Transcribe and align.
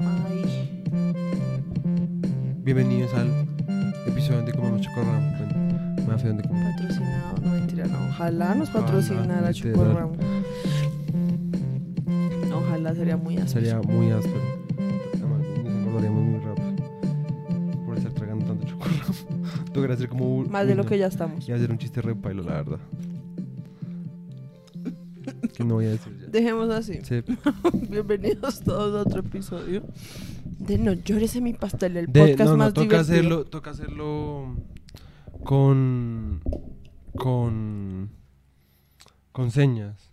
Ay. 0.00 0.84
Bienvenidos 2.62 3.14
al 3.14 3.48
episodio 4.06 4.36
donde 4.36 4.52
comemos 4.52 4.82
chocorramo. 4.82 5.32
Bueno, 6.04 6.18
feo 6.18 6.28
donde 6.28 6.42
comemos. 6.46 6.72
Patrocinado, 6.74 7.36
no 7.42 7.50
mentira, 7.52 7.86
no. 7.86 8.08
Ojalá 8.10 8.54
nos 8.54 8.68
patrocinara 8.68 9.50
literal. 9.50 9.74
Chocorramo. 9.74 10.12
Ojalá 12.54 12.94
sería 12.94 13.16
muy 13.16 13.38
áspero. 13.38 13.66
Sería 13.66 13.80
muy 13.80 14.10
áspero. 14.10 14.40
Además, 15.14 15.40
nos 15.64 15.74
engordaríamos 15.74 16.22
muy 16.22 16.40
rápido. 16.40 17.86
Por 17.86 17.96
estar 17.96 18.12
tragando 18.12 18.44
tanto 18.44 18.66
chocorramo. 18.66 19.14
Tocaría 19.72 19.94
hacer 19.94 20.08
como. 20.10 20.44
Más 20.44 20.66
de 20.66 20.74
lo 20.74 20.84
que 20.84 20.98
ya 20.98 21.06
estamos. 21.06 21.48
Y 21.48 21.52
hacer 21.52 21.70
un 21.70 21.78
chiste 21.78 22.02
re 22.02 22.14
pailo, 22.14 22.42
la 22.42 22.52
verdad. 22.52 22.78
Que 25.56 25.64
no 25.64 25.74
voy 25.74 25.86
a 25.86 25.90
decir 25.90 26.16
ya. 26.20 26.26
Dejemos 26.26 26.70
así. 26.70 26.98
Sí. 27.02 27.22
Bienvenidos 27.90 28.60
todos 28.60 28.94
a 28.94 29.08
otro 29.08 29.20
episodio 29.20 29.82
de 30.44 30.78
No 30.78 30.92
llores 30.94 31.36
en 31.36 31.44
mi 31.44 31.52
pastel, 31.54 31.96
el 31.96 32.06
De- 32.12 32.20
podcast 32.20 32.50
no, 32.50 32.50
no, 32.52 32.56
más 32.56 32.72
toca 32.74 32.82
divertido. 32.84 33.00
hacerlo, 33.00 33.44
toca 33.44 33.70
hacerlo 33.70 34.56
con 35.44 36.40
con 37.16 38.10
con 39.32 39.50
señas. 39.50 40.10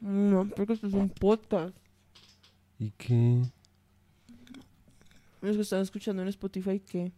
No, 0.00 0.48
porque 0.56 0.74
esto 0.74 0.86
es 0.86 0.94
un 0.94 1.08
podcast. 1.10 1.76
¿Y 2.78 2.90
qué? 2.92 3.42
Los 5.40 5.56
que 5.56 5.62
están 5.62 5.80
escuchando 5.82 6.22
en 6.22 6.28
Spotify, 6.28 6.80
¿qué? 6.80 7.12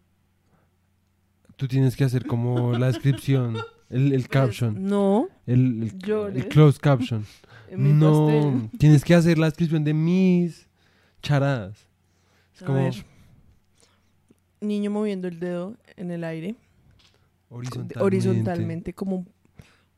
Tú 1.57 1.69
tienes 1.69 1.95
que 1.97 2.05
hacer 2.05 2.27
como 2.27 2.73
la 2.73 2.87
descripción, 2.87 3.57
el, 3.91 4.13
el 4.13 4.29
caption, 4.29 4.83
No, 4.87 5.29
el, 5.47 5.83
el, 5.83 5.99
Llores. 5.99 6.37
el 6.45 6.49
closed 6.49 6.81
caption. 6.81 7.25
No, 7.77 8.27
pastel. 8.27 8.79
tienes 8.79 9.05
que 9.05 9.15
hacer 9.15 9.39
la 9.39 9.47
descripción 9.47 9.85
de 9.85 9.95
mis 9.95 10.67
charadas. 11.23 11.87
Es 12.57 12.63
A 12.63 12.67
como 12.67 12.83
ver. 12.83 12.95
Niño 14.61 14.91
moviendo 14.91 15.29
el 15.29 15.39
dedo 15.39 15.77
en 15.97 16.11
el 16.11 16.25
aire. 16.25 16.57
horizontalmente. 17.49 18.01
Horizontalmente, 18.03 18.93
como... 18.93 19.25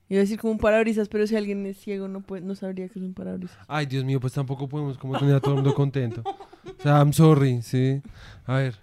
Iba 0.09 0.19
a 0.19 0.25
decir 0.25 0.39
como 0.39 0.53
un 0.53 0.59
parabrisas, 0.59 1.09
pero 1.09 1.27
si 1.27 1.35
alguien 1.37 1.65
es 1.65 1.79
ciego 1.79 2.07
no, 2.09 2.21
puede, 2.21 2.43
no 2.43 2.55
sabría 2.55 2.87
que 2.89 2.99
es 2.99 3.05
un 3.05 3.15
parabrisas. 3.15 3.57
Ay, 3.67 3.87
Dios 3.87 4.05
mío, 4.05 4.21
pues 4.21 4.35
tampoco 4.35 4.69
podemos 4.69 4.99
como 4.99 5.19
tener 5.19 5.35
a 5.37 5.41
todo 5.41 5.53
el 5.55 5.63
mundo 5.63 5.75
contento. 5.75 6.23
O 6.27 6.83
sea, 6.83 6.99
I'm 6.99 7.15
sorry, 7.15 7.63
sí. 7.63 8.03
A 8.45 8.57
ver, 8.57 8.75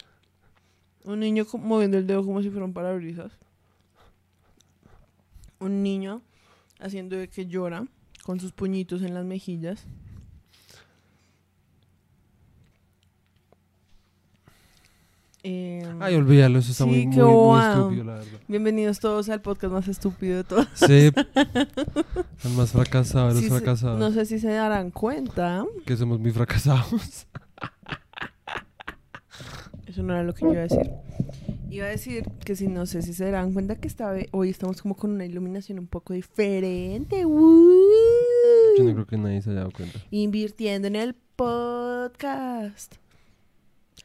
Un 1.04 1.20
niño 1.20 1.46
moviendo 1.60 1.96
el 1.96 2.06
dedo 2.08 2.24
como 2.24 2.42
si 2.42 2.50
fuera 2.50 2.64
un 2.64 2.72
parabrisas. 2.72 3.30
Un 5.60 5.82
niño 5.82 6.22
haciendo 6.80 7.16
de 7.16 7.28
que 7.28 7.46
llora 7.46 7.84
con 8.24 8.40
sus 8.40 8.52
puñitos 8.52 9.02
en 9.02 9.14
las 9.14 9.24
mejillas. 9.24 9.86
Em, 15.42 16.02
ay, 16.02 16.16
olvídalo, 16.16 16.58
eso 16.58 16.70
está 16.72 16.84
Sí, 16.84 16.90
muy, 16.90 17.06
muy, 17.06 17.16
muy 17.24 17.60
estúpido, 17.62 18.04
la 18.04 18.14
verdad. 18.16 18.40
bienvenidos 18.46 19.00
todos 19.00 19.30
al 19.30 19.40
podcast 19.40 19.72
más 19.72 19.88
estúpido 19.88 20.36
de 20.36 20.44
todos. 20.44 20.66
Sí. 20.74 21.10
El 22.44 22.50
más 22.56 22.72
fracasado 22.72 23.30
los 23.30 23.38
Sí 23.40 23.48
fracasados. 23.48 23.98
no 23.98 24.10
sé 24.10 24.26
si 24.26 24.38
se 24.38 24.48
darán 24.52 24.90
cuenta. 24.90 25.64
Que 25.86 25.96
somos 25.96 26.20
muy 26.20 26.30
fracasados. 26.32 27.26
Eso 29.86 30.02
no 30.02 30.12
era 30.12 30.22
lo 30.24 30.34
que 30.34 30.42
yo 30.44 30.52
iba 30.52 30.60
a 30.60 30.64
decir. 30.64 30.90
Iba 31.70 31.86
a 31.86 31.88
decir 31.90 32.24
que 32.44 32.56
si 32.56 32.66
no 32.66 32.84
sé 32.86 33.02
si 33.02 33.12
se 33.14 33.24
darán 33.26 33.52
cuenta 33.52 33.76
que 33.76 33.86
esta 33.86 34.10
vez, 34.10 34.26
hoy 34.32 34.50
estamos 34.50 34.82
como 34.82 34.96
con 34.96 35.12
una 35.12 35.24
iluminación 35.24 35.78
un 35.78 35.86
poco 35.86 36.12
diferente. 36.14 37.24
¡Woo! 37.24 37.78
Yo 38.76 38.84
no 38.84 38.92
creo 38.94 39.06
que 39.06 39.16
nadie 39.16 39.40
se 39.40 39.50
haya 39.50 39.60
dado 39.60 39.70
cuenta. 39.70 40.00
Invirtiendo 40.10 40.88
en 40.88 40.96
el 40.96 41.14
podcast. 41.36 42.94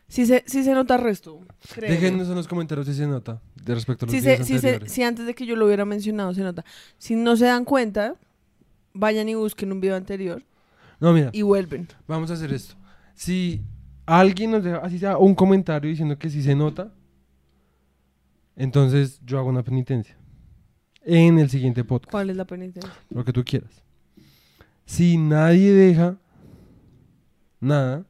Sí 0.08 0.28
se, 0.28 0.44
sí 0.46 0.64
se 0.64 0.74
nota 0.74 0.98
resto. 0.98 1.40
Déjenos 1.80 2.30
en 2.30 2.36
los 2.36 2.48
comentarios 2.48 2.86
si 2.86 2.94
se 2.94 3.08
nota 3.08 3.42
de 3.64 3.74
respecto 3.74 4.06
a 4.06 4.08
los 4.08 4.14
Si, 4.16 4.22
se, 4.22 4.38
si, 4.38 4.44
se- 4.44 4.56
anteriores. 4.58 4.92
si 4.92 5.02
antes 5.04 5.25
de 5.25 5.34
que 5.34 5.46
yo 5.48 5.56
lo 5.56 5.66
hubiera 5.66 5.86
mencionado 5.86 6.34
se 6.36 6.42
nota. 6.42 6.64
Si 7.00 7.16
no 7.16 7.36
se 7.36 7.46
dan 7.46 7.66
cuenta, 7.66 8.16
vayan 8.94 9.28
y 9.28 9.34
busquen 9.36 9.72
un 9.72 9.81
video 9.81 9.96
anterior 9.96 10.44
No, 11.00 11.12
mira, 11.14 11.31
y 11.34 11.42
vuelven. 11.42 11.88
vamos 12.08 12.30
a 12.30 12.36
hacer 12.36 12.54
esto. 12.54 12.75
Si 13.16 13.62
alguien 14.06 14.52
nos 14.52 14.64
deja, 14.64 14.78
así 14.78 15.00
sea, 15.00 15.18
un 15.18 15.34
comentario 15.34 15.90
diciendo 15.90 16.20
que 16.20 16.30
sí 16.30 16.44
se 16.44 16.54
nota, 16.56 16.94
entonces 18.56 19.20
yo 19.26 19.40
hago 19.40 19.50
una 19.50 19.64
penitencia. 19.64 20.18
En 21.04 21.38
el 21.40 21.50
siguiente 21.50 21.84
podcast. 21.84 22.12
¿Cuál 22.12 22.30
es 22.32 22.36
la 22.38 22.46
penitencia? 22.46 22.92
Lo 23.10 23.24
que 23.24 23.32
tú 23.32 23.44
quieras. 23.44 23.84
Si 24.86 25.18
nadie 25.18 25.72
deja 25.72 26.18
nada, 27.60 28.06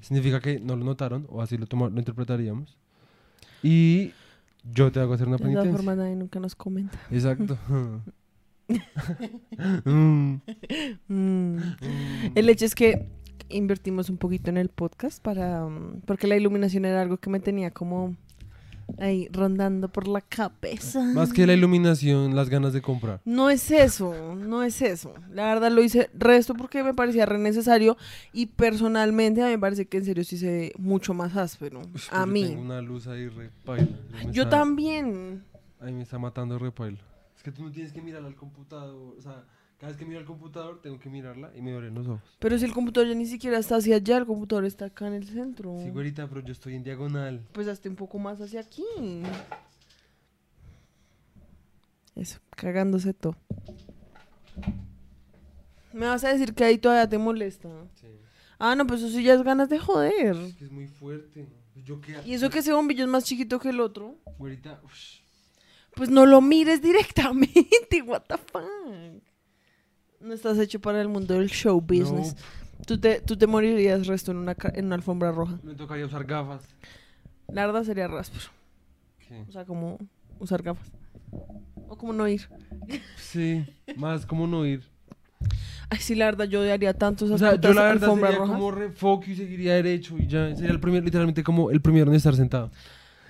significa 0.00 0.40
que 0.40 0.60
no 0.60 0.76
lo 0.76 0.84
notaron, 0.84 1.26
o 1.28 1.42
así 1.42 1.56
lo, 1.58 1.66
toma- 1.66 1.88
lo 1.88 1.98
interpretaríamos. 1.98 2.76
Y 3.62 4.12
yo 4.72 4.92
te 4.92 5.00
hago 5.00 5.14
hacer 5.14 5.26
una 5.28 5.36
De 5.38 5.42
todas 5.42 5.54
penitencia. 5.54 5.76
formas, 5.76 5.96
nadie 5.96 6.16
nunca 6.16 6.38
nos 6.40 6.54
comenta. 6.54 6.98
Exacto. 7.10 7.58
Mm, 7.68 7.96
Mm. 9.84 10.40
mm. 11.08 11.56
El 12.34 12.48
hecho 12.48 12.64
es 12.64 12.74
que 12.74 13.08
invertimos 13.48 14.10
un 14.10 14.16
poquito 14.18 14.50
en 14.50 14.56
el 14.56 14.68
podcast 14.68 15.22
para 15.22 15.64
mm, 15.66 16.02
porque 16.04 16.26
la 16.26 16.36
iluminación 16.36 16.84
era 16.84 17.00
algo 17.02 17.16
que 17.18 17.30
me 17.30 17.38
tenía 17.40 17.70
como 17.70 18.16
ahí 18.98 19.28
rondando 19.32 19.88
por 19.88 20.08
la 20.08 20.20
cabeza. 20.20 21.02
Más 21.02 21.32
que 21.32 21.46
la 21.46 21.52
iluminación, 21.54 22.34
las 22.36 22.48
ganas 22.48 22.72
de 22.72 22.82
comprar. 22.82 23.20
No 23.24 23.50
es 23.50 23.70
eso, 23.70 24.34
no 24.36 24.62
es 24.62 24.80
eso. 24.82 25.12
La 25.32 25.44
verdad 25.46 25.70
lo 25.70 25.82
hice 25.82 26.08
resto 26.14 26.54
porque 26.54 26.82
me 26.82 26.94
parecía 26.94 27.26
re 27.26 27.38
necesario 27.38 27.96
y 28.32 28.46
personalmente 28.46 29.42
a 29.42 29.46
mí 29.46 29.52
me 29.52 29.58
parece 29.58 29.86
que 29.86 29.98
en 29.98 30.04
serio 30.04 30.24
sí 30.24 30.38
se 30.38 30.46
ve 30.46 30.72
mucho 30.78 31.14
más 31.14 31.36
áspero. 31.36 31.82
A 32.10 32.20
yo 32.20 32.26
mí. 32.26 32.44
Tengo 32.48 32.62
una 32.62 32.80
luz 32.80 33.06
ahí 33.06 33.28
repaila. 33.28 33.88
Me 34.24 34.32
Yo 34.32 34.44
está- 34.44 34.58
también. 34.58 35.44
Ahí 35.80 35.92
me 35.92 36.02
está 36.02 36.18
matando 36.18 36.58
repaila. 36.58 36.98
Es 37.36 37.42
que 37.42 37.52
tú 37.52 37.62
no 37.62 37.70
tienes 37.70 37.92
que 37.92 38.00
mirar 38.00 38.24
al 38.24 38.34
computador. 38.34 39.14
O 39.18 39.20
sea, 39.20 39.44
cada 39.78 39.92
vez 39.92 39.98
que 39.98 40.06
miro 40.06 40.20
al 40.20 40.24
computador, 40.24 40.80
tengo 40.80 40.98
que 40.98 41.10
mirarla 41.10 41.52
y 41.54 41.60
me 41.60 41.72
duelen 41.72 41.94
los 41.94 42.06
ojos. 42.06 42.36
Pero 42.38 42.58
si 42.58 42.64
el 42.64 42.72
computador 42.72 43.08
ya 43.08 43.14
ni 43.14 43.26
siquiera 43.26 43.58
está 43.58 43.76
hacia 43.76 43.96
allá, 43.96 44.16
el 44.16 44.26
computador 44.26 44.64
está 44.64 44.86
acá 44.86 45.06
en 45.06 45.14
el 45.14 45.28
centro. 45.28 45.78
Sí, 45.82 45.90
güerita, 45.90 46.26
pero 46.28 46.40
yo 46.40 46.52
estoy 46.52 46.76
en 46.76 46.82
diagonal. 46.82 47.46
Pues 47.52 47.68
hasta 47.68 47.88
un 47.88 47.96
poco 47.96 48.18
más 48.18 48.40
hacia 48.40 48.60
aquí. 48.60 48.84
Eso, 52.14 52.38
cagándose 52.50 53.12
todo. 53.12 53.36
Me 55.92 56.06
vas 56.06 56.24
a 56.24 56.32
decir 56.32 56.54
que 56.54 56.64
ahí 56.64 56.78
todavía 56.78 57.08
te 57.08 57.18
molesta. 57.18 57.68
Sí. 58.00 58.06
Ah, 58.58 58.74
no, 58.74 58.86
pues 58.86 59.02
eso 59.02 59.14
sí 59.14 59.22
ya 59.22 59.34
es 59.34 59.42
ganas 59.42 59.68
de 59.68 59.78
joder. 59.78 60.36
Es 60.36 60.54
que 60.54 60.64
es 60.64 60.72
muy 60.72 60.88
fuerte. 60.88 61.46
Yo 61.84 62.00
qué 62.00 62.16
Y 62.24 62.32
eso 62.32 62.48
que 62.48 62.60
ese 62.60 62.72
bombillo 62.72 63.04
es 63.04 63.10
más 63.10 63.24
chiquito 63.24 63.58
que 63.58 63.68
el 63.68 63.80
otro. 63.80 64.16
Güerita, 64.38 64.80
ush. 64.84 65.20
Pues 65.94 66.10
no 66.10 66.26
lo 66.26 66.40
mires 66.40 66.82
directamente, 66.82 68.02
what 68.06 68.22
the 68.22 68.36
fuck. 68.36 69.15
No 70.26 70.34
estás 70.34 70.58
hecho 70.58 70.80
para 70.80 71.00
el 71.00 71.08
mundo 71.08 71.34
del 71.34 71.48
show 71.48 71.80
business. 71.80 72.34
Tú, 72.86 72.98
te, 72.98 73.20
tú 73.20 73.36
te 73.36 73.46
morirías 73.46 74.06
resto 74.06 74.32
en 74.32 74.38
una, 74.38 74.54
ca- 74.54 74.72
en 74.74 74.86
una 74.86 74.96
alfombra 74.96 75.30
roja. 75.32 75.58
No, 75.62 75.70
me 75.70 75.74
tocaría 75.76 76.04
usar 76.06 76.24
gafas. 76.24 76.62
La 77.48 77.64
verdad 77.66 77.84
sería 77.84 78.08
raspero. 78.08 78.44
¿Qué? 79.28 79.44
O 79.48 79.52
sea, 79.52 79.64
como 79.64 79.98
usar 80.40 80.62
gafas. 80.62 80.90
O 81.88 81.96
como 81.96 82.12
no 82.12 82.26
ir. 82.28 82.48
Sí, 83.16 83.64
más 83.96 84.26
como 84.26 84.46
no 84.46 84.66
ir. 84.66 84.82
Ay, 85.88 85.98
sí, 86.00 86.16
la 86.16 86.24
verdad, 86.26 86.46
yo 86.46 86.60
odiaría 86.60 86.92
tanto 86.92 87.24
esas 87.26 87.36
O 87.36 87.38
sea, 87.38 87.50
yo 87.52 87.56
putas 87.58 87.76
la 87.76 87.82
verdad 87.82 88.02
alfombras 88.08 88.32
sería 88.32 88.38
rojas. 88.44 88.56
como 88.56 88.70
refoco 88.72 89.24
y 89.30 89.36
seguiría 89.36 89.74
derecho 89.74 90.18
y 90.18 90.26
ya. 90.26 90.54
Sería 90.56 90.72
el 90.72 90.80
primer, 90.80 91.04
literalmente 91.04 91.44
como 91.44 91.70
el 91.70 91.80
primero 91.80 92.10
en 92.10 92.16
estar 92.16 92.34
sentado. 92.34 92.70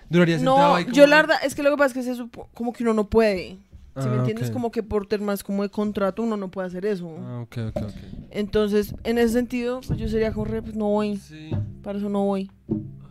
Duraría 0.09 0.37
sentado 0.39 0.57
No, 0.71 0.75
ahí 0.77 0.85
como... 0.85 0.97
yo 0.97 1.07
la 1.07 1.17
verdad, 1.17 1.37
es 1.45 1.55
que 1.55 1.63
lo 1.63 1.71
que 1.71 1.77
pasa 1.77 1.89
es 1.89 1.93
que 1.95 2.03
se 2.03 2.15
supo, 2.17 2.49
como 2.55 2.73
que 2.73 2.83
uno 2.85 2.95
no 2.95 3.09
puede. 3.09 3.59
Si 3.99 4.09
me 4.09 4.17
Ah, 4.17 4.19
entiendes, 4.19 4.51
como 4.51 4.71
que 4.71 4.83
por 4.83 5.07
temas 5.07 5.43
como 5.43 5.63
de 5.63 5.71
contrato 5.71 6.23
uno 6.23 6.37
no 6.37 6.51
puede 6.51 6.67
hacer 6.69 6.85
eso. 6.85 7.17
Ah, 7.19 7.41
ok, 7.43 7.57
ok, 7.69 7.77
ok. 7.85 7.93
Entonces, 8.31 8.95
en 9.05 9.17
ese 9.19 9.33
sentido, 9.33 9.81
pues 9.87 9.99
yo 9.99 10.07
sería 10.09 10.33
como, 10.33 10.45
re, 10.45 10.61
pues 10.63 10.75
no 10.77 10.87
voy, 10.91 11.17
Sí. 11.17 11.51
para 11.83 11.99
eso 11.99 12.09
no 12.11 12.25
voy. 12.25 12.51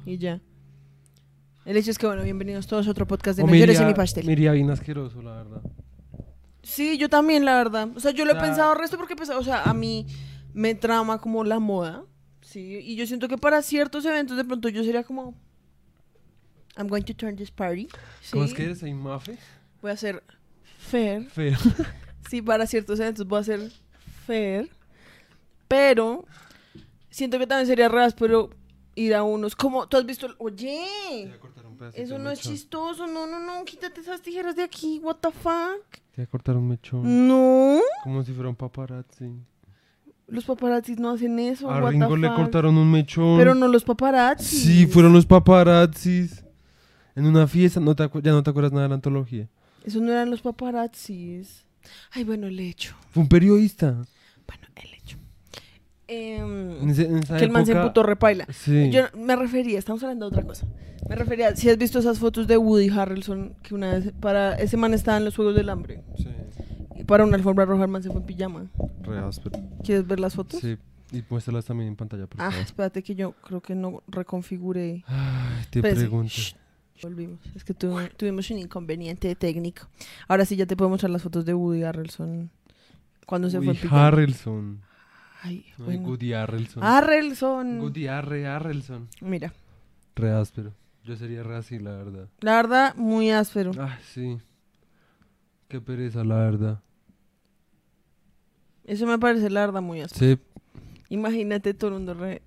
Y 0.05 0.17
ya. 0.19 0.41
El 1.65 1.77
hecho 1.77 1.89
es 1.89 1.97
que, 1.97 2.05
bueno, 2.05 2.21
bienvenidos 2.21 2.67
todos 2.67 2.87
a 2.87 2.91
otro 2.91 3.07
podcast 3.07 3.37
de 3.37 3.43
O 3.43 3.47
en 3.49 3.55
iría- 3.55 3.87
mi 3.87 3.93
pastel. 3.95 4.25
Me 4.27 4.33
iría 4.33 4.51
bien 4.51 4.69
asqueroso, 4.69 5.21
la 5.23 5.31
verdad. 5.37 5.61
Sí, 6.61 6.97
yo 6.99 7.09
también, 7.09 7.45
la 7.45 7.55
verdad. 7.57 7.89
O 7.95 7.99
sea, 7.99 8.11
yo 8.11 8.23
lo 8.25 8.31
he 8.31 8.33
sea- 8.35 8.43
pensado 8.43 8.75
resto 8.75 8.97
porque, 8.97 9.15
pues, 9.15 9.29
o 9.31 9.43
sea, 9.43 9.63
a 9.63 9.73
mí 9.73 10.05
me 10.53 10.75
trama 10.75 11.17
como 11.19 11.43
la 11.43 11.57
moda. 11.59 12.03
Sí, 12.41 12.77
y 12.83 12.95
yo 12.95 13.07
siento 13.07 13.27
que 13.27 13.37
para 13.39 13.63
ciertos 13.63 14.05
eventos 14.05 14.37
de 14.37 14.45
pronto 14.45 14.69
yo 14.69 14.83
sería 14.83 15.03
como... 15.03 15.33
I'm 16.77 16.87
going 16.87 17.03
to 17.03 17.15
turn 17.15 17.35
this 17.35 17.49
party. 17.49 17.87
¿Cómo 18.31 18.43
es 18.43 18.53
que 18.53 18.65
eres? 18.65 18.79
¿Soy 18.79 18.93
mafe? 18.93 19.37
Voy 19.81 19.89
a 19.91 19.93
hacer 19.95 20.21
fair. 20.85 21.25
Feo. 21.29 21.57
Sí, 22.29 22.41
para 22.41 22.65
ciertos 22.65 22.99
eventos 22.99 23.27
voy 23.27 23.37
a 23.37 23.41
hacer 23.41 23.71
fair. 24.25 24.71
Pero 25.67 26.25
siento 27.11 27.37
que 27.37 27.45
también 27.45 27.67
sería 27.67 27.87
pero 28.17 28.49
ir 28.95 29.13
a 29.13 29.21
unos 29.21 29.55
como... 29.55 29.87
¿Tú 29.87 29.97
has 29.97 30.05
visto? 30.07 30.25
el- 30.25 30.35
Oye, 30.39 30.83
eso 31.93 32.17
no 32.17 32.31
es 32.31 32.39
chistoso. 32.39 33.05
No, 33.05 33.27
no, 33.27 33.39
no. 33.39 33.63
Quítate 33.65 34.01
esas 34.01 34.21
tijeras 34.21 34.55
de 34.55 34.63
aquí. 34.63 34.99
What 35.03 35.17
the 35.17 35.29
fuck. 35.31 35.99
Te 36.15 36.25
cortaron 36.25 36.63
un 36.63 36.69
mechón. 36.69 37.27
No, 37.27 37.79
Como 38.03 38.23
si 38.23 38.31
fuera 38.33 38.49
un 38.49 38.55
paparazzi. 38.55 39.29
los 40.27 40.45
paparazzis 40.45 40.97
no 40.97 41.11
hacen 41.11 41.37
eso. 41.37 41.69
A 41.69 41.75
what 41.79 41.91
the 41.91 41.91
Ringo 41.91 42.17
le 42.17 42.27
fuck. 42.27 42.37
cortaron 42.37 42.75
un 42.77 42.89
mechón. 42.91 43.37
Pero 43.37 43.53
no 43.53 43.67
los 43.67 43.83
paparazzis. 43.83 44.63
Sí, 44.63 44.87
fueron 44.87 45.13
los 45.13 45.25
paparazzis. 45.27 46.43
En 47.15 47.25
una 47.27 47.45
fiesta, 47.47 47.79
no 47.79 47.95
te 47.95 48.03
acu- 48.03 48.21
ya 48.23 48.31
no 48.31 48.41
te 48.41 48.49
acuerdas 48.49 48.71
nada 48.71 48.83
de 48.83 48.89
la 48.89 48.95
antología. 48.95 49.47
Esos 49.85 50.01
no 50.01 50.11
eran 50.11 50.29
los 50.29 50.41
paparazzis. 50.41 51.65
Ay, 52.11 52.23
bueno, 52.23 52.47
el 52.47 52.59
hecho. 52.59 52.95
Fue 53.11 53.23
un 53.23 53.29
periodista. 53.29 53.91
Bueno, 54.47 54.63
el 54.75 54.93
hecho. 54.93 55.17
Em, 56.07 56.81
En, 56.83 56.89
ese- 56.89 57.05
en 57.05 57.17
esa 57.19 57.37
que 57.37 57.45
el 57.45 57.51
man 57.51 57.65
se 57.65 57.71
época- 57.71 57.83
emputó 57.85 58.03
repaila. 58.03 58.47
Sí. 58.51 58.89
Yo 58.91 59.03
me 59.17 59.35
refería, 59.35 59.79
estamos 59.79 60.01
hablando 60.03 60.25
de 60.29 60.35
otra 60.35 60.45
cosa. 60.47 60.67
Me 61.09 61.15
refería, 61.15 61.55
si 61.55 61.69
has 61.69 61.77
visto 61.77 61.99
esas 61.99 62.17
fotos 62.19 62.47
de 62.47 62.57
Woody 62.57 62.89
Harrelson, 62.89 63.55
que 63.61 63.75
una 63.75 63.93
vez, 63.93 64.11
para, 64.19 64.55
ese 64.55 64.77
man 64.77 64.93
estaba 64.93 65.17
en 65.17 65.25
los 65.25 65.35
Juegos 65.35 65.55
del 65.55 65.69
Hambre. 65.69 66.03
Sí. 66.17 66.27
Y 66.95 67.03
para 67.03 67.23
una 67.25 67.35
alfombra 67.37 67.65
roja 67.65 67.83
el 67.83 67.89
man 67.91 68.01
se 68.01 68.09
fue 68.09 68.21
en 68.21 68.25
pijama. 68.25 68.67
Re 69.03 69.19
áspero. 69.19 69.59
¿Quieres 69.83 70.07
ver 70.07 70.19
las 70.19 70.33
fotos? 70.33 70.59
Sí. 70.61 70.77
Y 71.11 71.23
muéstralas 71.29 71.65
también 71.65 71.89
en 71.89 71.95
pantalla, 71.95 72.25
por 72.25 72.41
Ah, 72.41 72.49
favor. 72.49 72.65
espérate 72.65 73.03
que 73.03 73.13
yo 73.13 73.33
creo 73.33 73.61
que 73.61 73.75
no 73.75 74.01
reconfiguré. 74.07 75.03
Ay, 75.05 75.65
te 75.69 75.79
Espérese. 75.79 76.01
pregunto. 76.01 76.29
Shh. 76.33 76.55
Volvimos. 77.01 77.39
Es 77.55 77.63
que 77.63 77.73
tuvi- 77.75 78.09
tuvimos 78.15 78.49
un 78.51 78.59
inconveniente 78.59 79.35
técnico. 79.35 79.87
Ahora 80.27 80.45
sí 80.45 80.55
ya 80.55 80.65
te 80.65 80.75
puedo 80.77 80.89
mostrar 80.89 81.09
las 81.11 81.21
fotos 81.23 81.45
de 81.45 81.53
Woody 81.53 81.83
Harrelson 81.83 82.49
cuando 83.25 83.49
se 83.49 83.57
fue 83.57 83.67
Woody 83.67 83.79
pijama. 83.79 84.07
Harrelson. 84.07 84.81
Ay, 85.41 85.65
No, 85.77 85.85
bueno. 85.85 86.07
Woody 86.07 86.33
Harrelson. 86.33 86.83
Harrelson. 86.83 87.79
Woody 87.81 88.07
Arre 88.07 88.47
Harrelson. 88.47 89.09
Mira, 89.21 89.53
Re 90.15 90.31
áspero. 90.31 90.73
Yo 91.03 91.15
sería 91.17 91.43
re 91.43 91.57
así, 91.57 91.77
la 91.77 91.91
verdad. 91.91 92.29
la 92.39 92.55
verdad, 92.55 92.95
muy 92.95 93.29
áspero. 93.29 93.71
Ah, 93.77 93.99
sí. 94.13 94.39
Qué 95.67 95.79
pereza, 95.81 96.23
la 96.23 96.35
verdad. 96.37 96.81
Eso 98.85 99.05
me 99.05 99.19
parece 99.19 99.49
la 99.49 99.61
verdad 99.61 99.81
muy 99.81 100.01
áspero. 100.01 100.35
Sí. 100.37 100.41
Imagínate 101.09 101.73
todo 101.73 101.89
el 101.89 101.93
mundo 101.95 102.13
re... 102.15 102.41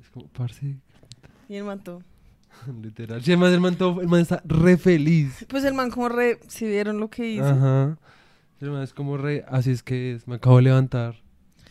Es 0.00 0.08
como, 0.10 0.26
parce, 0.28 0.76
Y 1.48 1.54
el 1.56 1.64
manto. 1.64 2.02
literal. 2.82 3.22
Sí, 3.22 3.32
además 3.32 3.52
el 3.52 3.60
man, 3.60 3.76
todo- 3.76 4.00
el 4.00 4.08
man 4.08 4.20
está 4.20 4.42
re 4.44 4.76
feliz. 4.76 5.44
Pues 5.48 5.64
el 5.64 5.74
man 5.74 5.90
como 5.90 6.08
re... 6.08 6.38
Si 6.48 6.64
vieron 6.66 6.98
lo 7.00 7.08
que 7.10 7.28
hizo. 7.28 7.44
Ajá. 7.44 7.98
El 8.60 8.70
man 8.70 8.82
es 8.82 8.92
como 8.94 9.16
re, 9.16 9.44
así 9.48 9.70
es 9.72 9.82
que 9.82 10.12
es, 10.14 10.28
me 10.28 10.36
acabo 10.36 10.56
de 10.56 10.62
levantar. 10.62 11.16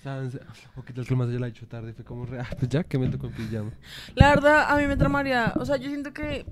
¿Sabes? 0.03 0.39
O 0.75 0.83
que 0.83 0.93
tal 0.93 1.05
que 1.05 1.13
el 1.13 1.17
man 1.17 1.29
se 1.29 1.35
haya 1.37 1.47
hecho 1.47 1.67
tarde. 1.67 1.93
Fue 1.93 2.03
como 2.03 2.25
re, 2.25 2.39
ah, 2.39 2.47
pues 2.57 2.69
ya 2.69 2.83
que 2.83 2.97
me 2.97 3.07
tocó 3.07 3.27
en 3.27 3.33
pijama. 3.33 3.71
La 4.15 4.29
verdad, 4.29 4.65
a 4.69 4.77
mí 4.77 4.87
me 4.87 4.97
tramaría. 4.97 5.53
O 5.57 5.65
sea, 5.65 5.77
yo 5.77 5.89
siento 5.89 6.11
que. 6.11 6.45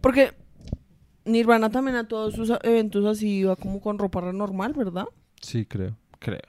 Porque 0.00 0.32
Nirvana 1.24 1.68
también 1.70 1.96
a 1.96 2.06
todos 2.06 2.34
sus 2.34 2.50
eventos 2.62 3.04
así 3.06 3.28
iba 3.40 3.56
como 3.56 3.80
con 3.80 3.98
ropa 3.98 4.20
re 4.20 4.32
normal, 4.32 4.72
¿verdad? 4.74 5.04
Sí, 5.40 5.66
creo. 5.66 5.96
Creo. 6.20 6.40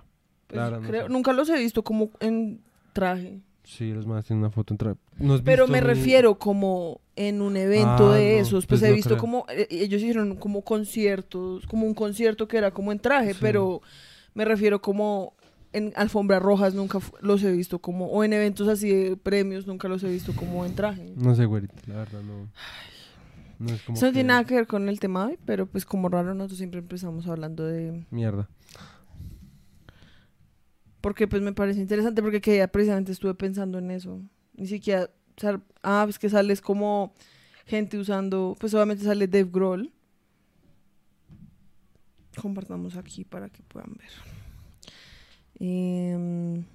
Pues 0.48 0.60
Claro, 0.60 0.80
no 0.80 0.88
creo- 0.88 1.08
sé. 1.08 1.10
nunca 1.14 1.34
los 1.34 1.50
he 1.50 1.58
visto 1.58 1.84
como 1.84 2.12
en 2.20 2.62
traje. 2.94 3.42
Sí, 3.66 3.92
los 3.92 4.06
más 4.06 4.26
tienen 4.26 4.44
una 4.44 4.52
foto 4.52 4.74
entre. 4.74 4.94
¿No 5.18 5.44
Pero 5.44 5.68
me 5.68 5.82
refiero 5.82 6.36
como 6.38 7.02
en 7.16 7.42
un 7.42 7.58
evento 7.58 8.12
Ah, 8.12 8.16
de 8.16 8.36
no, 8.36 8.42
esos. 8.42 8.66
pues 8.66 8.80
Pues 8.80 8.84
he 8.84 8.90
no 8.90 8.96
visto 8.96 9.10
creo. 9.10 9.20
como. 9.22 9.46
eh, 9.50 9.68
ellos 9.72 10.02
hicieron 10.02 10.36
como 10.36 10.62
conciertos, 10.62 11.66
como 11.68 11.86
un 11.88 11.94
concierto 11.94 12.48
que 12.48 12.58
era 12.58 12.72
como 12.72 12.92
en 12.92 13.00
traje, 13.00 13.34
Sí. 13.34 13.40
pero 13.42 13.82
me 14.34 14.46
refiero 14.46 14.82
como. 14.82 15.34
En 15.74 15.92
alfombras 15.98 16.42
rojas 16.42 16.74
nunca 16.74 17.00
los 17.22 17.44
he 17.44 17.52
visto 17.52 17.80
como. 17.80 18.08
O 18.08 18.24
en 18.24 18.32
eventos 18.32 18.68
así 18.70 18.90
de 18.94 19.18
premios 19.18 19.68
nunca 19.68 19.90
los 19.90 20.02
he 20.04 20.10
visto 20.10 20.34
como 20.34 20.66
en 20.66 20.74
traje. 20.74 21.12
No 21.18 21.36
sé, 21.36 21.46
güerita, 21.46 21.74
la 21.88 21.96
verdad 21.96 22.22
no. 22.22 22.48
No 23.60 23.74
es 23.74 23.82
como 23.82 23.98
Eso 23.98 24.06
no 24.06 24.12
que- 24.12 24.14
tiene 24.16 24.28
nada 24.28 24.44
que 24.46 24.56
ver 24.56 24.68
con 24.68 24.88
el 24.88 25.00
tema 25.02 25.26
hoy, 25.28 25.38
pero 25.46 25.66
pues 25.66 25.86
como 25.86 26.08
raro 26.08 26.34
nosotros 26.34 26.60
siempre 26.60 26.80
empezamos 26.80 27.28
hablando 27.28 27.66
de... 27.66 28.06
Mierda. 28.12 28.48
Porque 31.06 31.28
pues 31.28 31.44
me 31.44 31.54
parece 31.54 31.80
interesante 31.82 32.24
porque 32.24 32.42
que 32.42 32.58
ya 32.58 32.68
precisamente 32.68 33.12
estuve 33.12 33.36
pensando 33.36 33.78
en 33.78 33.92
eso. 33.92 34.24
Ni 34.56 34.66
siquiera... 34.66 35.08
ah, 35.84 36.02
pues 36.06 36.18
que 36.18 36.30
sales 36.32 36.62
como 36.62 37.14
gente 37.68 38.00
usando... 38.00 38.56
Pues 38.60 38.74
obviamente 38.74 39.04
sale 39.04 39.28
Dave 39.28 39.52
Grohl. 39.52 39.94
Compartamos 42.42 42.98
aquí 42.98 43.24
para 43.24 43.50
que 43.50 43.62
puedan 43.62 43.94
ver. 43.94 44.10
Em, 45.60 46.66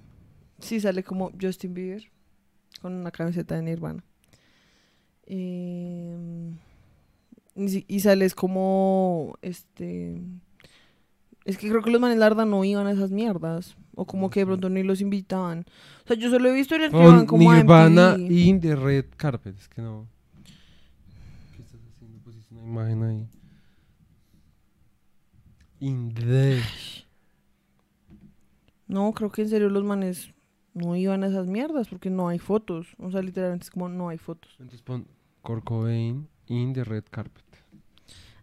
sí, 0.59 0.79
sale 0.79 1.03
como 1.03 1.31
Justin 1.39 1.73
Bieber 1.73 2.09
con 2.81 2.93
una 2.93 3.11
camiseta 3.11 3.55
de 3.55 3.63
Nirvana. 3.63 4.01
Y 5.27 6.13
si- 7.67 7.83
y 7.85 7.99
sales 7.99 8.33
como 8.33 9.37
este 9.41 10.21
es 11.43 11.57
que 11.57 11.67
creo 11.67 11.81
que 11.83 11.91
los 11.91 11.99
manes 11.99 12.17
larda 12.17 12.45
no 12.45 12.63
iban 12.63 12.87
a 12.87 12.91
esas 12.91 13.11
mierdas 13.11 13.75
o 14.01 14.05
como 14.05 14.29
que 14.31 14.39
de 14.41 14.47
pronto 14.47 14.67
ni 14.69 14.81
los 14.81 14.99
invitaban 14.99 15.63
o 16.03 16.07
sea 16.07 16.17
yo 16.17 16.31
solo 16.31 16.49
he 16.49 16.53
visto 16.53 16.73
en 16.75 16.83
el 16.83 16.91
que 16.91 16.97
van 16.97 17.25
como 17.27 17.53
Nirvana 17.53 18.13
a 18.13 18.17
MTV. 18.17 18.31
y 18.31 18.59
The 18.59 18.75
Red 18.75 19.05
Carpet. 19.15 19.55
Es 19.57 19.69
que 19.69 19.81
no. 19.81 20.07
¿Qué 21.55 21.61
estás 21.61 21.79
haciendo? 21.87 22.17
Pusiste 22.19 22.53
una 22.55 22.63
imagen 22.63 23.03
ahí. 23.03 23.27
In 25.79 26.13
the. 26.13 26.61
no 28.87 29.11
creo 29.13 29.31
que 29.31 29.43
en 29.43 29.49
serio 29.49 29.69
los 29.69 29.83
manes 29.83 30.33
no 30.73 30.95
iban 30.95 31.23
a 31.23 31.27
esas 31.27 31.47
mierdas 31.47 31.87
porque 31.87 32.09
no 32.09 32.27
hay 32.27 32.39
fotos 32.39 32.95
o 32.97 33.11
sea 33.11 33.21
literalmente 33.21 33.65
es 33.65 33.69
como 33.71 33.87
no 33.89 34.09
hay 34.09 34.17
fotos 34.17 34.51
Entonces 34.59 34.81
pon 34.81 35.07
Kurt 35.41 35.63
Cobain 35.63 36.27
in 36.47 36.73
The 36.73 36.83
Red 36.83 37.05
Carpet. 37.11 37.45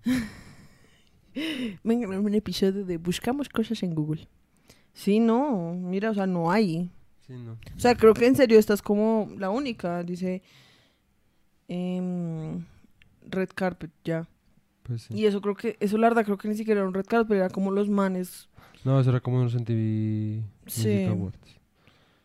venga 1.85 2.07
en 2.07 2.25
un 2.25 2.35
episodio 2.35 2.85
de 2.85 2.97
buscamos 2.97 3.49
cosas 3.49 3.83
en 3.83 3.95
Google 3.95 4.29
sí 4.99 5.21
no 5.21 5.75
mira 5.75 6.11
o 6.11 6.15
sea 6.15 6.27
no 6.27 6.51
hay 6.51 6.91
Sí, 7.29 7.35
no. 7.35 7.59
O 7.77 7.79
sea, 7.79 7.95
creo 7.95 8.15
que 8.15 8.27
en 8.27 8.35
serio 8.37 8.59
esta 8.59 8.73
es 8.73 8.81
como 8.81 9.29
la 9.37 9.51
única. 9.51 10.03
Dice 10.03 10.43
em, 11.69 12.65
Red 13.29 13.51
Carpet, 13.55 13.91
ya. 14.03 14.27
Pues 14.83 15.03
sí. 15.03 15.15
Y 15.15 15.27
eso 15.27 15.43
creo 15.43 15.55
que, 15.55 15.77
eso 15.79 15.99
la 15.99 16.09
verdad 16.09 16.25
creo 16.25 16.39
que 16.39 16.49
ni 16.49 16.55
siquiera 16.55 16.81
era 16.81 16.89
un 16.89 16.95
Red 16.95 17.05
Carpet, 17.05 17.37
era 17.37 17.51
como 17.51 17.71
los 17.71 17.91
manes. 17.91 18.49
No, 18.83 18.99
eso 18.99 19.11
era 19.11 19.21
como 19.21 19.41
unos 19.41 19.55
MTV 19.55 20.43
Sí. 20.67 20.89
Music 20.89 21.09
Awards. 21.11 21.61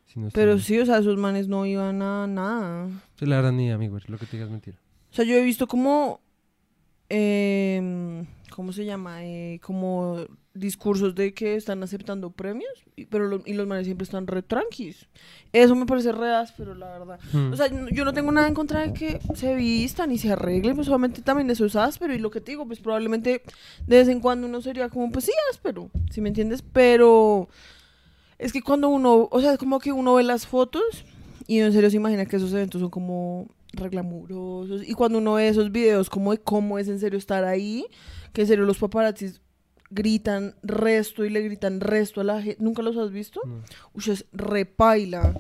Si 0.06 0.20
no 0.22 0.28
estoy 0.28 0.42
Pero 0.42 0.58
sí, 0.60 0.80
o 0.80 0.86
sea, 0.86 1.00
esos 1.00 1.18
manes 1.18 1.50
no 1.50 1.66
iban 1.66 2.02
a 2.02 2.26
nada. 2.26 2.88
Sí, 3.20 3.26
la 3.26 3.36
verdad 3.38 3.52
ni 3.52 3.72
amigo, 3.72 3.98
lo 4.08 4.18
que 4.18 4.26
te 4.26 4.38
digas 4.38 4.48
es 4.48 4.52
mentira. 4.52 4.78
O 5.12 5.16
sea, 5.16 5.26
yo 5.26 5.36
he 5.36 5.44
visto 5.44 5.68
como, 5.68 6.22
em, 7.10 8.26
¿cómo 8.56 8.72
se 8.74 8.86
llama? 8.86 9.24
Eh, 9.26 9.60
como 9.64 10.26
discursos 10.54 11.16
de 11.16 11.34
que 11.34 11.56
están 11.56 11.82
aceptando 11.82 12.30
premios, 12.30 12.72
y, 12.96 13.06
pero 13.06 13.28
lo- 13.28 13.42
y 13.46 13.54
los 13.54 13.66
manes 13.66 13.86
siempre 13.86 14.04
están 14.04 14.28
re 14.28 14.44
tranquis. 14.44 15.08
Eso 15.52 15.76
me 15.76 15.86
parece 15.86 16.12
re 16.12 16.34
áspero, 16.34 16.76
la 16.76 16.92
verdad. 16.98 17.20
Hmm. 17.32 17.52
O 17.52 17.56
sea, 17.58 17.68
yo 17.92 18.06
no 18.06 18.14
tengo 18.14 18.32
nada 18.32 18.48
en 18.48 18.54
contra 18.54 18.82
de 18.82 18.94
que 18.94 19.20
se 19.36 19.56
vistan 19.56 20.12
y 20.12 20.18
se 20.20 20.32
arreglen, 20.32 20.76
pues 20.76 20.86
solamente 20.86 21.22
también 21.22 21.50
eso 21.50 21.66
es 21.66 21.76
áspero. 21.76 22.14
Y 22.14 22.20
lo 22.20 22.30
que 22.30 22.40
te 22.42 22.52
digo, 22.52 22.66
pues 22.68 22.80
probablemente 22.80 23.42
de 23.88 23.98
vez 23.98 24.08
en 24.08 24.20
cuando 24.20 24.46
uno 24.48 24.62
sería 24.62 24.90
como, 24.90 25.12
pues 25.12 25.26
sí, 25.26 25.32
áspero, 25.52 25.90
si 26.12 26.22
me 26.22 26.30
entiendes? 26.30 26.62
Pero 26.62 27.50
es 28.38 28.54
que 28.54 28.62
cuando 28.62 28.90
uno, 28.90 29.28
o 29.32 29.42
sea, 29.42 29.54
es 29.54 29.58
como 29.58 29.80
que 29.80 29.92
uno 29.92 30.14
ve 30.16 30.24
las 30.24 30.46
fotos 30.46 30.84
y 31.48 31.60
en 31.60 31.74
serio 31.74 31.90
se 31.90 31.98
imagina 31.98 32.26
que 32.26 32.36
esos 32.36 32.54
eventos 32.54 32.80
son 32.82 32.90
como 32.92 33.48
reglamurosos. 33.74 34.88
Y 34.88 34.94
cuando 34.94 35.18
uno 35.18 35.34
ve 35.34 35.48
esos 35.48 35.72
videos 35.72 36.10
como 36.10 36.32
de 36.32 36.38
cómo 36.40 36.78
es 36.80 36.88
en 36.88 37.00
serio 37.00 37.18
estar 37.18 37.44
ahí, 37.44 37.86
que 38.34 38.42
en 38.42 38.48
serio 38.48 38.66
los 38.66 38.80
paparazzis 38.80 39.42
gritan 39.90 40.56
resto 40.64 41.24
y 41.24 41.30
le 41.30 41.42
gritan 41.42 41.80
resto 41.80 42.22
a 42.22 42.24
la 42.24 42.42
gente. 42.42 42.64
¿Nunca 42.64 42.82
los 42.82 42.98
has 42.98 43.12
visto? 43.12 43.40
No. 43.46 43.62
Uy, 43.94 44.04
es 44.12 44.26
repaila. 44.34 45.40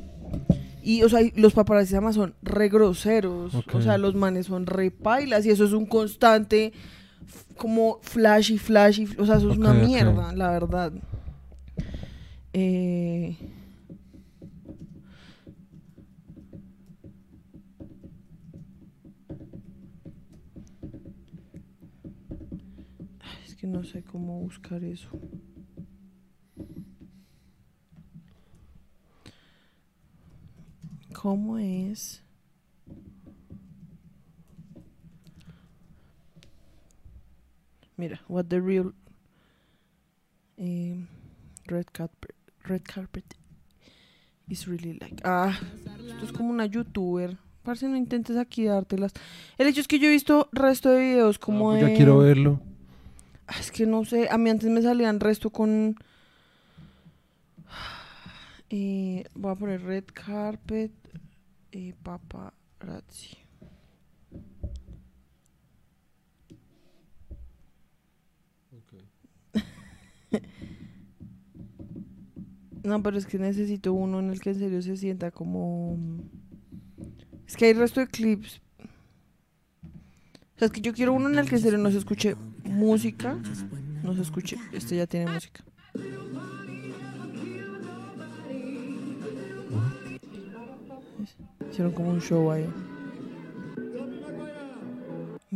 Y, 0.83 1.01
o 1.03 1.09
sea, 1.09 1.21
y 1.21 1.31
los 1.35 1.53
paparazzi 1.53 1.95
además 1.95 2.15
son 2.15 2.35
re 2.41 2.69
groseros. 2.69 3.55
O 3.73 3.81
sea, 3.81 3.97
los 3.97 4.15
manes 4.15 4.47
son 4.47 4.65
repailas. 4.65 5.45
Y 5.45 5.49
eso 5.49 5.65
es 5.65 5.71
un 5.71 5.85
constante, 5.85 6.73
como 7.57 7.99
flashy, 8.01 8.57
flashy. 8.57 9.07
O 9.17 9.25
sea, 9.25 9.37
eso 9.37 9.51
es 9.51 9.57
una 9.57 9.73
mierda, 9.73 10.33
la 10.33 10.51
verdad. 10.51 10.93
Eh... 12.51 13.37
que 23.63 23.67
no 23.67 23.81
sé 23.85 24.03
cómo 24.03 24.41
buscar 24.41 24.83
eso. 24.83 25.07
¿Cómo 31.13 31.57
es? 31.57 32.21
Mira, 37.95 38.19
what 38.27 38.47
the 38.49 38.59
real 38.59 38.93
em, 40.57 41.07
red 41.67 41.85
carpet 41.93 42.35
red 42.65 42.81
carpet 42.83 43.23
is 44.49 44.67
really 44.67 44.99
like. 44.99 45.21
Ah, 45.23 45.57
esto 46.05 46.25
es 46.25 46.33
como 46.33 46.49
una 46.49 46.65
youtuber. 46.65 47.37
Parce, 47.63 47.87
no 47.87 47.95
intentes 47.95 48.35
aquí 48.35 48.65
dártelas. 48.65 49.13
El 49.57 49.67
hecho 49.67 49.79
es 49.79 49.87
que 49.87 49.99
yo 49.99 50.07
he 50.07 50.11
visto 50.11 50.49
resto 50.51 50.89
de 50.89 50.99
videos 50.99 51.39
como 51.39 51.71
Ah, 51.71 51.75
pues 51.75 51.85
de. 51.85 51.91
Ya 51.91 51.95
quiero 51.95 52.17
verlo. 52.17 52.72
Ah, 53.53 53.59
Es 53.59 53.71
que 53.71 53.85
no 53.85 54.03
sé, 54.05 54.29
a 54.29 54.37
mí 54.37 54.49
antes 54.49 54.69
me 54.69 54.81
salían 54.81 55.19
resto 55.19 55.49
con... 55.49 55.95
Eh, 58.75 59.25
voy 59.35 59.51
a 59.51 59.55
poner 59.55 59.83
red 59.83 60.05
carpet 60.11 60.91
y 61.71 61.93
paparazzi. 61.93 63.37
No, 72.83 73.01
pero 73.01 73.17
es 73.17 73.25
que 73.25 73.39
necesito 73.39 73.93
uno 73.93 74.19
en 74.19 74.29
el 74.29 74.41
que 74.41 74.49
en 74.49 74.59
serio 74.59 74.81
se 74.81 74.97
sienta 74.97 75.31
como... 75.31 75.97
Es 77.47 77.55
que 77.55 77.65
hay 77.65 77.73
resto 77.73 78.01
de 78.01 78.07
clips. 78.07 78.59
O 80.55 80.59
sea, 80.59 80.65
es 80.65 80.71
que 80.71 80.81
yo 80.81 80.93
quiero 80.93 81.13
uno 81.13 81.29
en 81.29 81.37
el 81.39 81.47
que 81.47 81.55
en 81.55 81.61
serio 81.61 81.77
no 81.77 81.91
se 81.91 81.99
escuche 81.99 82.35
música. 82.63 83.37
No 84.03 84.13
se 84.15 84.21
escuche. 84.21 84.57
Este 84.71 84.97
ya 84.97 85.07
tiene 85.07 85.31
música. 85.31 85.63
Hicieron 91.71 91.93
como 91.93 92.09
un 92.11 92.21
show 92.21 92.51
ahí. 92.51 92.67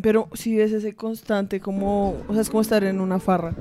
Pero 0.01 0.29
si 0.33 0.55
ves 0.55 0.71
ese 0.71 0.95
constante 0.95 1.59
como... 1.59 2.15
O 2.27 2.33
sea, 2.33 2.41
es 2.41 2.49
como 2.49 2.61
estar 2.61 2.83
en 2.83 2.99
una 3.01 3.19
farra. 3.19 3.55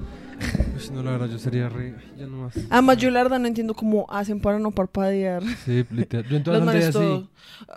Pues 0.73 0.91
no, 0.91 1.03
la 1.03 1.13
verdad, 1.13 1.29
yo 1.29 1.39
sería 1.39 1.69
re. 1.71 1.95
Ya 2.19 2.27
no 2.27 2.37
más. 2.45 2.55
Además, 2.69 2.99
yo 2.99 3.11
la 3.11 3.23
verdad 3.23 3.39
no 3.39 3.47
entiendo 3.47 3.75
cómo 3.75 4.07
hacen 4.11 4.41
para 4.41 4.59
no 4.59 4.71
parpadear. 4.71 5.43
Sí, 5.65 5.85
literal. 5.91 6.29
Yo 6.29 6.37
en 6.37 6.45
todas 6.45 6.63
saldría 6.63 6.89
así. 6.89 7.29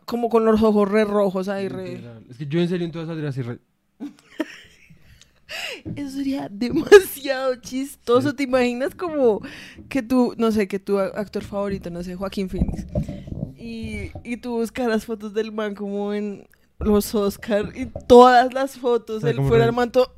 como 0.06 0.30
con 0.30 0.44
los 0.44 0.62
ojos 0.62 0.90
re 0.90 1.06
rojos 1.06 1.48
ahí, 1.48 1.70
re... 1.70 2.02
Es 2.30 2.38
que 2.38 2.48
yo 2.48 2.60
en 2.60 2.68
serio 2.68 2.86
en 2.86 2.92
todas 2.92 3.08
saldría 3.08 3.30
así 3.30 3.42
re. 3.42 3.60
Eso 5.96 6.18
sería 6.18 6.48
demasiado 6.50 7.56
chistoso. 7.58 8.34
¿Te 8.34 8.44
imaginas 8.44 8.96
como 8.96 9.42
que 9.88 10.02
tú, 10.02 10.34
no 10.38 10.52
sé, 10.52 10.68
que 10.68 10.80
tu 10.80 11.00
actor 11.00 11.44
favorito, 11.44 11.90
no 11.90 12.04
sé, 12.04 12.16
Joaquín 12.16 12.50
Phoenix, 12.50 12.86
y, 13.58 14.12
y 14.24 14.38
tú 14.38 14.58
buscaras 14.58 15.06
fotos 15.06 15.34
del 15.34 15.52
man 15.52 15.76
como 15.76 16.14
en 16.14 16.48
los 16.80 17.14
Oscar 17.14 17.74
y 17.76 17.88
todas 18.08 18.54
las 18.54 18.78
fotos, 18.78 19.24
él 19.24 19.38
fuera 19.48 19.66
el 19.66 19.74
manto. 19.74 20.16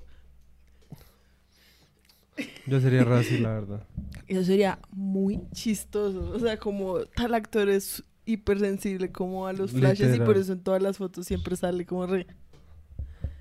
Yo 2.67 2.79
sería 2.79 3.01
así, 3.01 3.39
la 3.39 3.53
verdad. 3.53 3.87
Eso 4.27 4.43
sería 4.43 4.79
muy 4.91 5.41
chistoso. 5.51 6.31
O 6.33 6.39
sea, 6.39 6.57
como 6.57 6.99
tal 6.99 7.33
actor 7.33 7.69
es 7.69 8.03
hipersensible 8.25 9.11
como 9.11 9.47
a 9.47 9.53
los 9.53 9.71
flashes 9.71 10.15
y 10.15 10.19
por 10.19 10.37
eso 10.37 10.53
en 10.53 10.61
todas 10.61 10.81
las 10.81 10.97
fotos 10.97 11.25
siempre 11.25 11.55
sale 11.55 11.85
como 11.85 12.05
re... 12.07 12.27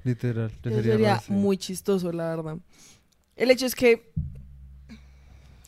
Literal. 0.05 0.51
Eso 0.51 0.75
sería, 0.77 0.93
sería 0.93 1.15
así. 1.15 1.33
muy 1.33 1.57
chistoso, 1.59 2.13
la 2.13 2.29
verdad. 2.35 2.57
El 3.37 3.51
hecho 3.51 3.67
es 3.67 3.75
que 3.75 4.11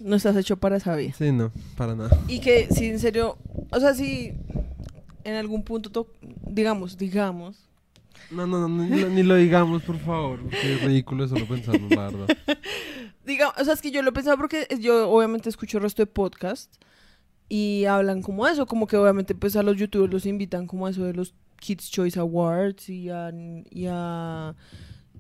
no 0.01 0.17
estás 0.17 0.37
hecho 0.37 0.57
para 0.57 0.77
esa 0.77 0.97
vida. 0.97 1.13
Sí, 1.17 1.31
no, 1.33 1.53
para 1.77 1.95
nada. 1.95 2.19
Y 2.29 2.41
que 2.41 2.67
si 2.71 2.87
en 2.87 2.99
serio, 2.99 3.39
o 3.71 3.79
sea, 3.81 3.95
si 3.95 4.33
en 5.25 5.35
algún 5.35 5.63
punto, 5.63 5.91
to- 5.91 6.09
digamos, 6.47 6.99
digamos, 6.99 7.57
No, 8.31 8.47
no, 8.47 8.67
no, 8.67 8.85
ni, 8.85 9.01
lo- 9.01 9.09
ni 9.11 9.23
lo 9.23 9.35
digamos, 9.37 9.83
por 9.83 9.99
favor. 9.99 10.41
Porque 10.41 10.75
es 10.75 10.83
ridículo 10.83 11.29
solo 11.29 11.47
pensarlo, 11.47 11.89
la 11.89 12.09
verdad. 12.11 12.27
digamos, 13.27 13.55
o 13.59 13.65
sea, 13.65 13.75
es 13.75 13.81
que 13.83 13.91
yo 13.91 14.03
lo 14.03 14.11
he 14.11 14.13
pensado 14.13 14.37
porque 14.37 14.67
yo 14.81 15.09
obviamente 15.11 15.49
escucho 15.49 15.79
el 15.79 15.85
resto 15.85 16.03
de 16.03 16.07
podcast 16.07 16.73
y 17.49 17.85
hablan 17.85 18.23
como 18.23 18.47
eso, 18.49 18.67
como 18.67 18.87
que 18.87 18.97
obviamente 18.97 19.35
pues 19.35 19.55
a 19.57 19.63
los 19.63 19.77
youtubers 19.77 20.13
los 20.13 20.27
invitan 20.27 20.67
como 20.67 20.87
a 20.87 20.91
eso 20.91 21.05
de 21.05 21.13
los 21.13 21.35
Kids 21.63 21.91
Choice 21.91 22.19
Awards 22.19 22.89
y 22.89 23.09
a, 23.09 23.33
y 23.71 23.87
a 23.89 24.55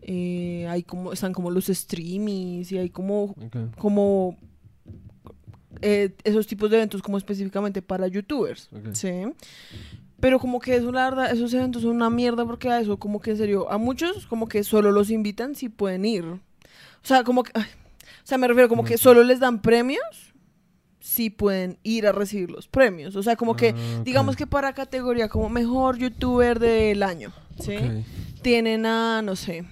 eh, 0.02 0.66
hay 0.68 0.82
como, 0.82 1.12
están 1.12 1.32
como 1.32 1.50
los 1.50 1.66
streamings 1.66 2.72
y 2.72 2.78
hay 2.78 2.90
como 2.90 3.36
como 3.78 4.36
eh, 5.80 6.10
esos 6.24 6.48
tipos 6.48 6.68
de 6.70 6.78
eventos 6.78 7.00
como 7.00 7.16
específicamente 7.16 7.80
para 7.80 8.08
youtubers. 8.08 8.68
¿sí? 8.92 9.12
Pero 10.18 10.40
como 10.40 10.60
que 10.60 10.76
eso, 10.76 10.90
la 10.90 11.10
verdad, 11.10 11.32
esos 11.32 11.54
eventos 11.54 11.82
son 11.82 11.92
una 11.92 12.10
mierda 12.10 12.44
porque 12.44 12.68
a 12.68 12.80
eso, 12.80 12.98
como 12.98 13.20
que 13.20 13.30
en 13.30 13.36
serio, 13.36 13.70
a 13.70 13.78
muchos 13.78 14.26
como 14.26 14.48
que 14.48 14.64
solo 14.64 14.90
los 14.90 15.10
invitan 15.10 15.54
si 15.54 15.68
pueden 15.68 16.04
ir. 16.04 16.24
O 16.24 16.40
sea, 17.04 17.22
como 17.22 17.44
que, 17.44 17.52
ay, 17.54 17.62
o 17.62 18.26
sea, 18.26 18.38
me 18.38 18.48
refiero 18.48 18.68
como 18.68 18.84
que 18.84 18.98
solo 18.98 19.22
les 19.22 19.38
dan 19.38 19.62
premios 19.62 20.31
si 21.02 21.30
pueden 21.30 21.78
ir 21.82 22.06
a 22.06 22.12
recibir 22.12 22.50
los 22.50 22.68
premios. 22.68 23.16
O 23.16 23.22
sea, 23.22 23.34
como 23.36 23.56
que, 23.56 23.74
Ah, 23.76 24.02
digamos 24.04 24.36
que 24.36 24.46
para 24.46 24.72
categoría 24.72 25.28
como 25.28 25.48
mejor 25.48 25.98
youtuber 25.98 26.58
del 26.60 27.02
año, 27.02 27.32
¿sí? 27.60 27.74
Tienen 28.40 28.86
a, 28.86 29.20
no 29.22 29.36
sé, 29.36 29.64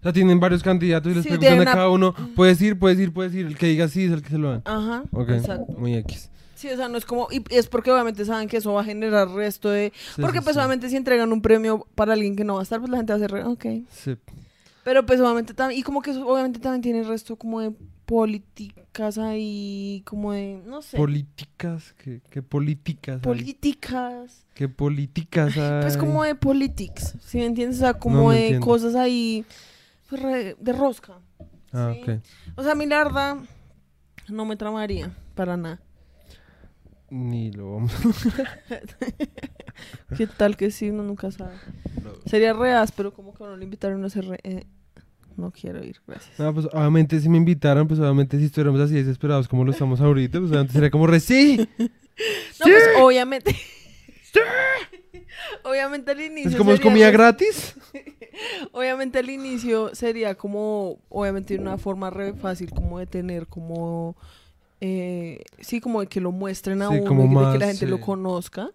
O 0.00 0.02
sea, 0.02 0.12
tienen 0.12 0.38
varios 0.38 0.62
candidatos 0.62 1.10
y 1.10 1.14
les 1.16 1.24
Sí, 1.24 1.30
preguntan 1.30 1.58
a 1.58 1.62
una- 1.62 1.72
cada 1.72 1.90
uno, 1.90 2.14
puedes 2.36 2.62
ir, 2.62 2.78
puedes 2.78 2.98
ir, 3.00 3.12
puedes 3.12 3.34
ir. 3.34 3.46
El 3.46 3.58
que 3.58 3.66
diga 3.66 3.88
sí 3.88 4.04
es 4.04 4.12
el 4.12 4.22
que 4.22 4.28
se 4.30 4.38
lo 4.38 4.50
dan. 4.50 4.62
ajá, 4.64 5.02
Ok, 5.10 5.30
exacto. 5.30 5.72
muy 5.78 5.94
X. 5.96 6.30
Sí, 6.54 6.68
o 6.70 6.76
sea, 6.76 6.88
no 6.88 6.96
es 6.96 7.04
como. 7.04 7.26
Y 7.30 7.42
es 7.50 7.66
porque 7.66 7.90
obviamente 7.90 8.24
saben 8.24 8.48
que 8.48 8.56
eso 8.58 8.72
va 8.72 8.80
a 8.82 8.84
generar 8.84 9.28
resto 9.30 9.68
de. 9.68 9.92
Sí, 10.14 10.22
porque 10.22 10.38
sí, 10.38 10.44
pues 10.44 10.54
sí. 10.54 10.60
obviamente 10.60 10.88
si 10.88 10.96
entregan 10.96 11.30
un 11.32 11.42
premio 11.42 11.86
para 11.96 12.12
alguien 12.14 12.34
que 12.36 12.44
no 12.44 12.54
va 12.54 12.60
a 12.60 12.62
estar, 12.62 12.78
pues 12.78 12.90
la 12.90 12.96
gente 12.98 13.12
va 13.12 13.18
a 13.20 13.24
hacer. 13.24 13.34
Ok. 13.46 13.66
Sí. 13.90 14.16
Pero 14.84 15.04
pues 15.04 15.20
obviamente 15.20 15.52
también. 15.54 15.80
Y 15.80 15.82
como 15.82 16.00
que 16.00 16.12
eso 16.12 16.26
obviamente 16.26 16.58
también 16.60 16.80
tiene 16.82 17.02
resto 17.02 17.36
como 17.36 17.60
de 17.60 17.72
políticas 18.06 19.18
ahí. 19.18 20.02
Como 20.06 20.32
de. 20.32 20.62
No 20.64 20.80
sé. 20.80 20.96
Políticas, 20.96 21.92
¿qué, 21.98 22.22
qué 22.30 22.42
políticas 22.42 23.20
políticas. 23.20 24.46
¿Qué 24.54 24.68
políticas 24.68 25.56
hay? 25.58 25.82
Pues 25.82 25.96
como 25.96 26.22
de 26.24 26.34
politics. 26.34 27.14
¿Sí 27.20 27.38
me 27.38 27.46
entiendes? 27.46 27.78
O 27.78 27.80
sea, 27.80 27.94
como 27.94 28.16
no 28.22 28.30
de 28.30 28.40
entiendo. 28.42 28.66
cosas 28.66 28.94
ahí. 28.94 29.44
pues, 30.08 30.22
re- 30.22 30.56
de 30.58 30.72
rosca. 30.72 31.18
Ah, 31.72 31.92
sí. 31.94 32.02
ok. 32.10 32.20
O 32.56 32.62
sea, 32.62 32.72
a 32.72 32.76
mí 32.76 32.86
la 32.86 32.98
verdad. 33.04 33.36
No 34.28 34.44
me 34.44 34.56
tramaría. 34.56 35.14
Para 35.34 35.56
nada. 35.56 35.80
Ni 37.10 37.52
lo 37.52 37.74
vamos 37.74 37.92
¿Qué 40.16 40.26
tal 40.26 40.56
que 40.56 40.72
sí? 40.72 40.90
Uno 40.90 41.04
nunca 41.04 41.30
sabe. 41.30 41.54
a... 41.54 42.28
Sería 42.28 42.52
reas, 42.52 42.90
pero 42.90 43.12
como 43.12 43.32
que 43.34 43.44
a 43.44 43.46
uno 43.46 43.56
le 43.56 43.64
invitaron 43.64 44.02
a 44.02 44.06
hacer. 44.08 44.24
re- 44.26 44.40
eh, 44.42 44.66
no 45.36 45.50
quiero 45.50 45.84
ir, 45.84 46.00
gracias. 46.06 46.38
No, 46.38 46.54
pues 46.54 46.66
obviamente 46.72 47.20
si 47.20 47.28
me 47.28 47.36
invitaran, 47.36 47.86
pues 47.88 48.00
obviamente 48.00 48.38
si 48.38 48.44
estuviéramos 48.46 48.80
así 48.80 48.94
desesperados 48.94 49.48
como 49.48 49.64
lo 49.64 49.72
estamos 49.72 50.00
ahorita, 50.00 50.38
pues 50.38 50.50
obviamente 50.50 50.72
sería 50.72 50.90
como 50.90 51.06
re 51.06 51.20
sí. 51.20 51.68
No, 51.78 52.66
pues 52.66 52.88
obviamente. 52.96 53.54
obviamente 55.64 56.10
al 56.12 56.20
inicio. 56.20 56.50
Es 56.50 56.56
como 56.56 56.72
es 56.72 56.80
comida 56.80 57.06
re- 57.06 57.12
gratis. 57.12 57.74
Obviamente 58.72 59.18
al 59.18 59.30
inicio 59.30 59.94
sería 59.94 60.34
como. 60.34 60.98
Obviamente 61.08 61.56
una 61.56 61.78
forma 61.78 62.10
re 62.10 62.34
fácil 62.34 62.70
como 62.70 62.98
de 62.98 63.06
tener 63.06 63.46
como. 63.46 64.16
eh, 64.80 65.42
sí, 65.60 65.80
como 65.80 66.00
de 66.00 66.06
que 66.06 66.20
lo 66.20 66.32
muestren 66.32 66.82
a 66.82 66.88
Sí, 66.88 66.94
uno 66.96 67.04
como 67.06 67.22
y 67.24 67.26
de 67.28 67.28
que 67.30 67.34
más, 67.34 67.58
la 67.58 67.66
gente 67.66 67.86
lo 67.86 67.96
sí. 67.96 68.02
conozca. 68.02 68.70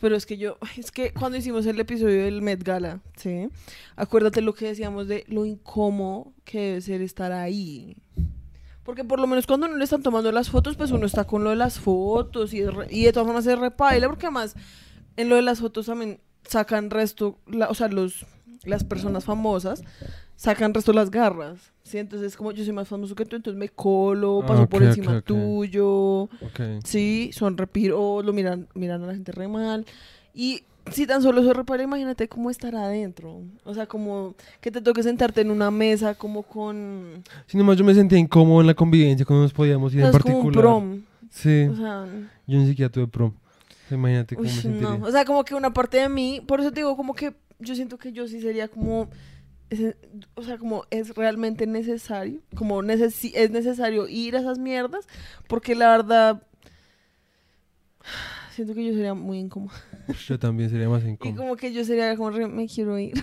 Pero 0.00 0.14
es 0.14 0.26
que 0.26 0.36
yo, 0.36 0.58
es 0.76 0.90
que 0.90 1.12
cuando 1.12 1.38
hicimos 1.38 1.66
el 1.66 1.80
episodio 1.80 2.24
del 2.24 2.42
Met 2.42 2.62
Gala, 2.62 3.00
¿sí? 3.16 3.48
Acuérdate 3.96 4.40
lo 4.42 4.54
que 4.54 4.66
decíamos 4.66 5.08
de 5.08 5.24
lo 5.28 5.46
incómodo 5.46 6.32
que 6.44 6.58
debe 6.60 6.80
ser 6.80 7.02
estar 7.02 7.32
ahí. 7.32 7.96
Porque 8.84 9.04
por 9.04 9.20
lo 9.20 9.26
menos 9.26 9.46
cuando 9.46 9.68
no 9.68 9.76
le 9.76 9.84
están 9.84 10.02
tomando 10.02 10.32
las 10.32 10.50
fotos, 10.50 10.76
pues 10.76 10.90
uno 10.90 11.06
está 11.06 11.24
con 11.24 11.44
lo 11.44 11.50
de 11.50 11.56
las 11.56 11.78
fotos 11.78 12.52
y, 12.54 12.64
re- 12.64 12.86
y 12.90 13.04
de 13.04 13.12
todas 13.12 13.26
formas 13.26 13.44
se 13.44 13.56
repaila, 13.56 14.08
porque 14.08 14.26
además 14.26 14.54
en 15.16 15.28
lo 15.28 15.36
de 15.36 15.42
las 15.42 15.60
fotos 15.60 15.86
también 15.86 16.20
sacan 16.48 16.90
resto, 16.90 17.38
o 17.68 17.74
sea, 17.74 17.88
los, 17.88 18.26
las 18.64 18.84
personas 18.84 19.24
famosas 19.24 19.82
sacan 20.36 20.72
resto 20.74 20.92
las 20.92 21.10
garras, 21.10 21.72
¿sí? 21.82 21.98
Entonces 21.98 22.36
como 22.36 22.52
yo 22.52 22.64
soy 22.64 22.72
más 22.72 22.88
famoso 22.88 23.14
que 23.14 23.24
tú, 23.26 23.36
entonces 23.36 23.58
me 23.58 23.68
colo, 23.68 24.40
Ah, 24.42 24.46
paso 24.46 24.68
por 24.68 24.82
ok, 24.82 24.88
encima 24.88 25.10
ok, 25.12 25.16
ok. 25.18 25.24
tuyo, 25.24 26.22
Ok. 26.22 26.60
Sí, 26.84 27.30
son 27.32 27.56
repiro, 27.56 28.22
lo 28.22 28.32
miran, 28.32 28.66
miran 28.74 29.02
a 29.02 29.06
la 29.08 29.14
gente 29.14 29.32
re 29.32 29.48
mal. 29.48 29.84
Y 30.34 30.62
si 30.90 31.06
tan 31.06 31.22
solo 31.22 31.44
se 31.44 31.52
repara, 31.52 31.82
imagínate 31.82 32.26
cómo 32.28 32.50
estar 32.50 32.74
adentro. 32.74 33.42
O 33.64 33.74
sea, 33.74 33.86
como 33.86 34.34
que 34.60 34.70
te 34.70 34.80
toque 34.80 35.02
sentarte 35.02 35.42
en 35.42 35.50
una 35.50 35.70
mesa 35.70 36.14
como 36.14 36.42
con... 36.42 37.22
Si 37.46 37.56
nomás 37.58 37.76
yo 37.76 37.84
me 37.84 37.94
sentía 37.94 38.18
incómodo 38.18 38.60
en 38.62 38.66
la 38.66 38.74
convivencia 38.74 39.26
cuando 39.26 39.42
nos 39.44 39.52
podíamos 39.52 39.92
ir 39.94 40.00
en 40.00 40.06
es 40.06 40.18
como 40.18 40.38
un 40.38 40.42
particular. 40.44 40.62
prom. 40.64 41.02
Sí, 41.30 41.66
O 41.70 41.76
sea, 41.76 42.06
yo 42.46 42.58
ni 42.58 42.66
siquiera 42.66 42.90
tuve 42.90 43.06
prom. 43.06 43.32
Imagínate 43.90 44.36
cómo 44.36 44.48
uy, 44.48 44.54
me 44.54 44.60
sentiría. 44.62 44.88
no. 44.98 45.06
O 45.06 45.10
sea, 45.10 45.24
como 45.24 45.44
que 45.44 45.54
una 45.54 45.72
parte 45.72 45.98
de 45.98 46.08
mí, 46.08 46.42
por 46.46 46.60
eso 46.60 46.70
te 46.70 46.80
digo, 46.80 46.96
como 46.96 47.14
que 47.14 47.34
yo 47.60 47.74
siento 47.74 47.98
que 47.98 48.12
yo 48.12 48.26
sí 48.28 48.40
sería 48.40 48.68
como... 48.68 49.08
o 50.34 50.42
sea, 50.42 50.58
como 50.58 50.84
es 50.90 51.14
realmente 51.14 51.66
necesario, 51.66 52.40
como 52.56 52.82
necesi- 52.82 53.32
es 53.34 53.50
necesario 53.50 54.08
ir 54.08 54.34
a 54.36 54.40
esas 54.40 54.58
mierdas, 54.58 55.06
porque 55.48 55.74
la 55.74 55.88
verdad, 55.90 56.42
siento 58.54 58.74
que 58.74 58.84
yo 58.86 58.92
sería 58.94 59.14
muy 59.14 59.38
incómoda. 59.38 59.74
Yo 60.26 60.38
también 60.38 60.70
sería 60.70 60.88
más 60.88 61.02
Y 61.04 61.08
incómodo. 61.08 61.36
como 61.36 61.56
que 61.56 61.72
yo 61.72 61.84
sería 61.84 62.16
como, 62.16 62.30
re, 62.30 62.48
me 62.48 62.66
quiero 62.66 62.98
ir. 62.98 63.14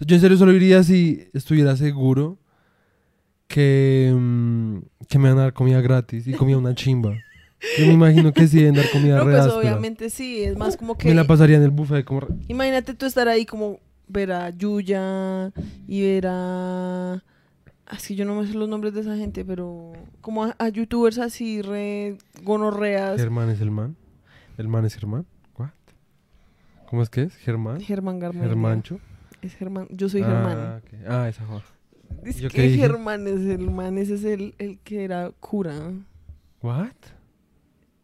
Yo 0.00 0.14
en 0.16 0.20
serio 0.20 0.36
solo 0.36 0.52
iría 0.52 0.82
si 0.82 1.28
estuviera 1.32 1.76
seguro 1.76 2.38
que, 3.48 4.12
mm, 4.14 4.78
que 5.08 5.18
me 5.18 5.28
van 5.28 5.38
a 5.38 5.42
dar 5.42 5.52
comida 5.52 5.80
gratis 5.80 6.26
y 6.26 6.32
comida 6.32 6.56
una 6.58 6.74
chimba. 6.74 7.16
Yo 7.78 7.86
me 7.86 7.92
imagino 7.92 8.32
que 8.32 8.46
sí 8.46 8.58
deben 8.58 8.74
dar 8.74 8.90
comida 8.90 9.18
No, 9.18 9.24
pues 9.24 9.46
obviamente 9.46 10.10
sí, 10.10 10.42
es 10.42 10.56
más 10.56 10.76
como 10.76 10.96
que... 10.96 11.08
Me 11.08 11.14
la 11.14 11.24
pasaría 11.24 11.56
en 11.56 11.62
el 11.62 11.70
buffet 11.70 12.04
como... 12.04 12.26
Imagínate 12.48 12.94
tú 12.94 13.06
estar 13.06 13.28
ahí 13.28 13.44
como 13.44 13.80
ver 14.08 14.32
a 14.32 14.50
Yuya 14.50 15.52
y 15.86 16.02
ver 16.02 16.26
a 16.28 17.22
Es 17.92 18.06
que 18.06 18.14
yo 18.14 18.24
no 18.24 18.34
me 18.34 18.46
sé 18.46 18.54
los 18.54 18.68
nombres 18.68 18.94
de 18.94 19.02
esa 19.02 19.16
gente, 19.16 19.44
pero 19.44 19.92
como 20.20 20.44
a, 20.44 20.56
a 20.58 20.68
youtubers 20.68 21.18
así 21.18 21.62
re 21.62 22.16
gonorreas. 22.42 23.20
Germán 23.20 23.50
es 23.50 23.60
el 23.60 23.70
man. 23.70 23.96
El 24.56 24.68
man 24.68 24.84
es 24.84 24.94
Germán. 24.94 25.26
What? 25.56 25.68
¿Cómo 26.88 27.02
es 27.02 27.10
que 27.10 27.22
es? 27.22 27.36
Germán. 27.36 27.80
Germán 27.80 28.18
Garmendia. 28.18 28.48
Germancho. 28.48 29.00
Es 29.42 29.54
Germán. 29.54 29.86
Yo 29.90 30.08
soy 30.08 30.22
ah, 30.22 30.26
Germán. 30.26 30.82
Ah, 31.08 31.28
esa 31.28 31.44
joda. 31.46 31.64
Es 32.24 32.36
¿yo 32.36 32.48
que? 32.48 32.68
Germán 32.70 33.26
es 33.26 33.40
el 33.46 33.70
man, 33.70 33.98
ese 33.98 34.14
es 34.14 34.24
el, 34.24 34.54
el 34.58 34.78
que 34.80 35.04
era 35.04 35.30
cura. 35.40 35.74
What? 36.62 36.92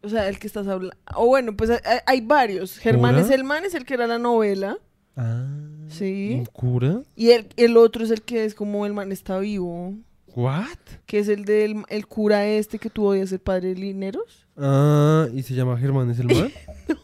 O 0.03 0.09
sea, 0.09 0.29
el 0.29 0.39
que 0.39 0.47
estás 0.47 0.67
hablando. 0.67 0.95
O 1.15 1.25
bueno, 1.27 1.55
pues 1.55 1.69
hay, 1.69 1.79
hay 2.05 2.21
varios. 2.21 2.77
Germán 2.77 3.15
¿Cura? 3.15 3.25
es 3.25 3.31
el 3.31 3.43
man, 3.43 3.65
es 3.65 3.73
el 3.75 3.83
que 3.85 3.95
era 3.95 4.07
la 4.07 4.19
novela. 4.19 4.77
Ah. 5.15 5.47
Sí. 5.89 6.35
¿Un 6.39 6.45
cura? 6.45 7.01
Y 7.15 7.31
el, 7.31 7.47
el 7.57 7.77
otro 7.77 8.03
es 8.03 8.11
el 8.11 8.21
que 8.21 8.45
es 8.45 8.53
como 8.53 8.85
el 8.85 8.93
man 8.93 9.11
está 9.11 9.39
vivo. 9.39 9.95
What? 10.35 10.77
Que 11.07 11.19
es 11.19 11.27
el 11.29 11.45
del 11.45 11.83
el 11.89 12.05
cura 12.07 12.45
este 12.45 12.77
que 12.77 12.89
tú 12.91 13.05
odias, 13.07 13.31
el 13.31 13.39
padre 13.39 13.73
Lineros. 13.73 14.45
Ah, 14.55 15.27
¿y 15.33 15.41
se 15.43 15.55
llama 15.55 15.77
Germán 15.77 16.09
es 16.11 16.19
el 16.19 16.27
man? 16.27 16.51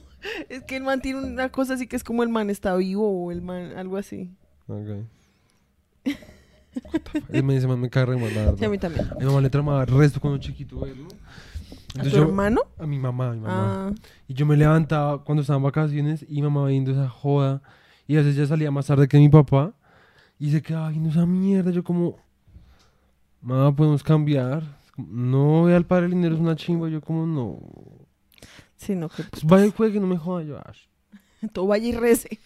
Es 0.47 0.63
que 0.63 0.77
el 0.77 0.83
man 0.83 1.01
tiene 1.01 1.19
una 1.19 1.49
cosa 1.49 1.73
así 1.73 1.85
que 1.85 1.97
es 1.97 2.03
como 2.03 2.23
el 2.23 2.29
man 2.29 2.49
está 2.49 2.75
vivo 2.77 3.25
o 3.25 3.29
el 3.31 3.41
man, 3.41 3.73
algo 3.75 3.97
así. 3.97 4.31
ok. 4.67 4.87
What 6.05 7.01
the 7.03 7.19
fuck? 7.19 7.29
Ese 7.29 7.43
man- 7.43 7.55
ese 7.57 7.67
man 7.67 7.79
me 7.79 7.89
cae 7.89 8.05
re 8.05 8.15
mal, 8.17 8.33
la 8.33 8.41
verdad. 8.45 8.55
Sí, 8.57 8.65
a 8.65 8.69
mí 8.69 8.77
también. 8.77 9.07
Mi 9.19 9.25
mamá 9.25 9.41
le 9.41 9.49
tramaba 9.49 9.85
resto 9.85 10.19
cuando 10.21 10.39
chiquito 10.39 10.79
verlo. 10.79 11.07
¿A 11.22 11.22
Entonces 11.95 12.13
tu 12.13 12.19
yo- 12.19 12.23
hermano? 12.25 12.61
A 12.79 12.85
mi 12.87 12.97
mamá, 12.97 13.29
a 13.29 13.33
mi 13.33 13.39
mamá. 13.39 13.87
Ah, 13.89 13.93
Y 14.27 14.33
yo 14.33 14.45
me 14.45 14.57
levantaba 14.57 15.23
cuando 15.23 15.41
estaban 15.41 15.61
vacaciones 15.63 16.25
y 16.27 16.41
mamá 16.41 16.65
viendo 16.67 16.91
esa 16.91 17.07
joda. 17.09 17.61
Y 18.07 18.15
a 18.15 18.19
veces 18.19 18.35
ya 18.35 18.45
salía 18.47 18.71
más 18.71 18.87
tarde 18.87 19.07
que 19.07 19.17
mi 19.17 19.29
papá. 19.29 19.73
Y 20.39 20.51
se 20.51 20.61
quedaba 20.61 20.89
viendo 20.89 21.09
esa 21.09 21.25
mierda. 21.25 21.71
Yo 21.71 21.83
como, 21.83 22.17
mamá, 23.41 23.75
podemos 23.75 24.03
cambiar. 24.03 24.63
No, 24.97 25.63
ve 25.63 25.75
al 25.75 25.85
padre 25.85 26.09
Linero, 26.09 26.35
es 26.35 26.41
una 26.41 26.55
chimba. 26.55 26.89
Yo 26.89 26.99
como, 27.01 27.25
no. 27.25 27.59
sí, 28.75 28.95
no, 28.95 29.09
que 29.09 29.23
Pues 29.23 29.43
vaya 29.43 29.65
y 29.67 29.71
juegue, 29.71 29.99
no 29.99 30.07
me 30.07 30.17
joda. 30.17 30.43
Yo, 30.43 30.57
"Ash". 30.57 30.79
todo 31.53 31.67
vaya 31.67 31.87
y 31.87 31.91
rece. 31.93 32.39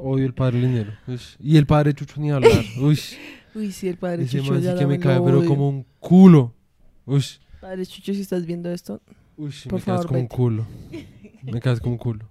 Odio 0.00 0.24
el 0.26 0.34
padre 0.34 0.60
Linero. 0.60 0.92
Y 1.38 1.56
el 1.56 1.66
padre 1.66 1.94
Chucho 1.94 2.20
ni 2.20 2.30
hablar. 2.30 2.50
Uy, 2.80 2.98
Uy, 3.54 3.72
sí, 3.72 3.88
el 3.88 3.96
padre 3.96 4.24
ese 4.24 4.38
Chucho 4.38 4.52
man 4.52 4.60
sí 4.60 4.66
ya 4.66 4.76
que 4.76 4.86
me 4.86 4.98
cae, 4.98 5.20
pero 5.20 5.44
como 5.44 5.68
un 5.68 5.86
culo. 5.98 6.54
Uy, 7.06 7.24
Padre 7.60 7.86
Chucho, 7.86 8.14
si 8.14 8.20
estás 8.20 8.46
viendo 8.46 8.70
esto, 8.70 9.00
uy, 9.36 9.52
Por 9.64 9.74
me 9.74 9.80
favor, 9.80 10.06
como 10.06 10.20
un 10.20 10.26
culo. 10.26 10.66
Me 11.42 11.60
caes 11.60 11.80
como 11.80 11.92
un 11.94 11.98
culo. 11.98 12.28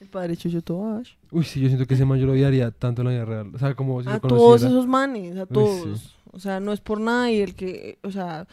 el 0.00 0.08
padre 0.08 0.36
Chucho 0.36 0.62
Tobash. 0.62 1.12
Uy, 1.30 1.44
sí, 1.44 1.60
yo 1.60 1.68
siento 1.68 1.86
que 1.86 1.94
ese 1.94 2.04
man 2.04 2.18
yo 2.18 2.26
lo 2.26 2.32
odiaría 2.32 2.70
tanto 2.70 3.02
en 3.02 3.08
la 3.08 3.12
vida 3.14 3.24
real. 3.24 3.54
O 3.54 3.58
sea, 3.58 3.74
como 3.74 4.02
si 4.02 4.08
a 4.08 4.14
lo 4.14 4.20
todos 4.20 4.40
conociera. 4.42 4.70
esos 4.70 4.86
manes, 4.86 5.36
a 5.36 5.46
todos. 5.46 6.00
sí. 6.00 6.10
O 6.32 6.38
sea, 6.38 6.60
no 6.60 6.72
es 6.72 6.80
por 6.80 7.00
nada 7.00 7.30
y 7.30 7.40
el 7.40 7.54
que, 7.56 7.98
o 8.02 8.10
sea, 8.12 8.46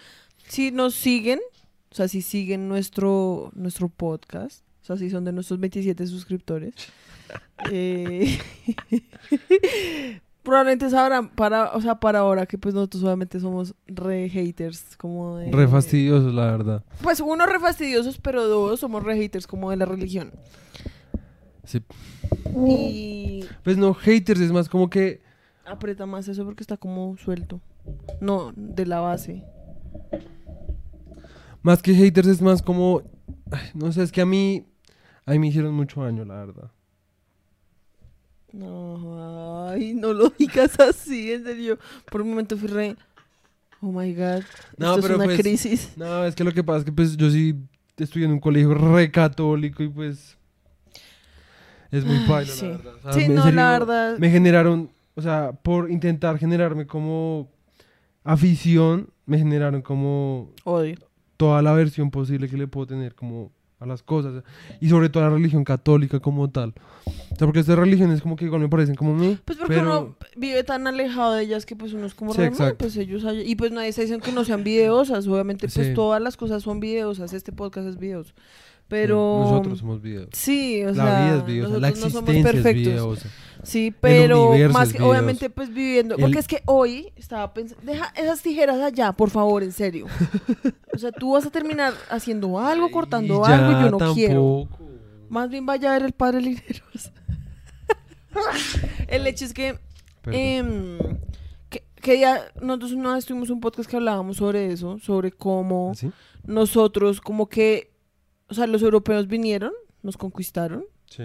si 0.47 0.71
nos 0.71 0.95
siguen, 0.95 1.39
o 1.91 1.95
sea, 1.95 2.07
si 2.07 2.21
siguen 2.23 2.67
nuestro, 2.67 3.51
nuestro 3.53 3.87
podcast, 3.89 4.63
o 4.81 4.85
sea, 4.85 4.97
si 4.97 5.09
son 5.11 5.25
de 5.25 5.31
nuestros 5.31 5.59
27 5.59 6.07
suscriptores, 6.07 6.73
eh, 7.71 8.39
probablemente 10.47 10.89
sabrán 10.89 11.27
para, 11.27 11.73
o 11.73 11.81
sea, 11.81 11.99
para 11.99 12.19
ahora 12.19 12.45
que 12.45 12.57
pues 12.57 12.73
nosotros 12.73 13.03
obviamente 13.03 13.37
somos 13.37 13.75
re 13.85 14.29
haters, 14.29 14.95
como 14.95 15.35
de... 15.35 15.51
Re 15.51 15.67
fastidiosos, 15.67 16.33
la 16.33 16.45
verdad. 16.45 16.85
Pues 17.03 17.19
uno 17.19 17.45
re 17.45 17.59
fastidiosos, 17.59 18.17
pero 18.17 18.47
dos 18.47 18.79
somos 18.79 19.03
re 19.03 19.17
haters 19.17 19.45
como 19.45 19.71
de 19.71 19.75
la 19.75 19.83
religión. 19.83 20.31
Sí. 21.65 21.83
Y 22.65 23.43
Pues 23.61 23.75
no, 23.75 23.93
haters 23.93 24.39
es 24.39 24.53
más 24.53 24.69
como 24.69 24.89
que. 24.89 25.21
aprieta 25.65 26.05
más 26.05 26.29
eso 26.29 26.45
porque 26.45 26.63
está 26.63 26.77
como 26.77 27.17
suelto. 27.17 27.59
No, 28.21 28.53
de 28.55 28.85
la 28.85 29.01
base. 29.01 29.43
Más 31.61 31.81
que 31.81 31.93
haters 31.93 32.29
es 32.29 32.41
más 32.41 32.61
como. 32.61 33.01
ay, 33.51 33.69
no 33.73 33.91
sé, 33.91 34.01
es 34.01 34.13
que 34.13 34.21
a 34.21 34.25
mí. 34.25 34.65
A 35.25 35.31
mí 35.31 35.39
me 35.39 35.47
hicieron 35.47 35.73
mucho 35.73 36.01
daño, 36.03 36.23
la 36.23 36.35
verdad. 36.35 36.71
No, 38.57 39.67
ay, 39.69 39.93
no 39.93 40.13
lo 40.13 40.29
digas 40.37 40.79
así, 40.79 41.31
en 41.31 41.43
serio. 41.43 41.77
Por 42.11 42.21
un 42.21 42.29
momento 42.29 42.57
fui 42.57 42.67
re. 42.67 42.95
Oh 43.81 43.91
my 43.91 44.13
god. 44.13 44.41
No, 44.77 44.95
esto 44.95 45.01
pero 45.01 45.13
es 45.13 45.17
una 45.19 45.25
pues- 45.25 45.39
crisis. 45.39 45.91
No, 45.95 46.23
es 46.25 46.33
que 46.35 46.43
lo 46.43 46.51
que 46.51 46.63
pasa 46.63 46.79
es 46.79 46.85
que 46.85 46.91
pues 46.91 47.15
yo 47.15 47.29
sí 47.29 47.55
estudié 47.97 48.25
en 48.25 48.31
un 48.31 48.39
colegio 48.39 48.73
re 48.73 49.11
católico 49.11 49.83
y 49.83 49.89
pues. 49.89 50.37
Es 51.91 52.03
muy 52.03 52.19
paila, 52.27 52.51
sí. 52.51 52.65
la 52.65 52.71
verdad. 52.77 52.93
O 52.95 53.01
sea, 53.01 53.13
Sí, 53.13 53.29
no, 53.29 53.43
serio, 53.43 53.55
la 53.55 53.71
verdad. 53.71 54.17
Me 54.17 54.29
generaron. 54.29 54.89
O 55.15 55.21
sea, 55.21 55.51
por 55.53 55.89
intentar 55.89 56.37
generarme 56.37 56.85
como 56.85 57.49
afición, 58.23 59.09
me 59.25 59.37
generaron 59.37 59.81
como 59.81 60.51
Odio. 60.63 60.97
toda 61.37 61.61
la 61.61 61.71
versión 61.73 62.11
posible 62.11 62.49
que 62.49 62.57
le 62.57 62.67
puedo 62.67 62.87
tener 62.87 63.15
como 63.15 63.51
a 63.79 63.85
las 63.85 64.01
cosas 64.01 64.43
y 64.81 64.89
sobre 64.89 65.09
todo 65.09 65.23
a 65.23 65.29
la 65.29 65.35
religión 65.35 65.63
católica 65.63 66.19
como 66.19 66.49
tal. 66.49 66.73
O 67.05 67.35
sea, 67.37 67.45
porque 67.45 67.59
estas 67.59 67.77
religiones 67.77 68.21
como 68.21 68.35
que 68.35 68.45
igual 68.45 68.61
me 68.61 68.69
parecen 68.69 68.95
como 68.95 69.13
mí, 69.13 69.37
Pues 69.45 69.57
porque 69.57 69.75
pero 69.75 69.81
uno 70.01 70.15
vive 70.35 70.63
tan 70.63 70.87
alejado 70.87 71.33
de 71.33 71.43
ellas 71.43 71.65
que 71.65 71.75
pues 71.75 71.93
uno 71.93 72.07
es 72.07 72.15
como 72.15 72.33
Sí, 72.33 72.39
re, 72.39 72.45
"No, 72.45 72.51
exacto. 72.53 72.77
pues 72.79 72.97
ellos 72.97 73.23
hay-". 73.25 73.49
y 73.49 73.55
pues 73.55 73.71
nadie 73.71 73.89
está 73.89 74.01
diciendo 74.01 74.25
que 74.25 74.31
no 74.31 74.43
sean 74.45 74.63
videosas, 74.63 75.27
obviamente 75.27 75.67
pues 75.67 75.87
Sí. 75.87 75.93
todas 75.93 76.21
las 76.21 76.37
cosas 76.37 76.63
son 76.63 76.79
videosas, 76.79 77.33
este 77.33 77.51
podcast 77.51 77.87
es 77.87 77.97
videoso. 77.99 78.33
Pero 78.87 79.39
nosotros 79.41 79.79
somos 79.79 80.01
videos. 80.01 80.29
sí, 80.31 80.81
o 80.83 80.87
la 80.87 80.93
sea, 80.93 81.25
vida 81.25 81.37
es 81.39 81.45
videosa, 81.45 81.73
la 81.79 81.89
nosotros 81.89 82.13
no 82.13 82.19
somos 82.19 82.29
existencia 82.35 82.69
es 82.71 82.75
videosa. 82.77 83.29
Sí, 83.63 83.93
pero 83.99 84.53
más 84.71 84.93
que, 84.93 85.01
obviamente 85.01 85.49
pues 85.49 85.73
viviendo, 85.73 86.15
El- 86.15 86.21
porque 86.21 86.39
es 86.39 86.47
que 86.47 86.61
hoy 86.65 87.11
estaba 87.15 87.53
pensando, 87.53 87.83
deja 87.85 88.11
esas 88.15 88.41
tijeras 88.41 88.79
allá, 88.81 89.11
por 89.13 89.29
favor, 89.29 89.63
en 89.63 89.71
serio. 89.71 90.05
O 90.93 90.97
sea, 90.97 91.11
tú 91.11 91.33
vas 91.33 91.45
a 91.45 91.49
terminar 91.51 91.93
haciendo 92.09 92.59
algo, 92.59 92.89
cortando 92.91 93.45
algo 93.45 93.71
y 93.71 93.83
yo 93.83 93.91
no 93.91 94.13
quiero. 94.13 94.67
Más 95.29 95.49
bien 95.49 95.65
vaya 95.65 95.89
a 95.89 95.93
ver 95.93 96.03
el 96.03 96.13
padre 96.13 96.41
Lineros. 96.41 97.11
el 99.07 99.25
hecho 99.27 99.45
es 99.45 99.53
que, 99.53 99.79
em, 100.25 100.97
que, 101.69 101.83
que 102.01 102.19
ya 102.19 102.41
nosotros 102.61 102.91
una 102.93 103.15
vez 103.15 103.25
tuvimos 103.25 103.49
un 103.49 103.59
podcast 103.59 103.89
que 103.89 103.95
hablábamos 103.97 104.37
sobre 104.37 104.71
eso, 104.71 104.99
sobre 104.99 105.31
cómo 105.31 105.91
¿Así? 105.91 106.11
nosotros 106.45 107.19
como 107.21 107.47
que, 107.49 107.91
o 108.49 108.53
sea, 108.53 108.67
los 108.67 108.81
europeos 108.81 109.27
vinieron, 109.27 109.71
nos 110.03 110.17
conquistaron, 110.17 110.85
Sí. 111.09 111.23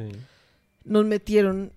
nos 0.84 1.04
metieron 1.04 1.72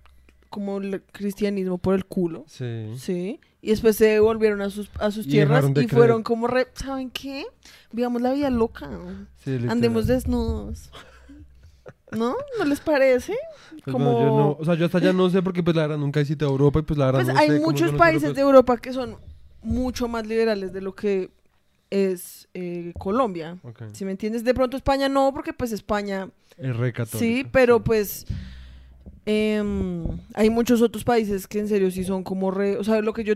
como 0.55 0.77
el 0.77 1.01
cristianismo 1.11 1.77
por 1.77 1.95
el 1.95 2.05
culo. 2.05 2.45
Sí. 2.47 2.93
Sí, 2.97 3.41
y 3.61 3.71
después 3.71 3.97
se 3.97 4.21
volvieron 4.21 4.61
a 4.61 4.69
sus, 4.69 4.89
a 4.99 5.11
sus 5.11 5.25
Y 5.27 5.31
tierras 5.31 5.65
y 5.69 5.73
creer. 5.73 5.89
fueron 5.89 6.23
como, 6.23 6.47
re, 6.47 6.67
¿saben 6.75 7.09
qué? 7.09 7.45
Vivamos 7.91 8.21
la 8.21 8.31
vida 8.31 8.49
loca, 8.49 8.89
Sí, 9.43 9.57
andemos 9.67 10.07
desnudos. 10.07 10.89
¿No? 12.11 12.35
¿No 12.57 12.65
les 12.65 12.79
parece? 12.79 13.33
Pues 13.83 13.91
como- 13.91 14.11
no, 14.13 14.19
yo 14.19 14.25
no, 14.27 14.57
o 14.57 14.63
sea, 14.63 14.75
yo 14.75 14.85
hasta 14.85 14.99
ya 14.99 15.11
no 15.11 15.29
sé 15.29 15.41
porque 15.41 15.61
pues 15.61 15.75
la 15.75 15.81
verdad 15.81 15.97
nunca 15.97 16.21
he 16.21 16.23
visitado 16.23 16.51
Europa 16.51 16.79
y 16.79 16.83
pues 16.83 16.97
la 16.97 17.07
verdad 17.07 17.23
Pues 17.23 17.33
no 17.33 17.39
hay 17.39 17.49
sé 17.49 17.59
muchos 17.59 17.91
países 17.93 18.33
de. 18.33 18.41
Europa 18.41 18.77
que 18.77 18.93
son 18.93 19.17
mucho 19.61 20.07
más 20.07 20.25
liberales 20.25 20.71
de 20.71 20.79
lo 20.79 20.95
que 20.95 21.31
es 21.89 22.47
eh, 22.53 22.93
Colombia. 22.97 23.57
Ok. 23.63 23.83
Si 23.91 24.05
me 24.05 24.11
entiendes, 24.11 24.45
de 24.45 24.53
pronto 24.53 24.77
España 24.77 25.09
no, 25.09 25.31
porque 25.33 25.51
pues 25.51 25.73
España 25.73 26.29
Es 26.57 26.75
re 26.77 26.93
católica. 26.93 27.17
sí, 27.19 27.45
pero 27.51 27.83
pues 27.83 28.25
em, 29.25 30.05
hay 30.33 30.49
muchos 30.49 30.81
otros 30.81 31.03
países 31.03 31.47
que 31.47 31.59
en 31.59 31.67
serio 31.67 31.89
sí 31.91 32.03
son 32.03 32.23
como 32.23 32.51
re, 32.51 32.77
o 32.77 32.83
sea, 32.83 33.01
lo 33.01 33.13
que 33.13 33.23
yo 33.23 33.35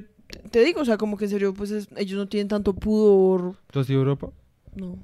te- 0.52 0.63
digo, 0.63 0.82
o 0.82 0.86
sea, 0.86 0.97
como 0.97 1.17
que 1.17 1.25
en 1.25 1.32
serio 1.32 1.54
pues 1.54 1.71
es- 1.71 1.88
ellos 1.97 2.17
no 2.17 2.28
tienen 2.28 2.47
tanto 2.47 2.73
pudor, 2.73 3.56
¿Tú 3.71 3.80
has 3.80 3.89
ido 3.89 3.99
a 3.99 4.04
Europa? 4.04 4.30
no. 4.75 4.97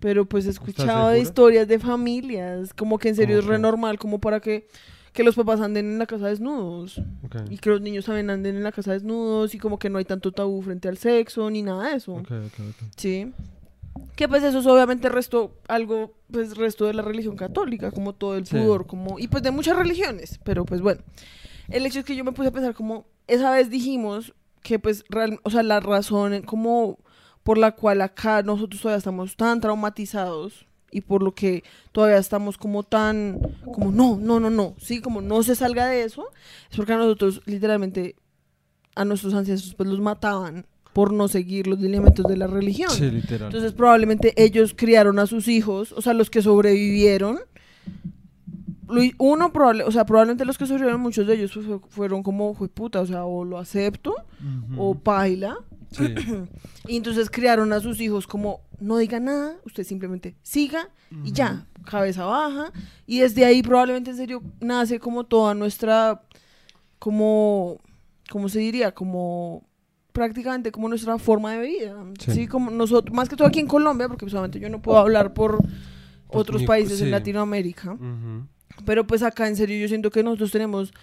Pero 0.00 0.26
pues 0.26 0.44
he 0.44 0.50
¿Estás 0.50 0.68
escuchado 0.68 1.08
de 1.08 1.20
historias 1.20 1.66
de 1.66 1.78
familias, 1.78 2.74
como 2.74 2.98
que 2.98 3.08
en 3.08 3.14
serio 3.16 3.38
es 3.38 3.44
¿Cómo 3.44 3.52
re 3.54 3.58
normal, 3.58 3.98
como 3.98 4.18
para 4.18 4.38
que, 4.40 4.68
que 5.14 5.24
los 5.24 5.34
papás 5.34 5.60
anden 5.62 5.86
en 5.92 5.98
la 5.98 6.04
casa 6.06 6.26
desnudos. 6.26 6.98
Ok. 7.24 7.36
Y 7.48 7.56
que 7.56 7.70
los 7.70 7.80
niños 7.80 8.04
también 8.04 8.28
anden 8.28 8.54
en 8.56 8.64
la 8.64 8.72
casa 8.72 8.92
desnudos 8.92 9.54
y 9.54 9.58
como 9.58 9.78
que 9.78 9.88
no 9.88 9.96
hay 9.96 10.04
tanto 10.04 10.30
tabú 10.32 10.60
frente 10.60 10.88
al 10.88 10.98
sexo 10.98 11.48
ni 11.48 11.62
nada 11.62 11.88
de 11.88 11.96
eso. 11.96 12.12
Ok, 12.16 12.30
ok, 12.32 12.52
ok. 12.68 12.88
Sí. 12.96 13.32
Que 14.16 14.28
pues 14.28 14.42
eso 14.42 14.58
es 14.58 14.66
obviamente 14.66 15.08
resto, 15.08 15.52
algo, 15.68 16.12
pues 16.30 16.56
resto 16.56 16.86
de 16.86 16.94
la 16.94 17.02
religión 17.02 17.36
católica, 17.36 17.90
como 17.90 18.12
todo 18.12 18.36
el 18.36 18.46
Sí. 18.46 18.56
pudor, 18.56 18.86
como, 18.86 19.18
y 19.18 19.28
pues 19.28 19.42
de 19.42 19.50
muchas 19.50 19.76
religiones, 19.76 20.38
pero 20.44 20.64
pues 20.64 20.80
bueno. 20.80 21.00
El 21.68 21.86
hecho 21.86 22.00
es 22.00 22.04
que 22.04 22.14
yo 22.16 22.24
me 22.24 22.32
puse 22.32 22.48
a 22.48 22.52
pensar 22.52 22.74
como, 22.74 23.06
esa 23.26 23.50
vez 23.50 23.70
dijimos 23.70 24.34
que 24.62 24.78
pues, 24.78 25.04
real, 25.08 25.40
o 25.42 25.50
sea, 25.50 25.62
la 25.62 25.80
razón 25.80 26.42
como 26.42 26.98
por 27.42 27.58
la 27.58 27.72
cual 27.72 28.00
acá 28.02 28.42
nosotros 28.42 28.80
todavía 28.80 28.98
estamos 28.98 29.36
tan 29.36 29.60
traumatizados 29.60 30.66
y 30.90 31.00
por 31.02 31.22
lo 31.22 31.34
que 31.34 31.64
todavía 31.92 32.18
estamos 32.18 32.56
como 32.56 32.82
tan, 32.84 33.38
como 33.64 33.90
no, 33.92 34.16
no, 34.16 34.40
no, 34.40 34.48
no, 34.50 34.74
sí, 34.78 35.00
como 35.00 35.20
no 35.20 35.42
se 35.42 35.54
salga 35.54 35.86
de 35.86 36.04
eso, 36.04 36.28
es 36.70 36.76
porque 36.76 36.92
a 36.92 36.96
nosotros 36.96 37.42
literalmente, 37.46 38.16
a 38.94 39.04
nuestros 39.04 39.34
ancestros 39.34 39.74
pues 39.74 39.88
los 39.88 40.00
mataban 40.00 40.66
por 40.94 41.12
no 41.12 41.28
seguir 41.28 41.66
los 41.66 41.78
lineamientos 41.80 42.24
de 42.26 42.36
la 42.38 42.46
religión. 42.46 42.88
Sí, 42.90 43.10
literal. 43.10 43.48
Entonces 43.48 43.72
probablemente 43.74 44.32
ellos 44.42 44.72
criaron 44.74 45.18
a 45.18 45.26
sus 45.26 45.48
hijos, 45.48 45.92
o 45.92 46.00
sea, 46.00 46.14
los 46.14 46.30
que 46.30 46.40
sobrevivieron, 46.40 47.40
uno, 49.18 49.52
probable, 49.52 49.82
o 49.84 49.90
sea, 49.90 50.04
probablemente 50.04 50.44
los 50.44 50.56
que 50.58 50.66
sobrevivieron, 50.66 51.00
muchos 51.00 51.26
de 51.26 51.34
ellos 51.34 51.52
fue- 51.52 51.80
fueron 51.88 52.22
como, 52.22 52.54
fue 52.54 52.68
puta, 52.68 53.00
o 53.00 53.06
sea, 53.06 53.24
o 53.24 53.44
lo 53.44 53.58
acepto, 53.58 54.14
o 54.76 54.94
paila. 54.94 55.56
Sí. 55.90 56.14
Y 56.86 56.96
entonces 56.98 57.30
criaron 57.30 57.72
a 57.72 57.80
sus 57.80 57.98
hijos 58.02 58.26
como, 58.26 58.60
no 58.78 58.98
diga 58.98 59.18
nada, 59.18 59.56
usted 59.64 59.84
simplemente 59.84 60.36
siga 60.42 60.90
y 61.24 61.32
ya, 61.32 61.66
cabeza 61.86 62.26
baja. 62.26 62.72
Y 63.06 63.20
desde 63.20 63.46
ahí 63.46 63.62
probablemente 63.62 64.10
en 64.10 64.16
serio 64.18 64.42
nace 64.60 65.00
como 65.00 65.24
toda 65.24 65.54
nuestra, 65.54 66.20
como, 66.98 67.78
¿cómo 68.30 68.50
se 68.50 68.58
diría? 68.58 68.92
Como 68.92 69.66
prácticamente 70.14 70.70
como 70.70 70.88
nuestra 70.88 71.18
forma 71.18 71.52
de 71.52 71.60
vida. 71.66 72.04
Sí. 72.20 72.30
Sí, 72.30 72.46
como 72.46 72.70
nosotros, 72.70 73.12
más 73.14 73.28
que 73.28 73.34
todo 73.34 73.48
aquí 73.48 73.58
en 73.58 73.66
Colombia, 73.66 74.06
porque 74.08 74.30
solamente 74.30 74.60
yo 74.60 74.70
no 74.70 74.80
puedo 74.80 74.96
hablar 74.96 75.34
por 75.34 75.58
otros 76.28 76.60
mi- 76.60 76.66
países 76.68 76.98
sí. 76.98 77.04
en 77.04 77.10
Latinoamérica. 77.10 77.98
Pero 78.86 79.06
pues 79.06 79.24
acá 79.24 79.48
en 79.48 79.56
serio 79.56 79.76
yo 79.76 79.88
siento 79.88 80.10
que 80.10 80.22
nosotros 80.22 80.52
tenemos 80.52 80.94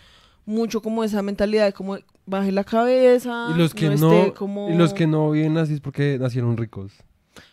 mucho 0.45 0.82
como 0.82 1.04
esa 1.04 1.21
mentalidad 1.21 1.65
de 1.65 1.74
como 1.74 1.97
baje 2.26 2.54
la 2.54 2.63
cabeza. 2.63 3.50
Y 3.54 3.58
los 3.60 3.74
que 3.74 3.89
no, 3.89 3.97
no, 3.97 4.13
esté 4.13 4.34
como... 4.34 4.69
y 4.69 4.76
los 4.76 4.93
que 4.93 5.08
no 5.08 5.30
viven 5.32 5.58
así 5.58 5.74
es 5.74 5.82
porque 5.82 6.17
nacieron 6.17 6.56
ricos. 6.56 6.93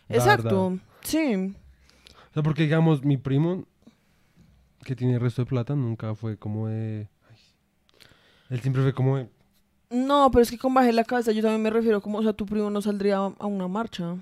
Exacto, 0.07 0.79
sí. 1.01 1.53
O 2.31 2.33
sea, 2.33 2.41
porque 2.41 2.63
digamos, 2.63 3.03
mi 3.03 3.17
primo, 3.17 3.65
que 4.85 4.95
tiene 4.95 5.15
el 5.15 5.19
resto 5.19 5.41
de 5.41 5.45
plata, 5.45 5.75
nunca 5.75 6.15
fue 6.15 6.37
como 6.37 6.67
de... 6.67 7.09
ay. 7.29 7.37
Él 8.49 8.61
siempre 8.61 8.81
fue 8.81 8.93
como 8.93 9.17
de... 9.17 9.27
No, 9.89 10.29
pero 10.31 10.43
es 10.43 10.51
que 10.51 10.57
con 10.57 10.73
baje 10.73 10.93
la 10.93 11.03
cabeza 11.03 11.31
yo 11.31 11.41
también 11.41 11.63
me 11.63 11.69
refiero 11.71 12.01
como, 12.01 12.19
o 12.19 12.23
sea, 12.23 12.33
tu 12.33 12.45
primo 12.45 12.69
no 12.69 12.81
saldría 12.81 13.17
a 13.17 13.45
una 13.47 13.67
marcha. 13.67 14.15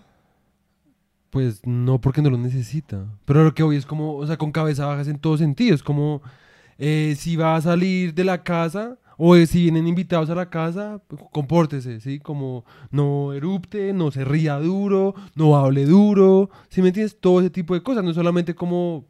Pues 1.29 1.59
no 1.65 1.99
porque 1.99 2.21
no 2.21 2.29
lo 2.29 2.37
necesita. 2.37 3.05
Pero 3.25 3.43
lo 3.43 3.53
que 3.53 3.63
hoy 3.63 3.75
es 3.75 3.85
como, 3.85 4.15
o 4.15 4.25
sea, 4.25 4.37
con 4.37 4.51
cabeza 4.51 4.85
bajas 4.85 5.09
en 5.09 5.19
todo 5.19 5.37
sentido. 5.37 5.77
Como, 5.83 6.21
eh, 6.77 7.15
si 7.17 7.35
va 7.35 7.55
a 7.55 7.61
salir 7.61 8.13
de 8.13 8.23
la 8.23 8.43
casa 8.43 8.97
o 9.17 9.35
eh, 9.35 9.45
si 9.45 9.63
vienen 9.63 9.87
invitados 9.87 10.29
a 10.29 10.35
la 10.35 10.49
casa, 10.49 11.01
pues, 11.07 11.21
compórtese, 11.31 11.99
¿sí? 11.99 12.19
Como 12.19 12.63
no 12.91 13.33
erupte, 13.33 13.91
no 13.91 14.11
se 14.11 14.23
ría 14.23 14.57
duro, 14.59 15.15
no 15.35 15.57
hable 15.57 15.85
duro. 15.85 16.49
¿Sí 16.69 16.81
me 16.81 16.89
entiendes? 16.89 17.19
Todo 17.19 17.41
ese 17.41 17.49
tipo 17.49 17.73
de 17.73 17.83
cosas. 17.83 18.05
No 18.05 18.13
solamente 18.13 18.55
como, 18.55 19.05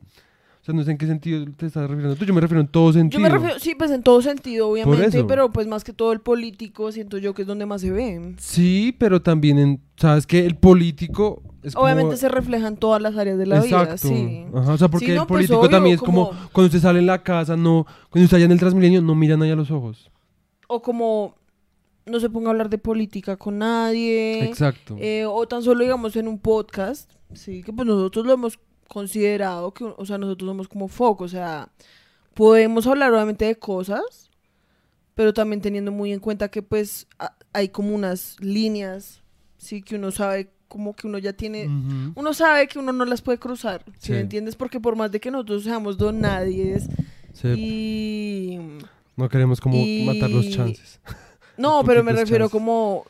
sea, 0.68 0.76
no 0.76 0.84
sé 0.84 0.92
en 0.92 0.98
qué 0.98 1.08
sentido 1.08 1.46
te 1.56 1.66
estás 1.66 1.90
refiriendo 1.90 2.16
tú. 2.16 2.26
Yo 2.26 2.34
me 2.34 2.42
refiero 2.42 2.62
en 2.62 2.68
todo 2.68 2.94
sentido. 2.94 3.20
Yo 3.20 3.24
me 3.24 3.30
refiero, 3.30 3.60
sí, 3.60 3.74
pues 3.76 3.90
en 3.92 4.04
todo 4.04 4.22
sentido, 4.22 4.70
obviamente, 4.70 5.24
pero 5.24 5.52
pues 5.52 5.66
más 5.66 5.84
que 5.84 5.94
todo 5.94 6.12
el 6.12 6.20
político 6.20 6.92
siento 6.92 7.18
yo 7.18 7.34
que 7.34 7.44
es 7.44 7.48
donde 7.48 7.66
más 7.66 7.82
se 7.82 7.92
ve. 7.92 8.36
Sí, 8.38 8.96
pero 9.00 9.22
también 9.22 9.58
en, 9.60 9.82
¿sabes 9.96 10.28
qué? 10.28 10.46
El 10.46 10.58
político 10.58 11.42
es 11.64 11.74
como... 11.74 11.86
Obviamente 11.86 12.18
se 12.18 12.30
refleja 12.30 12.68
en 12.68 12.78
todas 12.78 13.02
las 13.02 13.16
áreas 13.16 13.38
de 13.38 13.46
la 13.46 13.62
vida, 13.62 13.98
sí. 13.98 14.46
Ajá, 14.54 14.74
o 14.74 14.78
sea, 14.78 14.90
porque 14.90 15.08
Sí, 15.08 15.12
no, 15.14 15.22
el 15.22 15.28
pues, 15.28 15.38
político 15.48 15.60
obvio, 15.60 15.70
también 15.70 15.96
es 15.96 16.02
como, 16.02 16.30
como- 16.30 16.50
cuando 16.52 16.66
usted 16.68 16.82
sale 16.82 17.00
en 17.00 17.06
la 17.08 17.24
casa, 17.24 17.56
no, 17.56 17.86
cuando 18.10 18.26
usted 18.26 18.38
allá 18.38 18.46
en 18.46 18.52
el 18.52 18.60
Transmilenio, 18.60 19.02
no 19.02 19.16
miran 19.16 19.42
ahí 19.42 19.52
a 19.52 19.56
los 19.56 19.72
ojos. 19.72 20.12
O 20.68 20.82
como 20.82 21.36
no 22.06 22.20
se 22.20 22.30
ponga 22.30 22.50
a 22.50 22.52
hablar 22.52 22.70
de 22.70 22.78
política 22.78 23.38
con 23.38 23.58
nadie. 23.58 24.44
Exacto. 24.46 24.96
Eh, 25.00 25.26
o 25.26 25.48
tan 25.48 25.62
solo, 25.64 25.82
digamos, 25.84 26.16
en 26.16 26.28
un 26.28 26.40
podcast, 26.40 27.12
sí, 27.34 27.64
que 27.64 27.74
pues 27.74 27.86
nosotros 27.88 28.26
lo 28.26 28.34
hemos 28.34 28.60
considerado, 28.88 29.74
que, 29.74 29.84
o 29.84 30.06
sea, 30.06 30.18
nosotros 30.18 30.48
somos 30.50 30.68
como 30.68 30.88
foco, 30.88 31.24
o 31.26 31.28
sea, 31.30 31.70
podemos 32.34 32.86
hablar 32.88 33.14
obviamente 33.14 33.46
de 33.46 33.56
cosas, 33.56 34.30
pero 35.16 35.34
también 35.34 35.62
teniendo 35.62 35.92
muy 35.92 36.14
en 36.14 36.20
cuenta 36.20 36.50
que 36.50 36.62
pues 36.62 37.08
a- 37.20 37.36
hay 37.54 37.70
como 37.70 37.94
unas 37.96 38.36
líneas, 38.40 39.22
sí, 39.58 39.82
que 39.82 39.96
uno 39.96 40.12
sabe 40.12 40.52
como 40.68 40.94
que 40.96 41.08
uno 41.08 41.18
ya 41.18 41.32
tiene... 41.34 41.66
Uno 42.16 42.34
sabe 42.34 42.68
que 42.68 42.78
uno 42.78 42.92
no 42.92 43.06
las 43.06 43.22
puede 43.22 43.38
cruzar, 43.40 43.84
¿sí 44.00 44.08
Sí. 44.08 44.12
me 44.12 44.20
entiendes? 44.20 44.56
Porque 44.58 44.80
por 44.82 44.96
más 44.98 45.12
de 45.12 45.20
que 45.22 45.32
nosotros 45.32 45.64
seamos 45.64 45.98
don 45.98 46.20
nadies 46.20 46.88
Sí, 47.34 47.48
y... 47.48 48.60
No 49.16 49.30
queremos 49.30 49.60
como 49.62 49.78
y- 49.78 50.04
matar 50.06 50.30
los 50.30 50.50
chances. 50.50 51.00
No, 51.58 51.78
Los 51.78 51.86
pero 51.88 52.04
me 52.04 52.12
refiero 52.12 52.46
chances. 52.46 52.52
como 52.52 53.06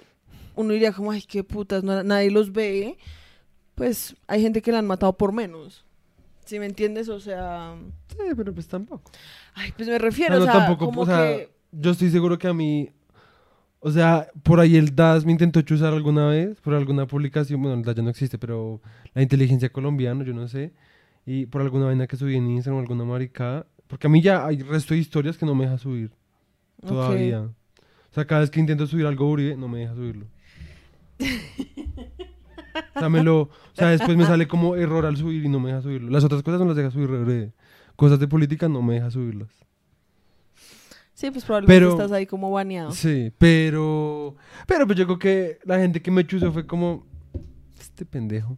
uno 0.55 0.73
diría 0.73 0.91
como, 0.93 1.11
ay, 1.11 1.21
qué 1.23 1.43
putas, 1.43 1.83
no- 1.83 2.03
nadie 2.03 2.29
los 2.31 2.51
ve. 2.53 2.97
Pues 3.77 4.15
hay 4.25 4.41
gente 4.41 4.63
que 4.63 4.71
la 4.71 4.79
han 4.79 4.87
matado 4.87 5.13
por 5.13 5.31
menos. 5.31 5.85
¿Sí 6.45 6.57
me 6.57 6.65
entiendes? 6.65 7.09
O 7.09 7.19
sea, 7.19 7.75
Sí, 8.09 8.17
pero 8.35 8.51
pues 8.51 8.67
tampoco. 8.67 9.11
ay, 9.53 9.71
pues 9.77 9.87
me 9.87 9.99
refiero, 9.99 10.35
No, 10.35 10.43
o 10.43 10.45
no, 10.47 10.51
sea, 10.51 10.61
tampoco, 10.65 10.85
como 10.85 11.01
o 11.01 11.05
sea, 11.05 11.17
que 11.37 11.51
yo 11.71 11.91
estoy 11.91 12.09
seguro 12.09 12.39
que 12.39 12.47
a 12.47 12.53
mí, 12.55 12.89
o 13.79 13.91
sea, 13.91 14.29
por 14.41 14.59
ahí 14.59 14.77
el 14.77 14.95
DAS 14.95 15.25
me 15.25 15.31
intentó 15.31 15.61
chuzar 15.61 15.93
alguna 15.93 16.27
vez, 16.29 16.59
por 16.61 16.73
alguna 16.73 17.05
publicación, 17.05 17.61
bueno, 17.61 17.77
el 17.77 17.83
DAS 17.83 17.95
ya 17.97 18.01
no 18.01 18.09
existe, 18.09 18.39
pero 18.39 18.81
la 19.13 19.21
inteligencia 19.21 19.69
colombiana, 19.69 20.23
yo 20.23 20.33
no 20.33 20.47
sé, 20.47 20.73
y 21.23 21.45
por 21.45 21.61
alguna 21.61 21.85
vaina 21.85 22.07
que 22.07 22.15
subí 22.17 22.35
en 22.35 22.49
Instagram 22.49 22.77
o 22.77 22.81
alguna 22.81 23.03
maricada, 23.03 23.67
porque 23.85 24.07
a 24.07 24.09
mí 24.09 24.19
ya 24.23 24.43
hay 24.47 24.63
resto 24.63 24.95
de 24.95 25.01
historias 25.01 25.37
que 25.37 25.45
no 25.45 25.53
me 25.53 25.65
deja 25.65 25.77
subir 25.77 26.11
todavía. 26.83 27.41
O 27.41 28.13
sea, 28.13 28.25
cada 28.25 28.41
vez 28.41 28.49
que 28.49 28.59
intento 28.59 28.87
subir 28.87 29.05
algo 29.05 29.29
Uribe, 29.29 29.55
no 29.55 29.67
me 29.67 29.79
deja 29.79 29.93
subirlo. 29.93 30.25
O 32.95 32.99
sea, 32.99 33.09
me 33.09 33.23
lo, 33.23 33.41
o 33.41 33.49
sea, 33.73 33.89
después 33.89 34.17
me 34.17 34.25
sale 34.25 34.47
como 34.47 34.75
error 34.75 35.05
al 35.05 35.17
subir 35.17 35.45
y 35.45 35.49
no 35.49 35.59
me 35.59 35.69
deja 35.69 35.81
subirlo. 35.81 36.09
Las 36.09 36.23
otras 36.23 36.43
cosas 36.43 36.59
no 36.59 36.65
las 36.67 36.75
deja 36.75 36.91
subir 36.91 37.09
re. 37.09 37.51
Cosas 37.95 38.19
de 38.19 38.27
política 38.27 38.67
no 38.69 38.81
me 38.81 38.95
deja 38.95 39.09
subirlas. 39.11 39.49
Sí, 41.13 41.31
pues 41.31 41.43
probablemente 41.45 41.75
Pero- 41.79 41.91
estás 41.93 42.11
ahí 42.11 42.25
como 42.27 42.51
baneado. 42.51 42.91
Sí, 42.91 43.31
pero. 43.37 44.35
Pero 44.67 44.85
pues 44.85 44.97
yo 44.99 45.05
creo 45.05 45.17
que 45.19 45.59
la 45.63 45.77
gente 45.79 46.01
que 46.01 46.11
me 46.11 46.25
chuzó 46.27 46.51
fue 46.51 46.67
como. 46.67 47.05
Este 47.79 48.05
pendejo. 48.05 48.57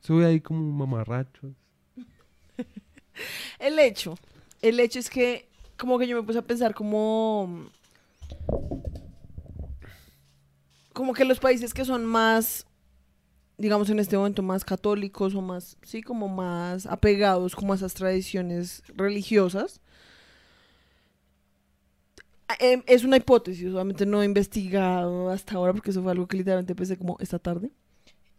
Sube 0.00 0.24
ahí 0.26 0.40
como 0.40 0.60
mamarrachos. 0.72 1.52
El 3.58 3.78
hecho, 3.78 4.14
el 4.62 4.78
hecho 4.78 4.98
es 4.98 5.08
que 5.10 5.48
como 5.78 5.98
que 5.98 6.06
yo 6.06 6.16
me 6.16 6.22
puse 6.26 6.38
a 6.38 6.42
pensar 6.42 6.74
como 6.74 7.66
como 10.92 11.12
que 11.12 11.24
los 11.24 11.38
países 11.40 11.74
que 11.74 11.84
son 11.84 12.04
más 12.04 12.66
digamos 13.58 13.88
en 13.90 13.98
este 13.98 14.16
momento 14.16 14.42
más 14.42 14.64
católicos 14.64 15.34
o 15.34 15.40
más 15.42 15.76
sí 15.82 16.02
como 16.02 16.28
más 16.28 16.86
apegados 16.86 17.54
como 17.56 17.72
a 17.72 17.76
esas 17.76 17.94
tradiciones 17.94 18.82
religiosas 18.94 19.80
em, 22.60 22.82
es 22.86 23.04
una 23.04 23.16
hipótesis, 23.16 23.72
obviamente 23.72 24.06
no 24.06 24.22
he 24.22 24.24
investigado 24.24 25.30
hasta 25.30 25.54
ahora 25.56 25.72
porque 25.72 25.90
eso 25.90 26.02
fue 26.02 26.12
algo 26.12 26.26
que 26.26 26.36
literalmente 26.36 26.74
pensé 26.74 26.96
como 26.96 27.16
esta 27.20 27.38
tarde. 27.38 27.70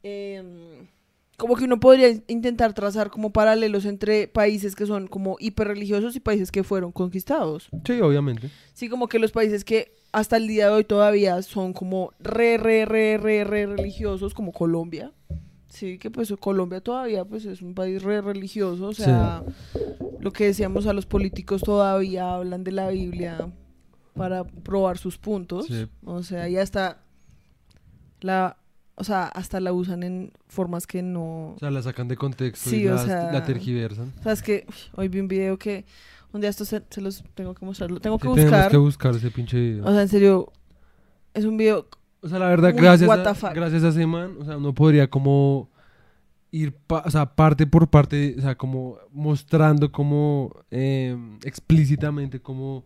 Em, 0.04 0.88
como 1.36 1.56
que 1.56 1.66
uno 1.66 1.80
podría 1.80 2.10
in- 2.10 2.24
intentar 2.28 2.74
trazar 2.74 3.12
como 3.12 3.32
paralelos 3.32 3.86
entre 3.86 4.28
países 4.28 4.76
que 4.76 4.86
son 4.86 5.08
como 5.08 5.36
hiperreligiosos 5.40 6.16
y 6.16 6.20
países 6.20 6.52
que 6.52 6.64
fueron 6.64 6.92
conquistados. 6.92 7.70
Sí, 7.86 8.00
obviamente. 8.02 8.50
Sí, 8.74 8.88
como 8.90 9.08
que 9.08 9.20
los 9.20 9.32
países 9.32 9.64
que 9.66 9.92
hasta 10.12 10.38
el 10.38 10.48
día 10.48 10.68
de 10.68 10.72
hoy 10.74 10.84
todavía 10.84 11.42
son 11.42 11.74
como 11.74 12.12
re, 12.20 12.58
re, 12.58 12.86
re, 12.86 13.18
re, 13.18 13.44
re 13.44 13.66
religiosos, 13.68 14.34
como 14.34 14.52
Colombia. 14.52 15.12
Sí, 15.70 15.98
que 16.00 16.10
pues 16.10 16.34
Colombia 16.40 16.82
todavía 16.82 17.24
pues 17.26 17.46
es 17.46 17.62
un 17.62 17.74
país 17.76 18.02
re 18.02 18.22
religioso, 18.22 18.88
o 18.88 18.94
Sí. 18.94 19.04
sea, 19.04 19.44
lo 20.20 20.32
que 20.32 20.46
decíamos 20.46 20.88
a 20.88 20.94
los 20.94 21.06
políticos 21.06 21.62
todavía 21.62 22.34
hablan 22.34 22.64
de 22.64 22.72
la 22.72 22.90
Biblia 22.90 23.50
para 24.16 24.44
probar 24.44 24.98
sus 24.98 25.18
puntos. 25.18 25.68
Sí. 25.68 25.88
O 26.06 26.24
sea, 26.24 26.50
y 26.50 26.58
hasta 26.58 27.04
la, 28.22 28.58
o 28.96 29.04
sea, 29.04 29.26
hasta 29.28 29.60
la 29.60 29.74
usan 29.74 30.02
en 30.04 30.32
formas 30.48 30.88
que 30.88 31.02
no, 31.04 31.50
O 31.54 31.58
sea, 31.60 31.70
la 31.70 31.82
sacan 31.84 32.08
de 32.08 32.16
contexto 32.18 32.70
Sí, 32.70 32.84
y 32.84 32.88
o 32.88 32.96
las- 32.96 33.06
sea, 33.06 33.32
la 33.32 33.44
tergiversan. 33.46 34.14
o 34.20 34.24
sea, 34.24 34.32
es 34.32 34.42
que 34.42 34.66
uy, 34.68 34.74
hoy 34.96 35.08
vi 35.10 35.20
un 35.20 35.28
video 35.28 35.58
que 35.60 35.86
un 36.34 36.42
día 36.42 36.50
esto 36.50 36.66
se, 36.66 36.84
se 36.90 37.02
los 37.02 37.24
tengo 37.36 37.54
que 37.56 37.66
mostrarlo, 37.66 38.00
tengo 38.00 38.18
que 38.18 38.28
Sí, 38.28 38.34
tenemos 38.36 38.52
buscar. 38.52 38.72
que 38.72 38.78
buscar 38.78 39.16
ese 39.16 39.32
pinche 39.32 39.58
video. 39.60 39.86
O 39.86 39.92
sea, 39.92 40.02
en 40.02 40.08
serio, 40.10 40.52
es 41.34 41.46
un 41.46 41.58
video. 41.58 41.88
O 42.22 42.30
sea, 42.30 42.40
la 42.40 42.48
verdad, 42.50 42.74
gracias 42.76 43.10
a, 43.44 43.54
gracias 43.54 43.84
a 43.84 43.90
ese 43.90 44.06
man, 44.06 44.36
o 44.40 44.46
sea, 44.46 44.58
uno 44.58 44.74
podría 44.74 45.10
como 45.10 45.70
ir, 46.52 46.74
pa- 46.74 47.04
o 47.06 47.12
sea, 47.12 47.26
parte 47.36 47.68
por 47.68 47.88
parte, 47.90 48.36
o 48.38 48.42
sea, 48.42 48.56
como 48.56 48.98
mostrando 49.12 49.92
como 49.92 50.56
eh, 50.72 51.16
explícitamente 51.44 52.40
como... 52.42 52.84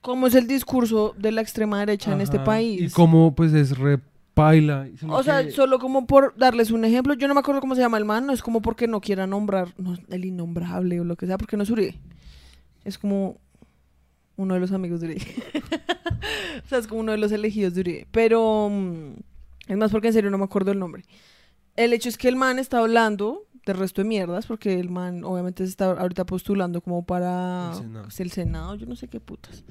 ¿Cómo 0.00 0.26
es 0.28 0.34
el 0.34 0.46
discurso 0.46 1.14
de 1.18 1.32
la 1.32 1.40
extrema 1.40 1.80
derecha 1.80 2.12
en 2.12 2.20
este 2.20 2.38
país? 2.38 2.80
Y 2.80 2.90
cómo, 2.90 3.34
pues, 3.34 3.52
es 3.52 3.76
repaila. 3.76 4.86
O 5.08 5.22
sea, 5.22 5.44
que- 5.44 5.50
solo 5.50 5.78
como 5.80 6.06
por 6.06 6.34
darles 6.36 6.70
un 6.70 6.84
ejemplo, 6.84 7.14
yo 7.14 7.26
no 7.26 7.34
me 7.34 7.40
acuerdo 7.40 7.60
cómo 7.60 7.74
se 7.74 7.80
llama 7.80 7.98
el 7.98 8.04
man, 8.04 8.26
no 8.26 8.32
es 8.32 8.42
como 8.42 8.62
porque 8.62 8.86
no 8.86 9.00
quiera 9.00 9.26
nombrar 9.26 9.74
no, 9.78 9.96
el 10.08 10.24
innombrable 10.24 11.00
o 11.00 11.04
lo 11.04 11.16
que 11.16 11.26
sea, 11.26 11.38
porque 11.38 11.56
no 11.56 11.64
es 11.64 11.70
Uribe. 11.70 11.98
Es 12.86 12.98
como 12.98 13.40
uno 14.36 14.54
de 14.54 14.60
los 14.60 14.72
amigos 14.72 15.00
de 15.00 15.08
Uribe. 15.08 15.26
o 16.64 16.68
sea, 16.68 16.78
es 16.78 16.86
como 16.86 17.00
uno 17.00 17.12
de 17.12 17.18
los 17.18 17.32
elegidos 17.32 17.74
de 17.74 17.80
Uribe. 17.80 18.06
Pero 18.12 18.68
mm, 18.70 19.14
es 19.68 19.76
más 19.76 19.90
porque 19.90 20.08
en 20.08 20.12
serio 20.12 20.30
no 20.30 20.38
me 20.38 20.44
acuerdo 20.44 20.72
el 20.72 20.78
nombre. 20.78 21.04
El 21.74 21.92
hecho 21.92 22.08
es 22.08 22.16
que 22.16 22.28
el 22.28 22.36
man 22.36 22.58
está 22.58 22.78
hablando 22.78 23.46
del 23.66 23.76
resto 23.76 24.00
de 24.00 24.08
mierdas, 24.08 24.46
porque 24.46 24.78
el 24.78 24.88
man 24.88 25.24
obviamente 25.24 25.64
se 25.64 25.70
está 25.70 25.86
ahorita 25.90 26.24
postulando 26.24 26.80
como 26.80 27.04
para 27.04 27.70
El 27.72 27.78
Senado. 27.78 28.08
el 28.16 28.30
Senado, 28.30 28.74
yo 28.76 28.86
no 28.86 28.94
sé 28.94 29.08
qué 29.08 29.18
putas. 29.18 29.64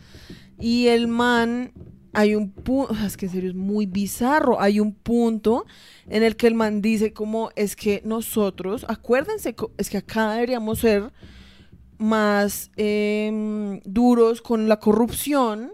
Y 0.59 0.87
el 0.87 1.07
man, 1.07 1.71
hay 2.11 2.35
un 2.35 2.51
punto, 2.51 2.93
es 3.05 3.15
que 3.15 3.27
en 3.27 3.31
serio 3.31 3.49
es 3.49 3.55
muy 3.55 3.85
bizarro, 3.85 4.59
hay 4.59 4.81
un 4.81 4.93
punto 4.93 5.65
en 6.07 6.23
el 6.23 6.35
que 6.35 6.47
el 6.47 6.55
man 6.55 6.81
dice 6.81 7.13
como 7.13 7.51
es 7.55 7.77
que 7.77 8.01
nosotros, 8.03 8.85
acuérdense, 8.89 9.55
es 9.77 9.89
que 9.89 9.97
acá 9.97 10.33
deberíamos 10.33 10.79
ser 10.79 11.13
más 11.97 12.71
em, 12.75 13.79
duros 13.85 14.41
con 14.41 14.67
la 14.69 14.79
corrupción, 14.79 15.71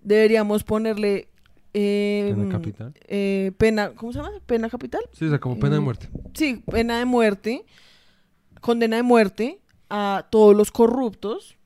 deberíamos 0.00 0.64
ponerle 0.64 1.28
em, 1.72 2.36
Pena 2.36 2.48
capital. 2.52 2.94
eh, 3.08 3.52
pena, 3.58 3.90
¿cómo 3.94 4.12
se 4.12 4.18
llama? 4.18 4.32
Pena 4.46 4.68
capital. 4.70 5.02
Sí, 5.12 5.26
o 5.26 5.28
sea, 5.30 5.38
como 5.38 5.58
pena 5.58 5.74
de 5.74 5.80
muerte. 5.80 6.08
Sí, 6.34 6.62
pena 6.70 6.98
de 6.98 7.04
muerte, 7.04 7.64
condena 8.60 8.96
de 8.96 9.02
muerte 9.02 9.60
a 9.90 10.26
todos 10.30 10.56
los 10.56 10.70
corruptos. 10.72 11.56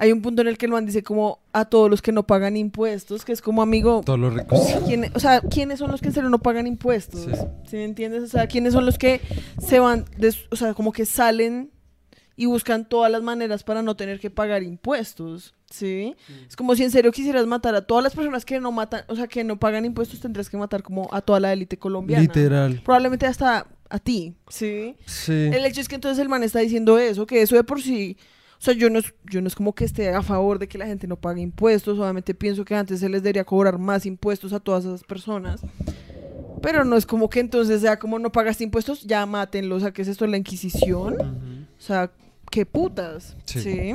Hay 0.00 0.12
un 0.12 0.22
punto 0.22 0.42
en 0.42 0.48
el 0.48 0.58
que 0.58 0.66
el 0.66 0.72
man 0.72 0.86
dice 0.86 1.02
como 1.02 1.40
a 1.52 1.64
todos 1.64 1.90
los 1.90 2.02
que 2.02 2.12
no 2.12 2.24
pagan 2.24 2.56
impuestos, 2.56 3.24
que 3.24 3.32
es 3.32 3.42
como 3.42 3.62
amigo, 3.62 4.02
Todos 4.06 4.18
los 4.20 4.32
ricos. 4.32 4.60
¿quién- 4.86 5.10
o 5.12 5.18
sea, 5.18 5.40
¿quiénes 5.40 5.80
son 5.80 5.90
los 5.90 6.00
que 6.00 6.06
en 6.06 6.14
serio 6.14 6.30
no 6.30 6.38
pagan 6.38 6.68
impuestos? 6.68 7.22
Sí. 7.22 7.32
¿Sí 7.68 7.76
me 7.76 7.84
entiendes? 7.84 8.22
O 8.22 8.28
sea, 8.28 8.46
¿quiénes 8.46 8.74
son 8.74 8.86
los 8.86 8.96
que 8.96 9.20
se 9.60 9.80
van, 9.80 10.04
de 10.16 10.32
o 10.52 10.56
sea, 10.56 10.72
como 10.74 10.92
que 10.92 11.04
salen 11.04 11.72
y 12.38 12.46
buscan 12.46 12.88
todas 12.88 13.10
las 13.10 13.20
maneras 13.20 13.64
para 13.64 13.82
no 13.82 13.96
tener 13.96 14.20
que 14.20 14.30
pagar 14.30 14.62
impuestos? 14.62 15.54
¿Sí? 15.68 16.14
Es 16.48 16.54
como 16.54 16.76
si 16.76 16.84
en 16.84 16.92
serio 16.92 17.10
quisieras 17.10 17.46
matar 17.46 17.74
a 17.74 17.82
todas 17.82 18.04
las 18.04 18.14
personas 18.14 18.44
que 18.44 18.60
no 18.60 18.70
matan, 18.70 19.02
o 19.08 19.16
sea, 19.16 19.26
que 19.26 19.42
no 19.42 19.58
pagan 19.58 19.84
impuestos, 19.84 20.20
tendrías 20.20 20.48
que 20.48 20.56
matar 20.56 20.84
como 20.84 21.12
a 21.12 21.20
toda 21.20 21.40
la 21.40 21.52
élite 21.52 21.76
colombiana. 21.78 22.22
Literal. 22.22 22.80
Probablemente 22.84 23.26
hasta 23.26 23.66
a 23.90 23.98
ti, 23.98 24.36
¿sí? 24.48 24.94
Sí. 25.04 25.50
El 25.52 25.66
hecho 25.66 25.80
es 25.80 25.88
que 25.88 25.96
entonces 25.96 26.22
el 26.22 26.28
man 26.28 26.44
está 26.44 26.60
diciendo 26.60 26.96
eso, 26.96 27.26
que 27.26 27.42
eso 27.42 27.56
de 27.56 27.64
por 27.64 27.82
sí, 27.82 28.16
o 28.56 28.62
sea, 28.62 28.72
yo 28.72 28.88
no, 28.88 29.00
es, 29.00 29.12
yo 29.24 29.40
no 29.40 29.48
es 29.48 29.56
como 29.56 29.74
que 29.74 29.84
esté 29.84 30.08
a 30.10 30.22
favor 30.22 30.60
de 30.60 30.68
que 30.68 30.78
la 30.78 30.86
gente 30.86 31.08
no 31.08 31.16
pague 31.16 31.42
impuestos, 31.42 31.98
obviamente 31.98 32.34
pienso 32.34 32.64
que 32.64 32.76
antes 32.76 33.00
se 33.00 33.08
les 33.08 33.24
debería 33.24 33.44
cobrar 33.44 33.78
más 33.78 34.06
impuestos 34.06 34.52
a 34.52 34.60
todas 34.60 34.84
esas 34.84 35.02
personas, 35.02 35.60
pero 36.62 36.84
no 36.84 36.96
es 36.96 37.04
como 37.04 37.28
que 37.28 37.40
entonces 37.40 37.80
sea 37.80 37.98
como 37.98 38.20
no 38.20 38.30
pagaste 38.30 38.62
impuestos, 38.62 39.02
ya 39.02 39.26
mátenlo, 39.26 39.74
o 39.74 39.80
sea, 39.80 39.92
¿qué 39.92 40.02
es 40.02 40.08
esto? 40.08 40.26
La 40.28 40.36
Inquisición, 40.36 41.66
o 41.78 41.80
sea, 41.80 42.10
qué 42.50 42.66
putas, 42.66 43.36
Sí. 43.44 43.60
¿sí? 43.60 43.94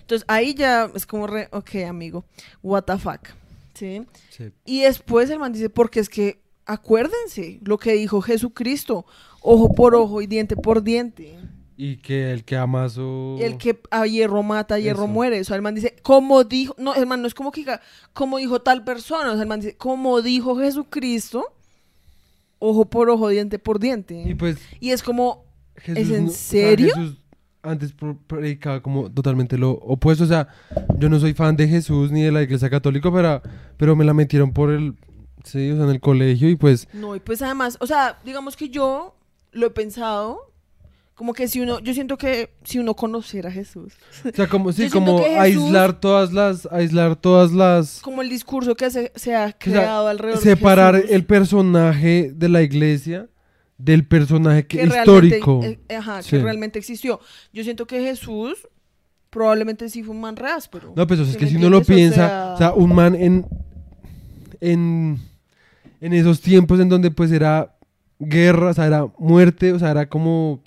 Entonces 0.00 0.24
ahí 0.28 0.54
ya 0.54 0.90
es 0.94 1.06
como 1.06 1.26
re, 1.26 1.48
ok, 1.52 1.76
amigo, 1.88 2.24
what 2.62 2.82
the 2.84 2.98
fuck, 2.98 3.28
¿sí? 3.74 4.02
Sí. 4.30 4.50
Y 4.64 4.82
después 4.82 5.30
el 5.30 5.38
man 5.38 5.52
dice, 5.52 5.70
porque 5.70 6.00
es 6.00 6.08
que 6.08 6.40
acuérdense 6.66 7.58
lo 7.62 7.78
que 7.78 7.92
dijo 7.94 8.20
Jesucristo, 8.20 9.06
ojo 9.40 9.72
por 9.74 9.94
ojo 9.94 10.20
y 10.22 10.26
diente 10.26 10.56
por 10.56 10.82
diente. 10.82 11.38
Y 11.76 11.96
que 11.96 12.30
el 12.32 12.44
que 12.44 12.56
ama 12.56 12.84
a 12.84 12.88
su... 12.88 13.36
El 13.40 13.58
que 13.58 13.80
a 13.90 14.06
hierro 14.06 14.42
mata, 14.44 14.76
a 14.76 14.78
hierro. 14.78 15.04
Eso. 15.04 15.12
muere. 15.12 15.40
O 15.40 15.44
sea, 15.44 15.56
el 15.56 15.62
man 15.62 15.74
dice, 15.74 15.96
como 16.02 16.44
dijo, 16.44 16.72
no, 16.78 16.94
el 16.94 17.04
man 17.06 17.20
no 17.20 17.26
es 17.26 17.34
como 17.34 17.50
que 17.50 17.62
diga, 17.62 17.80
como 18.12 18.38
dijo 18.38 18.62
tal 18.62 18.84
persona. 18.84 19.30
O 19.30 19.32
sea, 19.32 19.42
el 19.42 19.48
man 19.48 19.58
dice, 19.60 19.76
como 19.76 20.22
dijo 20.22 20.56
Jesucristo, 20.56 21.44
ojo 22.60 22.84
por 22.84 23.10
ojo, 23.10 23.28
diente 23.28 23.58
por 23.58 23.80
diente. 23.80 24.22
Y 24.24 24.34
pues 24.34 24.58
Y 24.78 24.90
es 24.90 25.02
como, 25.02 25.44
Jesús 25.76 26.10
en 26.14 26.24
no- 26.26 26.30
o 26.30 26.32
sea, 26.32 26.38
serio? 26.50 26.94
Jesús 26.94 27.16
antes 27.64 27.94
predicaba 28.26 28.80
como 28.82 29.10
totalmente 29.10 29.58
lo 29.58 29.72
opuesto. 29.72 30.24
O 30.24 30.26
sea, 30.26 30.48
yo 30.98 31.08
no 31.08 31.18
soy 31.18 31.34
fan 31.34 31.56
de 31.56 31.66
Jesús 31.66 32.10
ni 32.12 32.22
de 32.22 32.30
la 32.32 32.42
iglesia 32.42 32.70
católica, 32.70 33.10
pero, 33.12 33.42
pero 33.76 33.96
me 33.96 34.04
la 34.04 34.14
metieron 34.14 34.52
por 34.52 34.70
el... 34.70 34.94
Sí, 35.44 35.70
o 35.70 35.76
sea, 35.76 35.84
en 35.84 35.90
el 35.90 36.00
colegio 36.00 36.48
y 36.48 36.56
pues... 36.56 36.88
no, 36.94 37.14
y 37.16 37.20
pues 37.20 37.42
además, 37.42 37.76
o 37.80 37.86
sea, 37.86 38.18
digamos 38.24 38.56
que 38.56 38.70
yo 38.70 39.14
lo 39.52 39.66
he 39.66 39.70
pensado, 39.70 40.38
como 41.14 41.34
que 41.34 41.48
si 41.48 41.60
uno, 41.60 41.80
yo 41.80 41.92
siento 41.92 42.16
que 42.16 42.54
si 42.64 42.78
uno 42.78 42.94
conociera 42.94 43.50
a 43.50 43.52
Jesús, 43.52 43.92
O 44.24 44.34
sea, 44.34 44.46
como, 44.48 44.72
sí, 44.72 44.88
como 44.90 45.18
Jesús- 45.18 45.38
aislar 45.38 46.00
todas 46.00 46.32
las... 46.32 46.66
Aislar 46.72 47.16
todas 47.16 47.52
las... 47.52 48.00
como 48.00 48.22
el 48.22 48.30
discurso 48.30 48.74
que 48.74 48.90
se, 48.90 49.12
se 49.16 49.34
ha 49.34 49.44
O 49.44 49.48
sea, 49.48 49.58
creado 49.58 50.08
alrededor 50.08 50.40
separar 50.42 50.94
de 50.94 51.00
Jesús, 51.02 51.14
el 51.16 51.24
personaje 51.26 52.32
de 52.34 52.48
la 52.48 52.62
iglesia 52.62 53.28
del 53.78 54.06
personaje 54.06 54.66
que, 54.66 54.82
histórico. 54.84 55.60
eh, 55.64 55.78
ajá, 55.96 56.22
Sí. 56.22 56.30
que 56.30 56.38
realmente 56.42 56.78
existió. 56.78 57.20
Yo 57.52 57.64
siento 57.64 57.86
que 57.86 58.00
Jesús 58.00 58.68
probablemente 59.30 59.88
sí 59.88 60.02
fue 60.02 60.14
un 60.14 60.20
man 60.20 60.36
re 60.36 60.48
áspero. 60.48 60.92
No, 60.96 61.06
pues 61.06 61.18
o 61.20 61.24
sea, 61.24 61.32
es 61.32 61.38
¿Sí 61.38 61.44
que 61.44 61.50
si 61.50 61.56
uno 61.56 61.70
lo? 61.70 61.78
O 61.78 61.82
piensa, 61.82 62.14
sea- 62.28 62.52
o 62.54 62.58
sea, 62.58 62.72
un 62.74 62.94
man 62.94 63.14
en, 63.16 63.46
en, 64.60 65.18
en 66.00 66.12
esos 66.12 66.40
tiempos 66.40 66.80
en 66.80 66.88
donde 66.88 67.10
pues 67.10 67.32
era 67.32 67.76
guerra, 68.18 68.70
o 68.70 68.74
sea, 68.74 68.86
era 68.86 69.06
muerte, 69.18 69.72
o 69.72 69.78
sea, 69.78 69.90
era 69.90 70.08
como 70.08 70.62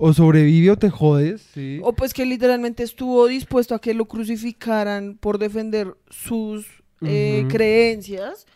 o 0.00 0.12
sobrevive 0.12 0.70
o 0.70 0.76
te 0.76 0.90
jodes, 0.90 1.42
¿sí? 1.54 1.80
O 1.82 1.92
pues 1.92 2.12
que 2.14 2.24
literalmente 2.26 2.82
estuvo 2.82 3.26
dispuesto 3.26 3.74
a 3.74 3.80
que 3.80 3.94
lo 3.94 4.06
crucificaran 4.06 5.16
por 5.18 5.38
defender 5.38 5.96
sus 6.10 6.66
eh, 7.02 7.46
creencias. 7.48 8.46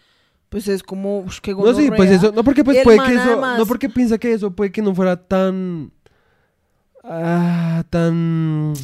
Pues 0.53 0.69
es 0.69 0.83
como, 0.83 1.21
ush, 1.21 1.41
qué 1.41 1.53
No, 1.55 1.75
sí, 1.75 1.91
pues 1.97 2.11
eso, 2.11 2.31
no 2.31 2.45
porque 2.45 2.63
pues 2.63 2.79
puede 2.85 2.99
que 2.99 3.15
eso, 3.15 3.23
además- 3.23 3.59
no 3.59 3.67
porque 3.67 3.89
piensa 3.89 4.19
que 4.19 4.33
eso 4.35 4.55
puede 4.55 4.71
que 4.71 4.83
no 4.83 4.95
fuera 4.95 5.17
tan, 5.17 5.91
ah, 7.03 7.83
tan 7.91 8.75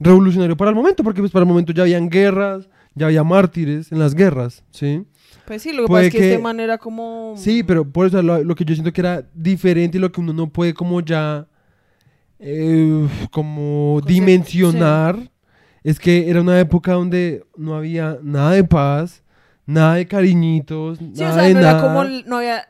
revolucionario 0.00 0.56
para 0.56 0.70
el 0.70 0.74
momento, 0.76 1.02
porque 1.04 1.20
pues 1.20 1.30
para 1.30 1.42
el 1.44 1.48
momento 1.48 1.72
ya 1.72 1.82
habían 1.82 2.08
guerras, 2.08 2.68
ya 2.94 3.06
había 3.06 3.22
mártires 3.24 3.92
en 3.92 3.98
las 3.98 4.14
guerras, 4.14 4.64
¿sí? 4.70 5.04
Pues 5.46 5.62
sí, 5.62 5.72
lo 5.72 5.82
que 5.82 5.88
puede 5.88 6.04
pasa 6.04 6.06
es 6.06 6.12
que, 6.12 6.18
que- 6.20 6.30
este 6.32 6.42
man 6.42 6.58
era 6.60 6.78
como... 6.78 7.34
Sí, 7.36 7.62
pero 7.62 7.84
por 7.86 8.06
eso 8.06 8.22
lo, 8.22 8.42
lo 8.42 8.54
que 8.54 8.64
yo 8.64 8.74
siento 8.74 8.92
que 8.92 9.00
era 9.02 9.28
diferente 9.34 9.98
y 9.98 10.00
lo 10.00 10.10
que 10.10 10.20
uno 10.20 10.32
no 10.32 10.48
puede 10.48 10.72
como 10.74 11.00
ya 11.00 11.46
eh, 12.38 13.06
como 13.30 14.00
dimensionar 14.06 15.30
es 15.82 15.98
que 16.00 16.30
era 16.30 16.40
una 16.40 16.58
época 16.58 16.92
donde 16.92 17.44
no 17.56 17.74
había 17.74 18.18
nada 18.22 18.52
de 18.52 18.64
paz, 18.64 19.22
nada 19.66 19.94
de 19.96 20.06
cariñitos, 20.06 20.98
Sí, 20.98 21.04
nada 21.16 21.30
o 21.30 21.34
sea, 21.34 21.42
de 21.44 21.54
no 21.54 21.60
nada. 21.60 21.70
era 21.72 21.80
como, 21.80 22.04
no 22.26 22.36
había 22.38 22.68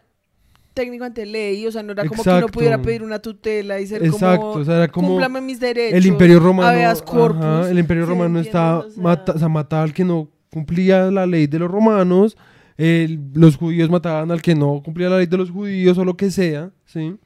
técnicamente 0.75 1.25
ley, 1.25 1.65
o 1.67 1.73
sea, 1.73 1.83
no 1.83 1.93
era 1.93 2.05
como 2.05 2.23
que 2.23 2.31
Exacto. 2.31 2.49
pudiera 2.53 2.83
pedir 2.83 3.03
una 3.05 3.21
tutela 3.21 3.79
y 3.81 3.87
ser 3.87 4.05
Exacto, 4.05 4.41
como, 4.49 4.53
o 4.61 4.65
sea, 4.65 4.77
era 4.77 4.89
como 4.89 5.09
cúmplame 5.09 5.41
mis 5.41 5.61
derechos. 5.61 5.97
el 5.97 6.07
Imperio 6.07 6.41
Romano, 6.41 6.95
corpus. 7.05 7.45
ajá, 7.45 7.71
el 7.71 7.79
Imperio 7.79 8.05
¿sí 8.05 8.11
Romano 8.11 8.41
estaba 8.41 8.79
O 8.81 8.91
sea, 8.91 9.03
mata- 9.03 9.33
o 9.33 9.39
sea, 9.39 9.49
mataba 9.49 9.83
al 9.85 9.93
que 9.93 10.05
no 10.05 10.29
cumplía 10.51 11.11
la 11.13 11.27
ley 11.27 11.47
de 11.47 11.59
los 11.61 11.71
romanos, 11.71 12.37
el- 12.77 13.21
los 13.35 13.57
judíos 13.57 13.89
mataban 13.89 14.33
al 14.33 14.43
que 14.43 14.55
no 14.57 14.83
cumplía 14.85 15.09
la 15.09 15.19
ley 15.19 15.27
de 15.27 15.37
los 15.37 15.51
judíos 15.51 15.97
o 15.97 16.05
lo 16.05 16.17
que 16.17 16.31
sea, 16.33 16.71
¿sí? 16.87 17.17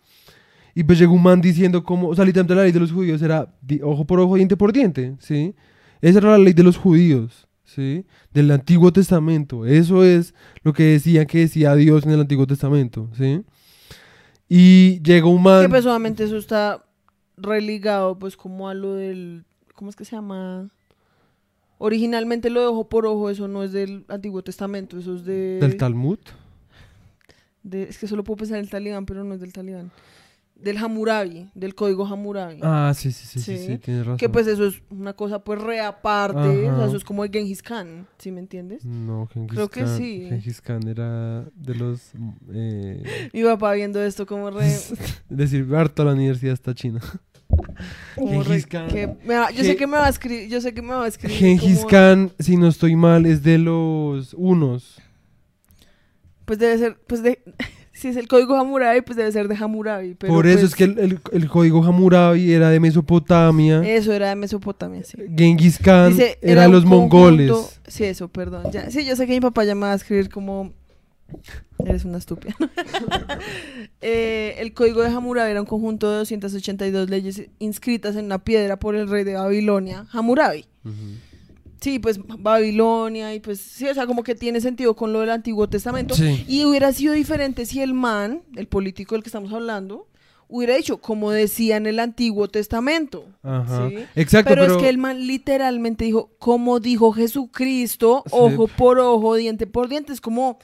Y 0.75 0.85
pues 0.85 0.99
llegó 0.99 1.15
un 1.15 1.23
man 1.23 1.41
diciendo 1.41 1.83
como, 1.83 2.09
o 2.09 2.15
sea, 2.15 2.25
literalmente 2.27 2.55
la 2.55 2.63
ley 2.65 2.73
de 2.73 2.81
los 2.81 2.93
judíos 2.93 3.21
era 3.23 3.49
ojo 3.83 4.05
por 4.07 4.21
ojo, 4.21 4.37
diente 4.37 4.57
por 4.59 4.73
diente, 4.75 5.15
¿sí? 5.21 5.55
Esa 6.03 6.19
era 6.19 6.33
la 6.33 6.39
ley 6.39 6.53
de 6.53 6.63
los 6.63 6.77
judíos, 6.77 7.48
¿sí? 7.75 8.05
Del 8.33 8.51
Antiguo 8.51 8.93
Testamento. 8.93 9.67
Eso 9.67 10.03
es 10.05 10.35
lo 10.63 10.73
que 10.73 10.85
decían 10.85 11.27
que 11.27 11.39
decía 11.39 11.75
Dios 11.75 12.05
en 12.05 12.13
el 12.13 12.21
Antiguo 12.21 12.47
Testamento, 12.47 13.09
¿sí? 13.17 13.43
Y 14.49 15.01
llegó 15.03 15.31
un 15.31 15.43
man... 15.43 15.71
Que 15.71 15.79
obviamente 15.79 16.25
eso 16.25 16.37
está 16.39 16.85
religado 17.37 18.19
pues 18.19 18.37
como 18.37 18.69
a 18.69 18.75
lo 18.75 18.95
del, 18.95 19.45
¿cómo 19.75 19.91
es 19.91 19.97
que 19.97 20.05
se 20.05 20.17
llama? 20.17 20.69
Originalmente 21.77 22.51
lo 22.51 22.61
de 22.61 22.67
ojo 22.67 22.89
por 22.89 23.07
ojo, 23.07 23.31
eso 23.31 23.47
no 23.47 23.63
es 23.63 23.73
del 23.73 24.05
Antiguo 24.09 24.43
Testamento, 24.43 24.99
eso 24.99 25.15
es 25.15 25.25
de... 25.25 25.59
del 25.61 25.77
Talmud. 25.77 26.19
de- 27.63 27.85
es 27.85 27.99
que 27.99 28.09
solo 28.09 28.25
puedo 28.25 28.39
pensar 28.39 28.57
en 28.59 28.65
el 28.65 28.71
talibán, 28.71 29.07
pero 29.07 29.23
no 29.23 29.35
es 29.35 29.41
del 29.41 29.53
talibán. 29.53 29.93
Del 30.61 30.77
Hammurabi, 30.77 31.51
del 31.55 31.77
código 31.77 32.05
Hammurabi. 32.05 32.59
Ah, 32.64 32.92
sí, 32.92 33.12
sí, 33.12 33.25
sí, 33.27 33.38
sí, 33.40 33.57
Sí. 33.59 33.66
sí, 33.66 33.79
tienes 33.79 34.05
razón. 34.05 34.16
que 34.18 34.29
pues 34.29 34.47
eso 34.49 34.66
es 34.66 34.83
una 34.90 35.12
cosa 35.12 35.38
pues 35.44 35.61
reaparte, 35.62 36.68
o 36.68 36.77
sea, 36.77 36.87
eso 36.87 36.97
es 36.97 37.05
como 37.05 37.23
el 37.25 37.31
Genghis 37.31 37.62
Khan, 37.62 38.09
¿sí 38.18 38.33
me 38.33 38.40
entiendes? 38.40 38.85
No, 38.85 39.29
Genghis 39.33 39.53
Creo 39.53 39.68
que 39.71 39.83
Khan- 39.85 39.97
sí. 39.97 40.27
Genghis 40.29 40.61
Khan 40.61 40.88
era 40.88 41.44
de 41.55 41.75
los... 41.77 42.11
Eh, 42.53 43.31
Mi 43.33 43.44
papá 43.44 43.73
viendo 43.75 44.03
esto 44.03 44.27
como 44.27 44.51
re... 44.51 44.66
decir, 45.29 45.73
harto 45.77 46.05
la 46.05 46.12
universidad 46.14 46.55
está 46.55 46.75
china. 46.75 47.01
re- 48.16 48.27
Genghis 48.27 48.66
Khan. 48.66 48.88
que 48.88 49.07
me 49.25 49.37
va- 49.37 49.53
yo 49.53 49.62
sé 49.62 49.77
que 49.77 49.87
me 49.87 49.97
va 49.97 50.07
a 50.07 50.11
escribir, 50.11 50.49
yo 50.49 50.61
sé 50.61 50.75
que 50.75 50.83
me 50.83 50.88
va 50.92 51.05
a 51.05 51.09
escribir 51.09 51.38
Genghis 51.38 51.79
como- 51.79 51.88
Khan, 51.90 52.33
si 52.40 52.57
no 52.57 52.66
estoy 52.66 52.97
mal, 52.97 53.27
es 53.27 53.44
de 53.44 53.59
los 53.59 54.35
unos. 54.35 55.01
Pues 56.44 56.59
debe 56.59 56.77
ser, 56.79 56.99
pues 57.07 57.23
de... 57.23 57.42
si 57.99 58.09
es 58.09 58.17
el 58.17 58.29
código 58.29 58.55
Hammurabi, 58.57 59.01
pues 59.03 59.17
debe 59.17 59.31
ser 59.33 59.49
de 59.49 59.55
Hammurabi. 59.57 60.15
Pero 60.15 60.33
Por 60.33 60.47
eso 60.47 60.61
pues, 60.61 60.71
es 60.71 60.75
que 60.77 60.85
el, 60.85 60.99
el- 60.99 61.21
el 61.33 61.49
código 61.49 61.85
Hammurabi 61.85 62.53
era 62.53 62.71
de 62.71 62.81
Mesopotamia. 62.81 63.83
Eso 63.85 64.13
era 64.13 64.29
de 64.31 64.37
Mesopotamia, 64.37 65.03
sí. 65.05 65.19
Genghis 65.37 65.79
Khan 65.79 66.11
Dice, 66.11 66.39
era, 66.43 66.63
de 66.63 66.67
un 66.69 66.73
los 66.75 66.85
mongoles. 66.85 67.51
conjunto- 67.51 67.73
Sí, 67.87 68.05
eso, 68.05 68.29
perdón. 68.29 68.71
Ya. 68.73 68.91
Sí, 68.91 69.05
yo 69.05 69.17
sé 69.17 69.27
que 69.27 69.33
mi 69.33 69.41
papá 69.41 69.65
ya 69.65 69.75
me 69.75 69.83
va 69.83 69.93
a 69.93 69.97
escribir 69.97 70.29
como... 70.31 70.73
Eres 71.85 72.05
una 72.05 72.19
estúpida. 72.19 72.55
Eh, 74.01 74.55
el 74.59 74.73
código 74.75 75.03
de 75.03 75.09
Hammurabi 75.09 75.51
era 75.51 75.61
un 75.61 75.67
conjunto 75.67 76.11
de 76.11 76.19
282 76.19 77.11
leyes 77.11 77.43
inscritas 77.59 78.15
en 78.17 78.27
una 78.27 78.39
piedra 78.39 78.79
por 78.79 78.95
el 78.95 79.09
rey 79.09 79.25
de 79.25 79.35
Babilonia, 79.35 80.07
Hammurabi. 80.13 80.67
Ujú. 80.85 80.95
Sí, 81.81 81.99
pues 81.99 82.19
Babilonia 82.27 83.35
y 83.35 83.41
pues 83.41 83.61
sí, 83.61 83.87
o 83.88 83.95
sea, 83.95 84.07
como 84.07 84.23
que 84.23 84.35
tiene 84.35 84.61
sentido 84.61 84.97
con 84.97 85.12
lo 85.12 85.21
del 85.21 85.31
Antiguo 85.31 85.69
Testamento. 85.69 86.14
Sí. 86.14 86.45
Y 86.49 86.64
hubiera 86.64 86.93
sido 86.93 87.14
diferente 87.14 87.67
si 87.67 87.81
el 87.81 87.95
man, 87.95 88.43
el 88.57 88.67
político 88.67 89.14
del 89.14 89.23
que 89.23 89.29
estamos 89.29 89.53
hablando, 89.53 90.09
hubiera 90.49 90.75
dicho 90.75 90.99
como 90.99 91.31
decía 91.31 91.77
en 91.77 91.87
el 91.87 92.01
Antiguo 92.01 92.49
Testamento. 92.49 93.27
Ajá. 93.43 93.88
¿sí? 93.88 93.97
Exacto, 94.17 94.49
pero, 94.49 94.62
pero, 94.62 94.77
es 94.77 94.83
que 94.83 94.88
el 94.88 94.99
man 94.99 95.27
literalmente 95.27 96.05
dijo, 96.05 96.31
como 96.38 96.81
dijo 96.81 97.12
Jesucristo, 97.12 98.25
Sí. 98.27 98.33
ojo 98.33 98.67
por 98.67 98.99
ojo, 98.99 99.35
diente 99.37 99.67
por 99.67 99.88
diente. 99.88 100.12
Es 100.12 100.21
como, 100.21 100.59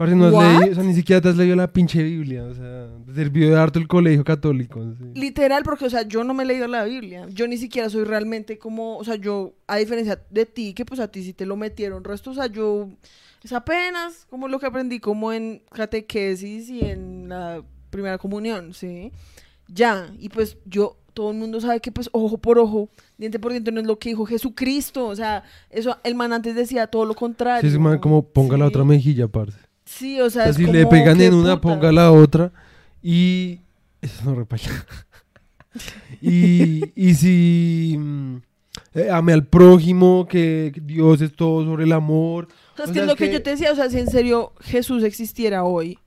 Parce, 0.00 0.16
no 0.16 0.24
has 0.28 0.32
leído, 0.60 0.72
o 0.72 0.74
sea, 0.76 0.82
ni 0.82 0.94
siquiera 0.94 1.20
te 1.20 1.28
has 1.28 1.36
leído 1.36 1.54
la 1.54 1.70
pinche 1.70 2.02
Biblia, 2.02 2.44
o 2.44 2.54
sea, 2.54 2.88
te 3.04 3.14
sirvió 3.14 3.50
de 3.50 3.58
harto 3.58 3.78
el 3.78 3.86
colegio 3.86 4.24
católico. 4.24 4.82
sí. 4.96 5.04
Literal, 5.14 5.62
porque, 5.62 5.84
o 5.84 5.90
sea, 5.90 6.08
yo 6.08 6.24
no 6.24 6.32
me 6.32 6.44
he 6.44 6.46
leído 6.46 6.66
la 6.68 6.84
Biblia. 6.84 7.26
Yo 7.28 7.46
ni 7.46 7.58
siquiera 7.58 7.90
soy 7.90 8.04
realmente 8.04 8.56
como, 8.56 8.96
o 8.96 9.04
sea, 9.04 9.16
yo, 9.16 9.52
a 9.66 9.76
diferencia 9.76 10.18
de 10.30 10.46
ti, 10.46 10.72
que 10.72 10.86
pues 10.86 11.00
a 11.00 11.08
ti 11.08 11.22
sí 11.22 11.34
te 11.34 11.44
lo 11.44 11.54
metieron, 11.54 12.02
resto, 12.02 12.30
o 12.30 12.34
sea, 12.34 12.46
yo, 12.46 12.88
es 13.42 13.52
apenas 13.52 14.26
como 14.30 14.48
lo 14.48 14.58
que 14.58 14.64
aprendí 14.64 15.00
como 15.00 15.34
en 15.34 15.60
catequesis 15.70 16.70
y 16.70 16.80
en 16.80 17.28
la 17.28 17.62
primera 17.90 18.16
comunión, 18.16 18.72
¿sí? 18.72 19.12
Ya, 19.68 20.10
y 20.18 20.30
pues 20.30 20.56
yo, 20.64 20.96
todo 21.12 21.32
el 21.32 21.36
mundo 21.36 21.60
sabe 21.60 21.80
que 21.80 21.92
pues 21.92 22.08
ojo 22.12 22.38
por 22.38 22.58
ojo, 22.58 22.88
diente 23.18 23.38
por 23.38 23.52
diente 23.52 23.70
no 23.70 23.82
es 23.82 23.86
lo 23.86 23.98
que 23.98 24.08
dijo 24.08 24.24
Jesucristo, 24.24 25.08
o 25.08 25.14
sea, 25.14 25.44
eso, 25.68 25.98
el 26.04 26.14
man 26.14 26.32
antes 26.32 26.54
decía 26.54 26.86
todo 26.86 27.04
lo 27.04 27.14
contrario. 27.14 27.68
Sí, 27.68 27.76
es 27.76 27.78
más 27.78 27.98
como 27.98 28.22
ponga 28.22 28.56
la 28.56 28.64
otra 28.64 28.82
mejilla, 28.82 29.28
parce. 29.28 29.69
Sí, 29.98 30.20
o 30.20 30.30
sea, 30.30 30.46
es 30.46 30.56
si 30.56 30.62
como, 30.62 30.74
le 30.74 30.86
pegan 30.86 31.18
¿qué 31.18 31.26
en 31.26 31.34
una, 31.34 31.60
putas? 31.60 31.76
ponga 31.76 31.92
la 31.92 32.12
otra. 32.12 32.52
Y. 33.02 33.60
Eso 34.00 34.24
no 34.24 34.34
repaya. 34.34 34.70
y, 36.20 36.82
y 36.94 37.14
si. 37.14 37.96
mm, 37.98 38.36
eh, 38.94 39.10
ame 39.10 39.32
al 39.32 39.46
prójimo, 39.46 40.26
que 40.28 40.72
Dios 40.82 41.20
es 41.20 41.34
todo 41.34 41.64
sobre 41.64 41.84
el 41.84 41.92
amor. 41.92 42.48
O 42.74 42.76
sea, 42.76 42.84
es 42.84 42.90
O 42.90 42.92
que 42.92 42.94
sea, 42.94 43.02
es 43.02 43.06
lo 43.06 43.12
es 43.12 43.18
que, 43.18 43.26
que- 43.26 43.32
yo 43.32 43.42
te 43.42 43.50
decía, 43.50 43.72
o 43.72 43.74
sea, 43.76 43.90
si 43.90 43.98
en 43.98 44.08
serio 44.08 44.52
Jesús 44.60 45.02
existiera 45.02 45.64
hoy, 45.64 45.98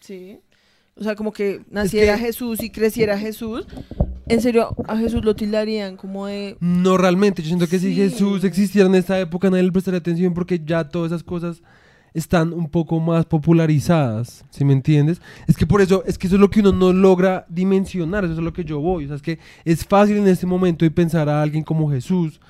¿sí? 0.00 0.38
O 0.96 1.04
sea, 1.04 1.14
como 1.14 1.32
que 1.32 1.62
naciera 1.70 2.18
Jesús 2.18 2.60
y 2.62 2.70
creciera 2.70 3.16
Jesús, 3.18 3.66
en 4.26 4.40
serio 4.40 4.74
a 4.88 4.96
Jesús 4.96 5.24
lo 5.24 5.36
tildarían 5.36 5.96
como 5.96 6.26
de... 6.26 6.56
No 6.60 6.98
realmente. 6.98 7.40
Yo 7.42 7.46
siento 7.48 7.68
que 7.68 7.78
si. 7.78 7.94
Jesús 7.94 8.42
existiera 8.44 8.88
en 8.88 8.96
esta 8.96 9.18
época, 9.20 9.48
nadie 9.48 9.62
le 9.62 9.70
prestaría 9.72 9.98
atención 9.98 10.34
porque 10.34 10.60
ya 10.64 10.88
todas 10.88 11.12
esas 11.12 11.22
cosas 11.22 11.62
están 12.18 12.52
un 12.52 12.68
poco 12.68 13.00
más 13.00 13.24
popularizadas, 13.26 14.44
¿sí 14.50 14.64
me 14.64 14.72
entiendes? 14.72 15.20
Es 15.46 15.56
que 15.56 15.66
por 15.66 15.80
eso, 15.80 16.02
es 16.06 16.18
que 16.18 16.26
eso 16.26 16.36
es 16.36 16.40
lo 16.40 16.50
que 16.50 16.60
uno 16.60 16.72
no 16.72 16.92
logra 16.92 17.46
dimensionar, 17.48 18.24
eso 18.24 18.34
es 18.34 18.38
lo 18.40 18.52
que 18.52 18.64
yo 18.64 18.80
voy, 18.80 19.04
o 19.04 19.08
sea, 19.08 19.16
es 19.16 19.22
que 19.22 19.38
es 19.64 19.84
fácil 19.84 20.16
en 20.18 20.28
este 20.28 20.46
momento 20.46 20.84
y 20.84 20.90
pensar 20.90 21.28
a 21.28 21.42
alguien 21.42 21.64
como 21.64 21.90
Jesús, 21.90 22.40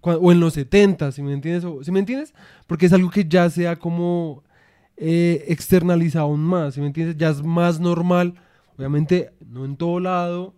o 0.00 0.30
en 0.32 0.38
los 0.40 0.52
70, 0.54 1.12
¿sí 1.12 1.22
me 1.22 1.32
entiendes? 1.32 1.64
O- 1.64 1.82
¿Sí 1.82 1.90
me 1.90 1.98
entiendes? 2.00 2.34
Porque 2.66 2.86
es 2.86 2.92
algo 2.92 3.10
que 3.10 3.24
ya 3.26 3.48
se 3.48 3.66
ha 3.66 3.76
como 3.76 4.42
eh, 4.96 5.44
externalizado 5.48 6.26
aún 6.26 6.40
más, 6.40 6.74
¿sí 6.74 6.80
me 6.80 6.86
entiendes? 6.88 7.16
Ya 7.16 7.30
es 7.30 7.42
más 7.42 7.80
normal, 7.80 8.34
obviamente 8.76 9.30
no 9.48 9.64
en 9.64 9.76
todo 9.76 10.00
lado, 10.00 10.54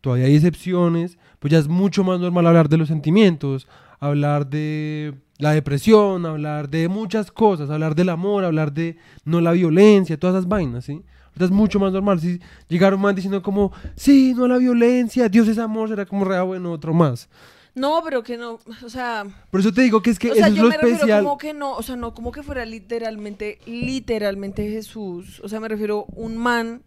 todavía 0.00 0.26
hay 0.26 0.36
excepciones, 0.36 1.18
pues 1.40 1.50
ya 1.52 1.58
es 1.58 1.68
mucho 1.68 2.04
más 2.04 2.20
normal 2.20 2.46
hablar 2.46 2.68
de 2.68 2.76
los 2.76 2.88
sentimientos, 2.88 3.66
hablar 4.00 4.46
de 4.48 5.14
la 5.38 5.52
depresión, 5.52 6.26
hablar 6.26 6.68
de 6.68 6.88
muchas 6.88 7.30
cosas, 7.30 7.70
hablar 7.70 7.94
del 7.94 8.08
amor, 8.08 8.44
hablar 8.44 8.72
de 8.72 8.96
no 9.24 9.40
la 9.40 9.52
violencia, 9.52 10.18
todas 10.18 10.36
esas 10.36 10.48
vainas, 10.48 10.84
¿sí? 10.84 11.02
Ahorita 11.28 11.46
es 11.46 11.50
mucho 11.50 11.80
más 11.80 11.92
normal. 11.92 12.20
Si 12.20 12.40
llegaron 12.68 13.00
más 13.00 13.14
diciendo 13.16 13.42
como, 13.42 13.72
sí, 13.96 14.34
no 14.36 14.46
la 14.46 14.58
violencia, 14.58 15.28
Dios 15.28 15.48
es 15.48 15.58
amor, 15.58 15.88
será 15.88 16.06
como 16.06 16.24
re, 16.24 16.36
ah, 16.36 16.42
bueno, 16.42 16.70
otro 16.70 16.94
más. 16.94 17.28
No, 17.74 18.02
pero 18.04 18.22
que 18.22 18.36
no, 18.36 18.60
o 18.84 18.88
sea... 18.88 19.24
Por 19.50 19.58
eso 19.58 19.72
te 19.72 19.82
digo 19.82 20.00
que 20.00 20.10
es 20.10 20.18
que 20.20 20.28
o 20.28 20.32
eso 20.32 20.38
sea, 20.38 20.46
es 20.46 20.54
yo 20.54 20.62
lo 20.62 20.68
me 20.68 20.76
refiero 20.76 20.94
especial. 20.94 21.24
como 21.24 21.38
que 21.38 21.52
no, 21.52 21.72
o 21.72 21.82
sea, 21.82 21.96
no 21.96 22.14
como 22.14 22.30
que 22.30 22.44
fuera 22.44 22.64
literalmente, 22.64 23.58
literalmente 23.66 24.70
Jesús. 24.70 25.40
O 25.42 25.48
sea, 25.48 25.58
me 25.58 25.66
refiero 25.66 26.04
un 26.14 26.36
man 26.36 26.84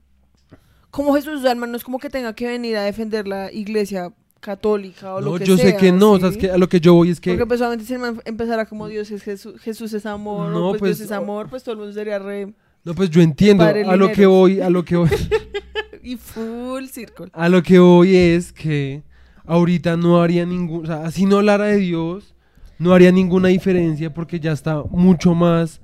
como 0.89 1.13
Jesús, 1.13 1.39
o 1.39 1.41
sea, 1.41 1.51
el 1.51 1.57
man 1.57 1.71
no 1.71 1.77
es 1.77 1.83
como 1.83 1.99
que 1.99 2.09
tenga 2.09 2.33
que 2.33 2.47
venir 2.47 2.77
a 2.77 2.83
defender 2.83 3.27
la 3.27 3.51
iglesia 3.51 4.13
católica 4.39 5.15
o 5.15 5.21
lo 5.21 5.31
No, 5.33 5.37
que 5.39 5.45
yo 5.45 5.57
sea. 5.57 5.71
sé 5.71 5.77
que 5.77 5.91
no, 5.91 6.11
o 6.13 6.19
sea, 6.19 6.29
¿sí? 6.31 6.35
es 6.35 6.41
que 6.41 6.51
a 6.51 6.57
lo 6.57 6.69
que 6.69 6.79
yo 6.79 6.93
voy 6.93 7.09
es 7.09 7.19
que... 7.19 7.31
Porque 7.31 7.45
pues 7.45 7.59
obviamente 7.61 7.85
si 7.85 7.95
empezara 8.25 8.65
como 8.65 8.87
Dios 8.87 9.09
es 9.11 9.23
Jesús, 9.23 9.59
Jesús 9.61 9.93
es 9.93 10.05
amor, 10.05 10.51
No, 10.51 10.67
o 10.67 10.69
pues, 10.71 10.79
pues, 10.79 10.97
Dios 10.99 11.09
es 11.09 11.11
amor, 11.11 11.49
pues 11.49 11.63
todo 11.63 11.73
el 11.73 11.79
mundo 11.79 11.93
sería 11.93 12.19
re... 12.19 12.53
No, 12.83 12.93
pues 12.95 13.09
yo 13.09 13.21
entiendo, 13.21 13.63
a 13.65 13.95
lo 13.97 14.11
que 14.11 14.25
voy, 14.25 14.61
a 14.61 14.69
lo 14.69 14.85
que 14.85 14.95
voy, 14.95 15.09
Y 16.03 16.15
full 16.15 16.85
circle. 16.85 17.27
a 17.33 17.49
lo 17.49 17.61
que 17.61 17.79
voy 17.79 18.15
es 18.15 18.53
que 18.53 19.03
ahorita 19.45 19.97
no 19.97 20.21
haría 20.21 20.45
ningún, 20.45 20.83
o 20.83 20.87
sea, 20.87 21.11
si 21.11 21.25
no 21.25 21.37
hablara 21.37 21.65
de 21.65 21.77
Dios, 21.77 22.33
no 22.79 22.93
haría 22.93 23.11
ninguna 23.11 23.49
diferencia 23.49 24.13
porque 24.13 24.39
ya 24.39 24.53
está 24.53 24.83
mucho 24.89 25.33
más 25.35 25.81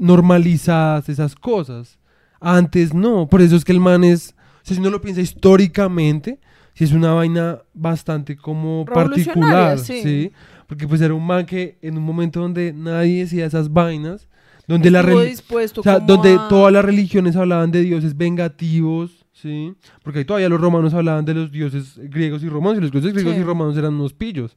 normalizadas 0.00 1.08
esas 1.08 1.34
cosas. 1.34 1.98
Antes 2.40 2.92
no, 2.92 3.28
por 3.28 3.40
eso 3.40 3.54
es 3.54 3.64
que 3.64 3.72
el 3.72 3.78
man 3.80 4.02
es, 4.02 4.30
o 4.30 4.64
sea, 4.64 4.74
si 4.74 4.80
uno 4.80 4.90
lo 4.90 5.00
piensa 5.00 5.20
históricamente, 5.20 6.40
si 6.74 6.84
es 6.84 6.92
una 6.92 7.12
vaina 7.12 7.58
bastante 7.74 8.36
como 8.36 8.84
particular, 8.84 9.78
sí. 9.78 10.02
sí. 10.02 10.32
Porque 10.66 10.88
pues 10.88 11.00
era 11.00 11.12
un 11.14 11.26
man 11.26 11.44
que 11.46 11.78
en 11.82 11.98
un 11.98 12.04
momento 12.04 12.40
donde 12.40 12.72
nadie 12.72 13.20
decía 13.20 13.44
esas 13.46 13.72
vainas, 13.72 14.28
donde 14.66 14.90
la 14.90 15.00
Estuvo 15.00 15.20
dispuesto 15.22 15.80
o 15.80 15.84
sea, 15.84 15.98
donde 15.98 16.34
a- 16.34 16.48
todas 16.48 16.72
las 16.72 16.84
religiones 16.84 17.36
hablaban 17.36 17.70
de 17.70 17.82
dioses 17.82 18.16
vengativos, 18.16 19.26
¿sí? 19.32 19.74
Porque 20.02 20.20
ahí 20.20 20.24
todavía 20.24 20.48
los 20.48 20.60
romanos 20.60 20.94
hablaban 20.94 21.24
de 21.24 21.34
los 21.34 21.50
dioses 21.52 21.98
griegos 21.98 22.42
y 22.42 22.48
romanos, 22.48 22.78
y 22.78 22.82
los 22.82 22.92
dioses 22.92 23.12
griegos 23.12 23.34
Sí. 23.34 23.40
y 23.40 23.44
romanos 23.44 23.76
eran 23.76 23.94
unos 23.94 24.12
pillos. 24.14 24.56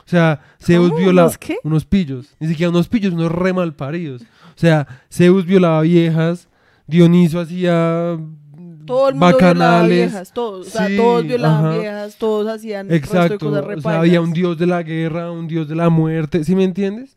O 0.00 0.10
sea, 0.10 0.40
Zeus 0.60 0.94
violaba... 0.96 1.28
¿Unos 1.28 1.38
qué? 1.38 1.56
Unos 1.64 1.84
pillos. 1.84 2.34
Ni 2.40 2.48
siquiera 2.48 2.70
unos 2.70 2.88
pillos, 2.88 3.12
unos 3.14 3.30
re 3.32 3.52
mal 3.52 3.74
paridos. 3.74 4.22
O 4.22 4.58
sea, 4.58 4.86
Zeus 5.10 5.46
violaba 5.46 5.82
viejas, 5.82 6.48
Dioniso 6.86 7.38
hacía 7.40 8.18
Todo 8.90 9.08
el 9.08 9.14
mundo 9.14 9.26
violaba 9.38 9.52
bacanales. 9.54 9.96
viejas, 10.10 10.32
todos. 10.32 10.66
O 10.66 10.70
sea, 10.70 10.86
Sí, 10.88 10.96
todos 10.96 11.26
violaban 11.26 11.66
ajá. 11.66 11.78
viejas, 11.78 12.16
todos 12.16 12.46
hacían 12.48 12.88
resto 12.88 13.12
de 13.12 13.24
Exacto. 13.24 13.46
cosas 13.50 13.64
O 13.78 13.80
sea, 13.80 13.98
había 14.00 14.20
un 14.20 14.32
dios 14.32 14.58
de 14.58 14.66
la 14.66 14.82
guerra, 14.82 15.30
un 15.32 15.46
dios 15.48 15.68
de 15.68 15.74
la 15.76 15.88
muerte, 15.88 16.44
¿sí 16.44 16.54
me 16.54 16.64
entiendes? 16.64 17.16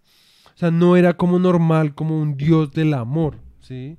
O 0.55 0.57
sea, 0.57 0.71
no 0.71 0.95
era 0.95 1.15
como 1.17 1.39
normal, 1.39 1.93
como 1.95 2.19
un 2.19 2.37
dios 2.37 2.71
del 2.71 2.93
amor, 2.93 3.37
¿sí? 3.61 3.97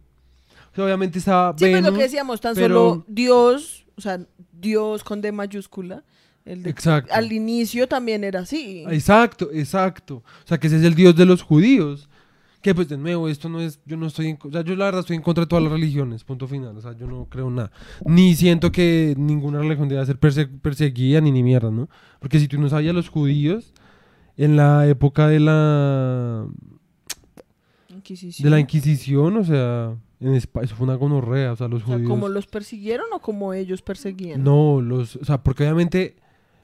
O 0.72 0.74
sea, 0.76 0.84
obviamente 0.84 1.18
estaba 1.18 1.52
Sí, 1.52 1.64
pues 1.66 1.72
lo 1.72 1.76
Venus, 1.82 1.96
que 1.98 2.02
decíamos, 2.04 2.40
tan 2.40 2.54
pero- 2.54 2.90
solo 2.90 3.04
Dios, 3.08 3.84
o 3.96 4.00
sea, 4.00 4.20
Dios 4.52 5.04
con 5.04 5.20
D 5.20 5.30
mayúscula, 5.32 6.02
el 6.44 6.62
de- 6.62 6.70
Exacto. 6.70 7.12
al 7.14 7.32
inicio 7.32 7.86
también 7.88 8.22
era 8.24 8.40
así. 8.40 8.84
Exacto, 8.88 9.50
exacto. 9.52 10.16
O 10.16 10.46
sea, 10.46 10.58
que 10.58 10.66
ese 10.68 10.76
es 10.76 10.82
el 10.84 10.94
dios 10.94 11.16
de 11.16 11.24
los 11.26 11.42
judíos. 11.42 12.08
Que 12.64 12.74
pues 12.74 12.88
de 12.88 12.96
nuevo, 12.96 13.28
esto 13.28 13.50
no 13.50 13.60
es, 13.60 13.78
yo 13.84 13.98
no 13.98 14.06
estoy 14.06 14.28
en, 14.28 14.36
co- 14.36 14.48
o 14.48 14.50
sea, 14.50 14.62
yo 14.62 14.74
la 14.74 14.86
verdad 14.86 15.00
estoy 15.00 15.16
en 15.16 15.22
contra 15.22 15.44
de 15.44 15.48
todas 15.48 15.62
las 15.62 15.70
religiones, 15.70 16.24
punto 16.24 16.48
final. 16.48 16.74
O 16.74 16.80
sea, 16.80 16.96
yo 16.96 17.06
no 17.06 17.26
creo 17.28 17.50
nada. 17.50 17.70
Ni 18.06 18.34
siento 18.34 18.72
que 18.72 19.14
ninguna 19.18 19.58
religión 19.58 19.86
deba 19.86 20.06
ser 20.06 20.18
perse- 20.18 20.48
perseguida 20.62 21.20
ni 21.20 21.30
ni 21.30 21.42
mierda, 21.42 21.70
¿no? 21.70 21.90
Porque 22.20 22.40
si 22.40 22.48
tú 22.48 22.58
no 22.58 22.70
sabías 22.70 22.94
los 22.94 23.10
judíos, 23.10 23.74
en 24.38 24.56
la 24.56 24.88
época 24.88 25.28
de 25.28 25.40
la, 25.40 26.46
Inquisición. 27.90 28.44
de 28.44 28.50
la 28.50 28.60
Inquisición, 28.60 29.36
o 29.36 29.44
sea, 29.44 29.94
en 30.20 30.34
España, 30.34 30.64
eso 30.64 30.74
fue 30.74 30.84
una 30.84 30.94
gonorrea, 30.94 31.52
o 31.52 31.56
sea, 31.56 31.68
los 31.68 31.82
O 31.82 31.86
sea, 31.86 31.94
judíos... 31.96 32.08
¿Cómo 32.10 32.28
los 32.28 32.46
persiguieron 32.46 33.06
o 33.12 33.18
como 33.20 33.52
ellos 33.52 33.82
perseguían? 33.82 34.42
No, 34.42 34.80
los, 34.80 35.16
o 35.16 35.24
sea, 35.26 35.42
porque 35.42 35.64
obviamente 35.64 36.16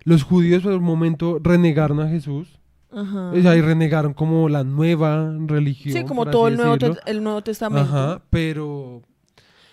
los 0.04 0.22
judíos 0.22 0.62
por 0.62 0.72
un 0.72 0.82
momento 0.82 1.38
renegaron 1.42 2.00
a 2.00 2.08
Jesús. 2.08 2.58
Ajá. 2.92 3.32
Y 3.34 3.60
renegaron 3.60 4.14
como 4.14 4.48
la 4.48 4.64
nueva 4.64 5.32
religión. 5.46 5.96
Sí, 5.96 6.04
como 6.04 6.26
todo 6.26 6.48
el 6.48 6.56
nuevo, 6.56 6.76
el 7.06 7.22
nuevo 7.22 7.42
Testamento. 7.42 7.88
Ajá, 7.88 8.22
pero 8.30 9.02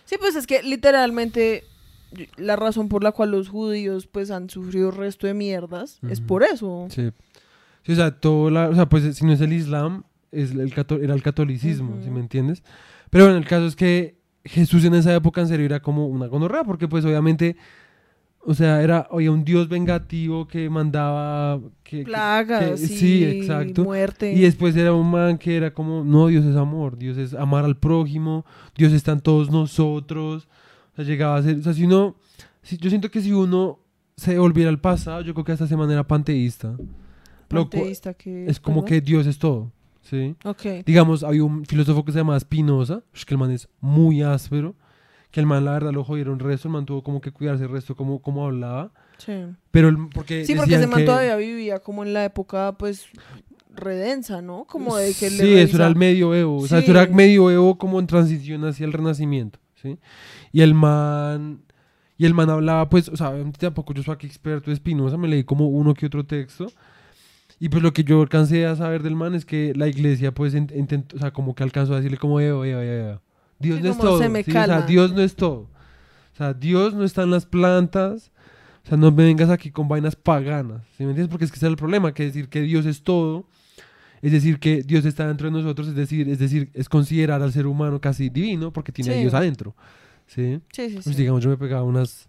Sí, 0.05 0.15
pues 0.19 0.35
es 0.35 0.47
que 0.47 0.63
literalmente 0.63 1.65
la 2.37 2.55
razón 2.55 2.87
por 2.87 3.03
la 3.03 3.11
cual 3.11 3.31
los 3.31 3.49
judíos 3.49 4.07
pues 4.07 4.31
han 4.31 4.49
sufrido 4.49 4.91
resto 4.91 5.27
de 5.27 5.33
mierdas 5.33 5.99
es 6.09 6.19
Ujú. 6.19 6.27
por 6.27 6.43
eso. 6.43 6.87
sí. 6.89 7.11
Sí, 7.83 7.93
o 7.93 7.95
sea, 7.95 8.11
todo 8.11 8.49
la, 8.49 8.67
o 8.67 8.75
sea, 8.75 8.89
pues 8.89 9.15
si 9.15 9.25
no 9.25 9.31
es 9.31 9.39
el 9.39 9.53
Islam, 9.53 10.03
es 10.33 10.51
el 10.51 10.73
era 11.01 11.13
el 11.13 11.23
catolicismo, 11.23 11.93
Ujú. 11.95 12.03
¿sí 12.03 12.09
me 12.09 12.19
entiendes? 12.19 12.61
Pero 13.09 13.23
bueno, 13.25 13.37
el 13.39 13.45
caso 13.45 13.65
es 13.65 13.77
que 13.77 14.17
Jesús 14.43 14.83
en 14.83 14.93
esa 14.93 15.13
época 15.15 15.39
en 15.39 15.47
serio 15.47 15.65
era 15.65 15.79
como 15.81 16.05
una 16.07 16.27
gonorrea, 16.27 16.65
porque 16.65 16.89
pues 16.89 17.05
obviamente, 17.05 17.55
o 18.45 18.53
sea, 18.53 18.81
era, 18.81 19.07
había 19.11 19.31
un 19.31 19.43
dios 19.43 19.67
vengativo 19.67 20.47
que 20.47 20.69
mandaba... 20.69 21.59
Que, 21.83 22.03
Plagas, 22.03 22.79
que- 22.79 22.85
y 22.85 22.87
sí, 22.87 23.23
exacto. 23.25 23.83
muerte. 23.83 24.33
Y 24.33 24.41
después 24.41 24.75
era 24.75 24.93
un 24.93 25.09
man 25.11 25.37
que 25.37 25.55
era 25.57 25.73
como, 25.73 26.03
no, 26.03 26.27
Dios 26.27 26.45
es 26.45 26.55
amor, 26.55 26.97
Dios 26.97 27.17
es 27.17 27.33
amar 27.33 27.65
al 27.65 27.77
prójimo, 27.77 28.45
Dios 28.75 28.93
está 28.93 29.11
en 29.13 29.19
todos 29.21 29.49
nosotros. 29.51 30.47
O 30.93 30.95
sea, 30.95 31.05
llegaba 31.05 31.37
a 31.37 31.43
ser, 31.43 31.57
o 31.59 31.63
sea, 31.63 31.73
si 31.73 31.83
uno, 31.85 32.15
si- 32.61 32.77
yo 32.77 32.89
siento 32.89 33.09
que 33.11 33.21
si 33.21 33.31
uno 33.33 33.79
se 34.15 34.37
volviera 34.39 34.69
al 34.69 34.79
pasado, 34.79 35.21
yo 35.21 35.33
creo 35.33 35.45
que 35.45 35.51
hasta 35.51 35.67
se 35.67 35.77
manera 35.77 36.05
panteísta. 36.07 36.75
Panteísta 37.47 38.13
que 38.13 38.45
es 38.47 38.59
como 38.59 38.83
perdón. 38.83 38.87
que 38.89 39.01
Dios 39.01 39.27
es 39.27 39.37
todo, 39.39 39.71
¿sí? 40.01 40.35
Ok. 40.43 40.83
Digamos, 40.85 41.23
había 41.23 41.43
un 41.43 41.65
filósofo 41.65 42.03
que 42.03 42.11
se 42.11 42.17
llamaba 42.17 42.39
Spinoza, 42.39 43.03
que 43.25 43.33
el 43.33 43.37
man 43.37 43.51
es 43.51 43.69
muy 43.79 44.21
áspero, 44.21 44.75
que 45.31 45.39
el 45.39 45.45
man 45.45 45.65
la 45.65 45.71
verdad 45.73 45.91
lo 45.91 46.03
jodieron 46.03 46.39
resto, 46.39 46.67
el 46.67 46.73
man 46.73 46.85
tuvo 46.85 47.03
como 47.03 47.21
que 47.21 47.31
cuidarse 47.31 47.63
el 47.65 47.69
resto 47.69 47.95
como, 47.95 48.21
como 48.21 48.45
hablaba. 48.45 48.91
Sí. 49.17 49.33
Pero 49.71 49.89
el- 49.89 50.09
porque 50.13 50.45
Sí, 50.45 50.55
porque 50.55 50.75
ese 50.75 50.87
man 50.87 50.99
que- 50.99 51.05
todavía 51.05 51.35
vivía 51.35 51.79
como 51.79 52.03
en 52.03 52.13
la 52.13 52.23
época, 52.25 52.75
pues, 52.77 53.05
redensa, 53.75 54.41
¿no? 54.41 54.65
Como 54.65 54.95
de 54.97 55.13
que 55.13 55.29
le 55.29 55.37
Sí, 55.43 55.53
eso 55.55 55.77
era 55.77 55.87
el 55.87 55.95
medioevo. 55.95 56.57
O 56.57 56.67
sea, 56.67 56.79
eso 56.79 56.85
Sí. 56.85 56.91
era 56.97 57.05
medioevo 57.07 57.77
como 57.77 57.99
en 57.99 58.07
transición 58.07 58.63
hacia 58.65 58.85
el 58.85 58.93
renacimiento, 58.93 59.59
¿sí? 59.81 59.97
Y 60.51 60.61
el 60.61 60.73
man... 60.73 61.61
Y 62.19 62.25
el 62.25 62.33
man 62.33 62.49
hablaba, 62.49 62.89
pues, 62.89 63.09
o 63.09 63.15
sea, 63.15 63.31
tampoco 63.59 63.93
yo 63.93 64.01
soy 64.01 64.15
aquí 64.15 64.25
experto 64.25 64.71
de 64.71 64.75
Spinoza, 64.77 65.17
me 65.17 65.27
leí 65.27 65.43
como 65.43 65.67
uno 65.67 65.93
que 65.93 66.07
otro 66.07 66.25
texto. 66.25 66.65
Y 67.59 67.69
pues 67.69 67.83
lo 67.83 67.93
que 67.93 68.03
yo 68.03 68.19
alcancé 68.23 68.65
a 68.65 68.75
saber 68.75 69.03
del 69.03 69.15
man 69.15 69.35
es 69.35 69.45
que 69.45 69.73
la 69.75 69.87
iglesia 69.87 70.31
pues 70.33 70.55
in- 70.55 70.71
intentó, 70.75 71.15
o 71.15 71.19
sea, 71.19 71.29
como 71.31 71.53
que 71.53 71.61
alcanzó 71.61 71.93
a 71.93 71.97
decirle 71.97 72.17
como, 72.17 72.39
Dios 73.59 73.77
Sí, 73.79 73.83
no 73.83 73.89
es 73.91 73.97
todo. 73.97 74.19
se 74.19 74.29
me 74.29 74.43
¿sí? 74.43 74.51
O 74.51 74.53
sea. 74.53 74.81
Dios 74.81 75.13
no 75.13 75.21
es 75.21 75.35
todo. 75.35 75.69
O 76.33 76.37
sea, 76.37 76.53
Dios 76.53 76.93
no 76.93 77.03
está 77.03 77.23
en 77.23 77.31
las 77.31 77.45
plantas. 77.45 78.31
O 78.85 78.87
sea, 78.89 78.97
no 78.97 79.11
me 79.11 79.23
vengas 79.25 79.49
aquí 79.49 79.71
con 79.71 79.87
vainas 79.87 80.15
paganas. 80.15 80.81
¿Sí 80.97 81.03
me 81.03 81.09
entiendes? 81.09 81.29
Porque 81.29 81.45
es 81.45 81.51
que 81.51 81.57
ese 81.57 81.65
es 81.65 81.71
el 81.71 81.77
problema, 81.77 82.13
que 82.13 82.23
decir 82.23 82.47
que 82.47 82.61
Dios 82.61 82.85
es 82.85 83.03
todo. 83.03 83.45
Es 84.21 84.31
decir, 84.31 84.59
que 84.59 84.81
Dios 84.83 85.05
está 85.05 85.27
dentro 85.27 85.47
de 85.47 85.51
nosotros, 85.51 85.87
es 85.89 85.95
decir, 85.95 86.27
es 86.29 86.39
decir, 86.39 86.71
es 86.73 86.89
considerar 86.89 87.41
al 87.41 87.51
ser 87.53 87.67
humano 87.67 88.01
casi 88.01 88.29
divino 88.29 88.71
porque 88.73 88.91
tiene 88.91 89.13
a. 89.13 89.17
Dios 89.17 89.33
adentro. 89.33 89.75
¿Sí? 90.25 90.59
Sí, 90.71 90.89
sí, 90.89 90.93
Pues 90.95 91.05
sí. 91.05 91.13
digamos, 91.15 91.43
yo 91.43 91.49
me 91.49 91.57
pegaba 91.57 91.83
unas 91.83 92.27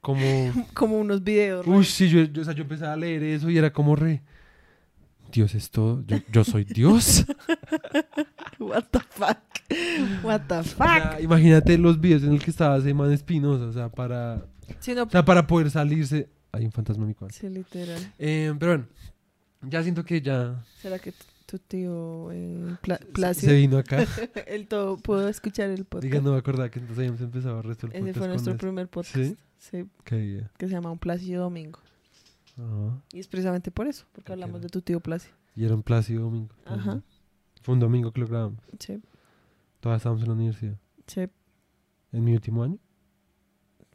como 0.00 0.20
Como 0.74 0.98
unos 0.98 1.22
videos. 1.22 1.66
¿no? 1.66 1.76
Uy, 1.76 1.84
sí, 1.84 2.08
yo, 2.08 2.22
yo, 2.24 2.42
o 2.42 2.44
sea, 2.44 2.54
yo 2.54 2.62
empecé 2.62 2.84
a 2.86 2.96
leer 2.96 3.22
eso 3.22 3.48
y 3.50 3.58
era 3.58 3.72
como 3.72 3.96
re. 3.96 4.22
Dios 5.32 5.54
es 5.54 5.70
todo. 5.70 6.04
Yo, 6.06 6.18
yo 6.30 6.44
soy 6.44 6.64
Dios. 6.64 7.24
What 8.58 8.84
the 8.90 9.00
fuck. 9.10 9.38
What 10.22 10.42
the 10.48 10.54
O 10.58 10.62
fuck. 10.64 10.86
sea, 10.86 11.18
imagínate 11.20 11.76
los 11.78 12.00
videos 12.00 12.22
en 12.22 12.32
el 12.32 12.42
que 12.44 12.50
estaba 12.50 12.76
ese 12.76 12.94
man 12.94 13.12
espinosa. 13.12 13.64
O 13.64 13.72
sea, 13.72 13.88
para, 13.88 14.36
no, 14.94 15.02
o 15.04 15.10
sea, 15.10 15.24
para 15.24 15.46
poder 15.46 15.70
salirse. 15.70 16.28
Hay 16.52 16.64
un 16.66 16.72
fantasma 16.72 17.04
en 17.04 17.08
mi 17.08 17.14
cuarto. 17.14 17.36
sí, 17.38 17.48
literal. 17.48 18.12
Eh, 18.18 18.54
pero 18.58 18.72
bueno, 18.72 18.86
ya 19.62 19.82
siento 19.82 20.04
que 20.04 20.20
ya 20.20 20.62
¿Será 20.82 20.98
que 20.98 21.12
tu- 21.46 21.58
tío 21.58 22.30
eh, 22.32 22.76
Pla- 22.82 23.32
se- 23.34 23.52
vino 23.54 23.78
acá. 23.78 24.04
él 24.46 24.66
todo 24.68 24.96
pudo 24.98 25.28
escuchar 25.28 25.70
el 25.70 25.84
podcast? 25.86 26.04
Diga, 26.04 26.20
no 26.22 26.32
me 26.32 26.38
acordaba 26.38 26.70
que 26.70 26.78
entonces 26.78 26.98
habíamos 26.98 27.20
empezado 27.22 27.58
el 27.58 27.64
resto 27.64 27.86
del 27.86 27.96
Ese 27.96 28.00
podcast 28.02 28.18
fue 28.18 28.26
con 28.26 28.30
nuestro 28.30 28.56
primer 28.58 28.88
podcast. 28.88 29.16
¿Sí? 29.16 29.36
Sí, 29.58 29.86
que 30.04 30.66
se 30.66 30.68
llama 30.68 30.90
Un 30.90 30.98
Plácido 30.98 31.42
Domingo. 31.44 31.78
Ajá. 32.56 33.02
Y 33.12 33.20
es 33.20 33.28
precisamente 33.28 33.70
por 33.70 33.86
eso, 33.86 34.04
porque 34.12 34.32
hablamos 34.32 34.60
de 34.60 34.68
tu 34.68 34.80
tío 34.82 35.00
Plácido. 35.00 35.34
Y 35.54 35.64
era 35.64 35.74
un 35.74 35.82
plácido 35.82 36.22
domingo. 36.24 36.54
Ajá. 36.64 37.02
Fue 37.62 37.74
un 37.74 37.80
domingo 37.80 38.10
que 38.12 38.20
lo 38.20 38.26
grabamos. 38.26 38.58
Sí, 38.78 39.00
Todavía 39.80 39.96
estábamos 39.98 40.22
en 40.22 40.28
la 40.28 40.34
universidad. 40.34 40.78
sí, 41.06 41.22
En 42.12 42.24
mi 42.24 42.32
último 42.34 42.62
año. 42.62 42.78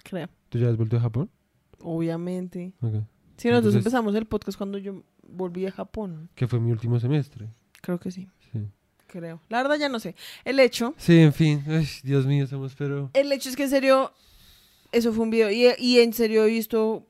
creo. 0.03 0.28
¿Tú 0.49 0.58
ya 0.60 0.70
has 0.70 0.78
vuelto 0.78 0.97
a 0.97 0.99
Japón? 0.99 1.30
Obviamente. 1.80 2.74
Ok. 2.82 2.93
Sí, 3.38 3.49
nosotros 3.49 3.76
Entonces- 3.76 3.76
empezamos 3.76 4.16
el 4.16 4.26
podcast 4.26 4.58
cuando 4.58 4.78
yo 4.78 5.03
volví 5.28 5.66
a 5.66 5.72
Japón. 5.72 6.30
Que 6.36 6.47
fue 6.47 6.60
mi 6.60 6.72
último 6.72 6.99
semestre. 6.99 7.49
Creo 7.82 7.99
que 7.99 8.12
sí, 8.12 8.28
Sí. 8.51 8.68
creo. 9.08 9.41
La 9.49 9.62
verdad 9.62 9.78
ya 9.78 9.89
no 9.89 9.99
sé. 9.99 10.16
El 10.45 10.60
hecho, 10.60 10.93
Sí, 10.97 11.20
en 11.20 11.34
fin. 11.34 11.64
Ay, 11.68 11.88
Dios 12.03 12.26
mío, 12.26 12.47
somos 12.47 12.76
pero... 12.76 13.12
el 13.14 13.32
hecho 13.32 13.49
es 13.49 13.55
que 13.55 13.64
en 13.64 13.70
serio, 13.70 14.12
eso 14.91 15.14
fue 15.14 15.24
un 15.24 15.30
video. 15.30 15.51
Y, 15.51 15.68
y 15.78 15.99
en 15.99 16.14
serio 16.14 16.45
he 16.45 16.49
visto, 16.49 17.05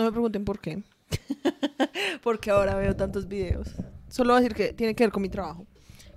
no 0.00 0.06
me 0.06 0.12
pregunten 0.12 0.44
por 0.44 0.60
qué. 0.60 0.82
porque 2.22 2.50
ahora 2.50 2.74
veo 2.74 2.96
tantos 2.96 3.28
videos. 3.28 3.68
Solo 4.08 4.32
voy 4.32 4.38
a 4.38 4.42
decir 4.42 4.56
que 4.56 4.72
tiene 4.72 4.94
que 4.94 5.04
ver 5.04 5.12
con 5.12 5.22
mi 5.22 5.28
trabajo. 5.28 5.66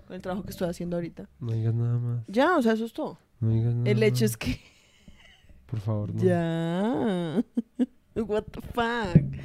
Con 0.07 0.15
el 0.15 0.21
trabajo 0.21 0.43
que 0.43 0.51
estoy 0.51 0.69
haciendo 0.69 0.95
ahorita. 0.95 1.29
No 1.39 1.51
digas 1.51 1.73
nada 1.73 1.97
más. 1.99 2.23
Ya, 2.27 2.57
o 2.57 2.61
sea, 2.61 2.73
eso 2.73 2.85
es 2.85 2.93
todo. 2.93 3.19
No 3.41 3.49
digas 3.49 3.73
nada 3.75 3.89
El 3.89 4.01
hecho 4.03 4.23
más. 4.23 4.31
es 4.31 4.37
que... 4.37 4.59
Por 5.65 5.79
favor, 5.79 6.13
no. 6.13 6.23
Ya. 6.23 7.43
What 8.15 8.43
the 8.43 8.61
fuck. 8.61 9.39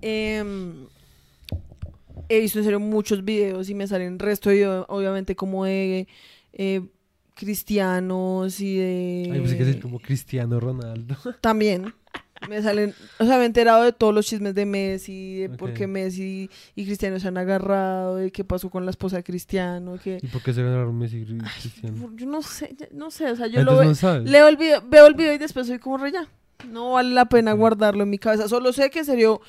Em, 0.00 0.86
he 2.28 2.40
visto 2.40 2.58
en 2.58 2.64
serio 2.64 2.80
muchos 2.80 3.24
videos 3.24 3.68
y 3.68 3.74
me 3.74 3.86
salen 3.86 4.18
resto 4.18 4.48
de 4.48 4.56
videos, 4.56 4.86
obviamente 4.88 5.36
como 5.36 5.64
de 5.64 6.08
eh, 6.52 6.88
cristianos 7.34 8.60
y 8.60 8.76
de... 8.76 9.30
Ay, 9.32 9.40
pensé 9.40 9.58
que 9.58 9.70
es 9.70 9.76
como 9.76 9.98
Cristiano 9.98 10.58
Ronaldo. 10.58 11.16
También. 11.40 11.92
Me 12.48 12.60
salen, 12.62 12.94
o 13.18 13.24
sea, 13.24 13.36
me 13.36 13.44
he 13.44 13.46
enterado 13.46 13.84
de 13.84 13.92
todos 13.92 14.14
los 14.14 14.26
chismes 14.26 14.54
de 14.54 14.66
Messi, 14.66 15.36
de 15.36 15.48
por 15.50 15.72
qué 15.74 15.86
Messi 15.86 16.50
y 16.74 16.84
Cristiano 16.84 17.18
se 17.20 17.28
han 17.28 17.36
agarrado, 17.38 18.16
de 18.16 18.32
qué 18.32 18.44
pasó 18.44 18.68
con 18.68 18.84
la 18.84 18.90
esposa 18.90 19.16
de 19.16 19.24
Cristiano, 19.24 19.98
que... 20.02 20.18
¿Y 20.20 20.26
por 20.26 20.42
qué 20.42 20.52
se 20.52 20.62
ganaron 20.62 20.96
Messi 20.98 21.18
y 21.18 21.24
Cristiano? 21.24 22.10
Yo 22.16 22.26
no 22.26 22.42
sé, 22.42 22.76
no 22.92 23.10
sé, 23.10 23.30
o 23.30 23.36
sea, 23.36 23.46
yo 23.46 23.62
lo 23.62 23.76
veo... 23.76 23.92
no. 23.92 24.18
Leo 24.20 24.48
el 24.48 24.56
video, 24.56 24.82
veo 24.86 25.06
el 25.06 25.14
video 25.14 25.34
y 25.34 25.38
después 25.38 25.66
soy 25.66 25.78
como 25.78 25.98
re 25.98 26.12
ya. 26.12 26.28
No 26.68 26.92
vale 26.92 27.10
la 27.10 27.26
pena 27.26 27.52
guardarlo 27.52 28.02
en 28.02 28.10
mi 28.10 28.18
cabeza. 28.18 28.48
Solo 28.48 28.72
sé 28.72 28.90
que 28.90 29.00
en 29.00 29.04
serio 29.04 29.40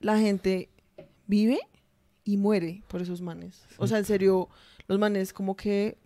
la 0.00 0.18
gente 0.18 0.68
vive 1.26 1.60
y 2.24 2.36
muere 2.36 2.82
por 2.88 3.02
esos 3.02 3.20
manes. 3.20 3.64
O 3.78 3.86
sea, 3.86 3.98
en 3.98 4.04
serio, 4.04 4.48
los 4.88 4.98
manes 4.98 5.32
como 5.32 5.56
que 5.56 5.96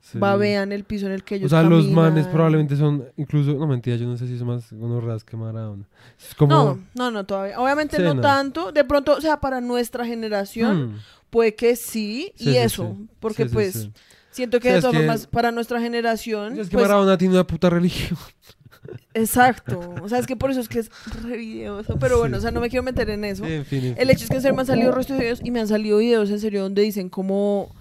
Sí. 0.00 0.16
babean 0.18 0.70
el 0.72 0.84
piso 0.84 1.06
en 1.06 1.12
el 1.12 1.24
que 1.24 1.34
ellos 1.34 1.52
O 1.52 1.56
sea, 1.56 1.62
los 1.68 1.88
manes 1.88 2.26
probablemente 2.28 2.76
son, 2.76 3.04
incluso, 3.16 3.54
no 3.54 3.66
mentira, 3.66 3.96
yo 3.96 4.06
no 4.06 4.16
sé 4.16 4.26
si 4.28 4.38
son 4.38 4.46
más 4.46 4.72
gonorras 4.72 5.24
que 5.24 5.36
Maradona. 5.36 5.84
Es 6.18 6.34
como... 6.34 6.54
No, 6.54 6.78
no, 6.94 7.10
no, 7.10 7.26
todavía. 7.26 7.58
Obviamente 7.60 7.96
Sí, 7.96 8.02
no, 8.02 8.14
no. 8.14 8.20
tanto. 8.22 8.70
De 8.72 8.84
pronto, 8.84 9.14
o 9.16 9.20
sea, 9.20 9.40
para 9.40 9.60
nuestra 9.60 10.06
generación 10.06 10.92
hmm, 10.92 10.98
puede 11.30 11.54
que 11.56 11.74
sí, 11.76 12.32
Sí, 12.36 12.50
y 12.50 12.56
eso. 12.56 12.96
Porque 13.20 13.46
pues 13.46 13.90
siento 14.30 14.60
que 14.60 14.72
de 14.72 14.80
todas 14.80 14.92
que- 14.92 14.98
formas, 15.00 15.26
para 15.26 15.50
nuestra 15.50 15.80
generación... 15.80 16.58
Es 16.58 16.68
que 16.68 16.76
pues, 16.76 16.86
Maradona 16.86 17.18
tiene 17.18 17.34
una 17.34 17.46
puta 17.46 17.68
religión. 17.68 18.16
Exacto. 19.14 19.94
O 20.02 20.08
sea, 20.08 20.18
es 20.18 20.26
que 20.26 20.36
por 20.36 20.50
eso 20.50 20.60
es 20.60 20.68
que 20.68 20.78
es 20.78 20.90
re 21.22 21.36
videoso. 21.36 21.98
Pero 21.98 22.18
bueno, 22.18 22.36
Sí. 22.36 22.38
o 22.38 22.42
sea, 22.42 22.50
no 22.50 22.60
me 22.60 22.70
quiero 22.70 22.82
meter 22.82 23.10
en 23.10 23.24
eso. 23.24 23.44
Sí, 23.44 23.52
en 23.52 23.64
fin, 23.64 23.78
en 23.78 23.84
fin. 23.86 23.94
El 23.98 24.10
hecho 24.10 24.24
es 24.24 24.30
que 24.30 24.36
en 24.36 24.42
serio 24.42 24.54
me 24.54 24.60
han 24.62 24.66
salido 24.66 24.92
resto 24.92 25.12
de 25.14 25.20
videos 25.20 25.40
y 25.42 25.50
me 25.50 25.60
han 25.60 25.68
salido 25.68 25.98
videos 25.98 26.30
en 26.30 26.40
serio 26.40 26.62
donde 26.62 26.82
dicen 26.82 27.08
como, 27.08 27.74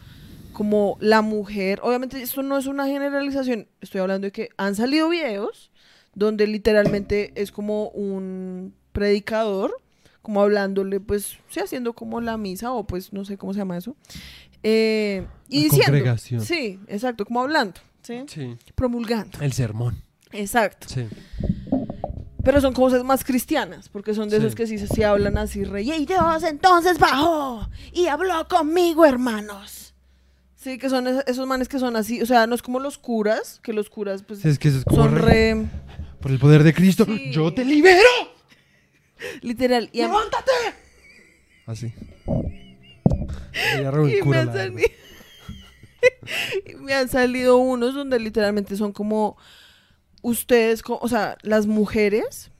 como 0.58 0.98
la 1.00 1.22
mujer, 1.22 1.80
obviamente 1.84 2.20
esto 2.20 2.42
no 2.42 2.58
es 2.58 2.66
una 2.66 2.88
generalización, 2.88 3.68
estoy 3.80 4.02
hablando 4.02 4.26
de 4.26 4.32
que 4.32 4.50
han 4.58 4.74
salido 4.74 5.08
videos 5.08 5.70
donde 6.16 6.48
literalmente 6.48 7.32
es 7.36 7.52
como 7.52 7.90
un 7.90 8.74
predicador, 8.92 9.78
como 10.24 10.42
hablándole, 10.42 11.00
pues, 11.00 11.38
sí, 11.48 11.60
haciendo 11.60 11.94
como 11.94 12.22
la 12.22 12.38
misa 12.38 12.72
o 12.72 12.88
pues 12.88 13.14
no 13.14 13.24
sé 13.24 13.38
cómo 13.38 13.54
se 13.54 13.60
llama 13.60 13.78
eso. 13.78 13.96
eh, 14.64 15.28
y 15.48 15.58
La 15.58 15.64
diciendo. 15.66 15.86
congregación. 15.92 16.42
Sí, 16.42 16.80
exacto, 16.88 17.24
como 17.24 17.42
hablando, 17.42 17.80
¿sí? 18.02 18.24
Sí. 18.26 18.58
Promulgando. 18.74 19.38
El 19.40 19.54
sermón. 19.54 20.02
Exacto. 20.32 20.88
Sí. 20.90 21.06
Pero 22.44 22.62
son 22.62 22.74
cosas 22.74 23.04
más 23.04 23.24
cristianas, 23.24 23.90
porque 23.90 24.16
son 24.16 24.28
de 24.30 24.38
Sí. 24.38 24.42
esos 24.44 24.56
que 24.56 24.66
sí, 24.66 24.80
sí 24.80 25.04
hablan 25.04 25.38
así, 25.38 25.64
rey. 25.66 25.92
Y 25.92 26.06
Dios 26.08 26.42
entonces 26.44 26.98
bajó 26.98 27.70
y 27.94 28.08
habló 28.08 28.48
conmigo, 28.48 29.06
hermanos. 29.06 29.87
Sí, 30.68 30.78
que 30.78 30.90
son 30.90 31.08
es- 31.08 31.24
esos 31.28 31.48
manes 31.48 31.70
que 31.70 31.80
son 31.80 31.96
así, 31.96 32.22
o 32.22 32.26
sea, 32.26 32.46
no 32.46 32.54
es 32.54 32.62
como 32.62 32.80
los 32.82 32.98
curas, 32.98 33.62
que 33.64 33.72
los 33.72 33.90
curas 33.90 34.24
pues 34.24 34.40
Sí, 34.42 34.50
es 34.50 34.60
que 34.60 34.68
eso 34.68 34.80
es 34.80 34.84
como 34.84 35.04
son 35.04 35.16
re- 35.16 35.22
re 35.54 35.66
Por 36.20 36.30
el 36.32 36.40
poder 36.40 36.64
de 36.64 36.74
Cristo, 36.74 37.06
Sí. 37.06 37.32
yo 37.32 37.54
te 37.54 37.64
libero. 37.64 38.02
literal. 39.42 39.90
Y, 39.94 40.02
a- 40.02 40.12
Así. 41.68 41.94
Y 42.26 43.82
me, 44.26 44.38
han 44.38 44.48
la 44.48 44.52
verdad. 44.54 44.54
sali- 44.56 44.92
y 46.66 46.76
me 46.76 46.94
han 46.94 47.08
salido 47.08 47.56
unos 47.58 47.94
donde 47.96 48.20
literalmente 48.20 48.76
son 48.76 48.92
como 48.92 49.38
ustedes, 50.22 50.82
o 50.86 51.08
sea, 51.08 51.38
las 51.44 51.66
mujeres, 51.66 52.52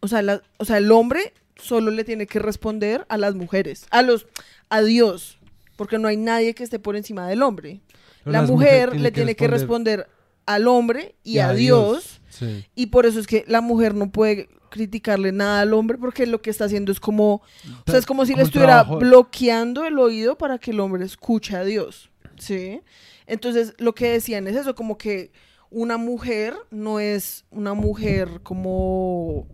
o 0.00 0.08
sea, 0.08 0.20
la- 0.22 0.42
o 0.58 0.64
sea, 0.64 0.78
el 0.78 0.90
hombre 0.90 1.32
solo 1.56 1.90
le 1.92 2.02
tiene 2.04 2.26
que 2.26 2.40
responder 2.40 3.06
a 3.08 3.16
las 3.18 3.34
mujeres, 3.36 3.86
a 3.90 4.02
los, 4.02 4.26
a 4.68 4.82
Dios, 4.82 5.38
porque 5.80 5.98
no 5.98 6.08
hay 6.08 6.18
nadie 6.18 6.54
que 6.54 6.62
esté 6.62 6.78
por 6.78 6.94
encima 6.94 7.26
del 7.26 7.42
hombre. 7.42 7.80
Pero 8.22 8.32
la 8.32 8.42
mujer 8.42 9.00
le 9.00 9.10
tiene 9.10 9.34
que 9.34 9.48
responder 9.48 10.06
al 10.44 10.68
hombre 10.68 11.14
y, 11.24 11.38
a, 11.38 11.54
Dios. 11.54 12.20
Sí. 12.28 12.66
Y 12.74 12.88
por 12.88 13.06
eso 13.06 13.18
es 13.18 13.26
que 13.26 13.46
la 13.48 13.62
mujer 13.62 13.94
no 13.94 14.12
puede 14.12 14.50
criticarle 14.68 15.32
nada 15.32 15.62
al 15.62 15.72
hombre 15.72 15.96
porque 15.96 16.26
lo 16.26 16.42
que 16.42 16.50
está 16.50 16.66
haciendo 16.66 16.92
es 16.92 17.00
como, 17.00 17.36
o 17.36 17.42
sea, 17.90 17.98
es 17.98 18.04
como 18.04 18.26
si 18.26 18.34
le 18.34 18.42
estuviera 18.42 18.84
trabajo- 18.84 18.98
bloqueando 18.98 19.86
el 19.86 19.98
oído 19.98 20.36
para 20.36 20.58
que 20.58 20.72
el 20.72 20.80
hombre 20.80 21.02
escuche 21.06 21.56
a 21.56 21.64
Dios, 21.64 22.10
¿sí? 22.36 22.82
Entonces, 23.26 23.72
lo 23.78 23.94
que 23.94 24.10
decían 24.10 24.48
es 24.48 24.56
eso, 24.56 24.74
como 24.74 24.98
que 24.98 25.32
una 25.70 25.96
mujer 25.96 26.54
no 26.70 27.00
es 27.00 27.46
una 27.50 27.72
mujer 27.72 28.42
como 28.42 29.46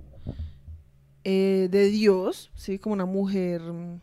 eh, 1.22 1.68
de 1.70 1.88
Dios, 1.88 2.50
¿sí? 2.56 2.80
Como 2.80 2.94
una 2.94 3.06
mujer 3.06 3.60
mm, 3.60 4.00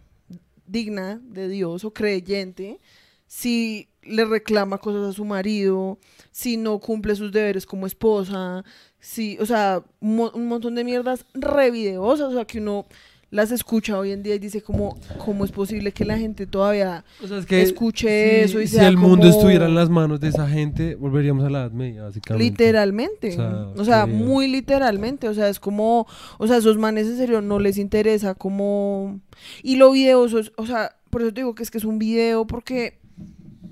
digna 0.74 1.22
de 1.24 1.48
Dios 1.48 1.86
o 1.86 1.94
creyente, 1.94 2.82
si 3.28 3.88
le 4.02 4.26
reclama 4.26 4.80
cosas 4.80 5.08
a 5.10 5.14
su 5.14 5.24
marido, 5.24 5.98
si 6.32 6.58
no 6.58 6.80
cumple 6.80 7.16
sus 7.16 7.32
deberes 7.32 7.66
como 7.66 7.88
esposa, 7.88 8.66
si, 9.00 9.38
o 9.40 9.46
sea, 9.46 9.84
un, 10.02 10.16
mo- 10.18 10.32
un 10.36 10.48
montón 10.48 10.76
de 10.76 10.84
mierdas 10.84 11.26
re 11.34 11.72
videosas, 11.72 12.30
o 12.30 12.34
sea, 12.34 12.46
que 12.46 12.58
uno 12.60 12.86
las 13.34 13.52
escucha 13.52 13.98
hoy 13.98 14.12
en 14.12 14.22
día 14.22 14.36
y 14.36 14.40
dice 14.40 14.62
como, 14.62 14.96
¿cómo 15.18 15.44
es 15.44 15.52
posible 15.52 15.92
que 15.92 16.06
la 16.06 16.18
gente 16.20 16.46
todavía 16.46 17.04
O 17.24 17.28
sea, 17.28 17.40
es 17.40 17.46
que 17.48 17.62
escuche 17.64 18.44
eso 18.44 18.62
y 18.62 18.68
si 18.68 18.76
sea 18.76 18.88
el 18.88 18.96
mundo 18.98 19.26
como- 19.28 19.30
estuviera 19.38 19.66
en 19.66 19.74
las 19.74 19.90
manos 19.90 20.20
de 20.20 20.28
esa 20.28 20.48
gente, 20.48 20.94
volveríamos 20.96 21.44
a 21.44 21.50
la 21.50 21.62
Edad 21.62 21.72
Media, 21.72 22.04
básicamente. 22.04 22.44
Literalmente. 22.52 23.30
O 23.30 23.34
sea, 23.34 23.68
O 23.76 23.86
sea, 23.86 24.06
que- 24.06 24.12
muy 24.14 24.48
literalmente. 24.48 25.28
O 25.28 25.34
sea, 25.34 25.50
es 25.50 25.60
como. 25.60 26.06
O 26.38 26.48
sea, 26.48 26.58
esos 26.58 26.78
manes 26.78 27.08
en 27.08 27.18
serio 27.18 27.42
no 27.42 27.58
les 27.60 27.78
interesa 27.80 28.36
como. 28.36 29.20
Y 29.64 29.78
lo 29.78 29.92
videoso, 29.92 30.38
es- 30.40 30.52
o 30.58 30.66
sea, 30.68 30.96
por 31.10 31.22
eso 31.24 31.34
te 31.34 31.42
digo 31.42 31.56
que 31.56 31.64
es 31.64 31.72
que 31.72 31.80
es 31.80 31.86
un 31.86 31.98
video 31.98 32.46
porque. 32.46 33.00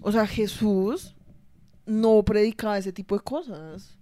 O 0.01 0.11
sea, 0.11 0.25
Jesús 0.25 1.15
no 1.85 2.23
predicaba 2.23 2.77
ese 2.79 2.91
tipo 2.91 3.15
de 3.15 3.21
cosas. 3.23 3.95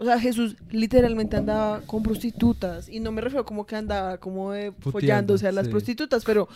O 0.00 0.04
sea, 0.04 0.18
Jesús 0.18 0.56
literalmente 0.70 1.36
andaba 1.36 1.82
con 1.82 2.02
prostitutas. 2.02 2.88
Y 2.88 3.00
no 3.00 3.12
me 3.12 3.20
refiero 3.20 3.44
como 3.44 3.66
que 3.66 3.76
andaba 3.76 4.16
como 4.16 4.52
de 4.52 4.72
follándose 4.72 5.46
a 5.46 5.52
las 5.52 5.66
sí. 5.66 5.70
prostitutas, 5.70 6.24
pero 6.24 6.48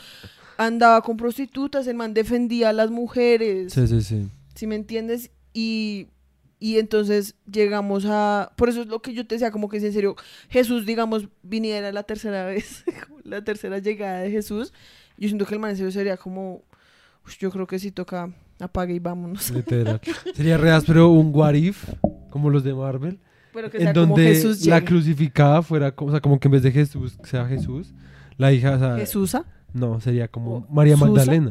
andaba 0.57 1.03
con 1.03 1.18
prostitutas, 1.18 1.86
el 1.86 1.95
man 1.95 2.14
defendía 2.14 2.70
a 2.70 2.72
las 2.72 2.90
mujeres. 2.90 3.74
Sí, 3.74 3.86
sí, 3.86 4.01
sí. 4.01 4.28
si 4.55 4.66
me 4.66 4.76
entiendes? 4.76 5.30
Y, 5.53 6.09
y 6.59 6.78
entonces 6.78 7.34
llegamos 7.45 8.07
a... 8.07 8.53
Por 8.57 8.70
eso 8.70 8.80
es 8.80 8.86
lo 8.86 9.03
que 9.03 9.12
yo 9.12 9.26
te 9.26 9.34
decía, 9.34 9.51
como 9.51 9.68
que 9.68 9.78
si 9.78 9.86
en 9.86 9.92
serio 9.92 10.16
Jesús, 10.49 10.86
digamos, 10.86 11.28
viniera 11.42 11.92
la 11.92 12.05
tercera 12.05 12.47
vez, 12.47 12.82
la 13.24 13.45
tercera 13.45 13.78
llegada 13.78 14.20
de 14.20 14.30
Jesús, 14.30 14.72
yo 15.18 15.28
siento 15.28 15.45
que 15.45 15.53
el 15.53 15.61
man 15.61 15.72
en 15.72 15.76
serio 15.76 15.92
sería 15.92 16.16
como... 16.16 16.62
"Ush, 17.26 17.36
yo 17.40 17.51
creo 17.51 17.66
que 17.66 17.78
sí 17.78 17.90
toca 17.90 18.32
apague 18.59 18.95
y 18.95 18.99
vámonos. 18.99 19.51
Literal. 19.51 20.01
Sería 20.34 20.57
re 20.57 20.70
pero 20.86 21.11
un 21.11 21.30
what 21.34 21.55
if, 21.55 21.88
como 22.30 22.51
los 22.51 22.64
de 22.64 22.74
Marvel, 22.74 23.18
Pero 23.55 23.71
que 23.71 23.79
en 23.79 23.83
sea 23.85 23.93
como 23.95 24.07
donde 24.09 24.27
Jesús 24.35 24.67
la 24.67 24.77
llegue. 24.81 24.87
crucificada 24.89 25.63
fuera, 25.63 25.93
como- 25.95 26.09
o 26.11 26.13
sea, 26.13 26.21
como 26.21 26.39
que 26.39 26.49
en 26.49 26.53
vez 26.53 26.63
de 26.63 26.73
Jesús 26.73 27.17
sea 27.25 27.47
Jesús, 27.47 27.95
la 28.37 28.53
hija, 28.53 28.73
o 28.73 28.79
sea, 28.79 28.97
¿Jesúsa? 28.97 29.45
no, 29.73 30.01
sería 30.01 30.29
como 30.29 30.57
¿O 30.57 30.67
María 30.71 30.97
Susa? 30.97 31.07
Magdalena. 31.07 31.51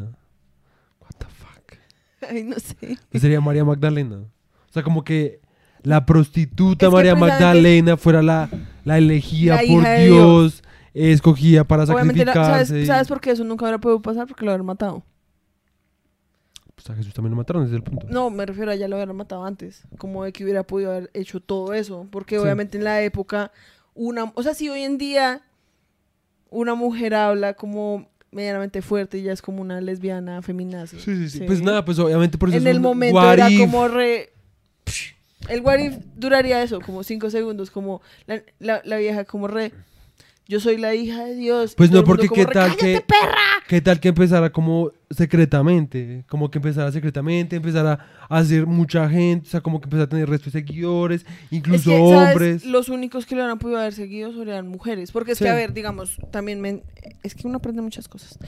What 1.00 1.16
the 1.18 1.26
fuck. 1.26 1.78
Ay, 2.30 2.44
no 2.44 2.56
sé. 2.58 2.98
Pues 3.10 3.20
sería 3.22 3.40
María 3.40 3.64
Magdalena. 3.64 4.16
O 4.18 4.72
sea, 4.72 4.82
como 4.82 5.02
que 5.02 5.40
la 5.82 6.04
prostituta 6.06 6.86
Es 6.86 6.90
que 6.90 6.94
María 6.96 7.14
Magdalena 7.14 7.96
fuera 7.96 8.22
la, 8.22 8.48
la 8.84 8.98
elegida 8.98 9.56
La 9.62 9.68
por 9.68 9.82
de 9.84 10.04
Dios, 10.06 10.62
escogida 10.94 11.64
para 11.64 11.84
Obviamente, 11.84 12.24
la- 12.24 12.32
sacrificarse. 12.32 12.66
¿sabes, 12.66 12.82
y- 12.84 12.86
¿sabes 12.86 13.08
por 13.08 13.20
qué 13.20 13.30
eso 13.30 13.44
nunca 13.44 13.64
hubiera 13.64 13.78
podido 13.78 14.00
pasar? 14.02 14.26
Porque 14.26 14.44
lo 14.44 14.52
habían 14.52 14.66
matado. 14.66 15.02
Pues 16.84 16.90
a 16.90 16.96
Jesús 16.98 17.14
también 17.14 17.30
lo 17.30 17.36
mataron 17.38 17.64
desde 17.64 17.76
el 17.76 17.82
punto. 17.82 18.06
No, 18.10 18.28
me 18.28 18.44
refiero 18.44 18.70
a 18.70 18.74
ya 18.74 18.88
lo 18.88 18.96
habían 19.00 19.16
matado 19.16 19.44
antes. 19.46 19.84
Como 19.96 20.24
de 20.24 20.32
que 20.34 20.44
hubiera 20.44 20.64
podido 20.64 20.90
haber 20.90 21.10
hecho 21.14 21.40
todo 21.40 21.72
eso. 21.72 22.06
Porque 22.10 22.34
Sí. 22.36 22.42
obviamente 22.42 22.76
en 22.76 22.84
la 22.84 23.00
época, 23.00 23.52
una. 23.94 24.30
O 24.34 24.42
sea, 24.42 24.52
si 24.52 24.68
hoy 24.68 24.82
en 24.82 24.98
día 24.98 25.40
una 26.50 26.74
mujer 26.74 27.14
habla 27.14 27.54
como 27.54 28.06
medianamente 28.30 28.82
fuerte 28.82 29.16
y 29.18 29.22
ya 29.22 29.32
es 29.32 29.40
como 29.40 29.62
una 29.62 29.80
lesbiana 29.80 30.42
feminazi. 30.42 30.96
Sí, 31.00 31.16
sí, 31.16 31.30
sí. 31.30 31.38
Sí. 31.38 31.44
Pues 31.46 31.62
nada, 31.62 31.84
pues 31.86 31.98
obviamente 31.98 32.36
por 32.36 32.50
eso 32.50 32.58
en 32.58 32.66
es 32.66 32.70
el 32.74 32.80
momento 32.80 33.16
what 33.16 33.32
era 33.32 33.48
if. 33.50 33.60
como 33.60 33.88
re. 33.88 34.32
El 35.48 35.60
what 35.62 35.78
if 35.78 35.96
duraría 36.16 36.62
eso, 36.62 36.80
como 36.80 37.02
cinco 37.02 37.30
segundos, 37.30 37.70
como 37.70 38.02
la, 38.26 38.42
la- 38.58 38.82
la 38.84 38.96
vieja 38.98 39.24
como 39.24 39.48
re. 39.48 39.72
Yo 40.46 40.60
soy 40.60 40.76
la 40.76 40.94
hija 40.94 41.24
de 41.24 41.34
Dios. 41.36 41.74
Pues 41.74 41.90
no, 41.90 42.04
porque 42.04 42.28
qué 42.28 42.44
tal 42.44 42.52
"Cállate, 42.76 42.76
que- 42.76 43.00
perra! 43.00 43.34
¿Qué 43.66 43.80
tal 43.80 43.98
que 43.98 44.08
empezara 44.08 44.50
como 44.52 44.90
secretamente? 45.10 46.24
Como 46.28 46.50
que 46.50 46.58
empezara 46.58 46.92
secretamente, 46.92 47.56
empezara 47.56 47.98
a 48.28 48.36
hacer 48.38 48.66
mucha 48.66 49.08
gente, 49.08 49.48
o 49.48 49.50
sea, 49.50 49.62
como 49.62 49.80
que 49.80 49.86
empezara 49.86 50.04
a 50.04 50.08
tener 50.10 50.28
resto 50.28 50.46
de 50.46 50.50
seguidores, 50.50 51.24
incluso 51.50 51.90
es 51.90 51.96
que, 51.98 52.10
¿sabes? 52.10 52.28
hombres. 52.34 52.64
Los 52.66 52.90
únicos 52.90 53.24
que 53.24 53.34
lo 53.34 53.40
hubieran 53.40 53.58
podido 53.58 53.78
haber 53.80 53.94
seguido 53.94 54.42
eran 54.42 54.68
mujeres. 54.68 55.12
Porque 55.12 55.32
es 55.32 55.38
Sí. 55.38 55.44
que, 55.44 55.50
a 55.50 55.54
ver, 55.54 55.72
digamos, 55.72 56.18
también 56.30 56.60
me- 56.60 56.82
es 57.22 57.34
que 57.34 57.46
uno 57.46 57.56
aprende 57.56 57.80
muchas 57.80 58.06
cosas. 58.06 58.38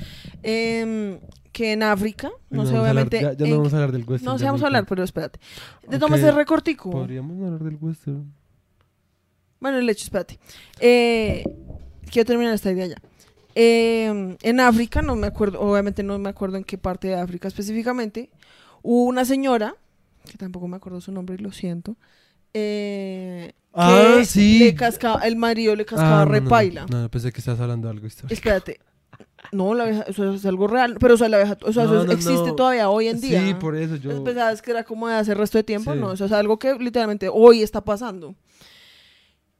Em, 0.42 1.18
que 1.50 1.72
en 1.72 1.82
África, 1.82 2.28
no 2.50 2.62
Bueno, 2.64 2.70
sé, 2.70 2.76
a 2.76 2.78
hablar- 2.90 3.06
obviamente. 3.06 3.22
ya, 3.22 3.32
ya 3.32 3.46
no 3.50 3.56
vamos 3.56 3.72
a 3.72 3.76
hablar 3.76 3.92
del 3.92 4.02
western. 4.04 4.24
no, 4.32 4.36
ya 4.36 4.46
vamos 4.46 4.62
a 4.62 4.66
hablar, 4.66 4.84
pero 4.86 5.02
espérate. 5.02 5.38
De 5.88 5.96
Ok, 5.96 6.00
tomas 6.00 6.18
ese 6.20 6.30
recortico. 6.32 6.90
Podríamos 6.90 7.42
hablar 7.42 7.64
del 7.64 7.78
western. 7.80 8.30
Bueno, 9.58 9.78
el 9.78 9.88
hecho, 9.88 10.04
espérate. 10.04 10.38
Eh, 10.80 11.42
quiero 12.10 12.26
terminar 12.26 12.54
esta 12.54 12.70
idea 12.72 12.86
ya. 12.86 12.96
Eh, 13.54 14.36
en 14.42 14.60
África, 14.60 15.00
no 15.02 15.16
me 15.16 15.26
acuerdo, 15.26 15.60
obviamente 15.60 16.02
no 16.02 16.18
me 16.18 16.28
acuerdo 16.28 16.56
en 16.58 16.64
qué 16.64 16.76
parte 16.78 17.08
de 17.08 17.14
África 17.14 17.48
específicamente, 17.48 18.30
hubo 18.82 19.04
una 19.04 19.24
señora, 19.24 19.74
que 20.30 20.36
tampoco 20.36 20.68
me 20.68 20.76
acuerdo 20.76 21.00
su 21.00 21.10
nombre 21.12 21.36
y 21.36 21.38
lo 21.38 21.52
siento, 21.52 21.96
eh, 22.52 23.52
Ah, 23.72 24.14
que 24.18 24.24
sí. 24.24 24.58
le 24.58 24.74
cascaba, 24.74 25.20
el 25.26 25.36
marido 25.36 25.74
le 25.76 25.84
cascaba 25.84 26.22
Ah, 26.22 26.24
no, 26.24 26.30
repaila. 26.32 26.86
No, 26.90 27.02
no, 27.02 27.10
pensé 27.10 27.30
que 27.32 27.40
estabas 27.40 27.60
hablando 27.60 27.88
de 27.88 27.92
algo 27.94 28.06
histórico. 28.06 28.32
Espérate. 28.34 28.80
No, 29.52 29.74
la 29.74 29.84
vieja- 29.84 30.04
eso 30.08 30.32
es 30.34 30.44
algo 30.46 30.66
real, 30.66 30.96
pero 30.98 31.14
o 31.14 31.16
sea, 31.16 31.28
la 31.28 31.38
vieja- 31.38 31.58
o 31.62 31.72
sea, 31.72 31.84
No, 31.84 32.02
eso 32.02 32.12
existe 32.12 32.52
todavía 32.56 32.88
hoy 32.90 33.08
en 33.08 33.20
día. 33.20 33.40
Sí, 33.46 33.54
por 33.54 33.76
eso 33.76 33.96
yo. 33.96 34.22
Pensabas 34.24 34.60
que 34.62 34.70
era 34.70 34.84
como 34.84 35.08
de 35.08 35.14
hace 35.14 35.34
resto 35.34 35.56
de 35.58 35.64
tiempo, 35.64 35.92
Sí. 35.94 35.98
no, 35.98 36.12
eso 36.12 36.24
es 36.26 36.32
algo 36.32 36.58
que 36.58 36.74
literalmente 36.74 37.28
hoy 37.32 37.62
está 37.62 37.82
pasando. 37.82 38.34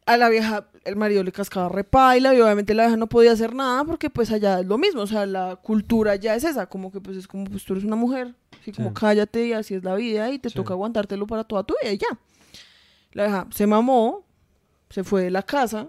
A 0.07 0.17
la 0.17 0.29
vieja, 0.29 0.69
el 0.87 0.97
marido 0.97 1.23
le 1.23 1.33
cascaba 1.33 1.69
repaila 1.69 2.35
y 2.35 2.41
obviamente 2.41 2.75
la 2.75 2.85
vieja 2.85 2.97
no 2.97 3.09
podía 3.09 3.33
hacer 3.33 3.55
nada 3.55 3.85
porque 3.85 4.09
pues 4.11 4.31
allá 4.31 4.61
es 4.61 4.67
lo 4.67 4.79
mismo, 4.79 5.03
o 5.03 5.07
sea, 5.07 5.27
la 5.27 5.57
cultura 5.57 6.17
ya 6.17 6.35
es 6.35 6.45
esa, 6.45 6.67
como 6.67 6.91
que 6.93 7.01
pues 7.01 7.17
es 7.17 7.27
como 7.29 7.45
pues 7.45 7.65
tú 7.65 7.73
eres 7.75 7.85
una 7.85 7.97
mujer, 7.97 8.35
así 8.61 8.73
como 8.73 8.89
Sí. 8.91 8.95
cállate 8.99 9.47
y 9.47 9.53
así 9.53 9.75
es 9.75 9.85
la 9.85 9.95
vida 9.95 10.31
y 10.31 10.39
te 10.39 10.49
Sí. 10.51 10.55
toca 10.55 10.75
aguantártelo 10.75 11.27
para 11.27 11.45
toda 11.45 11.65
tu 11.65 11.75
vida 11.83 11.93
y 11.93 11.99
ya. 11.99 12.19
La 13.13 13.25
vieja 13.25 13.47
se 13.51 13.67
mamó, 13.67 14.25
se 14.91 15.05
fue 15.05 15.23
de 15.23 15.31
la 15.31 15.43
casa 15.43 15.89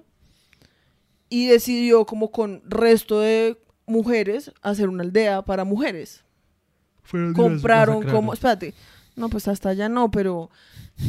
y 1.30 1.48
decidió 1.48 2.06
como 2.06 2.32
con 2.32 2.62
resto 2.66 3.20
de 3.20 3.58
mujeres 3.86 4.52
hacer 4.62 4.90
una 4.90 5.04
aldea 5.04 5.42
para 5.44 5.64
mujeres 5.64 6.24
Fueron 7.04 7.34
compraron 7.34 8.04
como, 8.04 8.34
espérate, 8.34 8.74
no, 9.18 9.30
pues 9.30 9.48
hasta 9.48 9.70
allá 9.70 9.90
no, 9.90 10.10
pero 10.12 10.50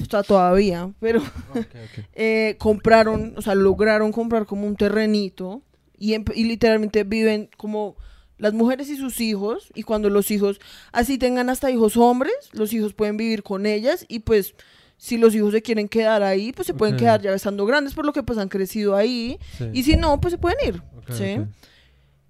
está 0.03 0.23
todavía, 0.23 0.91
pero 0.99 1.23
eh, 2.15 2.57
compraron, 2.59 3.35
o 3.37 3.43
sea, 3.43 3.55
lograron 3.55 4.13
comprar 4.13 4.47
como 4.47 4.67
un 4.67 4.77
terrenito 4.77 5.63
y, 5.99 6.17
literalmente 6.45 7.05
viven 7.05 7.51
como 7.57 7.97
las 8.39 8.55
mujeres 8.55 8.89
y 8.89 8.97
sus 8.97 9.21
hijos 9.21 9.71
y 9.75 9.83
cuando 9.83 10.11
los 10.11 10.31
hijos, 10.31 10.61
así 10.93 11.19
tengan 11.19 11.51
hasta 11.51 11.71
hijos 11.71 11.97
hombres, 11.97 12.35
los 12.53 12.73
hijos 12.73 12.95
pueden 12.95 13.17
vivir 13.17 13.43
con 13.43 13.67
ellas 13.67 14.05
y 14.09 14.21
pues 14.21 14.55
si 14.97 15.17
los 15.17 15.35
hijos 15.35 15.53
se 15.53 15.63
quieren 15.63 15.89
quedar 15.89 16.23
ahí, 16.23 16.53
pues 16.53 16.67
se 16.67 16.75
pueden 16.75 16.97
quedar 16.97 17.21
ya 17.21 17.33
estando 17.33 17.67
grandes 17.67 17.95
por 17.95 18.05
lo 18.05 18.13
que 18.13 18.23
pues 18.23 18.39
han 18.39 18.49
crecido 18.49 18.97
ahí 18.97 19.39
Sí. 19.59 19.69
y 19.73 19.83
si 19.85 19.97
no, 19.97 20.21
pues 20.21 20.33
se 20.33 20.39
pueden 20.39 20.59
ir, 20.67 20.83
¿sí? 21.11 21.39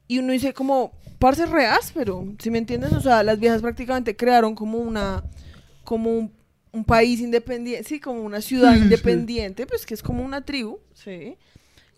Y 0.06 0.18
uno 0.18 0.32
dice 0.32 0.54
como, 0.54 0.92
parce 1.18 1.46
re 1.46 1.66
áspero, 1.66 2.26
¿sí 2.38 2.50
me 2.50 2.58
entiendes? 2.58 2.92
O 2.92 3.00
sea, 3.00 3.22
las 3.22 3.38
viejas 3.38 3.60
prácticamente 3.60 4.16
crearon 4.16 4.54
como 4.54 4.78
una, 4.78 5.24
como 5.88 6.10
un, 6.10 6.30
un 6.70 6.84
país 6.84 7.18
independiente, 7.18 7.88
sí, 7.88 7.98
como 7.98 8.20
una 8.22 8.42
ciudad 8.42 8.72
Sí, 8.72 8.78
sí. 8.78 8.84
independiente, 8.84 9.66
pues 9.66 9.86
que 9.86 9.94
es 9.94 10.02
como 10.02 10.22
una 10.22 10.42
tribu, 10.44 10.80
¿sí? 10.92 11.38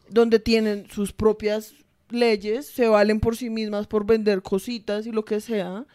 Donde 0.09 0.39
tienen 0.39 0.87
sus 0.89 1.13
propias 1.13 1.75
leyes, 2.09 2.67
se 2.67 2.87
valen 2.87 3.19
por 3.19 3.37
sí 3.37 3.51
mismas 3.51 3.89
por 3.89 4.07
vender 4.07 4.43
cositas 4.43 5.07
y 5.07 5.11
lo 5.11 5.25
que 5.25 5.41
sea, 5.41 5.87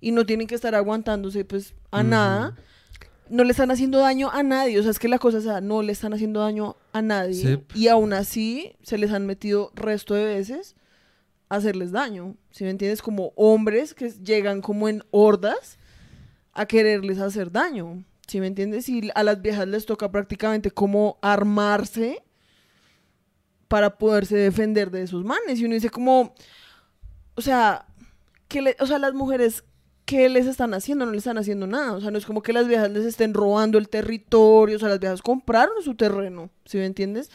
y 0.00 0.12
no 0.12 0.24
tienen 0.24 0.46
que 0.46 0.54
estar 0.54 0.74
aguantándose 0.74 1.44
pues 1.44 1.74
a 1.90 2.02
nada. 2.02 2.56
No 3.28 3.44
le 3.44 3.50
están 3.50 3.70
haciendo 3.70 3.98
daño 3.98 4.30
a 4.32 4.42
nadie, 4.42 4.78
o 4.78 4.82
sea, 4.82 4.92
es 4.92 4.98
que 4.98 5.08
la 5.08 5.18
cosa 5.18 5.36
es, 5.36 5.44
esa, 5.44 5.60
no 5.60 5.82
le 5.82 5.92
están 5.92 6.14
haciendo 6.14 6.40
daño 6.40 6.76
a 6.94 7.02
nadie, 7.02 7.60
y 7.74 7.88
aún 7.88 8.14
así 8.14 8.72
se 8.82 8.96
les 8.96 9.12
han 9.12 9.26
metido 9.26 9.72
resto 9.74 10.14
de 10.14 10.24
veces 10.24 10.74
a 11.50 11.56
hacerles 11.56 11.92
daño, 11.92 12.34
si 12.50 12.64
me 12.64 12.70
entiendes? 12.70 13.02
Como 13.02 13.34
hombres 13.36 13.92
que 13.92 14.08
llegan 14.24 14.62
como 14.62 14.88
en 14.88 15.02
hordas 15.10 15.76
a 16.56 16.66
quererles 16.66 17.18
hacer 17.20 17.50
daño, 17.52 18.04
si 18.26 18.40
me 18.40 18.46
entiendes? 18.48 18.88
Y 18.88 19.10
a 19.14 19.22
las 19.22 19.40
viejas 19.42 19.68
les 19.68 19.86
toca 19.86 20.10
prácticamente 20.10 20.70
como 20.70 21.18
armarse 21.22 22.22
para 23.68 23.98
poderse 23.98 24.36
defender 24.36 24.90
de 24.90 25.02
esos 25.02 25.24
manes. 25.24 25.58
Y 25.58 25.64
uno 25.64 25.74
dice 25.74 25.90
como, 25.90 26.34
o 27.34 27.40
sea, 27.40 27.86
que 28.48 28.62
le- 28.62 28.76
o 28.80 28.86
sea, 28.86 28.98
las 28.98 29.14
mujeres, 29.14 29.64
¿qué 30.04 30.28
les 30.28 30.46
están 30.46 30.72
haciendo? 30.74 31.04
No 31.06 31.12
les 31.12 31.20
están 31.20 31.38
haciendo 31.38 31.66
nada. 31.66 31.92
O 31.92 32.00
sea, 32.00 32.10
no 32.10 32.18
es 32.18 32.26
como 32.26 32.42
que 32.42 32.52
las 32.52 32.68
viejas 32.68 32.90
les 32.90 33.04
estén 33.04 33.34
robando 33.34 33.78
el 33.78 33.88
territorio. 33.88 34.76
O 34.76 34.78
sea, 34.78 34.88
las 34.88 35.00
viejas 35.00 35.22
compraron 35.22 35.82
su 35.82 35.94
terreno, 35.96 36.50
¿sí 36.64 36.78
me 36.78 36.86
entiendes? 36.86 37.30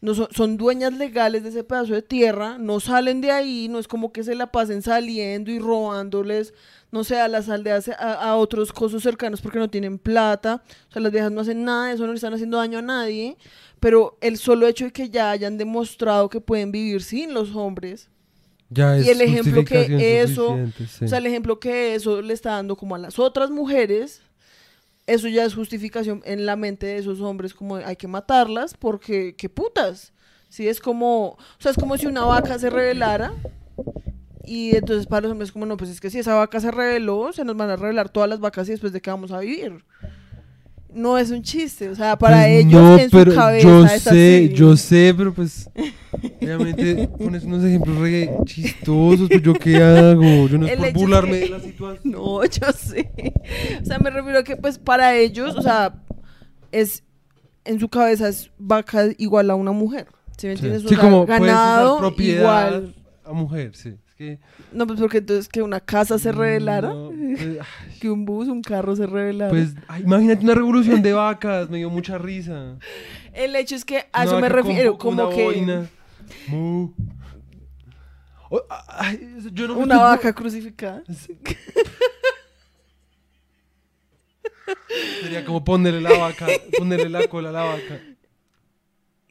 No 0.00 0.14
son, 0.14 0.28
son 0.30 0.56
dueñas 0.56 0.92
legales 0.92 1.42
de 1.42 1.48
ese 1.48 1.64
pedazo 1.64 1.92
de 1.94 2.02
tierra, 2.02 2.56
no 2.58 2.78
salen 2.78 3.20
de 3.20 3.32
ahí, 3.32 3.66
no 3.68 3.80
es 3.80 3.88
como 3.88 4.12
que 4.12 4.22
se 4.22 4.36
la 4.36 4.52
pasen 4.52 4.80
saliendo 4.82 5.50
y 5.50 5.58
robándoles, 5.58 6.54
no 6.90 7.04
sé, 7.04 7.20
a 7.20 7.28
las 7.28 7.48
aldeas, 7.48 7.88
a, 7.88 8.14
a 8.14 8.36
otros 8.36 8.72
cosos 8.72 9.02
cercanos 9.02 9.40
porque 9.40 9.58
no 9.58 9.68
tienen 9.68 9.98
plata. 9.98 10.62
O 10.88 10.92
sea, 10.92 11.02
las 11.02 11.12
viejas 11.12 11.30
no 11.32 11.40
hacen 11.42 11.64
nada 11.64 11.88
de 11.88 11.94
eso, 11.94 12.04
no 12.06 12.12
le 12.12 12.16
están 12.16 12.34
haciendo 12.34 12.56
daño 12.58 12.78
a 12.78 12.82
nadie. 12.82 13.36
Pero 13.80 14.16
el 14.20 14.38
solo 14.38 14.66
hecho 14.66 14.86
de 14.86 14.92
que 14.92 15.08
ya 15.10 15.30
hayan 15.30 15.56
demostrado 15.58 16.28
que 16.28 16.40
pueden 16.40 16.72
vivir 16.72 17.02
sin 17.02 17.32
los 17.34 17.54
hombres, 17.54 18.08
Ya 18.70 18.96
es 18.96 19.06
Y 19.06 19.10
el 19.10 19.20
ejemplo 19.20 19.64
que 19.64 19.78
justificación 19.88 20.00
eso- 20.00 20.58
sí. 20.98 21.04
o 21.04 21.08
sea, 21.08 21.18
el 21.18 21.26
ejemplo 21.26 21.58
que 21.60 21.94
eso 21.94 22.20
le 22.20 22.34
está 22.34 22.52
dando 22.52 22.76
como 22.76 22.94
a 22.96 22.98
las 22.98 23.18
otras 23.18 23.50
mujeres, 23.50 24.20
eso 25.06 25.26
ya 25.28 25.44
es 25.44 25.54
justificación 25.54 26.22
en 26.26 26.44
la 26.44 26.54
mente 26.56 26.84
de 26.86 26.98
esos 26.98 27.20
hombres 27.20 27.54
como 27.54 27.76
hay 27.76 27.96
que 27.96 28.08
matarlas 28.08 28.74
porque 28.74 29.34
qué 29.36 29.48
putas. 29.48 30.12
Sí, 30.50 30.66
es 30.68 30.80
como, 30.80 31.28
o 31.30 31.38
sea, 31.58 31.70
es 31.70 31.76
como 31.78 31.96
si 31.96 32.06
una 32.06 32.24
vaca 32.24 32.58
se 32.58 32.68
rebelara 32.70 33.32
y 34.48 34.76
entonces 34.76 35.06
para 35.06 35.22
los 35.22 35.32
hombres 35.32 35.52
como 35.52 35.66
no, 35.66 35.76
pues 35.76 35.90
es 35.90 36.00
que 36.00 36.10
si 36.10 36.18
esa 36.18 36.34
vaca 36.34 36.58
se 36.60 36.70
rebeló, 36.70 37.32
se 37.32 37.44
nos 37.44 37.56
van 37.56 37.70
a 37.70 37.76
revelar 37.76 38.08
todas 38.08 38.28
las 38.28 38.40
vacas 38.40 38.66
y 38.68 38.72
después 38.72 38.92
de 38.92 39.00
qué 39.00 39.10
vamos 39.10 39.30
a 39.32 39.40
vivir. 39.40 39.84
No 40.92 41.18
es 41.18 41.30
un 41.30 41.42
chiste, 41.42 41.90
o 41.90 41.94
sea, 41.94 42.18
para 42.18 42.38
Pues 42.38 42.64
ellos 42.64 42.72
no, 42.72 42.98
en 42.98 43.10
pero 43.10 43.30
su 43.32 43.36
cabeza 43.36 43.68
yo 43.68 43.84
es 43.84 44.02
sé, 44.02 44.08
así. 44.46 44.54
yo 44.54 44.74
sé, 44.76 45.14
pero 45.14 45.34
pues 45.34 45.68
obviamente 46.40 47.08
pones 47.18 47.44
unos 47.44 47.62
ejemplos 47.62 47.98
re 47.98 48.30
chistosos, 48.46 49.28
pues 49.28 49.42
yo 49.42 49.52
qué 49.52 49.76
hago, 49.82 50.48
yo 50.48 50.56
no 50.58 50.66
es 50.66 50.76
por 50.76 50.92
burlarme 50.94 51.36
de 51.36 51.48
la 51.50 51.60
situación. 51.60 52.10
No, 52.10 52.42
yo 52.44 52.72
sé. 52.72 53.12
O 53.82 53.84
sea, 53.84 53.98
me 53.98 54.08
refiero 54.08 54.38
a 54.38 54.42
que, 54.44 54.56
pues, 54.56 54.78
para 54.78 55.14
ellos, 55.14 55.54
o 55.56 55.62
sea, 55.62 56.02
es 56.72 57.04
en 57.66 57.78
su 57.78 57.90
cabeza 57.90 58.28
es 58.28 58.50
vaca 58.58 59.08
igual 59.18 59.50
a 59.50 59.54
una 59.56 59.72
mujer. 59.72 60.06
¿Sí 60.38 60.46
me 60.46 60.56
Sí, 60.56 60.64
entiendes? 60.64 60.84
O 60.86 60.88
Sí, 60.88 60.94
sea, 60.94 61.04
como 61.04 61.26
ganado 61.26 61.98
propiedad 61.98 62.40
igual. 62.40 62.94
A 63.28 63.32
mujer, 63.32 63.74
sí. 63.76 63.94
Es 64.08 64.14
que, 64.14 64.38
No, 64.72 64.86
pues 64.86 64.98
porque 65.00 65.18
entonces 65.18 65.48
que 65.48 65.62
una 65.62 65.80
casa 65.80 66.18
se 66.18 66.32
revelara, 66.32 66.88
no, 66.88 67.10
pues, 67.36 67.58
que 68.00 68.10
un 68.10 68.24
bus, 68.24 68.48
un 68.48 68.62
carro 68.62 68.96
se 68.96 69.06
revelara. 69.06 69.50
pues, 69.50 69.74
ay, 69.86 70.02
imagínate 70.02 70.44
una 70.44 70.54
revolución 70.54 71.02
de 71.02 71.12
vacas, 71.12 71.68
me 71.70 71.78
dio 71.78 71.90
mucha 71.90 72.18
risa. 72.18 72.76
el 73.32 73.54
hecho 73.56 73.74
es 73.76 73.84
que 73.84 74.06
a 74.12 74.22
Una 74.22 74.24
eso 74.24 74.40
me 74.40 74.48
con 74.48 74.56
refiero, 74.56 74.92
bo- 74.92 74.98
como 74.98 75.24
una 75.24 75.34
que 75.34 75.42
boina. 75.44 75.86
Mu. 76.48 76.90
O- 78.50 78.64
ay, 78.88 79.36
yo 79.52 79.68
no 79.68 79.74
me 79.76 79.82
una 79.82 79.98
vaca 79.98 80.32
crucificada. 80.32 81.02
Sería 85.20 85.44
como 85.44 85.64
ponerle 85.64 86.00
la 86.00 86.16
vaca, 86.16 86.46
ponerle 86.76 87.08
la 87.08 87.26
cola 87.28 87.48
a 87.50 87.52
la 87.52 87.62
vaca. 87.64 88.00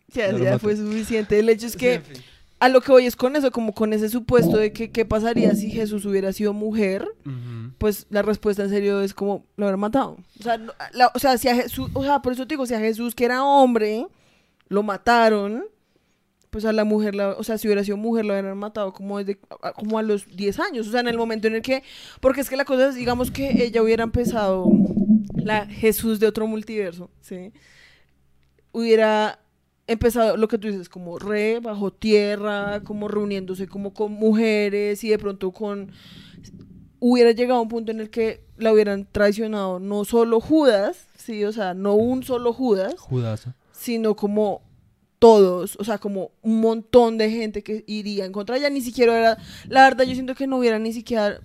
Ya, 0.09 0.31
Ya 0.37 0.57
fue 0.59 0.75
suficiente. 0.75 1.37
El 1.39 1.49
hecho 1.49 1.67
es 1.67 1.73
Sí, 1.73 1.77
que 1.79 1.93
en 1.95 2.03
fin. 2.03 2.23
A 2.59 2.69
lo 2.69 2.81
que 2.81 2.91
voy 2.91 3.05
es 3.05 3.15
con 3.15 3.35
eso, 3.35 3.51
como 3.51 3.73
con 3.73 3.93
ese 3.93 4.09
supuesto 4.09 4.57
de 4.57 4.73
que 4.73 4.89
qué 4.91 5.05
pasaría 5.05 5.53
si 5.53 5.69
Jesús 5.69 6.05
hubiera 6.05 6.33
sido 6.33 6.53
mujer. 6.53 7.07
Pues 7.77 8.07
la 8.09 8.21
respuesta 8.23 8.63
en 8.63 8.69
serio 8.69 9.01
es 9.01 9.13
como 9.13 9.45
lo 9.57 9.65
habrán 9.65 9.79
matado. 9.79 10.17
O 10.39 10.43
sea, 10.43 10.57
la- 10.93 11.11
o 11.13 11.19
sea, 11.19 11.37
si 11.37 11.47
a 11.49 11.55
Jesús, 11.55 11.89
o 11.93 12.03
sea, 12.03 12.21
por 12.21 12.33
eso 12.33 12.47
te 12.47 12.53
digo, 12.55 12.65
si 12.65 12.73
a 12.73 12.79
Jesús 12.79 13.13
que 13.13 13.25
era 13.25 13.43
hombre, 13.43 14.07
lo 14.69 14.81
mataron, 14.83 15.65
pues 16.49 16.65
a 16.65 16.73
la 16.73 16.83
mujer, 16.85 17.13
la- 17.13 17.31
o 17.37 17.43
sea, 17.43 17.59
si 17.59 17.67
hubiera 17.67 17.83
sido 17.83 17.97
mujer, 17.97 18.25
lo 18.25 18.33
hubieran 18.33 18.57
matado 18.57 18.91
como 18.93 19.19
desde, 19.19 19.37
a- 19.61 19.73
como 19.73 19.99
a 19.99 20.01
los 20.01 20.25
10 20.35 20.59
años. 20.59 20.87
O 20.87 20.91
sea, 20.91 21.01
en 21.01 21.09
el 21.09 21.17
momento 21.17 21.47
en 21.47 21.55
el 21.55 21.61
que, 21.61 21.83
porque 22.21 22.41
es 22.41 22.49
que 22.49 22.57
la 22.57 22.65
cosa 22.65 22.89
es, 22.89 22.95
digamos 22.95 23.29
que 23.29 23.63
ella 23.63 23.83
hubiera 23.83 24.03
empezado 24.03 24.67
la 25.35 25.67
Jesús 25.67 26.19
de 26.19 26.25
otro 26.27 26.47
multiverso, 26.47 27.11
¿sí? 27.21 27.51
Hubiera 28.71 29.39
empezado 29.87 30.37
lo 30.37 30.47
que 30.47 30.57
tú 30.57 30.67
dices, 30.67 30.89
como 30.89 31.17
re 31.17 31.59
bajo 31.59 31.91
tierra, 31.91 32.83
como 32.83 33.07
reuniéndose 33.07 33.67
como 33.67 33.93
con 33.93 34.11
mujeres 34.11 35.03
y 35.03 35.09
de 35.09 35.17
pronto 35.17 35.51
con 35.51 35.91
hubiera 36.99 37.31
llegado 37.31 37.59
a 37.59 37.63
un 37.63 37.69
punto 37.69 37.91
en 37.91 37.99
el 37.99 38.09
que 38.09 38.41
la 38.57 38.73
hubieran 38.73 39.07
traicionado 39.11 39.79
no 39.79 40.03
solo 40.03 40.39
Judas, 40.39 41.07
sí, 41.15 41.43
o 41.43 41.51
sea, 41.51 41.73
no 41.73 41.95
un 41.95 42.23
solo 42.23 42.53
Judas, 42.53 42.95
Judaza. 42.97 43.55
sino 43.71 44.15
como 44.15 44.61
todos, 45.19 45.77
o 45.79 45.83
sea, 45.83 45.97
como 45.97 46.31
un 46.41 46.59
montón 46.59 47.17
de 47.17 47.29
gente 47.29 47.63
que 47.63 47.83
iría 47.87 48.25
en 48.25 48.31
contra 48.31 48.57
ella, 48.57 48.69
ni 48.69 48.81
siquiera 48.81 49.17
era, 49.17 49.37
la 49.67 49.83
verdad 49.83 50.05
yo 50.05 50.13
siento 50.13 50.35
que 50.35 50.47
no 50.47 50.57
hubiera 50.57 50.79
ni 50.79 50.93
siquiera 50.93 51.39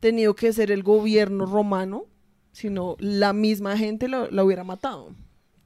tenido 0.00 0.34
que 0.34 0.52
ser 0.52 0.70
el 0.70 0.82
gobierno 0.82 1.46
romano, 1.46 2.04
sino 2.52 2.96
la 2.98 3.32
misma 3.32 3.76
gente 3.76 4.08
la, 4.08 4.28
la 4.30 4.44
hubiera 4.44 4.64
matado. 4.64 5.12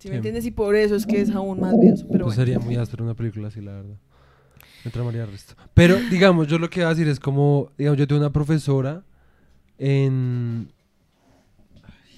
¿Sí, 0.04 0.10
me 0.10 0.16
entiendes? 0.16 0.44
Y 0.44 0.50
por 0.50 0.76
eso 0.76 0.94
es 0.96 1.06
que 1.06 1.20
es 1.20 1.30
aún 1.30 1.60
más 1.60 1.78
viejo. 1.80 1.96
Pero 1.96 2.08
Pues 2.08 2.20
bueno. 2.20 2.32
sería 2.34 2.58
muy 2.58 2.76
áspero 2.76 3.04
una 3.04 3.14
película 3.14 3.48
así, 3.48 3.60
la 3.62 3.72
verdad. 3.72 3.96
Me 4.84 4.90
tramaría 4.90 5.24
el 5.24 5.30
resto. 5.30 5.54
Pero, 5.72 5.96
digamos, 6.10 6.46
yo 6.46 6.58
lo 6.58 6.68
que 6.68 6.80
voy 6.80 6.86
a 6.86 6.90
decir 6.90 7.08
es 7.08 7.18
como, 7.18 7.70
digamos, 7.78 7.98
yo 7.98 8.06
tengo 8.06 8.20
una 8.20 8.30
profesora 8.32 9.02
en... 9.78 10.68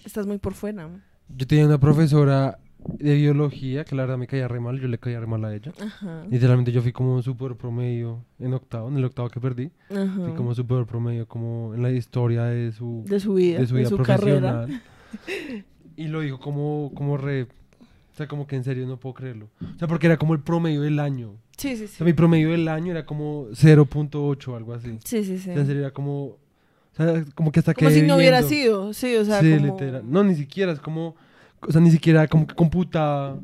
Estás 0.05 0.26
muy 0.26 0.39
por 0.39 0.55
fuera. 0.55 0.89
Yo 1.28 1.47
tenía 1.47 1.64
una 1.66 1.78
profesora 1.78 2.59
de 2.99 3.14
biología 3.14 3.84
que 3.84 3.95
la 3.97 4.03
verdad 4.03 4.18
me 4.18 4.26
caía 4.26 4.47
re 4.49 4.61
mal, 4.61 4.80
yo 4.80 4.87
le 4.89 4.99
caía 4.99 5.18
re 5.20 5.26
mal 5.26 5.45
a 5.45 5.55
ella. 5.55 5.72
Ajá. 5.80 6.24
Literalmente 6.30 6.70
yo 6.72 6.82
fui 6.82 6.93
como 6.93 7.22
súper 7.22 7.55
promedio 7.57 8.24
en 8.39 8.53
octavo, 8.55 8.89
en 8.89 8.97
el 8.97 9.05
octavo 9.05 9.28
que 9.30 9.41
perdí. 9.41 9.70
ajá. 9.91 10.12
Fui 10.24 10.32
como 10.34 10.55
súper 10.55 10.87
promedio 10.87 11.26
como 11.26 11.72
en 11.74 11.82
la 11.82 11.91
historia 11.91 12.45
de 12.45 12.72
su, 12.72 13.05
de 13.07 13.18
su 13.20 13.34
vida, 13.34 13.61
de 13.61 13.66
su 13.66 13.74
vida 13.76 13.91
carrera. 14.05 14.66
profesional. 14.66 14.82
Y 15.99 16.09
lo 16.09 16.20
dijo 16.20 16.39
como, 16.39 16.93
como 16.95 17.16
re... 17.16 17.47
O 18.17 18.19
sea, 18.19 18.27
como 18.27 18.47
que 18.47 18.57
en 18.57 18.64
serio 18.64 18.87
no 18.87 18.99
puedo 18.99 19.12
creerlo. 19.12 19.51
O 19.61 19.79
sea, 19.79 19.87
porque 19.87 20.07
era 20.07 20.17
como 20.17 20.33
el 20.33 20.41
promedio 20.41 20.81
del 20.81 20.99
año. 21.01 21.35
Sí, 21.59 21.77
sí, 21.77 21.85
O 21.85 21.87
sí. 21.87 21.95
sea, 21.97 22.07
mi 22.07 22.14
promedio 22.14 22.49
del 22.51 22.67
año 22.67 22.93
era 22.93 23.05
como 23.05 23.49
0.8 23.51 24.49
o 24.49 24.57
algo 24.57 24.73
así. 24.73 24.99
Sí, 25.05 25.23
sí, 25.23 25.37
sí. 25.39 25.51
O 25.51 25.53
sea, 25.53 25.61
en 25.61 25.67
serio 25.67 25.83
era 25.83 25.91
como... 25.91 26.25
O 26.25 26.39
sea, 26.97 27.23
como 27.35 27.53
que 27.53 27.59
hasta 27.61 27.75
Como 27.75 27.91
quedé 27.91 28.01
si 28.01 28.07
no 28.07 28.17
hubiera 28.17 28.43
sido, 28.43 28.95
sí, 28.95 29.14
o 29.17 29.25
sea, 29.27 29.41
sí, 29.43 29.53
como... 29.59 29.67
literal. 29.67 30.03
No, 30.11 30.25
ni 30.25 30.35
siquiera, 30.35 30.73
es 30.73 30.81
como... 30.81 31.14
O 31.61 31.71
sea, 31.71 31.83
ni 31.83 31.91
siquiera 31.91 32.27
como 32.27 32.47
que 32.47 32.55
computaba 32.55 33.39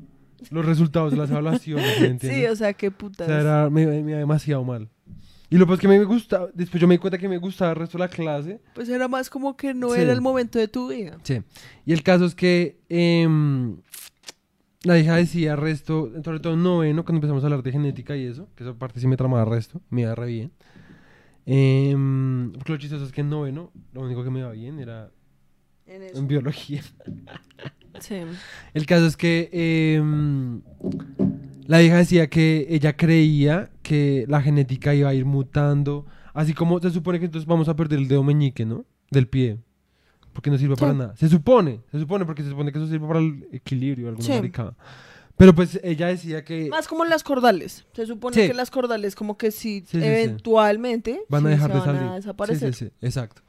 los 0.51 0.65
resultados 0.65 1.11
de 1.13 1.19
las 1.19 1.31
evaluaciones, 1.31 2.01
¿me 2.01 2.07
entiendes? 2.13 2.41
Sí, 2.41 2.47
o 2.47 2.57
sea, 2.57 2.73
qué 2.73 2.89
O 2.89 2.93
putas. 2.93 3.27
sea, 3.27 3.41
era, 3.41 3.69
me, 3.69 3.85
me 3.87 4.11
iba 4.13 4.19
demasiado 4.21 4.65
mal. 4.65 4.89
Y 5.51 5.59
lo 5.59 5.67
pues 5.67 5.79
que 5.81 5.87
me 5.87 6.03
gusta, 6.05 6.47
después 6.55 6.81
yo 6.81 6.89
me 6.89 6.95
di 6.95 6.99
cuenta 6.99 7.19
que 7.19 7.29
me 7.29 7.37
gustaba 7.37 7.73
el 7.73 7.77
resto 7.77 7.99
de 7.99 8.05
la 8.05 8.09
clase. 8.09 8.59
Pues 8.75 8.89
era 8.89 9.07
más 9.07 9.29
como 9.29 9.55
que 9.55 9.75
no 9.75 9.91
Sí. 9.91 10.01
era 10.01 10.15
el 10.15 10.23
momento 10.23 10.59
de 10.59 10.67
tu 10.67 10.89
vida. 10.89 11.19
Sí. 11.25 11.43
Y 11.85 11.93
el 11.93 12.03
caso 12.03 12.25
es 12.25 12.35
que 12.35 12.79
em, 12.89 13.77
la 14.85 14.99
hija 14.99 15.17
decía 15.17 15.57
resto, 15.57 16.11
sobre 16.25 16.41
todo 16.41 16.55
en 16.55 16.63
noveno, 16.63 17.05
cuando 17.05 17.19
empezamos 17.19 17.43
a 17.45 17.47
hablar 17.47 17.63
de 17.63 17.73
genética 17.73 18.17
y 18.17 18.27
eso, 18.27 18.49
que 18.57 18.65
esa 18.65 18.75
parte 18.75 19.01
sí 19.01 19.07
me 19.07 19.17
tramaba 19.17 19.45
resto, 19.45 19.81
me 19.91 20.03
iba 20.03 20.15
re 20.15 20.27
bien. 20.27 20.53
Em, 21.47 22.53
porque 22.53 22.73
lo 22.73 22.79
chistoso 22.79 23.05
es 23.05 23.13
que 23.13 23.21
en 23.21 23.31
noveno, 23.31 23.73
lo 23.93 24.03
único 24.03 24.23
que 24.23 24.31
me 24.31 24.41
iba 24.41 24.51
bien 24.53 24.79
era 24.79 25.11
En 25.87 26.03
en 26.03 26.27
biología. 26.29 26.83
Sí. 28.01 28.17
El 28.73 28.87
caso 28.87 29.07
es 29.07 29.17
que 29.17 29.51
em, 29.53 30.63
la 31.67 31.83
hija 31.83 31.99
decía 31.99 32.29
que 32.29 32.67
ella 32.71 32.97
creía 32.97 33.71
que 33.83 34.25
la 34.29 34.41
genética 34.41 34.95
iba 34.95 35.11
a 35.11 35.15
ir 35.15 35.25
mutando, 35.27 36.07
así 36.33 36.55
como 36.55 36.81
se 36.81 36.91
supone 36.91 37.19
que 37.19 37.27
entonces 37.27 37.47
vamos 37.47 37.69
a 37.69 37.77
perder 37.77 37.99
el 37.99 38.09
dedo 38.09 38.23
meñique, 38.23 38.65
¿no? 38.65 38.87
Del 39.11 39.29
pie. 39.29 39.59
Porque 40.33 40.51
no 40.51 40.59
sirve 40.59 40.77
para 40.77 40.93
Sí. 40.93 40.99
nada. 40.99 41.17
Se 41.17 41.29
supone, 41.29 41.81
se 41.91 41.99
supone, 41.99 42.25
porque 42.25 42.43
se 42.43 42.49
supone 42.51 42.73
que 42.73 42.79
eso 42.79 42.87
sirve 42.89 43.07
para 43.07 43.21
el 43.21 43.47
equilibrio, 43.53 44.09
alguna 44.09 44.25
Sí. 44.27 44.33
maricada. 44.33 44.75
Pero 45.37 45.55
pues 45.55 45.81
ella 45.83 46.07
decía 46.09 46.45
que 46.45 46.69
Más 46.69 46.87
como 46.89 47.05
las 47.05 47.23
cordales. 47.25 47.85
Se 47.95 48.07
supone 48.07 48.35
Sí. 48.37 48.47
que 48.49 48.55
las 48.55 48.71
cordales 48.71 49.15
como 49.15 49.37
que 49.39 49.51
sí. 49.51 49.85
eventualmente 49.93 51.23
van 51.29 51.47
a 51.47 51.51
dejar 51.51 51.73
de 51.73 51.79
van 51.79 51.85
salir. 51.85 52.03
a 52.03 52.15
desaparecer. 52.15 52.75
Sí, 52.75 52.87
sí, 52.87 52.93
exacto. 53.01 53.43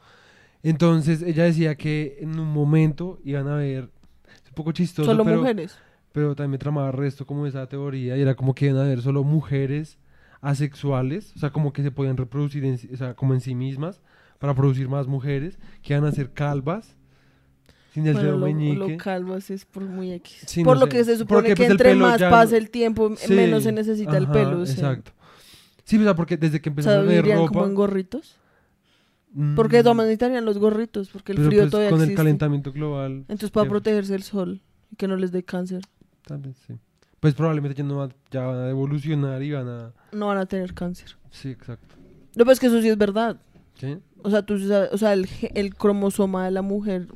Entonces 0.61 1.21
ella 1.21 1.43
decía 1.43 1.75
que 1.75 2.17
en 2.21 2.39
un 2.39 2.47
momento 2.51 3.19
iban 3.23 3.47
a 3.47 3.55
ver, 3.55 3.89
es 4.43 4.49
un 4.49 4.55
poco 4.55 4.71
chistoso, 4.71 5.09
Solo 5.09 5.25
pero, 5.25 5.39
mujeres. 5.39 5.77
pero 6.13 6.35
también 6.35 6.59
tramaba 6.59 6.91
resto 6.91 7.25
como 7.25 7.45
esa 7.47 7.67
teoría 7.67 8.15
y 8.17 8.21
era 8.21 8.35
como 8.35 8.55
que 8.55 8.67
iban 8.67 8.77
a 8.77 8.83
haber 8.85 9.01
solo 9.01 9.23
mujeres 9.23 9.97
asexuales, 10.41 11.33
o 11.35 11.39
sea, 11.39 11.51
como 11.51 11.73
que 11.73 11.83
se 11.83 11.91
podían 11.91 12.17
reproducir 12.17 12.63
en 12.65 12.79
o 12.93 12.97
sea, 12.97 13.13
como 13.15 13.33
en 13.33 13.41
sí 13.41 13.55
mismas 13.55 14.01
para 14.43 14.53
producir 14.53 14.89
más 14.89 15.07
mujeres, 15.07 15.57
que 15.81 15.93
iban 15.93 16.03
a 16.03 16.11
ser 16.11 16.33
calvas, 16.33 16.97
sin 17.93 18.05
el 18.07 18.11
Bueno, 18.15 18.27
dedo 18.27 18.39
lo, 18.39 18.45
meñique. 18.45 18.75
lo 18.75 18.97
calvo 18.97 19.35
así 19.35 19.53
es 19.53 19.63
por 19.63 19.83
muy 19.83 20.11
X. 20.11 20.43
Sí, 20.47 20.65
por 20.65 20.73
no 20.75 20.81
lo 20.81 20.85
sé. 20.87 20.97
que 20.97 21.03
se 21.05 21.17
supone 21.17 21.37
Porque, 21.37 21.49
que 21.51 21.55
pues, 21.55 21.65
el 21.67 21.71
entre 21.71 21.89
pelo 21.91 22.05
más 22.07 22.19
ya 22.19 22.29
pasa 22.29 22.51
no- 22.51 22.57
el 22.57 22.69
tiempo, 22.69 23.15
Sí, 23.15 23.33
menos 23.33 23.63
se 23.63 23.71
necesita 23.71 24.17
el 24.17 24.25
ajá, 24.25 24.33
pelo. 24.33 24.65
sí. 24.65 24.73
Exacto. 24.73 25.13
Sí, 25.85 25.97
o 25.97 26.03
sea, 26.03 26.13
porque 26.13 26.35
desde 26.35 26.59
que 26.59 26.67
O 26.67 26.71
empezaron 26.71 27.07
sea, 27.07 27.19
a 27.19 27.21
ver 27.21 27.25
ropa... 27.37 27.47
como 27.53 27.65
en 27.67 27.73
gorritos. 27.75 28.35
Porque 29.55 29.77
mm, 29.77 29.83
maneras 29.85 29.95
necesitarían 29.95 30.43
los 30.43 30.57
gorritos, 30.57 31.07
porque 31.07 31.31
el 31.31 31.37
pero, 31.37 31.47
frío 31.49 31.61
pues, 31.61 31.71
todavía 31.71 31.89
con 31.91 31.99
el 31.99 32.03
existe. 32.03 32.17
calentamiento 32.17 32.73
global, 32.73 33.11
Entonces 33.29 33.49
para 33.49 33.69
protegerse 33.69 34.11
del 34.11 34.23
sol 34.23 34.59
y 34.91 34.97
que 34.97 35.07
no 35.07 35.15
les 35.15 35.31
dé 35.31 35.41
cáncer, 35.43 35.83
vez 36.27 36.57
sí. 36.67 36.73
Pues 37.21 37.33
probablemente 37.33 37.77
ya, 37.77 37.83
no 37.85 37.95
va- 37.99 38.09
ya 38.29 38.41
van 38.45 38.57
a 38.57 38.69
evolucionar 38.69 39.41
y 39.41 39.53
van 39.53 39.69
a... 39.69 39.93
no 40.11 40.27
van 40.27 40.37
a 40.39 40.45
tener 40.45 40.73
cáncer. 40.73 41.15
Sí, 41.31 41.49
exacto. 41.49 41.95
Lo 42.35 42.43
que 42.43 42.49
pasa 42.49 42.51
es 42.53 42.59
que 42.59 42.67
eso 42.67 42.81
sí 42.81 42.89
es 42.89 42.97
verdad. 42.97 43.37
¿Sí? 43.79 43.97
O 44.23 44.29
sea, 44.29 44.41
tú, 44.43 44.55
o 44.91 44.97
sea 44.97 45.13
el, 45.13 45.27
el 45.53 45.75
cromosoma 45.75 46.45
de 46.45 46.51
la 46.51 46.61
mujer 46.61 47.07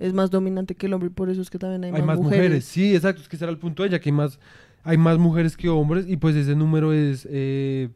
es 0.00 0.12
más 0.12 0.30
dominante 0.30 0.74
que 0.74 0.86
el 0.86 0.94
hombre 0.94 1.08
y 1.08 1.12
por 1.12 1.28
eso 1.30 1.42
es 1.42 1.50
que 1.50 1.58
también 1.58 1.84
hay, 1.84 1.92
Hay 1.92 2.02
más 2.06 2.18
mujeres. 2.18 2.64
Sí, 2.64 2.94
exacto. 2.94 3.22
Es 3.22 3.28
que 3.28 3.36
ese 3.36 3.44
era 3.44 3.52
el 3.52 3.58
punto 3.58 3.82
de 3.82 3.90
ella, 3.90 4.00
que 4.00 4.08
hay 4.08 4.12
más, 4.14 4.38
hay 4.82 4.96
más 4.96 5.18
mujeres 5.18 5.56
que 5.56 5.68
hombres 5.68 6.06
y 6.08 6.16
pues 6.16 6.34
ese 6.36 6.54
número 6.56 6.92
es... 6.92 7.26
eh, 7.30 7.88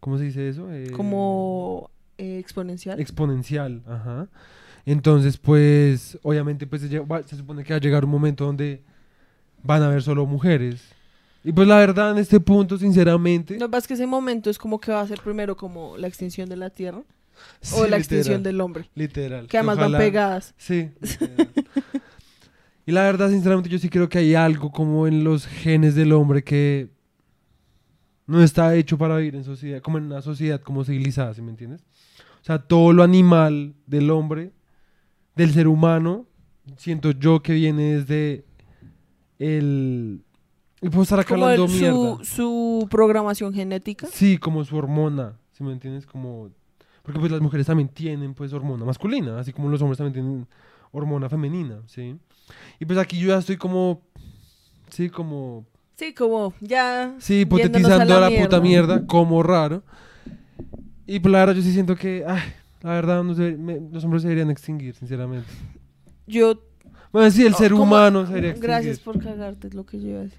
¿Cómo 0.00 0.18
se 0.18 0.24
dice 0.24 0.48
eso? 0.48 0.70
Eh, 0.70 0.90
Como 0.90 1.90
eh, 2.18 2.38
exponencial. 2.38 3.00
exponencial, 3.00 3.82
ajá. 3.86 4.28
Entonces, 4.86 5.38
pues, 5.38 6.18
obviamente, 6.22 6.66
pues 6.66 6.82
se, 6.82 6.90
lle- 6.90 7.10
va- 7.10 7.22
se 7.22 7.36
supone 7.36 7.64
que 7.64 7.72
va 7.72 7.78
a 7.78 7.80
llegar 7.80 8.04
un 8.04 8.10
momento 8.10 8.44
donde 8.44 8.82
van 9.62 9.82
a 9.82 9.86
haber 9.86 10.02
solo 10.02 10.26
mujeres. 10.26 10.82
Y 11.42 11.52
pues 11.52 11.66
la 11.66 11.78
verdad, 11.78 12.10
en 12.10 12.18
este 12.18 12.38
punto, 12.40 12.76
sinceramente... 12.76 13.58
Pasa 13.58 13.78
es 13.78 13.86
que 13.86 13.94
ese 13.94 14.06
momento 14.06 14.50
es 14.50 14.58
como 14.58 14.78
que 14.78 14.92
va 14.92 15.00
a 15.00 15.06
ser 15.06 15.20
primero 15.22 15.56
como 15.56 15.96
la 15.96 16.06
extinción 16.06 16.50
de 16.50 16.56
la 16.56 16.68
Tierra 16.68 17.02
sí, 17.60 17.74
o 17.74 17.78
la 17.78 17.82
literal, 17.84 18.00
extinción 18.00 18.42
del 18.42 18.60
hombre. 18.60 18.90
Literal. 18.94 19.46
Que 19.46 19.58
además 19.58 19.76
van 19.76 19.84
ojalá- 19.86 19.98
pegadas. 19.98 20.54
Sí. 20.56 20.90
y 22.86 22.92
la 22.92 23.02
verdad, 23.02 23.30
sinceramente, 23.30 23.70
yo 23.70 23.78
sí 23.78 23.88
creo 23.88 24.08
que 24.08 24.18
hay 24.18 24.34
algo 24.34 24.70
como 24.70 25.06
en 25.06 25.24
los 25.24 25.46
genes 25.46 25.94
del 25.94 26.12
hombre 26.12 26.42
que 26.44 26.90
no 28.26 28.42
está 28.42 28.74
hecho 28.74 28.96
para 28.98 29.16
vivir 29.16 29.36
en 29.36 29.44
sociedad, 29.44 29.80
como 29.82 29.98
en 29.98 30.04
una 30.04 30.22
sociedad 30.22 30.60
como 30.60 30.84
civilizada, 30.84 31.34
¿sí 31.34 31.42
me 31.42 31.50
entiendes? 31.50 31.82
O 32.40 32.44
sea, 32.44 32.58
todo 32.58 32.92
lo 32.92 33.02
animal 33.02 33.74
del 33.86 34.10
hombre, 34.10 34.52
del 35.34 35.52
ser 35.52 35.66
humano, 35.68 36.26
siento 36.76 37.10
yo 37.12 37.42
que 37.42 37.52
viene 37.54 37.96
desde 37.98 38.44
el... 39.38 40.22
Y 40.82 40.88
puedo 40.90 41.02
estar 41.04 41.18
acá 41.20 41.30
Como 41.34 41.44
hablando 41.46 41.64
el- 41.64 41.70
mierda. 41.80 41.94
su, 41.94 42.24
su 42.24 42.88
programación 42.90 43.54
genética. 43.54 44.06
Sí, 44.12 44.36
como 44.36 44.64
su 44.64 44.76
hormona, 44.76 45.38
¿sí 45.52 45.64
me 45.64 45.72
entiendes? 45.72 46.04
Como... 46.06 46.50
Porque 47.04 47.20
pues 47.20 47.30
las 47.30 47.40
mujeres 47.40 47.66
también 47.66 47.88
tienen 47.90 48.34
pues 48.34 48.52
hormona 48.52 48.84
masculina, 48.84 49.38
así 49.38 49.52
como 49.52 49.68
los 49.68 49.80
hombres 49.82 49.98
también 49.98 50.12
tienen 50.14 50.46
hormona 50.90 51.28
femenina, 51.28 51.82
¿sí? 51.86 52.16
Y 52.80 52.84
pues 52.86 52.98
aquí 52.98 53.18
yo 53.18 53.28
ya 53.28 53.38
estoy 53.38 53.56
como 53.56 54.00
Sí, 54.90 55.08
como... 55.10 55.64
Sí, 55.96 56.12
como 56.12 56.52
ya. 56.60 57.14
Sí, 57.18 57.40
hipotetizando 57.40 58.16
a 58.16 58.20
la, 58.20 58.30
puta 58.42 58.60
mierda. 58.60 59.06
como 59.06 59.42
raro. 59.42 59.82
Y 61.06 61.20
pues 61.20 61.30
la 61.32 61.38
verdad 61.40 61.54
yo 61.54 61.62
sí 61.62 61.72
siento 61.72 61.94
que, 61.96 62.24
ay, 62.26 62.40
la 62.82 62.90
verdad 62.90 63.22
no 63.22 63.34
se- 63.34 63.56
me- 63.56 63.80
los 63.92 64.02
hombres 64.04 64.22
se 64.22 64.28
deberían 64.28 64.50
extinguir, 64.50 64.94
sinceramente. 64.94 65.48
Yo. 66.26 66.60
Bueno, 67.12 67.30
sí, 67.30 67.44
el 67.46 67.54
Oh, 67.54 67.56
ser 67.56 67.74
humano 67.74 68.22
se 68.22 68.28
debería 68.28 68.50
extinguir. 68.50 68.70
Gracias 68.70 68.98
por 69.00 69.22
cagarte, 69.22 69.68
es 69.68 69.74
lo 69.74 69.84
que 69.86 70.00
yo 70.00 70.08
iba 70.08 70.20
a 70.20 70.22
decir. 70.24 70.38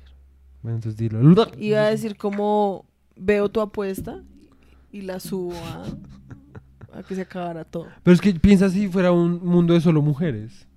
Bueno, 0.61 0.77
entonces 0.77 0.97
dilo. 0.97 1.47
Iba 1.57 1.81
a 1.85 1.89
decir 1.89 2.17
como 2.17 2.85
veo 3.15 3.49
tu 3.49 3.61
apuesta 3.61 4.21
y 4.91 5.01
la 5.01 5.19
subo 5.19 5.53
a, 5.53 5.85
a 6.95 7.03
que 7.03 7.15
se 7.15 7.21
acabara 7.21 7.63
todo. 7.65 7.87
Pero 8.03 8.13
es 8.15 8.21
que 8.21 8.33
piensa 8.33 8.69
si 8.69 8.87
fuera 8.87 9.11
un 9.11 9.43
mundo 9.45 9.73
de 9.73 9.81
solo 9.81 10.01
mujeres. 10.01 10.67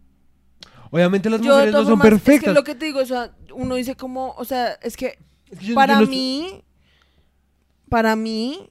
Obviamente 0.90 1.28
las 1.30 1.40
Yo 1.40 1.48
de 1.48 1.52
mujeres 1.52 1.72
no 1.72 1.78
todas 1.80 1.88
son 1.88 1.98
formas, 1.98 2.14
es 2.18 2.22
que 2.22 2.30
perfectas. 2.30 2.54
lo 2.54 2.64
que 2.64 2.74
te 2.74 2.86
digo, 2.86 3.00
o 3.00 3.06
sea, 3.06 3.34
uno 3.54 3.74
dice 3.74 3.94
como, 3.94 4.34
o 4.38 4.44
sea, 4.44 4.72
es 4.82 4.96
que 4.96 5.18
Es 5.50 5.58
que 5.58 5.64
yo- 5.66 5.68
yo 5.70 5.74
para 5.74 5.96
no 5.96 6.02
estoy- 6.02 6.16
mí, 6.16 6.64
para 7.88 8.16
mí, 8.16 8.70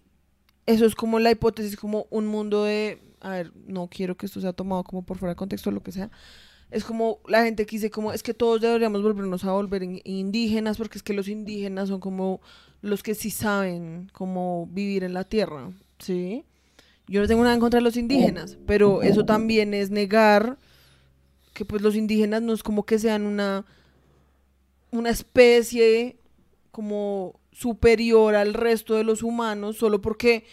eso 0.65 0.85
es 0.85 0.95
como 0.95 1.19
la 1.19 1.31
hipótesis, 1.31 1.75
como 1.77 2.07
un 2.09 2.27
mundo 2.27 2.63
de, 2.63 3.01
a 3.21 3.29
ver, 3.31 3.51
no 3.67 3.87
quiero 3.87 4.15
que 4.17 4.25
esto 4.25 4.41
sea 4.41 4.53
tomado 4.53 4.83
como 4.83 5.03
por 5.03 5.17
fuera 5.17 5.31
de 5.33 5.35
contexto 5.37 5.69
o 5.69 5.73
lo 5.73 5.81
que 5.83 5.91
sea. 5.91 6.09
Es 6.69 6.83
como 6.83 7.19
la 7.27 7.43
gente 7.43 7.65
que 7.65 7.77
dice 7.77 7.89
como, 7.89 8.11
es 8.11 8.23
que 8.23 8.33
todos 8.33 8.59
deberíamos 8.61 9.01
volvernos 9.01 9.45
a 9.45 9.53
volver 9.53 9.83
in- 9.83 10.01
indígenas, 10.03 10.77
porque 10.77 10.97
es 10.97 11.03
que 11.03 11.13
los 11.13 11.27
indígenas 11.29 11.87
son 11.89 11.99
como 11.99 12.41
los 12.81 13.03
que 13.03 13.15
sí 13.15 13.31
saben 13.31 14.09
cómo 14.11 14.67
vivir 14.71 15.03
en 15.03 15.13
la 15.13 15.23
tierra, 15.23 15.71
¿sí? 15.99 16.45
Yo 17.07 17.21
no 17.21 17.27
tengo 17.27 17.43
nada 17.43 17.55
en 17.55 17.61
contra 17.61 17.79
de 17.79 17.83
los 17.83 17.97
indígenas, 17.97 18.57
pero 18.65 19.01
eso 19.01 19.25
también 19.25 19.73
es 19.73 19.89
negar 19.89 20.57
que 21.53 21.65
pues 21.65 21.81
los 21.81 21.95
indígenas 21.95 22.41
no 22.41 22.53
es 22.53 22.61
como 22.61 22.85
que 22.85 22.99
sean 22.99 23.25
una 23.25 23.65
una 24.91 25.09
especie 25.09 26.17
como 26.71 27.39
superior 27.51 28.35
al 28.35 28.53
resto 28.53 28.93
de 28.93 29.03
los 29.03 29.23
humanos 29.23 29.77
solo 29.77 30.01
porque 30.01 30.45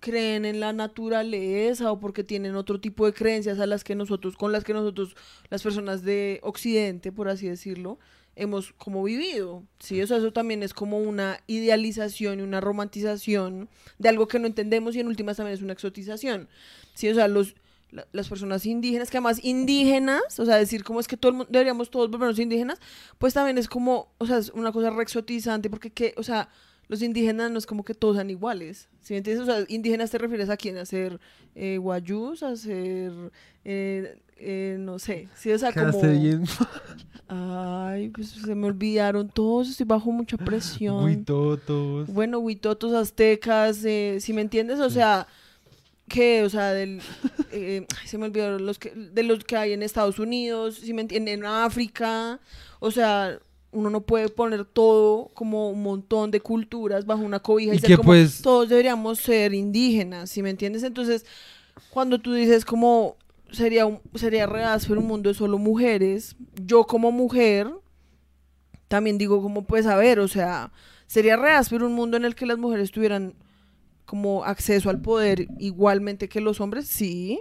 creen 0.00 0.44
en 0.44 0.60
la 0.60 0.72
naturaleza 0.72 1.92
o 1.92 2.00
porque 2.00 2.24
tienen 2.24 2.56
otro 2.56 2.80
tipo 2.80 3.04
de 3.04 3.12
creencias 3.12 3.58
a 3.60 3.66
las 3.66 3.84
que 3.84 3.94
nosotros 3.94 4.36
con 4.36 4.52
las 4.52 4.64
que 4.64 4.72
nosotros 4.72 5.14
las 5.50 5.62
personas 5.62 6.02
de 6.02 6.40
occidente 6.42 7.12
por 7.12 7.28
así 7.28 7.48
decirlo 7.48 7.98
hemos 8.36 8.72
como 8.74 9.02
vivido 9.02 9.64
sí 9.78 10.00
o 10.02 10.06
sea 10.06 10.18
eso 10.18 10.32
también 10.32 10.62
es 10.62 10.74
como 10.74 10.98
una 10.98 11.40
idealización 11.46 12.38
y 12.40 12.42
una 12.42 12.60
romantización 12.60 13.68
de 13.98 14.08
algo 14.08 14.28
que 14.28 14.38
no 14.38 14.46
entendemos 14.46 14.94
y 14.94 15.00
en 15.00 15.08
últimas 15.08 15.36
también 15.38 15.54
es 15.54 15.62
una 15.62 15.72
exotización 15.72 16.48
sí 16.94 17.08
o 17.08 17.14
sea 17.14 17.28
los 17.28 17.54
la- 17.92 18.06
las 18.12 18.28
personas 18.28 18.66
indígenas, 18.66 19.10
que 19.10 19.16
además 19.18 19.38
indígenas, 19.44 20.40
o 20.40 20.44
sea, 20.44 20.56
decir 20.56 20.82
como 20.82 20.98
es 20.98 21.06
que 21.06 21.16
todo 21.16 21.30
el 21.30 21.36
mundo, 21.38 21.52
deberíamos 21.52 21.88
todos 21.88 22.10
volvernos 22.10 22.38
indígenas, 22.40 22.80
pues 23.16 23.32
también 23.32 23.58
es 23.58 23.68
como, 23.68 24.12
o 24.18 24.26
sea, 24.26 24.38
es 24.38 24.50
una 24.50 24.72
cosa 24.72 24.90
re 24.90 25.04
exotizante, 25.04 25.70
porque 25.70 25.90
que, 25.90 26.12
o 26.16 26.24
sea, 26.24 26.48
los 26.88 27.00
indígenas 27.00 27.48
no 27.52 27.58
es 27.58 27.64
como 27.64 27.84
que 27.84 27.94
todos 27.94 28.16
sean 28.16 28.28
iguales, 28.28 28.88
¿sí 29.00 29.14
me 29.14 29.18
entiendes? 29.18 29.42
O 29.42 29.46
sea, 29.46 29.64
indígenas 29.68 30.10
te 30.10 30.18
refieres 30.18 30.50
a 30.50 30.56
quién, 30.56 30.76
a 30.78 30.84
ser 30.84 31.20
eh, 31.54 31.78
guayús, 31.78 32.42
a 32.42 32.56
ser, 32.56 33.12
eh, 33.64 34.18
eh, 34.36 34.76
no 34.78 34.98
sé, 34.98 35.28
sí, 35.34 35.50
o 35.52 35.58
sea, 35.58 35.72
como... 35.72 36.00
Ay, 37.28 38.10
pues 38.10 38.28
se 38.30 38.54
me 38.54 38.68
olvidaron 38.68 39.28
todos, 39.28 39.68
estoy 39.68 39.86
bajo 39.86 40.12
mucha 40.12 40.36
presión. 40.36 41.02
Huitotos. 41.04 42.08
Bueno, 42.08 42.38
huitotos, 42.38 42.92
aztecas, 42.92 43.84
eh, 43.84 44.18
si 44.20 44.32
me 44.32 44.42
entiendes, 44.42 44.78
o 44.78 44.90
sea, 44.90 45.26
que, 46.08 46.44
o 46.44 46.48
sea, 46.48 46.72
del, 46.72 47.00
eh, 47.50 47.84
se 48.04 48.16
me 48.18 48.26
olvidaron 48.26 48.64
los 48.64 48.78
que, 48.78 48.90
de 48.90 49.22
los 49.24 49.42
que 49.42 49.56
hay 49.56 49.72
en 49.72 49.82
Estados 49.82 50.20
Unidos, 50.20 50.76
si 50.76 50.92
me 50.92 51.02
entienden, 51.02 51.40
en 51.40 51.46
África, 51.46 52.38
o 52.78 52.92
sea, 52.92 53.40
uno 53.72 53.90
no 53.90 54.02
puede 54.02 54.28
poner 54.28 54.64
todo 54.64 55.28
como 55.34 55.70
un 55.70 55.82
montón 55.82 56.30
de 56.30 56.40
culturas 56.40 57.04
bajo 57.06 57.22
una 57.22 57.40
cobija 57.40 57.72
y, 57.74 57.76
Y 57.76 57.80
ser 57.80 57.88
que, 57.88 57.96
como, 57.96 58.10
pues- 58.10 58.40
todos 58.40 58.68
deberíamos 58.68 59.18
ser 59.18 59.52
indígenas, 59.52 60.30
si 60.30 60.42
me 60.42 60.50
entiendes, 60.50 60.84
entonces, 60.84 61.26
cuando 61.90 62.20
tú 62.20 62.32
dices 62.34 62.64
como 62.64 63.16
sería 63.56 63.86
un, 63.86 64.00
sería 64.14 64.46
re 64.46 64.64
áspero 64.64 65.00
un 65.00 65.06
mundo 65.06 65.28
de 65.28 65.34
solo 65.34 65.58
mujeres, 65.58 66.36
yo 66.54 66.84
como 66.84 67.10
mujer 67.10 67.68
también 68.88 69.18
digo 69.18 69.42
como 69.42 69.64
pues 69.64 69.86
a 69.86 69.96
ver, 69.96 70.20
o 70.20 70.28
sea, 70.28 70.70
sería 71.06 71.36
re 71.36 71.52
áspero 71.52 71.86
un 71.86 71.94
mundo 71.94 72.16
en 72.16 72.24
el 72.24 72.34
que 72.34 72.46
las 72.46 72.58
mujeres 72.58 72.90
tuvieran 72.90 73.34
como 74.04 74.44
acceso 74.44 74.90
al 74.90 75.00
poder 75.00 75.48
igualmente 75.58 76.28
que 76.28 76.40
los 76.40 76.60
hombres, 76.60 76.86
sí, 76.86 77.40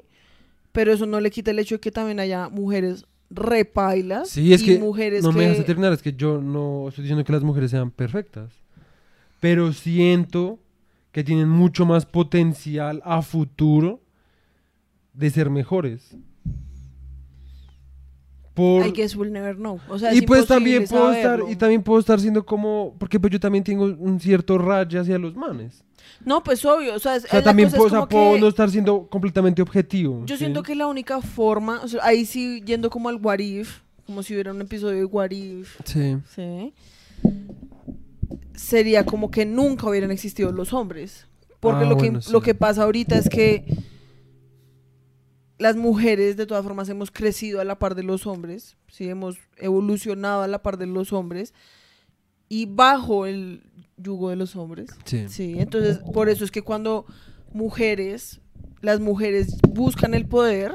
pero 0.72 0.92
eso 0.92 1.06
no 1.06 1.20
le 1.20 1.32
quita 1.32 1.52
el 1.52 1.60
hecho 1.60 1.76
de 1.76 1.82
que 1.82 1.92
también 1.92 2.20
haya 2.20 2.50
mujeres 2.50 3.06
repailas 3.30 4.30
Sí, 4.30 4.54
es 4.54 4.62
y 4.62 4.66
que 4.66 4.80
mujeres 4.80 5.24
no 5.24 5.32
que 5.32 5.38
me 5.38 5.48
dejas 5.48 5.66
terminar, 5.66 5.94
es 5.94 6.02
que 6.02 6.14
yo 6.14 6.42
no 6.42 6.88
estoy 6.90 7.04
diciendo 7.04 7.24
que 7.24 7.34
las 7.34 7.44
mujeres 7.44 7.72
sean 7.72 7.92
perfectas, 7.92 8.52
pero 9.40 9.74
siento 9.74 10.60
que 11.12 11.24
tienen 11.24 11.48
mucho 11.48 11.86
más 11.86 12.06
potencial 12.06 13.02
a 13.06 13.22
futuro 13.22 14.02
de 15.16 15.30
ser 15.30 15.50
mejores. 15.50 16.16
Por... 18.54 18.86
I 18.88 18.92
guess 18.92 19.16
we'll 19.16 19.32
never 19.32 19.56
know. 19.56 19.80
O 19.90 20.00
sea, 20.00 20.14
y 20.14 20.20
es 20.20 20.24
pues 20.26 20.48
también 20.48 20.86
puedo 20.88 21.12
estar 21.12 21.42
y 21.50 21.56
también 21.58 21.84
puedo 21.84 22.00
estar 22.00 22.20
siendo 22.22 22.46
como 22.46 22.96
porque 22.98 23.20
pues 23.20 23.34
yo 23.34 23.40
también 23.40 23.64
tengo 23.66 23.84
un 23.86 24.20
cierto 24.20 24.58
rayo 24.58 25.02
hacia 25.02 25.18
los 25.18 25.36
manes. 25.36 25.84
No, 26.24 26.42
pues 26.42 26.64
obvio, 26.64 26.96
o 26.96 27.00
sea, 27.00 27.18
es- 27.18 27.26
O 27.26 27.28
sea, 27.28 27.40
la 27.40 27.46
también 27.46 27.70
puedo, 27.70 27.84
o 27.84 27.90
sea, 27.90 28.00
como 28.00 28.08
puedo 28.10 28.34
que- 28.36 28.40
no 28.40 28.48
estar 28.48 28.70
siendo 28.70 29.08
completamente 29.08 29.62
objetivo. 29.62 30.24
Yo 30.26 30.36
¿sí? 30.36 30.40
siento 30.40 30.64
que 30.64 30.74
la 30.74 30.88
única 30.88 31.20
forma, 31.20 31.82
o 31.84 31.88
sea, 31.90 32.00
ahí 32.06 32.26
sí 32.26 32.62
yendo 32.66 32.90
como 32.90 33.10
al 33.10 33.18
What 33.22 33.40
If, 33.40 33.80
como 34.06 34.24
si 34.24 34.34
hubiera 34.34 34.52
un 34.52 34.62
episodio 34.62 35.00
de 35.00 35.06
What 35.06 35.32
If, 35.32 35.78
Sí. 35.84 36.16
¿sí? 36.34 36.74
Sería 38.54 39.06
como 39.06 39.30
que 39.32 39.46
nunca 39.46 39.90
hubieran 39.90 40.12
existido 40.12 40.52
los 40.54 40.72
hombres. 40.72 41.28
Porque 41.60 41.84
Ah, 41.84 41.90
lo, 41.90 41.98
que, 41.98 42.04
bueno, 42.06 42.22
sí. 42.22 42.32
lo 42.32 42.40
que 42.42 42.56
pasa 42.56 42.84
ahorita 42.84 43.18
es 43.18 43.28
que 43.28 43.66
las 45.58 45.76
mujeres 45.76 46.36
de 46.38 46.46
todas 46.46 46.64
formas 46.64 46.90
hemos 46.90 47.12
crecido 47.12 47.62
a 47.62 47.64
la 47.64 47.80
par 47.80 47.96
de 47.96 48.04
los 48.04 48.28
hombres, 48.28 48.76
¿sí? 48.90 49.08
Hemos 49.10 49.38
evolucionado 49.58 50.42
a 50.44 50.48
la 50.48 50.62
par 50.62 50.78
de 50.78 50.86
los 50.86 51.14
hombres 51.14 51.54
y 52.50 52.66
bajo 52.66 53.26
el 53.26 53.64
yugo 53.98 54.30
de 54.30 54.36
los 54.36 54.56
hombres. 54.56 54.90
Sí. 55.06 55.28
Sí, 55.30 55.56
entonces 55.58 56.00
por 56.14 56.30
eso 56.30 56.44
es 56.44 56.52
que 56.52 56.62
cuando 56.62 57.06
mujeres, 57.54 58.42
las 58.82 59.00
mujeres 59.00 59.56
buscan 59.70 60.14
el 60.14 60.28
poder, 60.28 60.74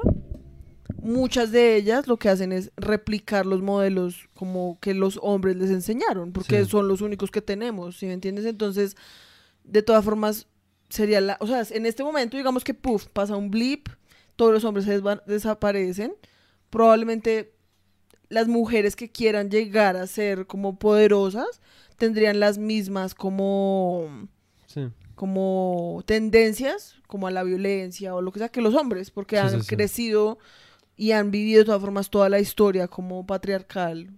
muchas 1.03 1.53
de 1.53 1.76
ellas 1.76 2.07
lo 2.09 2.16
que 2.18 2.28
hacen 2.28 2.53
es 2.53 2.72
replicar 2.76 3.47
los 3.47 3.62
modelos 3.62 4.28
como 4.35 4.78
que 4.81 4.95
los 4.95 5.18
hombres 5.22 5.57
les 5.57 5.70
enseñaron, 5.70 6.33
porque 6.33 6.64
Sí. 6.64 6.70
son 6.70 6.89
los 6.89 7.01
únicos 7.03 7.31
que 7.31 7.43
tenemos, 7.43 7.99
¿sí 7.99 8.07
me 8.07 8.12
entiendes? 8.14 8.45
Entonces, 8.47 8.97
de 9.64 9.83
todas 9.83 10.05
formas, 10.05 10.47
sería 10.89 11.20
la, 11.20 11.37
o 11.41 11.47
sea, 11.47 11.62
en 11.70 11.87
este 11.87 12.03
momento 12.03 12.37
digamos 12.37 12.64
que 12.64 12.74
puff, 12.74 13.07
pasa 13.12 13.37
un 13.37 13.51
blip, 13.51 13.89
todos 14.41 14.55
los 14.55 14.64
hombres 14.64 14.86
se 14.86 15.03
desaparecen, 15.26 16.14
probablemente 16.70 17.53
las 18.30 18.49
mujeres 18.49 18.97
que 18.97 19.11
quieran 19.11 19.51
llegar 19.51 19.99
a 19.99 20.07
ser 20.07 20.47
como 20.47 20.78
poderosas 20.78 21.61
tendrían 21.99 22.41
las 22.41 22.57
mismas 22.57 23.14
como 23.14 24.28
Sí. 24.66 24.88
como 25.14 26.03
tendencias 26.07 26.95
como 27.07 27.26
a 27.26 27.30
la 27.30 27.43
violencia 27.43 28.14
o 28.14 28.22
lo 28.22 28.32
que 28.32 28.38
sea 28.38 28.49
que 28.49 28.62
los 28.62 28.74
hombres 28.74 29.11
porque 29.11 29.36
Sí, 29.36 29.43
han 29.43 29.62
sí, 29.62 29.66
crecido 29.76 30.38
y 30.97 31.12
han 31.12 31.30
vivido 31.30 31.59
de 31.59 31.64
todas 31.66 31.82
formas 31.82 32.09
toda 32.09 32.30
la 32.30 32.41
historia 32.41 32.88
como 32.88 33.26
patriarcal. 33.26 34.11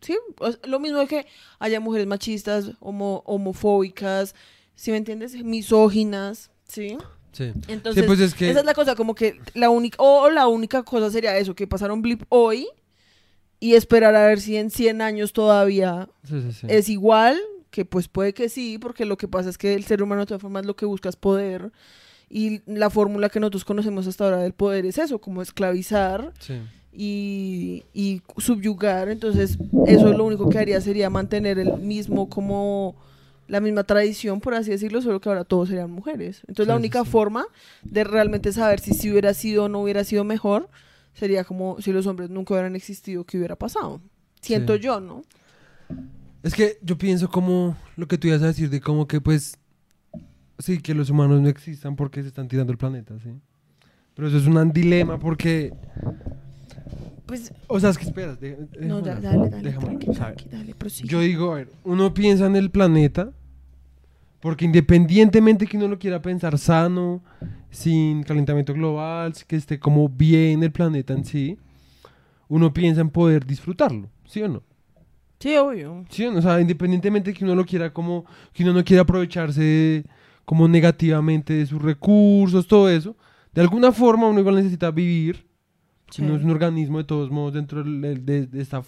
Sí 0.00 0.18
O 0.40 0.50
sea, 0.50 0.60
lo 0.64 0.80
mismo 0.80 0.98
de 0.98 1.06
que 1.06 1.26
haya 1.60 1.78
mujeres 1.78 2.08
machistas 2.08 2.72
homo- 2.80 3.22
homofóbicas 3.24 4.34
si 4.74 4.90
me 4.90 4.96
entiendes 4.96 5.34
misóginas 5.44 6.50
sí 6.66 6.98
Sí. 7.32 7.52
entonces 7.68 8.02
sí, 8.02 8.06
pues 8.06 8.20
es 8.20 8.34
que 8.34 8.50
esa 8.50 8.60
es 8.60 8.66
la 8.66 8.74
cosa, 8.74 8.94
como 8.96 9.14
que 9.14 9.40
la 9.54 9.70
única, 9.70 9.96
o 10.00 10.30
la 10.30 10.48
única 10.48 10.82
cosa 10.82 11.10
sería 11.10 11.36
eso, 11.38 11.54
que 11.54 11.66
pasaron 11.66 12.02
blip 12.02 12.22
hoy 12.28 12.66
y 13.60 13.74
esperar 13.74 14.14
a 14.16 14.26
ver 14.26 14.40
si 14.40 14.56
en 14.56 14.70
100 14.70 15.02
años 15.02 15.32
todavía 15.32 16.08
sí, 16.24 16.40
sí, 16.42 16.52
sí. 16.52 16.66
es 16.68 16.88
igual, 16.88 17.38
que 17.70 17.84
pues 17.84 18.08
puede 18.08 18.34
que 18.34 18.48
sí, 18.48 18.78
porque 18.78 19.04
lo 19.04 19.16
que 19.16 19.28
pasa 19.28 19.48
es 19.50 19.58
que 19.58 19.74
el 19.74 19.84
ser 19.84 20.02
humano 20.02 20.22
de 20.22 20.26
todas 20.26 20.42
formas 20.42 20.66
lo 20.66 20.74
que 20.74 20.86
busca 20.86 21.08
es 21.08 21.16
poder 21.16 21.70
y 22.28 22.62
la 22.66 22.90
fórmula 22.90 23.28
que 23.28 23.40
nosotros 23.40 23.64
conocemos 23.64 24.06
hasta 24.06 24.24
ahora 24.24 24.38
del 24.38 24.52
poder 24.52 24.86
es 24.86 24.98
eso, 24.98 25.20
como 25.20 25.42
esclavizar 25.42 26.32
y, 26.92 27.84
y 27.92 28.22
subyugar, 28.38 29.08
entonces 29.08 29.58
eso 29.86 30.12
lo 30.12 30.24
único 30.24 30.48
que 30.48 30.58
haría 30.58 30.80
sería 30.80 31.10
mantener 31.10 31.58
el 31.58 31.76
mismo 31.78 32.28
como 32.28 32.96
la 33.50 33.60
misma 33.60 33.84
tradición, 33.84 34.40
por 34.40 34.54
así 34.54 34.70
decirlo, 34.70 35.02
solo 35.02 35.20
que 35.20 35.28
ahora 35.28 35.44
todos 35.44 35.68
serían 35.68 35.90
mujeres. 35.90 36.42
Entonces 36.48 36.68
la 36.68 36.74
Sí, 36.74 36.78
única 36.78 37.04
sí. 37.04 37.10
forma 37.10 37.44
de 37.82 38.04
realmente 38.04 38.52
saber 38.52 38.80
si 38.80 39.10
hubiera 39.10 39.34
sido 39.34 39.64
o 39.64 39.68
no 39.68 39.80
hubiera 39.82 40.04
sido 40.04 40.24
mejor 40.24 40.68
sería 41.14 41.44
como 41.44 41.80
si 41.80 41.92
los 41.92 42.06
hombres 42.06 42.30
nunca 42.30 42.54
hubieran 42.54 42.76
existido, 42.76 43.24
¿qué 43.24 43.36
hubiera 43.38 43.56
pasado? 43.56 44.00
Siento 44.40 44.74
Sí. 44.76 44.80
yo, 44.82 45.00
¿no? 45.00 45.22
Es 46.42 46.54
que 46.54 46.78
yo 46.82 46.96
pienso 46.96 47.28
como 47.28 47.76
lo 47.96 48.06
que 48.08 48.16
tú 48.16 48.28
ibas 48.28 48.42
a 48.42 48.46
decir 48.46 48.70
de 48.70 48.80
como 48.80 49.06
que 49.06 49.20
pues 49.20 49.58
sí 50.58 50.78
que 50.80 50.94
los 50.94 51.10
humanos 51.10 51.40
no 51.42 51.48
existan 51.48 51.96
porque 51.96 52.22
se 52.22 52.28
están 52.28 52.48
tirando 52.48 52.72
el 52.72 52.78
planeta, 52.78 53.18
sí. 53.22 53.30
Pero 54.14 54.28
eso 54.28 54.36
es 54.38 54.46
un 54.46 54.72
dilema 54.72 55.18
porque 55.18 55.72
Pues, 57.26 57.52
O 57.68 57.78
sea, 57.78 57.90
es 57.90 57.98
que 57.98 58.04
esperas. 58.04 58.38
no, 58.80 59.00
déjame 59.00 59.20
dale, 59.20 59.50
dale, 59.50 59.62
déjame 59.62 59.86
tranqui, 59.86 60.06
tranqui, 60.10 60.48
dale. 60.48 60.74
Yo 61.04 61.20
digo, 61.20 61.52
a 61.52 61.56
ver, 61.56 61.68
uno 61.84 62.12
piensa 62.12 62.46
en 62.46 62.56
el 62.56 62.70
planeta, 62.70 63.32
porque 64.40 64.64
independientemente 64.64 65.66
que 65.66 65.76
uno 65.76 65.88
lo 65.88 65.98
quiera 65.98 66.20
pensar 66.22 66.58
sano, 66.58 67.22
sin 67.70 68.22
calentamiento 68.22 68.72
global, 68.74 69.32
que 69.46 69.56
esté 69.56 69.78
como 69.78 70.08
bien 70.08 70.62
el 70.62 70.72
planeta 70.72 71.12
en 71.14 71.24
sí, 71.24 71.58
uno 72.48 72.72
piensa 72.72 73.00
en 73.00 73.10
poder 73.10 73.46
disfrutarlo, 73.46 74.10
¿sí 74.24 74.42
o 74.42 74.48
no? 74.48 74.62
Sí, 75.38 75.56
obvio. 75.56 76.04
¿Sí 76.10 76.24
o 76.26 76.32
no? 76.32 76.38
O 76.38 76.42
sea, 76.42 76.60
independientemente 76.60 77.32
que 77.32 77.44
uno 77.44 77.54
lo 77.54 77.64
quiera 77.64 77.92
como, 77.92 78.24
que 78.52 78.62
uno 78.64 78.72
no 78.74 78.84
quiera 78.84 79.02
aprovecharse 79.02 80.04
como 80.44 80.66
negativamente 80.68 81.52
de 81.54 81.66
sus 81.66 81.80
recursos, 81.80 82.66
todo 82.66 82.88
eso, 82.90 83.16
de 83.54 83.60
alguna 83.60 83.92
forma 83.92 84.26
uno 84.26 84.40
igual 84.40 84.56
necesita 84.56 84.90
vivir, 84.90 85.46
Sí. 86.10 86.22
uno 86.22 86.34
es 86.36 86.42
un 86.42 86.50
organismo 86.50 86.98
de 86.98 87.04
todos 87.04 87.30
modos 87.30 87.52
dentro 87.54 87.84
del- 87.84 88.24
de, 88.26 88.46
de 88.48 88.60
esta 88.60 88.82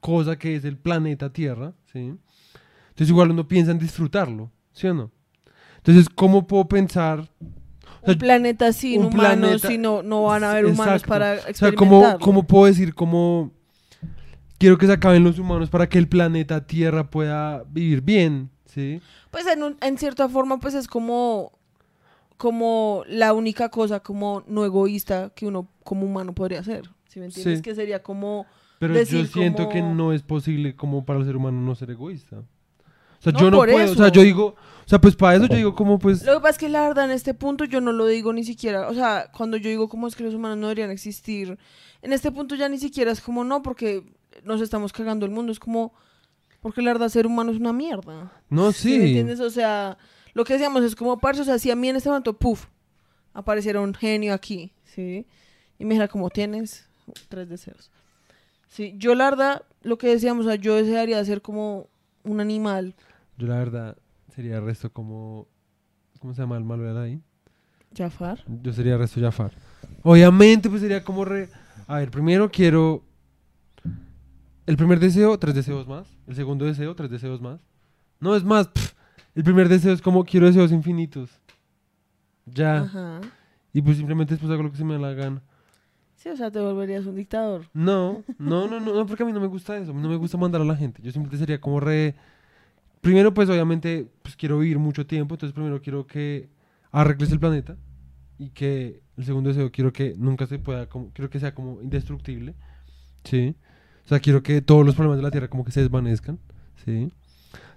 cosa 0.00 0.36
que 0.36 0.56
es 0.56 0.64
el 0.64 0.76
planeta 0.76 1.32
Tierra, 1.32 1.72
¿sí? 1.92 2.14
Entonces 2.88 3.08
igual 3.08 3.30
uno 3.30 3.46
piensa 3.46 3.70
en 3.70 3.78
disfrutarlo, 3.78 4.50
¿sí 4.72 4.86
o 4.88 4.94
no? 4.94 5.10
Entonces, 5.78 6.08
¿cómo 6.08 6.46
puedo 6.46 6.66
pensar? 6.66 7.20
O 7.20 8.04
sea, 8.04 8.12
un 8.14 8.18
planeta 8.18 8.72
sin 8.72 9.00
un 9.00 9.06
humanos, 9.06 9.38
planeta- 9.62 9.68
si 9.68 9.78
no, 9.78 10.02
no 10.02 10.24
van 10.24 10.44
a 10.44 10.52
haber 10.52 10.66
humanos 10.66 11.02
Exacto. 11.02 11.08
para 11.08 11.34
O 11.50 11.54
sea. 11.54 11.72
¿cómo, 11.74 12.18
¿cómo 12.20 12.42
puedo 12.46 12.66
decir 12.66 12.94
cómo 12.94 13.52
quiero 14.58 14.78
que 14.78 14.86
se 14.86 14.92
acaben 14.92 15.24
los 15.24 15.38
humanos 15.38 15.70
para 15.70 15.88
que 15.88 15.98
el 15.98 16.08
planeta 16.08 16.66
Tierra 16.66 17.10
pueda 17.10 17.64
vivir 17.70 18.00
bien, 18.00 18.50
¿sí? 18.66 19.00
Pues 19.30 19.46
en, 19.46 19.62
un- 19.62 19.76
en 19.80 19.98
cierta 19.98 20.28
forma, 20.28 20.58
pues 20.60 20.74
es 20.74 20.86
como, 20.88 21.52
como 22.36 23.02
la 23.08 23.32
única 23.32 23.68
cosa 23.70 24.00
como 24.00 24.42
no 24.46 24.64
egoísta 24.64 25.30
que 25.34 25.46
uno 25.46 25.68
como 25.84 26.06
humano 26.06 26.32
podría 26.34 26.60
hacer. 26.60 26.88
¿Sí 27.08 27.18
me 27.20 27.26
entiendes? 27.26 27.58
Sí. 27.58 27.62
Que 27.62 27.74
sería 27.74 28.02
como... 28.02 28.46
Pero 28.78 28.94
Decir 28.94 29.26
yo 29.26 29.26
siento 29.26 29.68
que 29.68 29.80
no 29.80 30.12
es 30.12 30.22
posible 30.22 30.74
como 30.74 31.04
para 31.04 31.20
el 31.20 31.24
ser 31.26 31.36
humano 31.36 31.60
no 31.60 31.74
ser 31.76 31.90
egoísta. 31.90 32.42
O 33.22 33.30
sea, 33.30 33.32
No, 33.32 33.38
yo 33.38 33.50
no 33.52 33.58
puedo, 33.58 33.92
o 33.92 33.94
sea, 33.94 34.08
yo 34.08 34.22
digo, 34.22 34.56
o 34.84 34.88
sea, 34.88 35.00
pues 35.00 35.14
para 35.14 35.36
eso 35.36 35.46
yo 35.46 35.54
digo 35.54 35.74
como 35.76 35.96
pues 36.00 36.24
Lo 36.24 36.34
que 36.34 36.40
pasa 36.40 36.50
es 36.50 36.58
que 36.58 36.68
la 36.68 36.82
verdad 36.88 37.04
en 37.04 37.12
este 37.12 37.34
punto 37.34 37.64
yo 37.64 37.80
no 37.80 37.92
lo 37.92 38.06
digo 38.06 38.32
ni 38.32 38.42
siquiera, 38.42 38.88
o 38.88 38.94
sea, 38.94 39.30
cuando 39.36 39.56
yo 39.56 39.70
digo 39.70 39.88
cómo 39.88 40.08
es 40.08 40.16
que 40.16 40.24
los 40.24 40.34
humanos 40.34 40.58
no 40.58 40.66
deberían 40.66 40.90
existir, 40.90 41.56
en 42.02 42.12
este 42.12 42.32
punto 42.32 42.56
ya 42.56 42.68
ni 42.68 42.78
siquiera 42.78 43.12
es 43.12 43.20
como 43.20 43.44
no, 43.44 43.62
porque 43.62 44.02
nos 44.42 44.60
estamos 44.60 44.92
cagando 44.92 45.24
el 45.24 45.30
mundo, 45.30 45.52
es 45.52 45.60
como, 45.60 45.94
porque 46.60 46.82
la 46.82 46.92
verdad 46.92 47.08
ser 47.10 47.26
humano 47.26 47.52
es 47.52 47.58
una 47.58 47.72
mierda. 47.72 48.32
no 48.50 48.72
¿Sí 48.72 48.90
sí. 48.90 48.98
me 48.98 49.06
entiendes? 49.06 49.38
O 49.38 49.50
sea, 49.50 49.98
lo 50.34 50.44
que 50.44 50.54
decíamos 50.54 50.82
es 50.82 50.96
como, 50.96 51.18
parce, 51.20 51.42
o 51.42 51.44
sea, 51.44 51.60
si 51.60 51.70
a 51.70 51.76
mí 51.76 51.88
en 51.88 51.96
este 51.96 52.08
momento, 52.08 52.32
puff, 52.32 52.66
apareciera 53.34 53.80
un 53.80 53.94
genio 53.94 54.34
aquí, 54.34 54.72
¿sí? 54.84 55.26
Y 55.78 55.84
me 55.84 55.94
dijera, 55.94 56.08
como 56.08 56.28
tienes 56.28 56.88
tres 57.28 57.48
deseos. 57.48 57.90
Sí, 58.68 58.94
yo 58.96 59.14
la 59.14 59.30
verdad, 59.30 59.62
lo 59.82 59.98
que 59.98 60.08
decíamos, 60.08 60.46
o 60.46 60.48
sea, 60.48 60.56
yo 60.56 60.74
desearía 60.74 61.24
ser 61.24 61.42
como 61.42 61.88
un 62.24 62.40
animal, 62.40 62.94
Yo 63.42 63.48
la 63.48 63.56
verdad 63.56 63.96
sería 64.32 64.60
resto 64.60 64.92
como 64.92 65.48
¿cómo 66.20 66.32
se 66.32 66.42
llama 66.42 66.56
el 66.56 66.62
malo 66.62 66.94
de 66.94 67.00
ahí? 67.04 67.20
Jafar. 67.92 68.38
Yo 68.62 68.72
sería 68.72 68.96
resto 68.96 69.20
Jafar. 69.20 69.50
Obviamente 70.04 70.70
pues 70.70 70.80
sería 70.80 71.02
como 71.02 71.24
re 71.24 71.48
A 71.88 71.96
ver, 71.96 72.12
primero 72.12 72.48
quiero 72.52 73.02
el 74.64 74.76
primer 74.76 75.00
deseo, 75.00 75.36
tres 75.40 75.56
deseos 75.56 75.88
más. 75.88 76.06
El 76.28 76.36
segundo 76.36 76.66
deseo, 76.66 76.94
tres 76.94 77.10
deseos 77.10 77.40
más. 77.40 77.58
No 78.20 78.36
es 78.36 78.44
más. 78.44 78.68
pf, 78.68 78.94
el 79.34 79.42
primer 79.42 79.68
deseo 79.68 79.92
es 79.92 80.00
como 80.00 80.24
quiero 80.24 80.46
deseos 80.46 80.70
infinitos. 80.70 81.40
Ya. 82.46 82.82
Ajá. 82.82 83.20
Y 83.72 83.82
pues 83.82 83.96
simplemente 83.96 84.34
después 84.34 84.52
hago 84.52 84.62
lo 84.62 84.70
que 84.70 84.76
se 84.76 84.84
me 84.84 84.94
da 84.94 85.00
la 85.00 85.14
gana. 85.14 85.42
Sí, 86.14 86.28
o 86.28 86.36
sea, 86.36 86.52
te 86.52 86.60
volverías 86.60 87.06
un 87.06 87.16
dictador. 87.16 87.62
No, 87.74 88.22
no, 88.38 88.68
no, 88.68 88.78
no, 88.78 88.94
no, 88.94 89.04
porque 89.04 89.24
a 89.24 89.26
mí 89.26 89.32
no 89.32 89.40
me 89.40 89.48
gusta 89.48 89.76
eso. 89.78 89.90
A 89.90 89.94
mí 89.94 90.00
no 90.00 90.08
me 90.08 90.14
gusta 90.14 90.38
mandar 90.38 90.60
a 90.60 90.64
la 90.64 90.76
gente. 90.76 91.02
Yo 91.02 91.10
simplemente 91.10 91.38
sería 91.38 91.60
como 91.60 91.80
re. 91.80 92.14
Primero, 93.02 93.34
pues 93.34 93.48
obviamente, 93.50 94.06
pues 94.22 94.36
quiero 94.36 94.60
vivir 94.60 94.78
mucho 94.78 95.04
tiempo. 95.04 95.34
Entonces, 95.34 95.52
primero 95.52 95.82
quiero 95.82 96.06
que 96.06 96.48
arregles 96.92 97.32
el 97.32 97.40
planeta. 97.40 97.76
Y 98.38 98.50
que 98.50 99.02
el 99.16 99.24
segundo 99.24 99.48
deseo, 99.48 99.72
quiero 99.72 99.92
que 99.92 100.14
nunca 100.16 100.46
se 100.46 100.60
pueda. 100.60 100.88
Como, 100.88 101.10
quiero 101.12 101.28
que 101.28 101.40
sea 101.40 101.52
como 101.52 101.82
indestructible. 101.82 102.54
Sí. 103.24 103.56
O 104.04 104.08
sea, 104.08 104.20
quiero 104.20 104.44
que 104.44 104.62
todos 104.62 104.86
los 104.86 104.94
problemas 104.94 105.18
de 105.18 105.24
la 105.24 105.32
Tierra 105.32 105.48
como 105.48 105.64
que 105.64 105.72
se 105.72 105.80
desvanezcan. 105.80 106.38
Sí. 106.84 107.10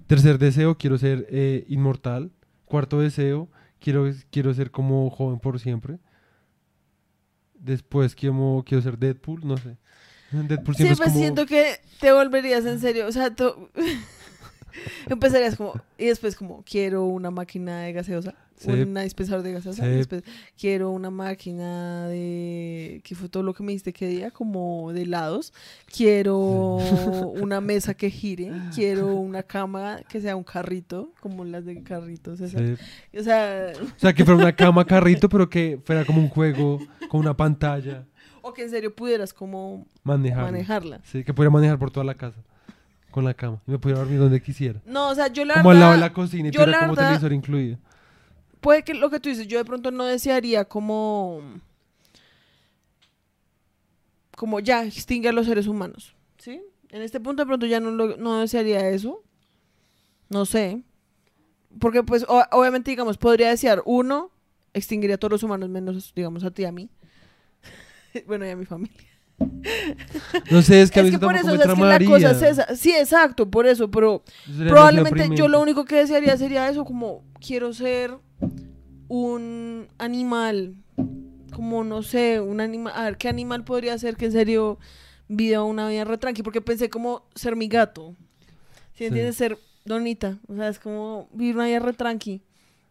Tercer 0.05 0.38
deseo, 0.38 0.78
quiero 0.78 0.99
ser 0.99 1.26
eh, 1.32 1.65
inmortal. 1.69 2.32
Cuarto 2.65 2.99
deseo, 2.99 3.49
quiero, 3.80 4.07
quiero 4.30 4.53
ser 4.53 4.69
como 4.69 5.09
joven 5.09 5.39
por 5.39 5.59
siempre. 5.59 5.97
Después 7.55 8.13
quiero, 8.13 8.63
quiero 8.63 8.84
ser 8.84 8.99
Deadpool, 8.99 9.41
no 9.43 9.57
sé. 9.57 9.78
Deadpool 10.32 10.76
siempre 10.76 10.97
pues 10.97 10.99
es 10.99 10.99
como... 10.99 11.17
siento 11.17 11.45
que 11.47 11.80
te 11.99 12.11
volverías 12.11 12.63
en 12.65 12.80
serio. 12.80 13.07
O 13.07 13.11
sea, 13.11 13.34
tú 13.34 13.71
empezarías 15.09 15.55
como. 15.55 15.73
Y 15.97 16.05
después, 16.05 16.36
como, 16.36 16.63
quiero 16.63 17.05
una 17.05 17.32
máquina 17.32 17.82
de 17.82 17.93
gaseosa. 17.93 18.36
Sí. 18.57 18.71
Una 18.71 19.01
dispensador 19.01 19.43
de 19.43 19.51
gaseosa. 19.51 19.84
Sí. 19.84 19.89
y 19.89 19.95
después, 19.95 20.23
quiero 20.57 20.91
una 20.91 21.09
máquina 21.09 22.07
de. 22.07 23.01
¿Qué 23.03 23.13
fue 23.13 23.28
todo 23.28 23.43
lo 23.43 23.53
que 23.53 23.63
me 23.63 23.73
diste 23.73 23.91
que 23.91 24.07
día? 24.07 24.32
Como 24.32 24.93
de 24.93 25.01
helados. 25.01 25.53
Quiero 25.93 26.78
una 27.41 27.59
mesa 27.59 27.93
que 27.95 28.09
gire. 28.09 28.51
Quiero 28.73 29.15
una 29.15 29.43
cama 29.43 29.99
que 30.07 30.21
sea 30.21 30.36
un 30.38 30.43
carrito. 30.45 31.11
Como 31.19 31.43
las 31.43 31.65
de 31.65 31.84
carritos. 31.84 32.39
esas. 32.39 32.80
O 33.17 33.23
sea. 33.23 33.73
O 33.82 33.99
sea, 33.99 34.13
que 34.13 34.23
fuera 34.23 34.39
una 34.39 34.55
cama 34.55 34.86
carrito, 34.88 35.28
pero 35.28 35.49
que 35.49 35.80
fuera 35.84 36.05
como 36.05 36.21
un 36.21 36.30
juego, 36.30 36.80
con 37.09 37.19
una 37.19 37.36
pantalla, 37.36 38.05
O 38.41 38.53
que 38.53 38.63
en 38.63 38.69
serio 38.69 38.95
pudieras 38.95 39.34
como 39.34 39.86
manejar. 40.03 40.43
manejarla. 40.43 41.01
Sí, 41.03 41.23
que 41.26 41.34
pudiera 41.34 41.51
manejar 41.51 41.78
por 41.78 41.91
toda 41.91 42.05
la 42.05 42.15
casa, 42.15 42.39
con 43.16 43.24
la 43.26 43.34
cama. 43.34 43.61
Y 43.66 43.72
me 43.72 43.80
pudiera 43.80 44.01
dormir 44.01 44.20
donde 44.20 44.41
quisiera. 44.41 44.82
No, 44.86 45.09
o 45.09 45.16
sea, 45.16 45.28
yo 45.30 45.45
la 45.45 45.55
como 45.55 45.72
al 45.72 45.80
lado 45.80 45.91
de 45.93 45.97
verdad- 45.97 46.09
la 46.09 46.13
cocina 46.13 46.49
y 46.49 46.51
yo 46.51 46.59
tuviera 46.59 46.72
la 46.72 46.80
como 46.80 46.91
verdad- 46.95 47.07
televisor 47.07 47.34
incluido. 47.34 47.78
puede 48.61 48.84
que 48.84 48.93
lo 48.93 49.09
que 49.09 49.20
tú 49.20 49.30
dices, 49.30 49.47
yo 49.47 49.57
de 49.57 49.66
pronto 49.66 49.89
no 49.91 50.03
desearía 50.03 50.66
como 50.66 51.41
como 54.36 54.59
ya 54.59 54.84
extingue 54.84 55.30
a 55.30 55.32
los 55.32 55.45
seres 55.45 55.68
humanos, 55.68 56.13
¿sí? 56.38 56.61
En 56.89 57.01
este 57.01 57.20
punto 57.20 57.41
de 57.43 57.47
pronto 57.47 57.66
ya 57.66 57.80
no, 57.80 57.91
lo- 57.91 58.18
no 58.18 58.41
desearía 58.41 58.89
eso, 58.89 59.24
no 60.30 60.45
sé, 60.45 60.84
porque 61.80 62.03
pues 62.03 62.26
o- 62.28 62.43
obviamente 62.51 62.91
digamos 62.91 63.18
podría 63.18 63.49
desear 63.49 63.82
uno 63.86 64.32
extinguiría 64.74 65.16
a 65.16 65.18
todos 65.20 65.32
los 65.32 65.43
humanos 65.43 65.70
menos 65.70 66.11
digamos 66.13 66.43
a 66.43 66.51
ti 66.51 66.63
y 66.63 66.66
a 66.66 66.72
mí, 66.74 66.89
bueno 68.28 68.45
y 68.45 68.49
a 68.49 68.55
mi 68.57 68.66
familia. 68.66 69.09
No 70.52 70.62
sé, 70.62 70.82
es 70.82 70.92
que 70.92 71.00
a 71.00 71.04
mí 71.04 71.10
es 71.10 71.16
que 71.16 71.20
por 71.20 71.36
eso, 71.36 71.48
o 71.48 71.58
sea, 71.58 71.66
es 71.66 71.74
que 71.74 71.82
la 71.82 72.00
cosa 72.06 72.32
es 72.32 72.42
esa, 72.42 72.76
sí 72.76 72.92
exacto, 72.92 73.50
por 73.50 73.68
eso, 73.68 73.90
pero 73.92 74.24
sería 74.46 74.70
Probablemente 74.72 75.30
yo 75.36 75.48
lo 75.48 75.62
único 75.62 75.86
que 75.86 75.96
desearía 75.98 76.38
sería 76.38 76.70
eso, 76.70 76.86
como 76.86 77.24
quiero 77.46 77.74
ser 77.74 78.16
un 79.08 79.88
animal, 79.98 80.76
como 81.54 81.84
no 81.84 82.02
sé, 82.04 82.40
un 82.40 82.62
animal, 82.62 82.94
a 82.96 83.04
ver, 83.06 83.18
¿qué 83.18 83.28
animal 83.30 83.64
podría 83.64 83.98
ser 83.98 84.16
que 84.16 84.26
en 84.26 84.32
serio 84.32 84.80
viva 85.28 85.64
una 85.64 85.90
vida 85.90 86.04
re 86.06 86.18
tranqui? 86.18 86.44
Porque 86.44 86.62
pensé 86.62 86.90
como 86.90 87.24
ser 87.36 87.56
mi 87.56 87.68
gato, 87.68 88.16
si 88.94 89.00
Sí. 89.00 89.06
entiendes, 89.06 89.36
ser 89.36 89.58
donita, 89.84 90.38
o 90.48 90.56
sea, 90.56 90.70
es 90.70 90.80
como 90.80 91.28
vivir 91.34 91.56
una 91.56 91.66
vida 91.66 91.80
re 91.80 91.94
tranqui. 91.94 92.42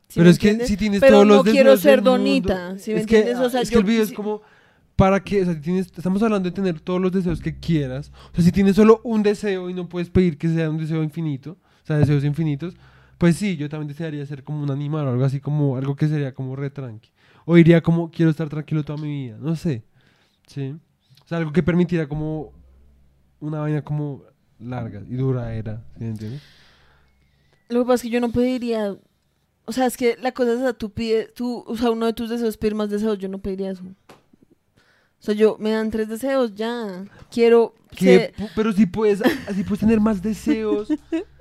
¿sí 0.08 0.20
Pero 0.20 0.30
es 0.30 0.38
que 0.38 0.48
entiendes? 0.50 0.68
si 0.68 0.76
tienes 0.76 1.00
Pero 1.00 1.14
todos 1.16 1.26
los 1.26 1.36
no 1.38 1.42
quiero 1.50 1.70
deseos 1.72 1.80
ser 1.80 2.02
donita, 2.02 2.78
¿sí 2.78 2.92
me 2.92 3.00
es 3.00 3.06
que, 3.06 3.18
entiendes? 3.20 3.44
O 3.44 3.50
sea, 3.50 3.62
es 3.62 3.70
que 3.70 3.76
el 3.78 3.84
video 3.84 4.02
es 4.02 4.12
como 4.12 4.42
para 4.96 5.22
que, 5.22 5.42
o 5.42 5.44
sea, 5.44 5.60
tienes, 5.60 5.86
estamos 5.96 6.22
hablando 6.22 6.48
de 6.48 6.54
tener 6.54 6.80
todos 6.80 7.00
los 7.00 7.12
deseos 7.12 7.40
que 7.40 7.58
quieras. 7.58 8.12
O 8.32 8.36
sea, 8.36 8.44
si 8.44 8.52
tienes 8.52 8.76
solo 8.76 9.00
un 9.04 9.22
deseo 9.22 9.68
y 9.68 9.74
no 9.74 9.88
puedes 9.88 10.10
pedir 10.10 10.38
que 10.38 10.48
sea 10.48 10.70
un 10.70 10.78
deseo 10.78 11.02
infinito, 11.02 11.52
o 11.82 11.86
sea, 11.86 11.98
deseos 11.98 12.24
infinitos, 12.24 12.76
pues 13.18 13.36
sí, 13.36 13.56
yo 13.56 13.68
también 13.68 13.88
desearía 13.88 14.24
ser 14.26 14.44
como 14.44 14.62
un 14.62 14.70
animal 14.70 15.06
o 15.06 15.10
algo 15.10 15.24
así 15.24 15.40
como 15.40 15.76
algo 15.76 15.96
que 15.96 16.08
sería 16.08 16.32
como 16.34 16.56
re 16.56 16.70
tranqui. 16.70 17.10
O 17.44 17.58
iría 17.58 17.82
como 17.82 18.10
quiero 18.10 18.30
estar 18.30 18.48
tranquilo 18.48 18.84
toda 18.84 19.00
mi 19.00 19.08
vida, 19.08 19.36
no 19.40 19.56
sé. 19.56 19.84
Sí. 20.46 20.74
O 21.24 21.28
sea, 21.28 21.38
algo 21.38 21.52
que 21.52 21.62
permitiera 21.62 22.08
como 22.08 22.52
una 23.40 23.60
vaina 23.60 23.82
como 23.82 24.22
larga 24.58 25.02
y 25.08 25.16
duradera, 25.16 25.84
¿sí 25.98 26.04
me 26.04 26.10
entiendes? 26.10 26.42
Lo 27.68 27.80
que 27.80 27.86
pasa 27.86 27.94
es 27.94 28.02
que 28.02 28.10
yo 28.10 28.20
no 28.20 28.30
pediría, 28.30 28.96
o 29.64 29.72
sea, 29.72 29.86
es 29.86 29.96
que 29.96 30.16
la 30.20 30.32
cosa 30.32 30.68
es 30.68 30.78
tú 30.78 30.90
pides, 30.90 31.32
tú, 31.34 31.64
o 31.66 31.76
sea, 31.76 31.90
uno 31.90 32.06
de 32.06 32.12
tus 32.12 32.30
deseos 32.30 32.56
pedir 32.56 32.74
más 32.74 32.90
deseos, 32.90 33.18
yo 33.18 33.28
no 33.28 33.38
pediría 33.38 33.70
eso. 33.70 33.84
O 35.24 35.26
sea, 35.26 35.34
yo, 35.34 35.56
me 35.58 35.70
dan 35.70 35.90
tres 35.90 36.06
deseos, 36.06 36.54
ya. 36.54 37.02
Quiero 37.30 37.74
Que, 37.96 38.34
pero 38.54 38.74
si 38.74 38.84
puedes, 38.84 39.22
así 39.48 39.64
puedes 39.64 39.80
tener 39.80 39.98
más 39.98 40.20
deseos. 40.20 40.88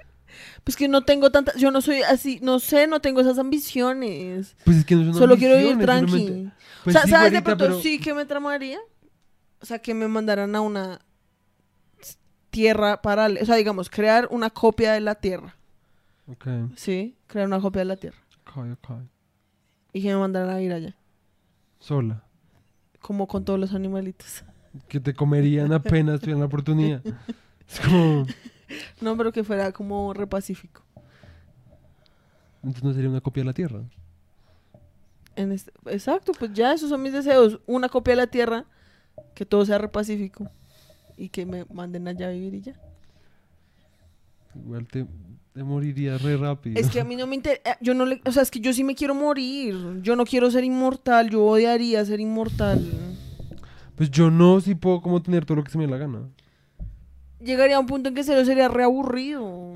Pues 0.63 0.77
que 0.77 0.87
no 0.87 1.01
tengo 1.03 1.29
tantas, 1.29 1.55
yo 1.57 1.69
no 1.71 1.81
soy 1.81 2.03
así, 2.03 2.39
no 2.41 2.57
sé, 2.59 2.87
no 2.87 3.01
tengo 3.01 3.19
esas 3.19 3.37
ambiciones. 3.37 4.55
Pues 4.63 4.77
es 4.77 4.85
que 4.85 4.95
no 4.95 5.03
son 5.11 5.15
Solo 5.15 5.35
quiero 5.35 5.57
vivir 5.57 5.77
tranqui. 5.85 6.49
Pues 6.85 6.95
o 6.95 6.99
sea, 6.99 7.03
sí, 7.03 7.09
¿sabes 7.11 7.33
de 7.33 7.41
pronto 7.41 7.65
pero- 7.65 7.81
sí 7.81 7.99
que 7.99 8.13
me 8.13 8.25
tramaría? 8.25 8.79
O 9.61 9.65
sea, 9.65 9.79
que 9.79 9.93
me 9.93 10.07
mandaran 10.07 10.55
a 10.55 10.61
una 10.61 11.01
tierra 12.49 13.01
paralela, 13.01 13.41
o 13.41 13.45
sea, 13.45 13.55
digamos, 13.57 13.89
crear 13.89 14.29
una 14.31 14.49
copia 14.49 14.93
de 14.93 15.01
la 15.01 15.15
tierra, 15.15 15.57
Ok, 16.27 16.47
¿sí? 16.77 17.17
Crear 17.27 17.47
una 17.47 17.59
copia 17.59 17.79
de 17.79 17.85
la 17.85 17.97
tierra. 17.97 18.17
ok, 18.47 18.57
ok. 18.81 18.91
Y 19.91 20.01
que 20.01 20.07
me 20.07 20.17
mandaran 20.17 20.49
a 20.55 20.61
ir 20.61 20.71
allá, 20.71 20.95
Sola. 21.79 22.23
Como 23.03 23.27
con 23.27 23.45
todos 23.45 23.59
los 23.59 23.73
animalitos. 23.75 24.43
que 24.87 24.99
te 24.99 25.13
comerían 25.13 25.71
apenas 25.73 26.19
tuvieran 26.21 26.39
la 26.39 26.47
oportunidad. 26.47 27.01
Es 27.69 27.79
como, 27.79 28.25
No, 29.01 29.15
pero 29.15 29.31
que 29.31 29.43
fuera 29.43 29.71
como 29.71 30.13
re 30.13 30.25
pacífico. 30.27 30.81
entonces 32.63 32.83
no 32.83 32.93
sería 32.93 33.09
una 33.09 33.21
copia 33.21 33.41
de 33.41 33.45
la 33.45 33.53
Tierra. 33.53 33.81
En 35.35 35.51
este- 35.51 35.71
exacto, 35.87 36.31
pues 36.37 36.51
ya 36.53 36.73
esos 36.73 36.89
son 36.89 37.01
mis 37.01 37.13
deseos. 37.13 37.59
Una 37.65 37.89
copia 37.89 38.11
de 38.13 38.17
la 38.17 38.27
tierra, 38.27 38.65
que 39.33 39.45
todo 39.45 39.65
sea 39.65 39.77
re 39.79 39.87
pacífico 39.87 40.49
y 41.17 41.29
que 41.29 41.45
me 41.45 41.65
manden 41.73 42.07
allá 42.07 42.27
a 42.27 42.31
vivir 42.31 42.53
y 42.55 42.61
ya. 42.61 42.75
Igual 44.55 44.87
te, 44.87 45.05
te 45.53 45.63
morirías 45.63 46.21
re 46.21 46.35
rápido. 46.37 46.79
Es 46.79 46.89
que 46.89 46.99
a 46.99 47.03
mí 47.03 47.15
no 47.15 47.27
me 47.27 47.35
interesa, 47.35 47.77
yo 47.79 47.93
no 47.93 48.05
le, 48.05 48.21
o 48.25 48.31
sea, 48.31 48.41
es 48.41 48.49
que 48.51 48.59
yo 48.59 48.73
sí 48.73 48.83
me 48.83 48.95
quiero 48.95 49.13
morir. 49.13 49.75
Yo 50.01 50.15
no 50.15 50.25
quiero 50.25 50.49
ser 50.49 50.63
inmortal, 50.63 51.29
yo 51.29 51.43
odiaría 51.45 52.03
ser 52.05 52.19
inmortal. 52.19 52.83
Pues 53.95 54.09
yo 54.09 54.31
no, 54.31 54.59
si 54.61 54.73
puedo 54.73 55.01
como 55.01 55.21
tener 55.21 55.45
todo 55.45 55.57
lo 55.57 55.63
que 55.63 55.71
se 55.71 55.77
me 55.77 55.85
dé 55.85 55.91
la 55.91 55.97
gana. 55.97 56.19
Llegaría 57.39 57.75
a 57.75 57.79
un 57.79 57.85
punto 57.85 58.09
en 58.09 58.15
que 58.15 58.23
serio 58.23 58.43
sería 58.45 58.67
reaburrido. 58.67 59.73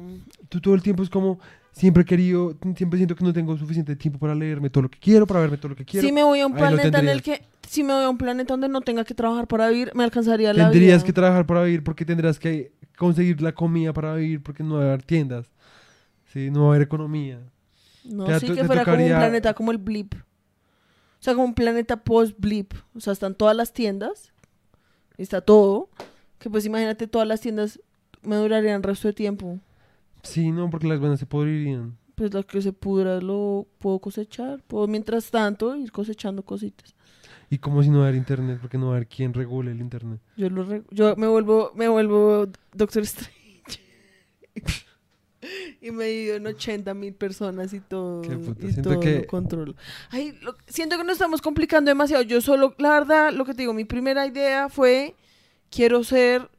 Tú 0.49 0.59
todo 0.61 0.73
el 0.73 0.81
tiempo 0.81 1.03
es 1.03 1.09
como, 1.09 1.37
siempre 1.73 2.01
he 2.03 2.05
querido, 2.05 2.55
siempre 2.75 2.97
siento 2.97 3.15
que 3.15 3.23
no 3.23 3.33
tengo 3.33 3.55
suficiente 3.57 3.95
tiempo 3.95 4.17
para 4.17 4.33
leerme 4.33 4.69
todo 4.71 4.83
lo 4.83 4.89
que 4.89 4.97
quiero, 4.97 5.27
para 5.27 5.41
verme 5.41 5.57
todo 5.57 5.69
lo 5.69 5.75
que 5.75 5.85
quiero. 5.85 6.07
Si 6.07 6.11
me 6.13 6.23
voy 6.23 6.39
a 6.39 6.47
un 6.47 6.53
Ahí 6.53 6.59
planeta 6.59 6.99
en 6.99 7.07
el 7.09 7.21
tendrías. 7.21 7.39
que, 7.39 7.45
si 7.69 7.83
me 7.83 7.93
voy 7.93 8.03
a 8.05 8.09
un 8.09 8.17
planeta 8.17 8.53
donde 8.53 8.69
no 8.69 8.81
tenga 8.81 9.03
que 9.03 9.13
trabajar 9.13 9.47
para 9.47 9.67
vivir, 9.69 9.91
me 9.93 10.03
alcanzaría 10.05 10.53
la 10.53 10.71
Tendrías 10.71 11.03
vida. 11.03 11.05
que 11.05 11.13
trabajar 11.13 11.45
para 11.45 11.61
vivir 11.63 11.83
porque 11.83 12.05
tendrás 12.05 12.39
que 12.39 12.71
conseguir 12.97 13.41
la 13.41 13.51
comida 13.51 13.93
para 13.93 14.15
vivir 14.15 14.41
porque 14.41 14.63
no 14.63 14.75
va 14.75 14.83
a 14.83 14.87
haber 14.87 15.03
tiendas. 15.03 15.51
Sí, 16.37 16.51
no 16.51 16.59
va 16.59 16.65
a 16.65 16.69
haber 16.69 16.83
economía. 16.83 17.39
No, 18.03 18.25
Te- 18.25 18.39
sí 18.39 18.45
te- 18.45 18.53
que 18.53 18.63
fuera 18.65 18.85
como 18.85 19.03
un 19.03 19.09
planeta 19.09 19.55
como 19.55 19.71
el 19.71 19.79
blip. 19.79 20.13
O 20.13 21.19
sea, 21.19 21.33
como 21.33 21.45
un 21.47 21.55
planeta 21.55 21.97
post-blip. 22.03 22.75
O 22.93 22.99
sea, 22.99 23.13
están 23.13 23.33
todas 23.33 23.55
las 23.57 23.73
tiendas. 23.73 24.31
Está 25.17 25.41
todo. 25.41 25.89
Que 26.37 26.47
pues 26.47 26.63
imagínate, 26.67 27.07
todas 27.07 27.27
las 27.27 27.41
tiendas 27.41 27.79
me 28.21 28.35
durarían 28.35 28.75
el 28.75 28.83
resto 28.83 29.07
de 29.07 29.15
tiempo. 29.15 29.59
Sí, 30.21 30.51
no, 30.51 30.69
porque 30.69 30.87
las 30.87 30.99
buenas 30.99 31.19
se 31.19 31.25
podrirían. 31.25 31.97
Pues 32.13 32.31
lo 32.35 32.45
que 32.45 32.61
se 32.61 32.71
pudra 32.71 33.19
lo 33.19 33.65
puedo 33.79 33.97
cosechar. 33.97 34.61
Puedo 34.67 34.85
mientras 34.87 35.31
tanto 35.31 35.75
ir 35.75 35.91
cosechando 35.91 36.43
cositas. 36.43 36.93
Y 37.49 37.57
como 37.57 37.81
si 37.81 37.89
no 37.89 37.97
va 37.97 38.03
a 38.05 38.07
haber 38.09 38.17
internet, 38.19 38.59
porque 38.61 38.77
no 38.77 38.89
va 38.89 38.91
a 38.93 38.95
haber 38.97 39.07
quien 39.07 39.33
regule 39.33 39.71
el 39.71 39.79
internet. 39.81 40.19
Yo 40.35 40.51
lo 40.51 40.83
yo 40.91 41.15
me 41.15 41.25
vuelvo, 41.27 41.71
me 41.73 41.87
vuelvo 41.87 42.45
Doctor 42.73 43.01
Strange. 43.01 43.33
y 45.81 45.91
me 45.91 46.05
divido 46.05 46.35
en 46.35 46.47
80 46.47 46.93
mil 46.93 47.13
personas 47.13 47.73
y 47.73 47.79
todo, 47.79 48.21
Qué 48.21 48.35
puta, 48.37 48.65
y 48.65 48.71
siento 48.71 48.89
todo 48.91 48.99
que- 48.99 49.19
lo 49.19 49.27
controlo. 49.27 49.75
Ay, 50.09 50.37
lo- 50.41 50.55
siento 50.67 50.97
que 50.97 51.03
nos 51.03 51.13
estamos 51.13 51.41
complicando 51.41 51.89
demasiado. 51.89 52.23
Yo 52.23 52.41
solo, 52.41 52.73
la 52.77 52.91
verdad, 52.91 53.31
lo 53.33 53.45
que 53.45 53.53
te 53.53 53.61
digo, 53.63 53.73
mi 53.73 53.85
primera 53.85 54.25
idea 54.25 54.69
fue, 54.69 55.15
quiero 55.69 56.03
ser 56.03 56.49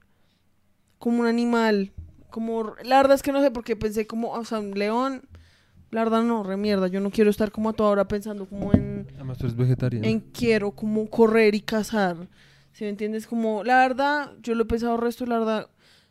como 0.98 1.20
un 1.20 1.26
animal. 1.26 1.92
Como, 2.30 2.74
la 2.84 2.96
verdad 2.98 3.14
es 3.14 3.22
que 3.22 3.32
no 3.32 3.40
sé, 3.42 3.50
porque 3.50 3.76
pensé 3.76 4.06
como, 4.06 4.32
o 4.32 4.44
sea, 4.44 4.58
un 4.60 4.72
león. 4.78 5.22
La 5.90 6.04
verdad 6.04 6.22
no, 6.22 6.42
re 6.42 6.58
mierda. 6.58 6.86
Yo 6.88 7.00
no 7.00 7.10
quiero 7.10 7.30
estar 7.30 7.50
como 7.50 7.70
a 7.70 7.72
toda 7.72 7.88
hora 7.90 8.06
pensando 8.06 8.44
como 8.46 8.74
en 8.74 9.06
Además 9.14 9.38
tú 9.38 9.46
eres 9.46 9.56
vegetariano. 9.56 10.06
en 10.06 10.20
quiero 10.20 10.72
como 10.72 11.08
correr 11.08 11.54
y 11.54 11.62
cazar. 11.62 12.28
Si 12.72 12.84
me 12.84 12.90
entiendes? 12.90 13.26
Como, 13.26 13.64
la 13.64 13.78
verdad, 13.78 14.32
yo 14.42 14.54
lo 14.54 14.64
he 14.64 14.66
pensado 14.66 14.96
el 14.96 15.00
resto, 15.00 15.24
la 15.24 15.38
verdad, 15.38 15.70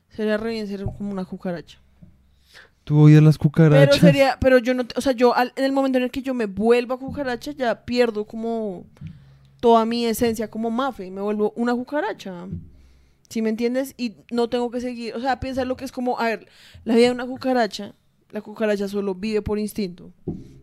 sería 0.09 0.38
re 0.38 0.49
bien 0.53 0.67
ser 0.67 0.84
como 0.84 1.11
una 1.11 1.25
cucaracha. 1.25 1.80
Tú 2.88 2.97
odias 3.01 3.21
las 3.21 3.38
cucarachas. 3.38 3.97
Pero 3.99 3.99
sería, 3.99 4.38
pero 4.39 4.59
yo 4.59 4.73
no, 4.73 4.85
o 4.95 5.01
sea, 5.01 5.11
yo 5.11 5.35
al- 5.35 5.51
en 5.57 5.65
el 5.65 5.73
momento 5.73 5.97
en 5.97 6.05
el 6.05 6.09
que 6.09 6.21
yo 6.21 6.33
me 6.33 6.45
vuelva 6.45 6.97
cucaracha, 6.97 7.51
ya 7.51 7.83
pierdo 7.83 8.23
como 8.23 8.85
toda 9.59 9.83
mi 9.85 10.05
esencia 10.05 10.49
como 10.49 10.71
mafe 10.71 11.05
y 11.07 11.11
me 11.11 11.19
vuelvo 11.19 11.51
una 11.57 11.75
cucaracha. 11.75 12.47
¿Sí 13.27 13.41
me 13.41 13.49
entiendes? 13.49 13.93
Y 13.97 14.13
no 14.31 14.47
tengo 14.47 14.71
que 14.71 14.79
seguir, 14.79 15.13
o 15.15 15.19
sea, 15.19 15.41
piensa 15.41 15.65
lo 15.65 15.75
que 15.75 15.83
es 15.83 15.91
como, 15.91 16.17
a 16.17 16.27
ver, 16.27 16.47
la 16.85 16.95
vida 16.95 17.07
de 17.07 17.11
una 17.11 17.25
cucaracha, 17.25 17.93
la 18.31 18.39
cucaracha 18.39 18.88
solo 18.88 19.13
vive 19.15 19.41
por 19.41 19.59
instinto. 19.59 20.13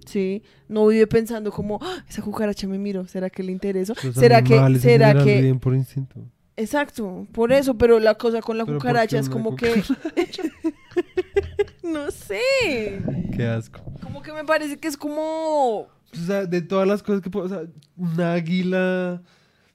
¿Sí? 0.06 0.42
No 0.66 0.86
vive 0.86 1.06
pensando 1.06 1.52
como, 1.52 1.78
"Ah, 1.82 2.04
esa 2.08 2.22
cucaracha 2.22 2.66
me 2.66 2.78
miro, 2.78 3.06
¿será 3.06 3.28
que 3.28 3.42
le 3.42 3.52
intereso? 3.52 3.92
Los 4.02 4.14
¿Será 4.14 4.42
que, 4.42 4.78
será 4.78 5.12
que, 5.22 5.42
viven 5.42 5.60
por 5.60 5.74
instinto. 5.74 6.20
Exacto, 6.56 7.26
por 7.32 7.52
eso, 7.52 7.76
pero 7.76 8.00
la 8.00 8.14
cosa 8.14 8.40
con 8.40 8.56
la 8.56 8.64
Pero 8.64 8.78
¿por 8.78 8.82
cucaracha 8.82 9.18
es 9.18 9.28
como 9.28 9.56
que... 9.56 9.82
no 11.84 12.10
sé, 12.10 12.40
Qué 13.36 13.46
asco. 13.46 13.80
como 14.02 14.22
que 14.22 14.32
me 14.32 14.44
parece 14.44 14.78
que 14.78 14.88
es 14.88 14.96
como... 14.96 15.80
O 15.80 16.16
sea, 16.26 16.46
de 16.46 16.62
todas 16.62 16.86
las 16.86 17.02
cosas 17.02 17.20
que 17.20 17.30
puedo, 17.30 17.46
o 17.46 17.48
sea, 17.48 17.62
una 17.96 18.32
águila, 18.34 19.20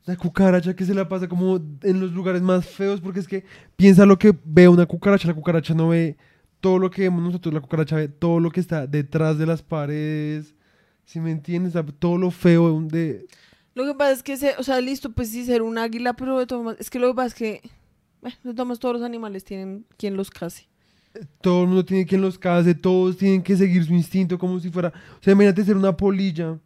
una 0.07 0.18
cucaracha 0.18 0.74
que 0.76 0.86
se 0.86 0.93
la 0.93 1.07
pasa 1.10 1.28
como 1.28 1.57
en 1.84 1.99
los 1.99 2.12
lugares 2.14 2.41
más 2.41 2.66
feos, 2.66 3.01
porque 3.01 3.20
es 3.20 3.28
que 3.28 3.43
piensa 3.76 4.05
lo 4.05 4.18
que 4.18 4.34
ve 4.45 4.68
una 4.70 4.86
cucaracha, 4.86 5.28
la 5.28 5.34
cucaracha 5.34 5.74
no 5.74 5.89
ve 5.89 6.16
todo 6.62 6.80
lo 6.80 6.89
que 6.89 7.01
vemos 7.03 7.22
nosotros, 7.24 7.53
la 7.53 7.60
cucaracha 7.62 7.97
ve 7.97 8.07
todo 8.07 8.39
lo 8.39 8.51
que 8.51 8.62
está 8.62 8.88
detrás 8.88 9.38
de 9.38 9.45
las 9.45 9.62
paredes, 9.62 10.55
si 11.03 11.20
me 11.20 11.32
entiendes, 11.32 11.74
todo 11.99 12.18
lo 12.18 12.32
feo 12.32 12.82
de... 12.84 13.28
Lo 13.76 13.86
que 13.86 13.93
pasa 13.95 14.12
es 14.14 14.24
que, 14.24 14.38
se- 14.38 14.55
o 14.57 14.64
sea, 14.64 14.80
listo, 14.80 15.12
pues 15.12 15.30
sí, 15.30 15.43
ser 15.43 15.62
un 15.62 15.78
águila, 15.78 16.14
pero 16.14 16.39
de 16.39 16.47
es 16.80 16.89
que 16.89 16.99
lo 16.99 17.10
que 17.10 17.16
pasa 17.16 17.28
es 17.28 17.34
que, 17.34 17.62
bueno, 18.22 18.38
de 18.43 18.53
todos 18.53 18.93
los 18.95 19.03
animales 19.03 19.43
tienen 19.43 19.86
quien 19.97 20.16
los 20.16 20.30
case. 20.30 20.69
Todo 21.42 21.62
el 21.64 21.68
mundo 21.68 21.86
tiene 21.86 22.06
quien 22.06 22.22
los 22.22 22.38
case, 22.38 22.74
todos 22.76 23.18
tienen 23.18 23.42
que 23.42 23.56
seguir 23.58 23.84
su 23.86 23.94
instinto 23.94 24.38
como 24.38 24.60
si 24.60 24.70
fuera... 24.70 24.90
O 24.90 25.24
sea, 25.24 25.34
imagínate 25.34 25.64
ser 25.64 25.76
una 25.78 25.96
polilla. 25.96 26.52
O 26.52 26.60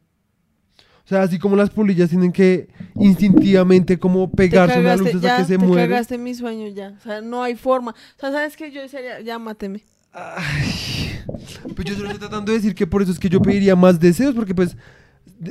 sea, 1.05 1.23
así 1.23 1.37
como 1.37 1.55
las 1.55 1.69
polillas 1.69 2.09
tienen 2.09 2.31
que 2.31 2.69
instintivamente 2.95 3.99
como 3.99 4.31
pegarse 4.31 4.79
una 4.79 4.95
luz 4.95 5.07
hasta 5.07 5.19
ya, 5.19 5.37
que 5.37 5.43
se 5.43 5.57
te 5.57 5.65
muere. 5.65 5.89
cagaste 5.89 6.15
en 6.15 6.23
mi 6.23 6.33
sueño 6.33 6.67
ya, 6.69 6.95
o 6.97 7.01
sea, 7.03 7.19
no 7.21 7.43
hay 7.43 7.55
forma. 7.55 7.91
O 7.91 8.19
sea, 8.19 8.31
¿sabes 8.31 8.55
qué? 8.55 8.71
Yo 8.71 8.87
sería, 8.87 9.19
ya 9.19 9.37
máteme. 9.37 9.81
Ay, 10.13 11.19
pues 11.75 11.87
yo 11.89 11.95
solo 11.95 12.05
estoy 12.05 12.19
tratando 12.19 12.51
de 12.51 12.57
decir 12.57 12.73
que 12.73 12.87
por 12.87 13.01
eso 13.01 13.11
es 13.11 13.19
que 13.19 13.27
yo 13.29 13.41
pediría 13.41 13.75
más 13.75 13.99
deseos, 13.99 14.33
porque 14.33 14.55
pues 14.55 14.77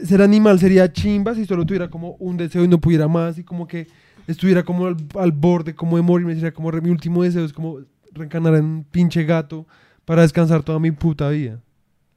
ser 0.04 0.22
animal 0.22 0.58
sería 0.58 0.90
chimba 0.90 1.34
si 1.34 1.44
solo 1.44 1.66
tuviera 1.66 1.90
como 1.90 2.12
un 2.18 2.36
deseo 2.36 2.64
y 2.64 2.68
no 2.68 2.80
pudiera 2.80 3.08
más 3.08 3.36
y 3.38 3.44
como 3.44 3.66
que 3.66 3.88
estuviera 4.26 4.62
como 4.62 4.86
al, 4.86 4.96
al 5.18 5.32
borde 5.32 5.74
como 5.74 5.96
de 5.96 6.02
morirme, 6.02 6.34
sería 6.34 6.52
como 6.54 6.70
re- 6.70 6.80
mi 6.80 6.90
último 6.90 7.24
deseo 7.24 7.44
es 7.44 7.52
como 7.52 7.80
reencarnar 8.12 8.54
en 8.54 8.64
un 8.64 8.84
pinche 8.84 9.24
gato 9.24 9.66
para 10.04 10.22
descansar 10.22 10.62
toda 10.62 10.78
mi 10.78 10.90
puta 10.90 11.28
vida. 11.30 11.60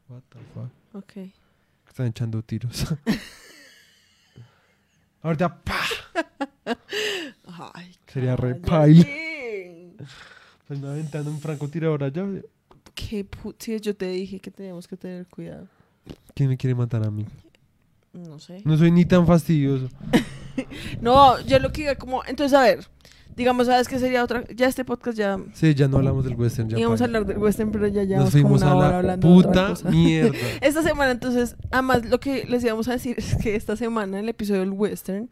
What 0.10 0.22
the 0.30 0.40
fuck? 0.54 0.70
Ok. 0.94 1.32
Están 1.88 2.08
echando 2.08 2.42
tiros. 2.44 2.86
Ahorita, 5.22 5.58
¡pa! 5.64 5.82
Ay, 7.74 7.96
Sería 8.08 8.36
re 8.36 8.60
cállate. 8.62 8.70
paila. 8.70 9.06
Pues 10.68 10.80
me 10.80 10.88
aventando 10.88 11.30
un 11.30 11.40
francotirador 11.40 12.04
allá. 12.04 12.26
Qué 12.96 13.24
pu- 13.30 13.54
sí, 13.60 13.80
yo 13.80 13.96
te 13.96 14.08
dije 14.08 14.40
que 14.40 14.50
teníamos 14.50 14.88
que 14.88 14.98
tener 14.98 15.28
cuidado. 15.28 15.68
¿Quién 16.34 16.50
me 16.50 16.58
quiere 16.58 16.74
matar 16.74 17.06
a 17.06 17.12
mí? 17.12 17.24
No 18.12 18.40
sé. 18.40 18.64
No 18.66 18.76
soy 18.76 18.90
ni 18.90 19.06
tan 19.06 19.28
fastidioso. 19.28 19.90
No, 21.02 21.40
yo 21.42 21.60
lo 21.60 21.72
que 21.74 21.82
iba 21.84 21.96
como, 21.96 22.24
entonces 22.26 22.58
a 22.58 22.62
ver, 22.64 22.88
digamos, 23.36 23.68
¿sabes 23.68 23.88
qué 23.88 24.00
sería 24.00 24.24
otra? 24.24 24.44
Ya 24.56 24.68
este 24.68 24.86
podcast 24.86 25.18
ya 25.18 25.38
Sí, 25.54 25.74
ya 25.74 25.88
no 25.88 25.98
hablamos 25.98 26.26
del 26.26 26.36
western. 26.36 26.70
Ya 26.70 26.80
íbamos 26.80 27.02
a 27.02 27.06
hablar 27.06 27.26
del 27.26 27.38
western, 27.38 27.72
pero 27.72 27.88
ya 27.88 28.02
Nos 28.02 28.08
llevamos 28.10 28.32
como 28.32 28.42
fuimos 28.42 28.62
una 28.62 29.00
a 29.00 29.04
la 29.04 29.18
puta 29.18 29.74
mierda. 29.90 30.38
Esta 30.62 30.84
semana, 30.84 31.12
entonces, 31.12 31.56
además 31.72 32.06
lo 32.06 32.20
que 32.20 32.46
les 32.46 32.64
íbamos 32.64 32.88
a 32.88 32.94
decir 32.94 33.16
es 33.18 33.36
que 33.36 33.56
esta 33.56 33.76
semana 33.76 34.20
el 34.20 34.30
episodio 34.30 34.62
del 34.62 34.72
western 34.72 35.30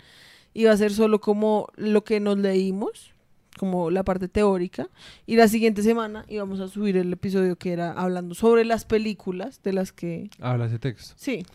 iba 0.54 0.72
a 0.72 0.78
ser 0.78 0.92
solo 0.92 1.20
como 1.20 1.68
lo 1.76 2.04
que 2.04 2.20
nos 2.20 2.38
leímos, 2.38 3.12
como 3.58 3.92
la 3.92 4.04
parte 4.04 4.28
teórica, 4.28 4.90
y 5.26 5.36
la 5.36 5.48
siguiente 5.48 5.82
semana 5.82 6.26
íbamos 6.28 6.60
a 6.60 6.68
subir 6.68 6.98
el 6.98 7.14
episodio 7.14 7.56
que 7.56 7.74
era 7.74 7.92
hablando 7.92 8.36
sobre 8.36 8.66
las 8.66 8.86
películas 8.86 9.62
de 9.64 9.74
las 9.74 9.92
que... 9.92 10.30
Habla 10.40 10.66
ese 10.66 10.80
texto. 10.80 11.14
Sí, 11.18 11.46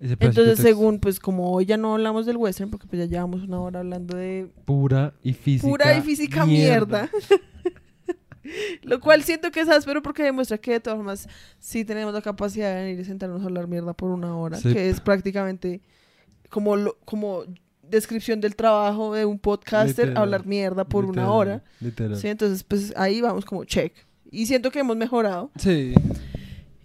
entonces 0.00 0.58
según, 0.58 0.98
pues 1.00 1.18
como 1.20 1.50
hoy 1.52 1.64
ya 1.66 1.76
no 1.76 1.94
hablamos 1.94 2.26
del 2.26 2.36
western, 2.36 2.70
porque 2.70 2.86
pues 2.86 3.00
ya 3.00 3.06
llevamos 3.06 3.42
una 3.42 3.60
hora 3.60 3.80
hablando 3.80 4.16
de 4.16 4.48
Pura 4.64 5.14
y 5.22 5.32
física. 5.32 5.68
pura 5.70 5.96
y 5.96 6.00
física 6.02 6.44
mierda. 6.46 7.08
Lo 8.82 9.00
cual 9.00 9.24
siento 9.24 9.50
que 9.50 9.60
es 9.60 9.68
áspero 9.68 10.02
porque 10.02 10.22
demuestra 10.22 10.56
que 10.58 10.72
de 10.72 10.80
todas 10.80 10.96
formas 10.98 11.28
sí 11.58 11.84
tenemos 11.84 12.14
la 12.14 12.22
capacidad 12.22 12.68
de 12.76 12.82
venir 12.84 13.00
y 13.00 13.04
sentarnos 13.04 13.42
a 13.42 13.46
hablar 13.46 13.66
mierda 13.66 13.92
por 13.92 14.10
una 14.10 14.36
hora, 14.36 14.56
Sí. 14.58 14.72
que 14.72 14.88
es 14.88 15.00
prácticamente 15.00 15.80
como, 16.48 16.76
lo- 16.76 16.96
como 17.04 17.42
descripción 17.82 18.40
del 18.40 18.54
trabajo 18.54 19.14
de 19.14 19.24
un 19.24 19.38
podcaster, 19.40 20.06
Literal, 20.08 20.22
hablar 20.22 20.46
mierda 20.46 20.84
por 20.84 21.04
una 21.06 21.30
hora. 21.32 21.64
Literal. 21.80 22.16
¿sí? 22.16 22.28
Entonces, 22.28 22.62
pues 22.62 22.92
ahí 22.96 23.20
vamos 23.20 23.44
como 23.44 23.64
check. 23.64 23.92
Y 24.30 24.46
siento 24.46 24.70
que 24.70 24.78
hemos 24.78 24.96
mejorado. 24.96 25.50
Sí. 25.56 25.92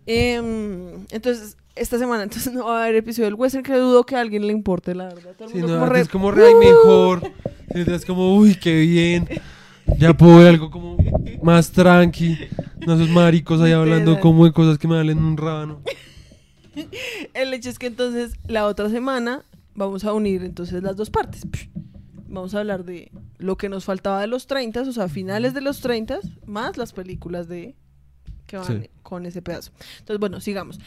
Em, 0.07 1.05
entonces, 1.11 1.57
esta 1.75 1.97
semana 1.97 2.23
entonces 2.23 2.53
no 2.53 2.65
va 2.65 2.79
a 2.79 2.83
haber 2.83 2.95
episodio 2.95 3.25
del 3.25 3.35
western 3.35 3.63
que 3.63 3.73
dudo 3.75 4.05
que 4.05 4.15
a 4.15 4.21
alguien 4.21 4.45
le 4.47 4.53
importe, 4.53 4.95
la 4.95 5.05
verdad. 5.05 5.33
Todo 5.37 5.47
el 5.47 5.53
Sí, 5.53 5.59
mundo 5.59 5.73
no, 5.73 5.79
como 5.79 5.91
re- 5.91 6.01
es 6.01 6.07
como 6.09 6.31
re 6.31 6.47
ay, 6.47 6.55
mejor. 6.55 7.31
Es 7.69 8.05
como, 8.05 8.35
uy, 8.35 8.55
qué 8.55 8.81
bien. 8.81 9.27
Ya 9.97 10.13
puedo 10.15 10.37
ver 10.37 10.47
algo 10.47 10.69
como 10.69 10.97
más 11.41 11.71
tranqui. 11.71 12.37
No 12.85 12.95
esos 12.95 13.09
maricos 13.09 13.61
ahí 13.61 13.71
hablando 13.71 14.19
como 14.19 14.45
de 14.45 14.51
cosas 14.51 14.77
que 14.77 14.87
me 14.87 14.95
valen 14.95 15.19
un 15.19 15.37
rábano. 15.37 15.81
El 17.33 17.53
hecho 17.53 17.69
es 17.69 17.79
que 17.79 17.87
entonces 17.87 18.33
la 18.47 18.65
otra 18.65 18.89
semana 18.89 19.43
vamos 19.75 20.03
a 20.05 20.13
unir 20.13 20.43
entonces 20.43 20.81
las 20.83 20.95
dos 20.95 21.09
partes. 21.09 21.43
Vamos 22.27 22.55
a 22.55 22.59
hablar 22.59 22.85
de 22.85 23.11
lo 23.37 23.57
que 23.57 23.69
nos 23.69 23.83
faltaba 23.85 24.21
de 24.21 24.27
los 24.27 24.47
30, 24.47 24.81
o 24.81 24.91
sea, 24.93 25.09
finales 25.09 25.53
de 25.53 25.61
los 25.61 25.81
30, 25.81 26.19
más 26.45 26.77
las 26.77 26.93
películas 26.93 27.47
de 27.47 27.75
que 28.51 28.57
van 28.57 28.83
Sí. 28.83 28.89
con 29.01 29.25
ese 29.25 29.41
pedazo. 29.41 29.71
Entonces, 29.99 30.19
bueno, 30.19 30.39
sigamos. 30.41 30.79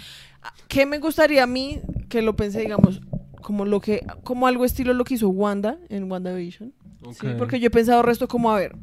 Ah, 0.42 0.52
¿Qué 0.68 0.86
me 0.86 0.98
gustaría 0.98 1.42
a 1.42 1.46
mí 1.46 1.80
que 2.08 2.22
lo 2.22 2.36
pensé, 2.36 2.60
digamos, 2.60 3.00
como 3.42 3.64
lo 3.64 3.80
que 3.80 4.06
como 4.22 4.46
algo 4.46 4.64
estilo 4.64 4.94
lo 4.94 5.04
que 5.04 5.14
hizo 5.14 5.28
Wanda 5.30 5.78
en 5.88 6.10
WandaVision? 6.10 6.72
¿sí? 7.02 7.26
Ok. 7.26 7.36
Porque 7.38 7.58
yo 7.60 7.66
he 7.66 7.70
pensado 7.70 8.02
resto 8.02 8.28
como, 8.28 8.52
a 8.52 8.56
ver, 8.58 8.76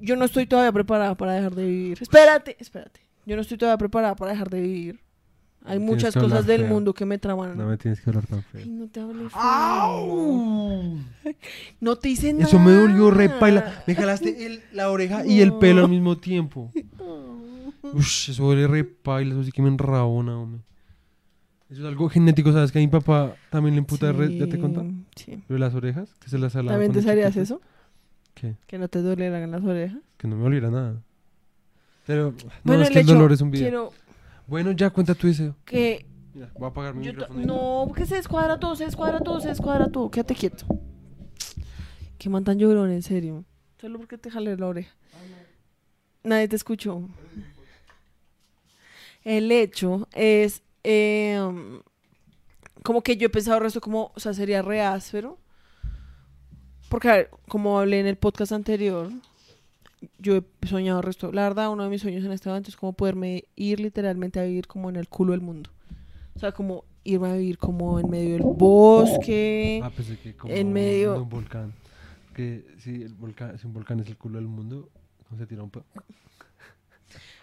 yo 0.00 0.16
no 0.16 0.24
estoy 0.24 0.46
todavía 0.46 0.72
preparada 0.72 1.14
para 1.16 1.34
dejar 1.34 1.54
de 1.54 1.64
vivir. 1.66 1.98
Espérate, 2.00 2.56
espérate. 2.58 3.00
Yo 3.26 3.36
no 3.36 3.42
estoy 3.42 3.58
todavía 3.58 3.78
preparada 3.78 4.16
para 4.16 4.32
dejar 4.32 4.48
de 4.50 4.60
vivir. 4.60 5.00
Hay 5.62 5.76
Tienes 5.76 5.90
muchas 5.94 6.14
cosas 6.14 6.46
del 6.46 6.62
feo. 6.62 6.68
mundo 6.70 6.94
que 6.94 7.04
me 7.04 7.18
traman. 7.18 7.54
No 7.58 7.66
me 7.66 7.76
tienes 7.76 8.00
que 8.00 8.08
hablar 8.08 8.26
tan 8.26 8.42
feo. 8.44 8.62
Ay, 8.64 8.70
no 8.70 8.88
te 8.88 8.98
hables 9.00 9.30
feo. 9.30 10.94
No 11.80 11.96
te 11.96 12.08
hice 12.08 12.32
nada. 12.32 12.46
Eso 12.46 12.58
me 12.58 12.72
dolió 12.72 13.10
re 13.10 13.28
paila. 13.28 13.82
Me 13.86 13.94
jalaste 13.94 14.46
el- 14.46 14.62
la 14.72 14.90
oreja 14.90 15.26
y 15.26 15.40
el 15.42 15.52
pelo 15.54 15.82
al 15.84 15.90
mismo 15.90 16.16
tiempo. 16.18 16.70
Ush, 17.94 18.30
eso 18.30 18.44
duele 18.44 18.66
re 18.66 18.84
paila, 18.84 19.32
eso 19.34 19.44
sí 19.44 19.52
que 19.52 19.62
me 19.62 19.68
enrabona, 19.68 20.38
hombre. 20.38 20.62
Eso 21.68 21.82
es 21.82 21.86
algo 21.86 22.08
genético, 22.08 22.52
¿sabes? 22.52 22.72
Que 22.72 22.78
a 22.78 22.82
mi 22.82 22.88
papá 22.88 23.36
también 23.50 23.74
le 23.74 23.78
emputa 23.80 24.10
re- 24.12 24.36
¿Ya 24.36 24.46
te 24.48 24.58
conté? 24.58 24.80
Sí. 25.14 25.42
De 25.48 25.58
las 25.58 25.74
orejas, 25.74 26.12
que 26.20 26.28
se 26.28 26.38
las 26.38 26.52
¿También 26.52 26.92
te 26.92 27.08
harías 27.08 27.36
eso? 27.36 27.60
¿Qué? 28.34 28.56
Que 28.66 28.78
no 28.78 28.88
te 28.88 29.02
dolieran 29.02 29.48
las 29.50 29.62
orejas. 29.62 29.98
Que 30.16 30.26
no 30.26 30.36
me 30.36 30.44
oliera 30.46 30.70
nada. 30.70 31.00
Pero, 32.06 32.32
no, 32.32 32.36
Bueno, 32.64 32.82
es 32.82 32.90
que 32.90 32.98
el 33.00 33.04
hecho, 33.04 33.14
dolor 33.14 33.30
es 33.32 33.40
un 33.40 33.50
video. 33.52 33.64
Quiero 33.68 33.92
Bueno, 34.48 34.72
ya 34.72 34.90
cuenta 34.90 35.14
tu 35.14 35.28
deseo. 35.28 35.54
que 35.64 36.06
Mira, 36.34 36.50
voy 36.54 36.64
a 36.64 36.68
apagar 36.70 36.94
mi 36.94 37.06
micrófono. 37.06 37.46
no, 37.46 37.84
porque 37.86 38.06
se 38.06 38.16
descuadra 38.16 38.58
todo, 38.58 38.74
se 38.74 38.84
descuadra 38.84 39.20
todo, 39.20 39.40
se 39.40 39.48
descuadra 39.48 39.88
todo. 39.92 40.10
Quédate 40.10 40.34
quieto. 40.34 40.64
Qué 42.18 42.28
man 42.28 42.42
tan 42.44 42.58
llorón, 42.58 42.90
en 42.90 43.02
serio. 43.02 43.44
Solo 43.80 43.98
porque 43.98 44.18
te 44.18 44.30
jalé 44.30 44.56
la 44.56 44.66
oreja. 44.66 44.94
Nadie 46.24 46.48
te 46.48 46.56
escuchó. 46.56 47.08
El 49.24 49.50
hecho 49.52 50.08
es 50.12 50.62
eh, 50.84 51.38
como 52.82 53.02
que 53.02 53.16
yo 53.16 53.26
he 53.26 53.30
pensado 53.30 53.60
resto 53.60 53.80
como, 53.80 54.12
o 54.14 54.20
sea, 54.20 54.32
sería 54.34 54.62
re 54.62 54.80
áspero. 54.80 55.38
Porque, 56.88 57.08
a 57.08 57.14
ver, 57.16 57.30
como 57.48 57.78
hablé 57.78 58.00
en 58.00 58.06
el 58.06 58.16
podcast 58.16 58.52
anterior, 58.52 59.10
yo 60.18 60.36
he 60.38 60.66
soñado 60.66 61.02
resto. 61.02 61.30
La 61.32 61.42
verdad, 61.42 61.70
uno 61.70 61.84
de 61.84 61.90
mis 61.90 62.00
sueños 62.02 62.24
en 62.24 62.32
este 62.32 62.48
momento 62.48 62.70
es 62.70 62.76
como 62.76 62.92
poderme 62.94 63.44
ir 63.54 63.78
literalmente 63.80 64.40
a 64.40 64.44
vivir 64.44 64.66
como 64.66 64.88
en 64.88 64.96
el 64.96 65.08
culo 65.08 65.32
del 65.32 65.40
mundo. 65.40 65.70
O 66.34 66.38
sea, 66.40 66.52
como 66.52 66.84
irme 67.04 67.28
a 67.28 67.34
vivir 67.34 67.58
como 67.58 68.00
en 68.00 68.10
medio 68.10 68.32
del 68.34 68.42
bosque. 68.42 69.80
Ah, 69.84 69.90
pensé 69.90 70.18
que 70.18 70.34
como 70.34 70.52
en 70.52 70.72
medio- 70.72 71.14
de 71.14 71.20
un 71.20 71.28
volcán. 71.28 71.74
Que 72.34 72.64
si, 72.78 73.02
el 73.02 73.14
volcán, 73.14 73.58
si 73.58 73.66
un 73.66 73.72
volcán 73.74 74.00
es 74.00 74.06
el 74.08 74.16
culo 74.16 74.38
del 74.38 74.48
mundo, 74.48 74.88
¿cómo 75.28 75.38
se 75.38 75.46
tira 75.46 75.62
un 75.62 75.70
pedo? 75.70 75.84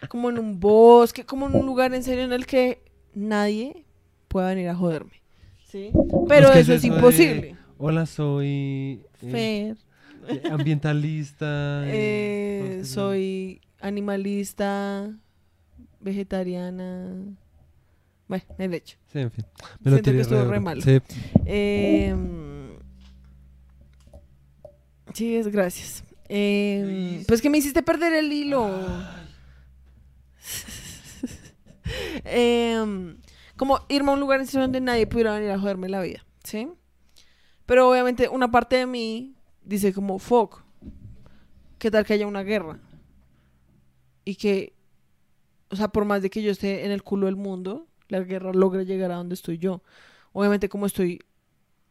Como 0.09 0.29
en 0.29 0.39
un 0.39 0.59
bosque, 0.59 1.25
como 1.25 1.47
en 1.47 1.55
un 1.55 1.65
lugar 1.65 1.93
en 1.93 2.03
serio 2.03 2.23
en 2.23 2.33
el 2.33 2.45
que 2.45 2.83
nadie 3.13 3.85
pueda 4.27 4.49
venir 4.49 4.69
a 4.69 4.75
joderme. 4.75 5.21
¿Sí? 5.65 5.91
Pero 6.27 6.47
Es 6.47 6.53
que 6.53 6.59
eso 6.59 6.73
es 6.73 6.81
de, 6.81 6.87
imposible. 6.87 7.57
Hola, 7.77 8.05
soy 8.05 9.01
eh, 9.21 9.31
Fer, 9.31 9.77
eh, 10.29 10.49
ambientalista. 10.49 11.83
eh, 11.85 12.59
¿cómo 12.61 12.71
es 12.71 12.77
que 12.79 12.85
se 12.85 12.93
soy 12.93 13.61
animalista, 13.79 15.11
vegetariana. 15.99 17.37
Bueno, 18.27 18.43
el 18.57 18.73
hecho. 18.73 18.97
Sí, 19.11 19.19
en 19.19 19.31
fin. 19.31 19.45
Me 19.79 19.91
lo 19.91 19.97
Siento 19.97 20.11
que 20.11 20.21
estuvo 20.21 20.43
re 20.45 20.59
malo. 20.59 20.81
Sí. 20.81 20.99
Eh, 21.45 22.15
sí, 25.13 25.35
es 25.35 25.47
gracias. 25.47 26.03
Eh, 26.29 27.23
pues 27.27 27.41
que 27.41 27.49
me 27.49 27.57
hiciste 27.57 27.81
perder 27.83 28.13
el 28.13 28.31
hilo. 28.31 28.69
Em, 32.25 33.17
como 33.55 33.79
irme 33.87 34.11
a 34.11 34.13
un 34.13 34.19
lugar 34.19 34.45
donde 34.45 34.81
nadie 34.81 35.07
pudiera 35.07 35.33
venir 35.33 35.51
a 35.51 35.59
joderme 35.59 35.87
la 35.87 36.01
vida, 36.01 36.25
¿sí? 36.43 36.67
Pero 37.65 37.89
obviamente 37.89 38.29
una 38.29 38.51
parte 38.51 38.77
de 38.77 38.85
mí 38.85 39.35
dice 39.63 39.93
como, 39.93 40.19
fuck, 40.19 40.63
¿qué 41.79 41.91
tal 41.91 42.05
que 42.05 42.13
haya 42.13 42.27
una 42.27 42.43
guerra? 42.43 42.79
Y 44.25 44.35
que, 44.35 44.73
o 45.69 45.75
sea, 45.75 45.87
por 45.89 46.05
más 46.05 46.21
de 46.21 46.29
que 46.29 46.41
yo 46.41 46.51
esté 46.51 46.85
en 46.85 46.91
el 46.91 47.03
culo 47.03 47.25
del 47.27 47.35
mundo, 47.35 47.87
la 48.09 48.19
guerra 48.21 48.53
logre 48.53 48.85
llegar 48.85 49.11
a 49.11 49.15
donde 49.15 49.35
estoy 49.35 49.57
yo. 49.57 49.81
Obviamente 50.33 50.69
como 50.69 50.85
estoy 50.85 51.21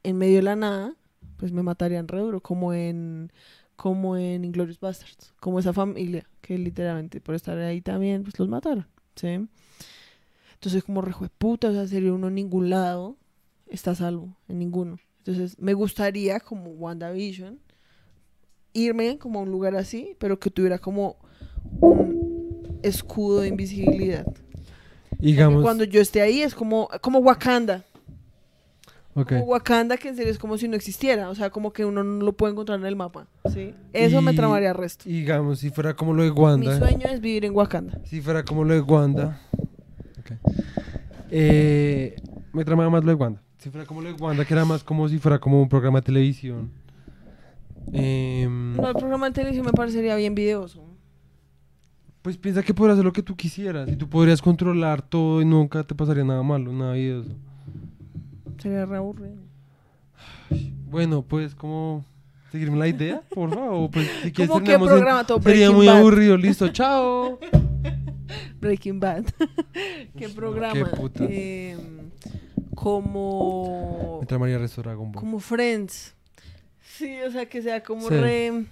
en 0.02 0.18
medio 0.18 0.36
de 0.36 0.42
la 0.42 0.56
nada, 0.56 0.94
pues 1.36 1.52
me 1.52 1.62
matarían 1.62 2.08
re 2.08 2.20
duro, 2.20 2.40
como 2.40 2.72
en 2.72 3.32
como 3.76 4.16
en 4.16 4.44
Inglorious 4.44 4.80
Bastards, 4.80 5.34
como 5.40 5.58
esa 5.58 5.72
familia 5.72 6.26
que 6.40 6.58
literalmente 6.58 7.20
por 7.20 7.34
estar 7.34 7.56
ahí 7.58 7.80
también 7.80 8.22
pues 8.22 8.38
los 8.38 8.48
mataron, 8.48 8.86
¿sí? 9.14 9.46
Entonces 10.54 10.82
como 10.82 11.02
re 11.02 11.12
puta, 11.38 11.68
o 11.68 11.72
sea, 11.72 11.86
sería 11.86 12.12
uno 12.12 12.28
en 12.28 12.34
ningún 12.34 12.70
lado 12.70 13.16
está 13.68 13.94
salvo, 13.94 14.36
en 14.48 14.58
ninguno. 14.58 14.98
Entonces 15.18 15.58
me 15.58 15.74
gustaría 15.74 16.40
como 16.40 16.70
WandaVision 16.70 17.58
irme 18.72 19.18
como 19.18 19.40
a 19.40 19.42
un 19.42 19.50
lugar 19.50 19.74
así, 19.76 20.16
pero 20.18 20.38
que 20.38 20.50
tuviera 20.50 20.78
como 20.78 21.16
un 21.80 22.78
escudo 22.82 23.40
de 23.40 23.48
invisibilidad. 23.48 24.26
Digamos. 25.18 25.62
cuando 25.62 25.84
yo 25.84 26.00
esté 26.00 26.20
ahí 26.20 26.42
es 26.42 26.54
como 26.54 26.88
como 27.00 27.20
Wakanda. 27.20 27.84
Ok. 29.16 29.28
Como 29.30 29.44
Wakanda, 29.46 29.96
que 29.96 30.08
en 30.10 30.16
serio 30.16 30.30
es 30.30 30.38
como 30.38 30.56
si 30.58 30.68
no 30.68 30.76
existiera. 30.76 31.28
O 31.30 31.34
sea, 31.34 31.50
como 31.50 31.72
que 31.72 31.84
uno 31.84 32.04
no 32.04 32.24
lo 32.24 32.32
puede 32.34 32.52
encontrar 32.52 32.78
en 32.78 32.86
el 32.86 32.94
mapa. 32.94 33.26
¿sí? 33.52 33.74
Eso 33.92 34.22
me 34.22 34.32
tramaría 34.34 34.72
resto. 34.72 35.08
y 35.08 35.12
Digamos, 35.14 35.58
si 35.58 35.70
fuera 35.70 35.94
como 35.94 36.14
lo 36.14 36.22
de 36.22 36.30
Mi 36.30 36.38
Wanda. 36.38 36.78
sueño 36.78 37.06
es 37.08 37.20
vivir 37.20 37.44
en 37.46 37.54
Wakanda. 37.56 37.98
Si 38.04 38.20
fuera 38.20 38.44
como 38.44 38.62
lo 38.62 38.74
de 38.74 38.80
Wanda. 38.80 39.40
Eh, 41.30 42.14
me 42.52 42.64
tramaba 42.64 42.90
más 42.90 43.02
lo 43.04 43.10
de 43.10 43.14
Wanda. 43.14 43.42
Si 43.58 43.70
fuera 43.70 43.86
como 43.86 44.00
lo 44.02 44.08
de 44.08 44.14
Wanda, 44.14 44.44
que 44.44 44.54
era 44.54 44.64
más 44.64 44.84
como 44.84 45.08
si 45.08 45.18
fuera 45.18 45.38
como 45.38 45.60
un 45.60 45.68
programa 45.68 45.98
de 46.00 46.04
televisión. 46.06 46.70
Em, 47.92 48.76
No, 48.76 48.88
el 48.88 48.94
programa 48.94 49.26
de 49.26 49.32
televisión 49.32 49.64
me 49.66 49.72
parecería 49.72 50.14
bien 50.16 50.34
videoso. 50.34 50.82
pues 52.22 52.36
piensa 52.36 52.60
que 52.64 52.74
podrías 52.74 52.94
hacer 52.94 53.04
lo 53.04 53.12
que 53.12 53.22
tú 53.22 53.36
quisieras. 53.36 53.88
Y 53.88 53.94
tú 53.94 54.08
podrías 54.08 54.42
controlar 54.42 55.00
todo 55.00 55.40
y 55.40 55.44
nunca 55.44 55.84
te 55.84 55.94
pasaría 55.94 56.24
nada 56.24 56.42
malo, 56.42 56.72
nada 56.72 56.94
videoso. 56.94 57.30
Sería 58.58 58.84
re 58.86 58.96
aburrido. 58.96 59.36
Bueno, 60.88 61.22
pues 61.22 61.54
como 61.54 62.04
seguirme 62.52 62.78
la 62.78 62.88
idea, 62.88 63.22
por 63.34 63.52
favor. 63.54 63.90
Pues 63.90 64.06
si 64.22 64.32
quieres 64.32 64.52
terminamos 64.54 64.88
en- 64.88 64.94
programa 64.94 65.26
todo 65.26 65.42
Sería 65.42 65.70
muy 65.70 65.86
Bad. 65.86 65.98
aburrido, 65.98 66.36
listo, 66.36 66.68
chao. 66.68 67.38
Breaking 68.60 69.00
Bad. 69.00 69.24
¿Qué 70.16 70.28
no, 70.28 70.34
programa? 70.34 70.72
qué 70.74 70.84
putas. 70.86 71.28
Em, 71.30 72.10
como... 72.74 74.18
Me 74.20 74.26
tramaría 74.26 74.58
resto 74.58 74.82
Dragon 74.82 75.10
Ball. 75.12 75.20
Como 75.20 75.38
Friends. 75.40 76.14
Sí, 76.82 77.18
o 77.26 77.30
sea, 77.30 77.46
que 77.46 77.60
sea 77.62 77.82
como 77.82 78.08
Sí. 78.08 78.14
re... 78.14 78.64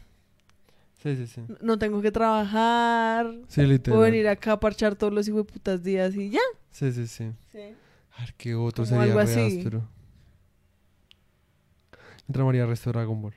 Sí, 1.03 1.17
sí, 1.17 1.27
sí. 1.27 1.43
No 1.61 1.79
tengo 1.79 2.01
que 2.01 2.11
trabajar. 2.11 3.31
Sí, 3.49 3.61
literal. 3.63 3.99
Puedo 3.99 4.11
venir 4.11 4.27
acá 4.27 4.53
a 4.53 4.61
parchar 4.61 4.95
todos 4.97 5.13
los 5.13 5.29
putas 5.45 5.83
días 5.83 6.15
y 6.17 6.31
ya. 6.31 6.41
Sí, 6.71 6.91
sí, 6.93 7.07
sí. 7.07 7.31
Sí. 7.53 7.59
A 8.17 8.21
ver, 8.21 8.35
¿qué 8.37 8.55
otro 8.55 8.85
Como 8.85 8.97
sería 9.01 9.13
algo 9.15 9.19
re 9.33 9.45
así. 9.45 9.59
áspero? 9.59 9.89
Tramaría 12.33 12.67
resto 12.67 12.91
Dragon 12.91 13.21
Ball. 13.21 13.35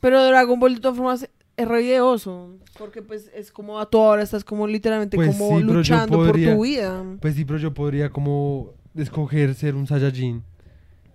Pero 0.00 0.24
Dragon 0.24 0.58
Ball 0.58 0.74
de 0.76 0.80
todas 0.80 0.96
formas 0.96 1.28
es 1.56 1.68
re 1.68 1.80
videoso, 1.82 2.56
Porque 2.78 3.02
pues 3.02 3.30
es 3.34 3.50
como 3.50 3.80
a 3.80 3.86
toda 3.88 4.10
hora 4.10 4.22
estás 4.22 4.44
como 4.44 4.66
literalmente 4.66 5.16
Pues 5.16 5.28
como 5.36 5.48
sí, 5.58 5.64
pero 5.64 5.72
yo 5.72 5.74
luchando 5.74 6.18
podría- 6.18 6.48
por 6.48 6.56
tu 6.56 6.62
vida. 6.64 7.04
Pues 7.20 7.34
sí, 7.34 7.44
pero 7.44 7.58
yo 7.58 7.72
podría 7.74 8.10
como 8.10 8.72
escoger 8.94 9.54
ser 9.54 9.74
un 9.74 9.86
Saiyajin. 9.86 10.42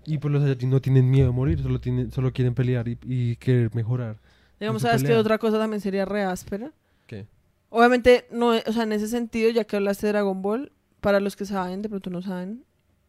Y 0.06 0.18
pues 0.18 0.32
los 0.32 0.42
Saiyajin 0.42 0.70
no 0.70 0.82
tienen 0.82 1.10
miedo 1.10 1.30
a 1.30 1.32
morir, 1.32 1.62
solo, 1.62 1.80
tienen, 1.80 2.12
solo 2.12 2.34
quieren 2.34 2.54
pelear 2.56 2.88
y, 2.88 2.98
y 3.04 3.36
querer 3.38 3.74
mejorar. 3.76 4.18
Digamos, 4.60 4.82
su 4.82 4.88
¿sabes 4.88 5.02
qué 5.04 5.08
pelea. 5.10 5.22
otra 5.22 5.38
cosa 5.38 5.58
también 5.58 5.80
sería 5.82 6.06
re 6.06 6.24
áspera? 6.24 6.72
¿Qué? 7.08 7.28
Obviamente, 7.70 8.26
no, 8.32 8.50
o 8.50 8.72
sea, 8.74 8.84
en 8.84 8.92
ese 8.94 9.08
sentido, 9.08 9.50
ya 9.52 9.64
que 9.64 9.76
hablaste 9.78 10.08
de 10.08 10.14
Dragon 10.14 10.42
Ball, 10.42 10.72
para 11.02 11.20
los 11.20 11.36
que 11.36 11.46
saben, 11.46 11.82
de 11.82 11.90
pronto 11.90 12.10
no 12.10 12.22
saben, 12.22 12.64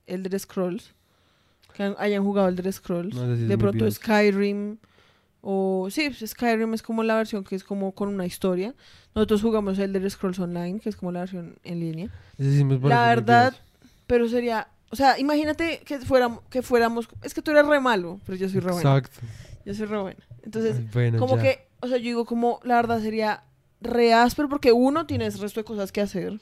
Elder 0.06 0.38
Scrolls, 0.40 0.92
que 1.74 1.82
han- 1.84 1.94
hayan 1.98 2.24
jugado 2.24 2.48
Elder 2.48 2.72
Scrolls, 2.72 3.14
No, 3.14 3.36
sí 3.36 3.42
es 3.42 3.48
de 3.48 3.58
pronto. 3.58 3.90
Skyrim, 3.90 4.78
o 5.40 5.88
sí, 5.90 6.08
pues 6.10 6.30
Skyrim 6.30 6.72
es 6.74 6.82
como 6.82 7.02
la 7.02 7.16
versión 7.16 7.44
que 7.44 7.54
es 7.56 7.64
como 7.64 7.92
con 7.92 8.08
una 8.08 8.26
historia. 8.26 8.74
Nosotros 9.14 9.42
jugamos 9.42 9.78
Elder 9.78 10.08
Scrolls 10.10 10.38
Online, 10.38 10.80
que 10.80 10.88
es 10.88 10.96
como 10.96 11.12
la 11.12 11.20
versión 11.20 11.56
en 11.64 11.80
línea. 11.80 12.08
Sí 12.38 12.64
La 12.84 13.08
verdad, 13.08 13.54
pero 14.06 14.28
sería, 14.28 14.68
o 14.90 14.96
sea, 14.96 15.18
imagínate 15.18 15.80
que 15.84 15.98
fuéramos, 16.00 16.40
que 16.50 16.62
fuéramos, 16.62 17.08
es 17.22 17.34
que 17.34 17.42
tú 17.42 17.50
eres 17.50 17.66
re 17.66 17.80
malo, 17.80 18.20
pero 18.26 18.36
yo 18.38 18.48
soy 18.48 18.60
re 18.60 18.72
buena. 18.72 18.96
Exacto. 18.98 19.26
Yo 19.64 19.74
soy 19.74 19.86
re 19.86 19.98
buena. 20.00 20.20
Entonces, 20.42 20.76
Ay, 20.78 20.88
bueno, 20.92 21.18
como 21.18 21.36
ya. 21.36 21.42
que, 21.42 21.66
o 21.80 21.88
sea, 21.88 21.96
yo 21.98 22.04
digo 22.04 22.24
como, 22.24 22.60
la 22.64 22.76
verdad 22.76 23.00
sería 23.00 23.44
re 23.80 24.12
áspero 24.14 24.48
porque 24.48 24.72
uno 24.72 25.06
tienes 25.06 25.40
resto 25.40 25.60
de 25.60 25.64
cosas 25.64 25.90
que 25.92 26.00
hacer. 26.00 26.40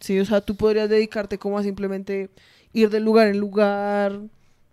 Sí, 0.00 0.18
o 0.18 0.24
sea, 0.24 0.40
tú 0.40 0.56
podrías 0.56 0.88
dedicarte 0.88 1.38
como 1.38 1.58
a 1.58 1.62
simplemente 1.62 2.30
ir 2.72 2.90
de 2.90 3.00
lugar 3.00 3.28
en 3.28 3.38
lugar, 3.38 4.20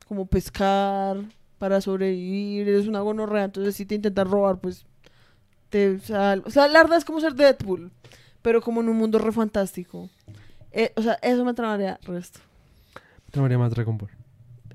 como 0.08 0.26
pescar 0.26 1.18
para 1.58 1.80
sobrevivir, 1.80 2.68
eres 2.68 2.88
una 2.88 3.00
gonorrea, 3.00 3.46
entonces 3.46 3.76
si 3.76 3.86
te 3.86 3.96
intentas 3.96 4.30
robar, 4.30 4.60
pues 4.60 4.86
te. 5.70 5.96
O 5.96 6.00
sea, 6.00 6.68
la 6.68 6.84
verdad 6.84 6.98
es 6.98 7.06
como 7.06 7.22
ser 7.22 7.36
Deadpool, 7.36 7.92
pero 8.42 8.62
como 8.62 8.82
en 8.82 8.90
un 8.90 8.98
mundo 8.98 9.18
re 9.18 9.32
fantástico. 9.32 10.10
Eh, 10.72 10.92
o 10.96 11.02
sea, 11.02 11.14
eso 11.22 11.46
me 11.46 11.54
tramaría 11.54 12.00
resto. 12.04 12.40
Me 13.26 13.32
tramaría 13.32 13.58
más 13.58 13.72
Dragon 13.72 13.98
Ball. 13.98 14.10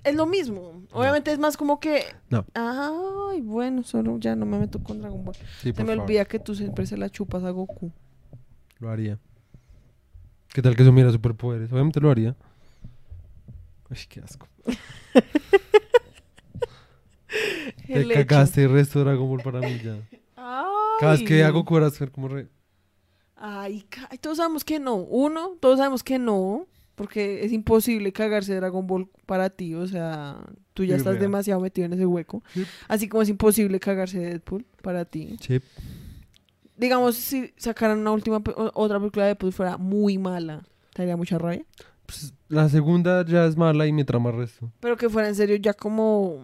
Es 0.04 0.14
lo 0.14 0.26
mismo. 0.26 0.82
Obviamente 0.92 1.32
es 1.32 1.38
más 1.38 1.56
como 1.56 1.80
que. 1.80 2.04
No. 2.30 2.46
Ay, 2.54 3.42
bueno, 3.42 3.82
solo 3.82 4.18
ya 4.18 4.34
no 4.34 4.46
me 4.46 4.58
meto 4.58 4.82
con 4.82 5.00
Dragon 5.00 5.24
Ball. 5.24 5.36
Sí, 5.60 5.72
se 5.72 5.84
me 5.84 5.92
olvida 5.92 6.24
que 6.24 6.38
tú 6.38 6.54
siempre 6.54 6.86
se 6.86 6.96
la 6.96 7.10
chupas 7.10 7.44
a 7.44 7.50
Goku. 7.50 7.92
Lo 8.78 8.90
haría. 8.90 9.18
¿Qué 10.52 10.62
tal 10.62 10.74
que 10.76 10.82
eso 10.82 10.92
mira 10.92 11.10
superpoderes? 11.12 11.72
Obviamente 11.72 12.00
lo 12.00 12.10
haría. 12.10 12.34
Uy, 13.90 13.98
qué 14.08 14.20
asco. 14.20 14.46
Te 17.86 18.02
el 18.02 18.12
cagaste 18.12 18.64
el 18.64 18.72
resto 18.72 18.98
de 18.98 19.06
Dragon 19.06 19.28
Ball 19.28 19.42
para 19.42 19.60
mí 19.60 19.80
ya. 19.82 19.96
Cada 21.00 21.12
vez 21.12 21.22
que 21.22 21.42
hago 21.42 21.64
cuerdas, 21.64 21.98
como 22.12 22.28
re. 22.28 22.48
Ay, 23.36 23.86
todos 24.20 24.38
sabemos 24.38 24.64
que 24.64 24.78
no. 24.80 24.96
Uno, 24.96 25.56
todos 25.60 25.78
sabemos 25.78 26.02
que 26.02 26.18
no. 26.18 26.66
Porque 26.96 27.44
es 27.44 27.52
imposible 27.52 28.12
cagarse 28.12 28.56
Dragon 28.56 28.86
Ball 28.86 29.08
para 29.24 29.50
ti. 29.50 29.74
O 29.74 29.86
sea, 29.86 30.36
tú 30.74 30.84
ya 30.84 30.96
estás 30.96 31.20
demasiado 31.20 31.60
metido 31.60 31.86
en 31.86 31.92
ese 31.92 32.04
hueco. 32.04 32.42
Así 32.88 33.08
como 33.08 33.22
es 33.22 33.28
imposible 33.28 33.78
cagarse 33.78 34.18
Deadpool 34.18 34.66
para 34.82 35.04
ti. 35.04 35.36
Sí 35.40 35.60
digamos, 36.78 37.16
si 37.16 37.52
sacaran 37.56 37.98
una 37.98 38.12
última, 38.12 38.40
otra 38.74 38.98
película 38.98 39.24
de 39.24 39.30
Deadpool 39.30 39.52
fuera 39.52 39.76
muy 39.76 40.16
mala, 40.16 40.62
¿te 40.94 41.02
haría 41.02 41.16
mucha 41.16 41.36
rabia? 41.36 41.64
Pues 42.06 42.32
la 42.48 42.68
segunda 42.68 43.24
ya 43.26 43.44
es 43.44 43.56
mala 43.56 43.86
y 43.86 43.92
me 43.92 44.04
trama 44.04 44.30
el 44.30 44.36
resto. 44.36 44.70
Pero 44.80 44.96
que 44.96 45.10
fuera 45.10 45.28
en 45.28 45.34
serio 45.34 45.56
ya 45.56 45.74
como... 45.74 46.40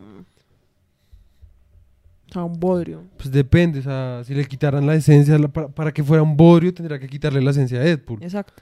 O 2.36 2.44
un 2.44 2.58
bodrio. 2.58 3.04
Pues 3.16 3.30
depende, 3.30 3.78
o 3.78 3.82
sea, 3.82 4.22
si 4.24 4.34
le 4.34 4.44
quitaran 4.44 4.84
la 4.84 4.96
esencia, 4.96 5.38
para, 5.46 5.68
para, 5.68 5.92
que 5.92 6.02
fuera 6.02 6.20
un 6.20 6.36
bodrio 6.36 6.74
tendría 6.74 6.98
que 6.98 7.06
quitarle 7.06 7.40
la 7.40 7.52
esencia 7.52 7.78
de 7.78 7.84
Deadpool. 7.84 8.20
Exacto. 8.24 8.60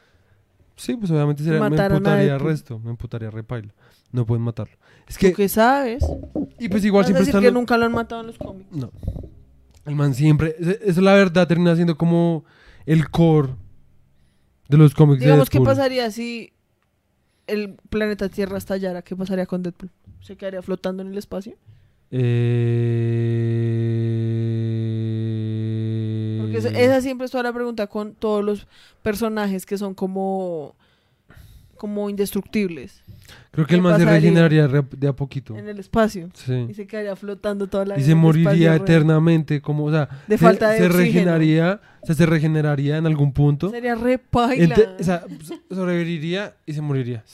Sí, 0.77 0.94
pues 0.94 1.11
obviamente 1.11 1.43
sería, 1.43 1.59
me 1.59 1.66
emputaría 1.69 2.35
el 2.35 2.40
resto, 2.40 2.78
me 2.78 2.90
emputaría 2.90 3.31
repaila. 3.31 3.73
No 4.11 4.27
pueden 4.27 4.43
matarlo. 4.43 4.77
Es 5.09 5.16
que... 5.16 5.31
¿Tú 5.31 5.36
qué 5.36 5.49
sabes? 5.49 6.05
Y 6.59 6.69
pues 6.69 6.85
igual 6.85 7.03
¿Vas 7.03 7.07
siempre 7.07 7.23
a 7.23 7.27
decir 7.27 7.40
que 7.40 7.51
nunca 7.51 7.78
lo 7.78 7.86
han 7.86 7.93
matado 7.93 8.20
en 8.20 8.27
los 8.27 8.36
cómics. 8.36 8.70
No. 8.70 8.90
El 9.85 9.97
man 9.97 10.15
siempre. 10.15 10.57
Eso 10.59 10.77
es 10.85 10.97
la 10.99 11.15
verdad, 11.15 11.49
termina 11.49 11.75
siendo 11.75 11.97
como 11.97 12.45
el 12.87 13.11
core 13.11 13.51
de 14.69 14.79
los 14.79 14.95
cómics. 14.95 15.21
Digamos, 15.21 15.51
¿qué 15.51 15.61
pasaría 15.61 16.11
si 16.11 16.53
el 17.47 17.75
planeta 17.91 18.29
Tierra 18.29 18.59
estallara? 18.59 19.03
¿Qué 19.03 19.17
pasaría 19.17 19.47
con 19.47 19.63
Deadpool? 19.63 19.91
¿Se 20.21 20.37
quedaría 20.37 20.63
flotando 20.63 21.03
en 21.03 21.11
el 21.11 21.19
espacio? 21.19 21.57
Eh... 22.11 22.29
Porque 26.41 26.59
esa, 26.59 26.69
eh, 26.69 26.85
esa 26.85 27.01
siempre 27.01 27.25
es 27.25 27.31
toda 27.31 27.43
la 27.45 27.53
pregunta 27.53 27.87
con 27.89 28.15
todos 28.15 28.45
los 28.45 28.67
personajes 29.03 29.67
que 29.67 29.79
son 29.79 29.95
como 29.95 30.77
como 31.83 32.09
indestructibles. 32.09 33.03
Creo 33.51 33.67
que 33.67 33.75
el 33.75 33.83
man 33.83 33.99
se 33.99 34.05
regeneraría 34.05 34.69
de 34.69 35.09
a 35.09 35.13
poquito. 35.13 35.59
En 35.59 35.69
el 35.69 35.81
espacio. 35.81 36.31
Sí. 36.33 36.67
Y 36.69 36.75
se 36.75 36.87
quedaría 36.87 37.17
flotando 37.17 37.67
toda 37.67 37.85
la 37.85 37.97
vida. 37.97 38.05
Y 38.05 38.09
se 38.09 38.15
moriría 38.15 38.77
eternamente, 38.77 39.61
como, 39.61 39.87
o 39.87 39.91
sea, 39.91 40.09
de 40.29 40.39
falta 40.39 40.71
de 40.71 40.79
se 40.79 40.89
regeneraría, 40.89 41.81
o 42.01 42.07
sea, 42.07 42.15
se 42.15 42.25
regeneraría 42.25 42.99
en 42.99 43.07
algún 43.07 43.33
punto. 43.33 43.69
Sería 43.69 43.97
repaila. 43.97 44.77
o 44.97 45.03
sea, 45.03 45.25
pues, 45.27 45.61
sobreviviría 45.69 46.55
y 46.67 46.73
se 46.75 46.81
moriría. 46.81 47.25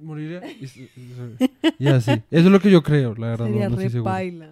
Moriría 0.00 0.40
y, 0.58 0.66
se, 0.66 0.88
y 1.78 1.86
así. 1.88 2.12
Eso 2.12 2.24
es 2.30 2.44
lo 2.44 2.60
que 2.60 2.70
yo 2.70 2.82
creo, 2.82 3.14
la 3.14 3.26
verdad. 3.26 3.44
Sería 3.44 3.68
no, 3.68 3.76
re. 3.76 4.48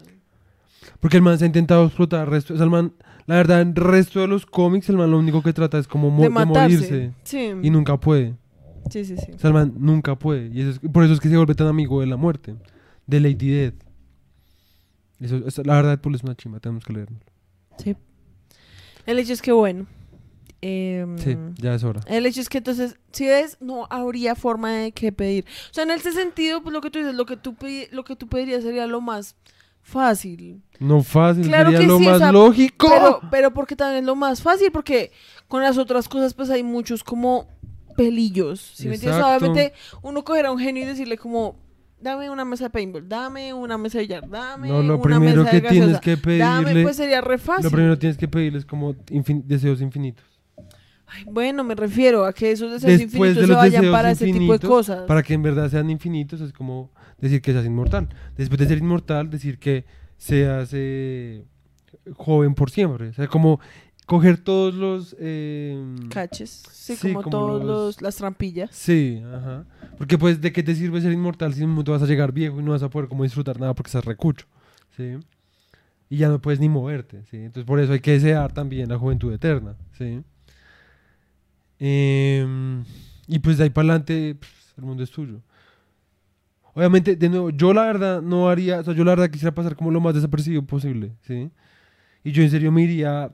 Porque 1.00 1.16
el 1.16 1.22
man 1.22 1.38
se 1.38 1.44
ha 1.44 1.46
intentado 1.46 1.86
explotar, 1.86 2.28
resto, 2.28 2.52
o 2.52 2.56
sea, 2.58 2.64
el 2.64 2.70
man 2.70 2.92
la 3.26 3.36
verdad, 3.36 3.62
en 3.62 3.68
el 3.70 3.74
resto 3.74 4.20
de 4.20 4.28
los 4.28 4.44
cómics, 4.46 4.88
el 4.90 4.98
man 4.98 5.10
lo 5.10 5.18
único 5.18 5.42
que 5.42 5.54
trata 5.54 5.78
es 5.78 5.88
como 5.88 6.10
mo 6.10 6.30
morirse. 6.30 7.12
Y 7.62 7.70
nunca 7.70 7.96
puede. 7.96 8.34
Sí, 8.90 9.04
sí, 9.04 9.16
sí. 9.16 9.32
O 9.42 9.64
nunca 9.64 10.16
puede. 10.16 10.48
Y 10.48 10.60
eso 10.60 10.70
es, 10.70 10.78
por 10.78 11.04
eso 11.04 11.14
es 11.14 11.20
que 11.20 11.28
se 11.28 11.36
vuelve 11.36 11.54
tan 11.54 11.66
amigo 11.66 12.00
de 12.00 12.06
la 12.06 12.16
muerte, 12.16 12.56
de 13.06 13.20
Lady 13.20 13.50
Dead. 13.50 13.74
Eso, 15.20 15.36
eso, 15.46 15.62
la 15.62 15.74
verdad, 15.74 15.90
Deadpool 15.90 16.14
es 16.14 16.22
una 16.22 16.34
chimba, 16.34 16.60
tenemos 16.60 16.84
que 16.84 16.92
leerlo. 16.92 17.16
Sí. 17.78 17.96
El 19.06 19.18
hecho 19.18 19.32
es 19.32 19.42
que, 19.42 19.52
bueno. 19.52 19.86
Em, 20.60 21.18
sí, 21.18 21.36
ya 21.56 21.74
es 21.74 21.84
hora. 21.84 22.00
El 22.06 22.26
hecho 22.26 22.40
es 22.40 22.48
que 22.48 22.58
entonces, 22.58 22.96
si 23.12 23.26
ves, 23.26 23.56
no 23.60 23.86
habría 23.90 24.34
forma 24.34 24.72
de 24.72 24.92
que 24.92 25.12
pedir. 25.12 25.44
O 25.70 25.74
sea, 25.74 25.84
en 25.84 25.90
ese 25.90 26.12
sentido, 26.12 26.62
pues 26.62 26.72
lo 26.72 26.80
que 26.80 26.90
tú 26.90 26.98
dices, 26.98 27.14
lo 27.14 27.26
que 27.26 27.36
tú, 27.36 27.54
lo 27.92 28.04
que 28.04 28.16
tú 28.16 28.26
pedirías 28.26 28.62
sería 28.62 28.86
lo 28.86 29.00
más 29.00 29.36
fácil. 29.82 30.62
No 30.80 31.02
fácil, 31.02 31.46
claro 31.46 31.70
sería 31.70 31.80
que 31.80 31.86
lo 31.86 31.98
sí, 31.98 32.04
más 32.06 32.16
o 32.16 32.18
sea, 32.18 32.32
lógico. 32.32 32.88
Pero, 32.88 33.20
pero 33.30 33.54
porque 33.54 33.76
también 33.76 34.00
es 34.00 34.06
lo 34.06 34.16
más 34.16 34.42
fácil, 34.42 34.72
porque 34.72 35.12
con 35.46 35.62
las 35.62 35.78
otras 35.78 36.08
cosas, 36.08 36.34
pues 36.34 36.50
hay 36.50 36.62
muchos 36.62 37.04
como 37.04 37.48
pelillos. 37.96 38.60
Si 38.60 38.88
me 38.88 38.94
entiendes, 38.94 39.22
obviamente 39.22 39.72
uno 40.02 40.24
cogerá 40.24 40.48
a 40.48 40.52
un 40.52 40.58
genio 40.58 40.82
y 40.82 40.86
decirle 40.86 41.16
como, 41.16 41.56
dame 42.00 42.30
una 42.30 42.44
mesa 42.44 42.64
de 42.64 42.70
paintball, 42.70 43.08
dame 43.08 43.52
una 43.54 43.78
mesa 43.78 43.98
de 43.98 44.04
billar, 44.04 44.28
dame 44.28 44.68
no, 44.68 44.82
lo 44.82 44.94
una 44.96 45.02
primero 45.02 45.42
mesa 45.42 45.50
que 45.50 45.60
de 45.60 45.68
tienes 45.68 46.00
que 46.00 46.16
pedirle, 46.16 46.44
dame, 46.44 46.82
pues 46.82 46.96
sería 46.96 47.20
re 47.20 47.38
fácil. 47.38 47.64
Lo 47.64 47.70
primero 47.70 47.94
que 47.94 48.00
tienes 48.00 48.16
que 48.16 48.28
pedirles 48.28 48.64
como 48.64 48.94
deseos 49.44 49.80
infinitos. 49.80 50.24
Ay, 51.08 51.24
bueno, 51.30 51.62
me 51.62 51.74
refiero 51.74 52.24
a 52.24 52.32
que 52.32 52.50
esos 52.50 52.72
deseos 52.72 53.00
infinitos 53.00 53.46
se 53.46 53.52
vayan 53.52 53.92
para 53.92 54.10
ese 54.10 54.26
tipo 54.26 54.52
de 54.52 54.66
cosas. 54.66 55.04
Para 55.06 55.22
que 55.22 55.34
en 55.34 55.42
verdad 55.42 55.70
sean 55.70 55.88
infinitos 55.88 56.40
es 56.40 56.52
como 56.52 56.90
decir 57.18 57.40
que 57.40 57.52
seas 57.52 57.64
inmortal. 57.64 58.08
Después 58.36 58.58
de 58.58 58.66
ser 58.66 58.78
inmortal, 58.78 59.30
decir 59.30 59.58
que 59.58 59.84
seas 60.16 60.70
eh, 60.72 61.44
joven 62.14 62.54
por 62.54 62.70
siempre. 62.70 63.08
O 63.08 63.12
sea, 63.12 63.28
como 63.28 63.60
coger 64.06 64.38
todos 64.38 64.74
los... 64.74 65.16
Eh, 65.18 65.84
Caches, 66.10 66.62
sí, 66.70 66.96
sí 66.96 67.08
como, 67.12 67.22
como, 67.22 67.30
todos 67.30 67.60
los, 67.60 67.66
los, 67.66 68.02
las 68.02 68.16
trampillas. 68.16 68.70
Sí, 68.72 69.22
ajá. 69.34 69.66
Porque 69.98 70.16
pues, 70.16 70.40
¿de 70.40 70.52
qué 70.52 70.62
te 70.62 70.74
sirve 70.74 71.00
ser 71.00 71.12
inmortal 71.12 71.52
si 71.52 71.66
no 71.66 71.84
te 71.84 71.90
vas 71.90 72.02
a 72.02 72.06
llegar 72.06 72.32
viejo 72.32 72.60
y 72.60 72.62
no 72.62 72.70
vas 72.70 72.82
a 72.82 72.88
poder 72.88 73.08
como 73.08 73.24
disfrutar 73.24 73.60
nada 73.60 73.74
porque 73.74 73.88
estás 73.88 74.04
recucho? 74.04 74.46
Sí. 74.96 75.16
Y 76.08 76.18
ya 76.18 76.28
no 76.28 76.40
puedes 76.40 76.60
ni 76.60 76.68
moverte, 76.68 77.24
¿sí? 77.24 77.36
Entonces 77.36 77.64
por 77.64 77.80
eso 77.80 77.92
hay 77.92 78.00
que 78.00 78.12
desear 78.12 78.52
también 78.52 78.88
la 78.88 78.96
juventud 78.96 79.32
eterna, 79.32 79.74
¿sí? 79.98 80.22
Eh, 81.80 82.46
y 83.26 83.38
pues 83.40 83.58
de 83.58 83.64
ahí 83.64 83.70
para 83.70 83.88
adelante, 83.88 84.36
pues, 84.38 84.52
el 84.78 84.84
mundo 84.84 85.02
es 85.02 85.10
tuyo. 85.10 85.40
Obviamente, 86.74 87.16
de 87.16 87.28
nuevo, 87.28 87.50
yo 87.50 87.72
la 87.72 87.86
verdad 87.86 88.22
no 88.22 88.48
haría, 88.48 88.80
o 88.80 88.84
sea, 88.84 88.94
yo 88.94 89.02
la 89.02 89.12
verdad 89.12 89.30
quisiera 89.30 89.54
pasar 89.54 89.74
como 89.74 89.90
lo 89.90 90.00
más 90.00 90.14
desapercibido 90.14 90.62
posible, 90.62 91.12
¿sí? 91.22 91.50
Y 92.22 92.32
yo 92.32 92.42
en 92.42 92.50
serio 92.50 92.70
me 92.70 92.82
iría 92.82 93.32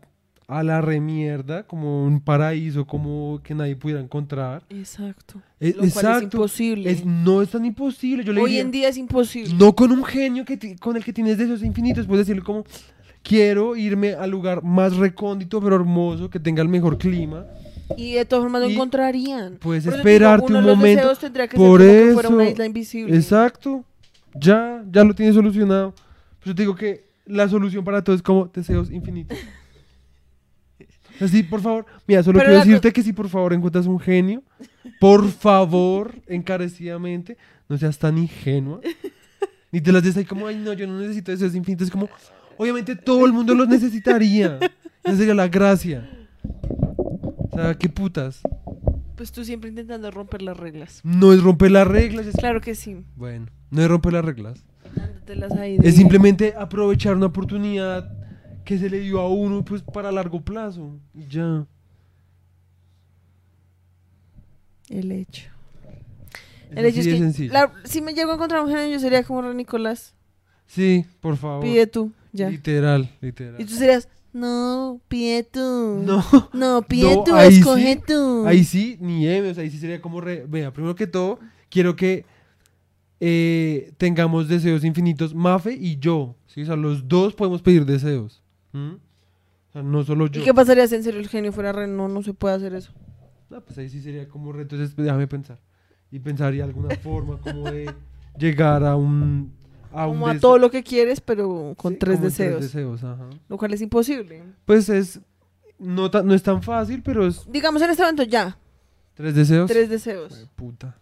a 0.52 0.62
la 0.62 0.80
remierda, 0.80 1.64
como 1.64 2.04
un 2.04 2.20
paraíso, 2.20 2.86
como 2.86 3.40
que 3.42 3.54
nadie 3.54 3.76
pudiera 3.76 4.00
encontrar. 4.00 4.62
Exacto. 4.68 5.40
Es, 5.58 5.76
Lo 5.76 5.84
exacto. 5.84 6.08
Cual 6.08 6.16
es 6.16 6.22
imposible. 6.22 6.90
Es, 6.90 7.04
no 7.04 7.42
es 7.42 7.50
tan 7.50 7.64
imposible. 7.64 8.24
Yo 8.24 8.32
le 8.32 8.40
Hoy 8.40 8.50
diría, 8.50 8.62
en 8.62 8.70
día 8.70 8.88
es 8.88 8.96
imposible. 8.96 9.54
No 9.54 9.74
con 9.74 9.92
un 9.92 10.04
genio 10.04 10.44
que 10.44 10.76
con 10.76 10.96
el 10.96 11.04
que 11.04 11.12
tienes 11.12 11.38
deseos 11.38 11.62
infinitos, 11.62 12.06
puedes 12.06 12.26
decirle 12.26 12.44
como, 12.44 12.64
quiero 13.22 13.76
irme 13.76 14.14
al 14.14 14.30
lugar 14.30 14.62
más 14.62 14.96
recóndito 14.96 15.60
pero 15.60 15.76
hermoso, 15.76 16.28
que 16.28 16.40
tenga 16.40 16.62
el 16.62 16.68
mejor 16.68 16.98
clima. 16.98 17.46
Y 17.96 18.12
de 18.12 18.24
todas 18.24 18.44
formas 18.44 18.62
lo 18.62 18.68
encontrarían. 18.68 19.56
Puedes 19.56 19.86
esperarte 19.86 20.46
digo, 20.46 20.46
uno 20.48 20.58
un 20.58 20.64
de 20.64 20.70
los 20.70 20.76
momento. 20.76 21.00
Deseos 21.02 21.18
tendría 21.18 21.48
que 21.48 21.56
por 21.56 21.80
ser 21.80 21.88
como 21.88 22.00
eso. 22.00 22.06
Que 22.06 22.12
fuera 22.14 22.28
una 22.28 22.50
isla 22.50 22.66
invisible. 22.66 23.16
Exacto. 23.16 23.84
Ya, 24.34 24.84
ya 24.90 25.04
lo 25.04 25.14
tienes 25.14 25.34
solucionado. 25.34 25.92
Pues 26.38 26.46
yo 26.46 26.54
te 26.54 26.62
digo 26.62 26.74
que 26.74 27.04
la 27.26 27.48
solución 27.48 27.84
para 27.84 28.02
todo 28.02 28.16
es 28.16 28.22
como 28.22 28.46
deseos 28.46 28.90
infinitos. 28.90 29.38
Así, 31.20 31.42
por 31.42 31.60
favor. 31.60 31.86
Mira, 32.06 32.22
solo 32.22 32.38
Pero 32.38 32.50
quiero 32.50 32.64
decirte 32.64 32.92
que 32.92 33.02
si 33.02 33.12
por 33.12 33.28
favor 33.28 33.52
encuentras 33.52 33.86
un 33.86 34.00
genio, 34.00 34.42
por 35.00 35.28
favor, 35.30 36.14
encarecidamente, 36.26 37.36
no 37.68 37.78
seas 37.78 37.98
tan 37.98 38.18
ingenua. 38.18 38.80
Ni 39.70 39.80
te 39.80 39.92
las 39.92 40.02
des 40.02 40.16
ahí 40.16 40.24
como, 40.24 40.46
ay, 40.46 40.56
no, 40.56 40.72
yo 40.72 40.86
no 40.86 40.98
necesito 40.98 41.30
deseos 41.30 41.54
infinitos. 41.54 41.88
Es 41.88 41.92
como, 41.92 42.08
obviamente 42.56 42.94
todo 42.96 43.26
el 43.26 43.32
mundo 43.32 43.54
los 43.54 43.68
necesitaría. 43.68 44.58
Esa 45.04 45.16
sería 45.16 45.34
la 45.34 45.48
gracia. 45.48 46.08
O 46.42 47.50
sea, 47.54 47.74
qué 47.74 47.88
putas. 47.88 48.40
Pues 49.16 49.32
tú 49.32 49.44
siempre 49.44 49.70
intentando 49.70 50.10
romper 50.10 50.42
las 50.42 50.56
reglas. 50.56 51.00
No 51.04 51.32
es 51.32 51.42
romper 51.42 51.70
las 51.70 51.86
reglas. 51.86 52.26
Es... 52.26 52.34
Claro 52.34 52.60
que 52.60 52.74
sí. 52.74 53.04
Bueno, 53.16 53.46
no 53.70 53.82
es 53.82 53.88
romper 53.88 54.14
las 54.14 54.24
reglas. 54.24 54.64
Es 55.82 55.96
simplemente 55.96 56.54
aprovechar 56.58 57.16
una 57.16 57.26
oportunidad 57.26 58.12
que 58.64 58.78
se 58.78 58.88
le 58.88 59.00
dio 59.00 59.20
a 59.20 59.28
uno 59.28 59.64
pues 59.64 59.82
para 59.82 60.12
largo 60.12 60.40
plazo. 60.40 60.98
y 61.14 61.26
Ya. 61.26 61.66
El 64.88 65.10
hecho. 65.10 65.48
El 66.70 66.86
hecho 66.86 67.00
es, 67.00 67.06
es 67.06 67.36
que 67.36 67.48
la, 67.48 67.72
si 67.84 68.00
me 68.00 68.14
llego 68.14 68.30
a 68.30 68.34
encontrar 68.34 68.62
un 68.62 68.70
yo 68.70 68.98
sería 68.98 69.22
como 69.24 69.42
Ron 69.42 69.56
Nicolás. 69.56 70.14
Sí, 70.66 71.04
por 71.20 71.36
favor. 71.36 71.62
Pide 71.62 71.86
tú, 71.86 72.12
ya. 72.32 72.48
Literal, 72.48 73.10
literal. 73.20 73.60
Y 73.60 73.64
tú 73.64 73.74
serías, 73.74 74.08
no, 74.32 75.00
pide 75.08 75.42
tú. 75.42 76.00
No. 76.02 76.24
No, 76.54 76.82
pide 76.82 77.18
tú, 77.24 77.36
escoge 77.36 77.96
tú. 78.06 78.46
Ahí 78.46 78.64
sí, 78.64 78.96
ni 79.00 79.26
M, 79.26 79.50
o 79.50 79.54
sea, 79.54 79.62
ahí 79.62 79.70
sí 79.70 79.78
sería 79.78 80.00
como 80.00 80.20
re. 80.20 80.46
Vea, 80.48 80.72
primero 80.72 80.94
que 80.94 81.06
todo, 81.06 81.38
quiero 81.68 81.94
que 81.94 82.24
eh, 83.20 83.92
tengamos 83.98 84.48
deseos 84.48 84.84
infinitos, 84.84 85.34
Mafe 85.34 85.74
y 85.74 85.98
yo. 85.98 86.34
¿sí? 86.46 86.62
O 86.62 86.66
sea, 86.66 86.76
los 86.76 87.06
dos 87.06 87.34
podemos 87.34 87.60
pedir 87.62 87.84
deseos. 87.84 88.42
¿M? 88.72 88.94
O 88.94 89.72
sea, 89.72 89.82
no 89.82 90.02
solo 90.04 90.26
yo. 90.26 90.40
¿Y 90.40 90.44
qué 90.44 90.52
pasaría 90.52 90.86
si 90.86 90.94
en 90.96 91.02
serio 91.02 91.20
el 91.20 91.28
genio 91.28 91.52
fuera 91.52 91.72
re? 91.72 91.86
No, 91.86 92.08
no 92.08 92.22
se 92.22 92.34
puede 92.34 92.54
hacer 92.54 92.74
eso. 92.74 92.92
No, 93.48 93.60
pues 93.62 93.78
ahí 93.78 93.88
sí 93.88 94.00
sería 94.02 94.28
como 94.28 94.52
reto. 94.52 94.74
Entonces, 94.74 94.94
pues, 94.94 95.04
déjame 95.06 95.26
pensar. 95.26 95.58
Y 96.10 96.18
pensaría 96.18 96.64
alguna 96.64 96.94
forma 97.02 97.38
como 97.40 97.70
de 97.70 97.92
llegar 98.38 98.84
a 98.84 98.96
un. 98.96 99.52
A 99.92 100.06
un 100.06 100.14
Como 100.14 100.28
a 100.28 100.38
todo 100.38 100.56
lo 100.58 100.70
que 100.70 100.82
quieres, 100.82 101.20
pero 101.20 101.74
con 101.76 101.92
sí, 101.94 101.98
tres 101.98 102.16
como 102.16 102.26
en 102.26 102.30
deseos. 102.30 102.60
deseos, 102.62 103.04
ajá. 103.04 103.28
Lo 103.48 103.58
cual 103.58 103.74
es 103.74 103.80
imposible. 103.82 104.42
Pues 104.64 104.88
es. 104.88 105.20
No, 105.78 106.08
no 106.08 106.34
es 106.34 106.42
tan 106.42 106.62
fácil, 106.62 107.02
pero 107.02 107.26
es. 107.26 107.50
Digamos 107.50 107.82
en 107.82 107.90
este 107.90 108.02
momento 108.02 108.22
ya, 108.22 108.56
¿Tres 109.14 109.34
deseos? 109.34 109.70
tres 109.70 109.90
deseos. 109.90 110.48
Puta. 110.54 110.96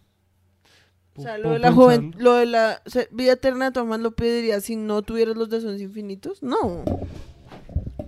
O 1.15 1.21
sea, 1.21 1.35
¿Puedo 1.35 1.47
lo 1.49 1.53
de 1.53 1.59
la 1.59 1.71
joven, 1.71 2.15
lo 2.17 2.33
de 2.35 2.45
la 2.45 2.81
vida 3.11 3.33
eterna, 3.33 3.71
Tomás 3.71 3.99
lo 3.99 4.11
pediría 4.11 4.59
si 4.61 4.75
no 4.75 5.01
tuvieras 5.01 5.35
los 5.37 5.49
deseos 5.49 5.79
infinitos. 5.81 6.41
No, 6.41 6.83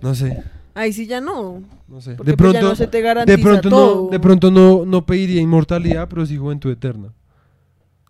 No 0.02 0.14
sé, 0.14 0.42
ahí 0.74 0.92
sí 0.92 1.06
ya 1.06 1.20
no. 1.20 1.62
no 1.88 2.00
sé. 2.00 2.14
Porque 2.14 2.32
De 2.32 2.36
pues 2.36 2.52
ya 2.52 2.58
pronto, 2.60 2.68
no 2.70 2.76
se 2.76 2.86
te 2.86 3.00
garantiza 3.00 3.36
de 3.36 3.42
pronto 3.42 3.68
todo. 3.70 4.04
no, 4.04 4.10
de 4.10 4.20
pronto 4.20 4.50
no, 4.50 4.84
no 4.86 5.06
pediría 5.06 5.40
inmortalidad, 5.40 6.08
pero 6.08 6.24
sí 6.26 6.36
juventud 6.36 6.70
eterna. 6.70 7.12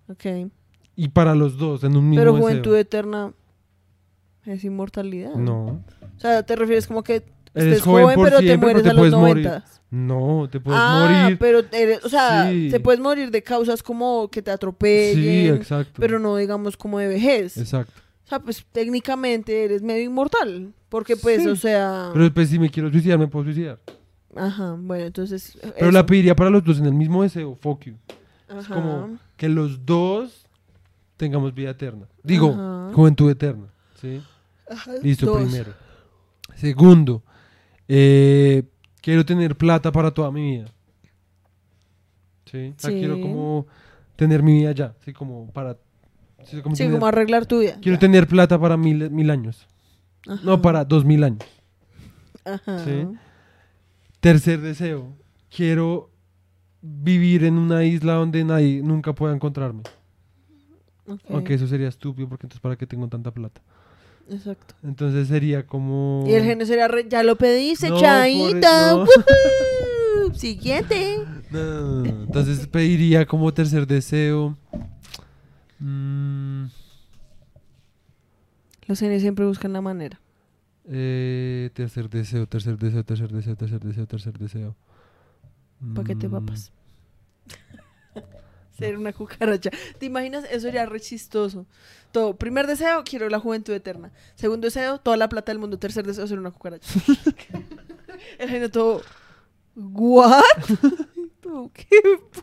Ok. 0.09 0.51
Y 0.97 1.09
para 1.09 1.35
los 1.35 1.57
dos, 1.57 1.83
en 1.85 1.97
un 1.97 2.09
mismo 2.09 2.21
Pero 2.21 2.33
deseo. 2.35 2.43
juventud 2.49 2.77
eterna 2.77 3.33
es 4.45 4.63
inmortalidad. 4.65 5.35
No. 5.35 5.83
O 6.17 6.21
sea, 6.21 6.43
te 6.45 6.55
refieres 6.57 6.87
como 6.87 7.03
que 7.03 7.25
Eres 7.55 7.79
estés 7.79 7.83
joven 7.83 8.19
pero 8.23 8.39
te 8.41 8.57
mueres 8.59 8.83
pero 8.83 8.91
a 8.91 8.95
los 8.95 9.01
puedes 9.01 9.15
morir. 9.15 9.45
90. 9.47 9.65
No, 9.91 10.49
te 10.51 10.59
puedes 10.61 10.81
ah, 10.83 11.23
morir. 11.25 11.39
pero 11.39 11.61
eres, 11.71 12.05
o 12.05 12.09
sea, 12.09 12.51
Sí. 12.51 12.69
te 12.71 12.81
puedes 12.81 13.01
morir 13.01 13.31
de 13.31 13.43
causas 13.45 13.81
como 13.83 14.29
que 14.29 14.43
te 14.43 14.51
Sí, 14.51 14.55
atropellen, 14.55 15.55
exacto. 15.55 16.01
pero 16.01 16.19
no 16.19 16.37
digamos 16.37 16.77
como 16.77 16.99
de 16.99 17.07
vejez. 17.09 17.57
Exacto. 17.57 17.93
O 18.25 18.29
sea, 18.29 18.41
pues 18.41 18.65
técnicamente 18.73 19.65
eres 19.65 19.83
medio 19.83 20.03
inmortal, 20.05 20.73
porque 20.95 21.17
pues, 21.17 21.43
Sí. 21.43 21.49
o 21.49 21.57
sea, 21.57 22.11
Pero 22.13 22.23
después 22.27 22.49
si 22.49 22.57
me 22.57 22.71
quiero 22.71 22.89
suicidar, 22.89 23.19
me 23.19 23.27
puedo 23.27 23.45
suicidar. 23.47 23.81
ajá, 24.37 24.77
bueno, 24.79 25.05
entonces 25.07 25.59
Pero 25.61 25.75
eso. 25.77 25.91
la 25.91 26.07
pediría 26.07 26.37
para 26.37 26.51
los 26.51 26.63
dos 26.63 26.79
en 26.79 26.87
el 26.87 26.95
mismo 26.95 27.25
deseo, 27.25 27.57
fuck 27.57 27.83
you. 27.87 27.95
Es 28.49 28.55
Ajá. 28.65 28.75
como 28.77 29.19
que 29.37 29.49
los 29.49 29.85
dos 29.85 30.47
tengamos 31.17 31.53
vida 31.53 31.71
eterna. 31.71 32.07
Digo, 32.23 32.53
Ajá. 32.53 32.93
juventud 32.95 33.29
eterna. 33.29 33.67
¿sí? 34.01 34.23
Ajá, 34.71 34.93
Listo, 35.03 35.27
dos. 35.27 35.43
primero. 35.43 35.73
Segundo, 36.55 37.25
eh, 37.89 38.63
quiero 39.03 39.25
tener 39.27 39.57
plata 39.57 39.91
para 39.91 40.13
toda 40.13 40.31
mi 40.31 40.59
vida. 40.59 40.67
¿Sí? 42.45 42.73
O 42.77 42.81
sea, 42.81 42.91
Sí. 42.91 42.99
quiero 43.01 43.21
como 43.21 43.67
tener 44.15 44.45
mi 44.45 44.53
vida 44.61 44.71
ya. 44.71 44.95
¿sí? 45.05 45.13
Como 45.13 45.51
para... 45.51 45.77
sí, 46.45 46.63
como 46.63 46.77
Sí, 46.77 46.85
tener- 46.85 46.93
como 46.95 47.07
arreglar 47.09 47.47
tu 47.47 47.59
vida. 47.59 47.79
quiero 47.83 47.97
ya. 47.97 48.01
tener 48.01 48.29
plata 48.29 48.61
para 48.61 48.77
mil, 48.77 49.11
mil 49.11 49.29
años. 49.31 49.67
Ajá. 50.27 50.41
No, 50.43 50.61
para 50.63 50.85
dos 50.85 51.05
mil 51.05 51.23
años. 51.25 51.45
Ajá. 52.45 52.85
Sí. 52.85 53.07
Tercer 54.21 54.61
deseo, 54.61 55.13
quiero 55.55 56.11
vivir 56.81 57.45
en 57.45 57.55
una 57.59 57.85
isla 57.85 58.15
donde 58.15 58.45
nadie 58.45 58.83
nunca 58.83 59.15
pueda 59.15 59.35
encontrarme. 59.35 59.83
Aunque 61.29 61.55
eso 61.55 61.67
sería 61.67 61.89
estúpido 61.89 62.29
porque 62.29 62.47
entonces 62.47 62.61
para 62.61 62.77
qué 62.77 62.87
tengo 62.87 63.07
tanta 63.09 63.31
plata. 63.31 63.61
Exacto. 64.31 64.75
Entonces 64.83 65.29
sería 65.29 65.67
como... 65.67 66.25
Y 66.27 66.33
el 66.33 66.45
genio 66.45 66.65
sería, 66.65 66.89
re- 66.89 67.07
ya 67.09 67.23
lo 67.23 67.37
pediste, 67.37 67.91
No, 67.91 68.01
chaita. 68.01 68.95
por- 69.05 69.09
no. 70.29 70.35
Siguiente. 70.35 71.19
No. 71.51 72.05
Entonces 72.07 72.67
pediría 72.67 73.27
como 73.27 73.53
tercer 73.53 73.87
deseo. 73.87 74.57
mm, 75.79 76.44
Los 78.87 78.99
genios 79.01 79.23
siempre 79.23 79.45
buscan 79.47 79.73
la 79.73 79.81
manera. 79.81 80.21
eh, 80.87 81.71
tercer 81.75 82.11
deseo, 82.11 82.47
tercer 82.47 82.77
deseo, 82.79 83.05
tercer 83.05 83.33
deseo, 83.33 83.57
tercer 83.57 83.81
deseo, 83.81 84.07
tercer 84.07 84.39
deseo. 84.39 84.77
Paquete 85.95 86.29
de 86.29 86.29
Mm, 86.29 86.33
papas. 86.33 86.73
Ser 88.79 88.99
una 88.99 89.13
cucaracha. 89.13 89.71
¿Te 89.99 90.07
imaginas? 90.07 90.45
Eso 90.51 90.61
sería 90.63 90.85
re 90.87 90.99
chistoso. 91.01 91.65
Todo. 92.11 92.37
Primer 92.37 92.67
deseo, 92.67 93.05
quiero 93.05 93.29
la 93.29 93.39
juventud 93.39 93.73
eterna. 93.73 94.11
Segundo 94.35 94.67
deseo, 94.67 94.99
toda 94.99 95.17
la 95.17 95.29
plata 95.29 95.53
del 95.53 95.61
mundo. 95.61 95.79
Tercer 95.79 96.05
deseo, 96.05 96.27
ser 96.27 96.39
una 96.41 96.51
cucaracha. 96.51 96.89
El 98.39 98.49
genio 98.49 98.71
todo. 98.71 99.01
¿What? 99.77 100.43
Todo, 101.41 101.71
¿Qué 101.75 102.01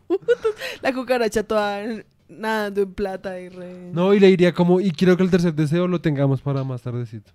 putas? 0.07 0.38
La 0.81 0.93
cucaracha 0.93 1.43
toda 1.43 1.81
nadando 2.32 2.82
en 2.82 2.94
plata 2.94 3.40
y 3.40 3.49
re. 3.49 3.91
No, 3.94 4.14
y 4.14 4.20
le 4.20 4.28
diría 4.28 4.53
como, 4.53 4.80
y 4.80 4.91
quiero 4.91 5.18
que 5.18 5.24
el 5.24 5.30
tercer 5.30 5.53
deseo 5.53 5.88
lo 5.88 6.02
tengamos 6.02 6.41
para 6.41 6.64
más 6.64 6.82
tardecito. 6.82 7.32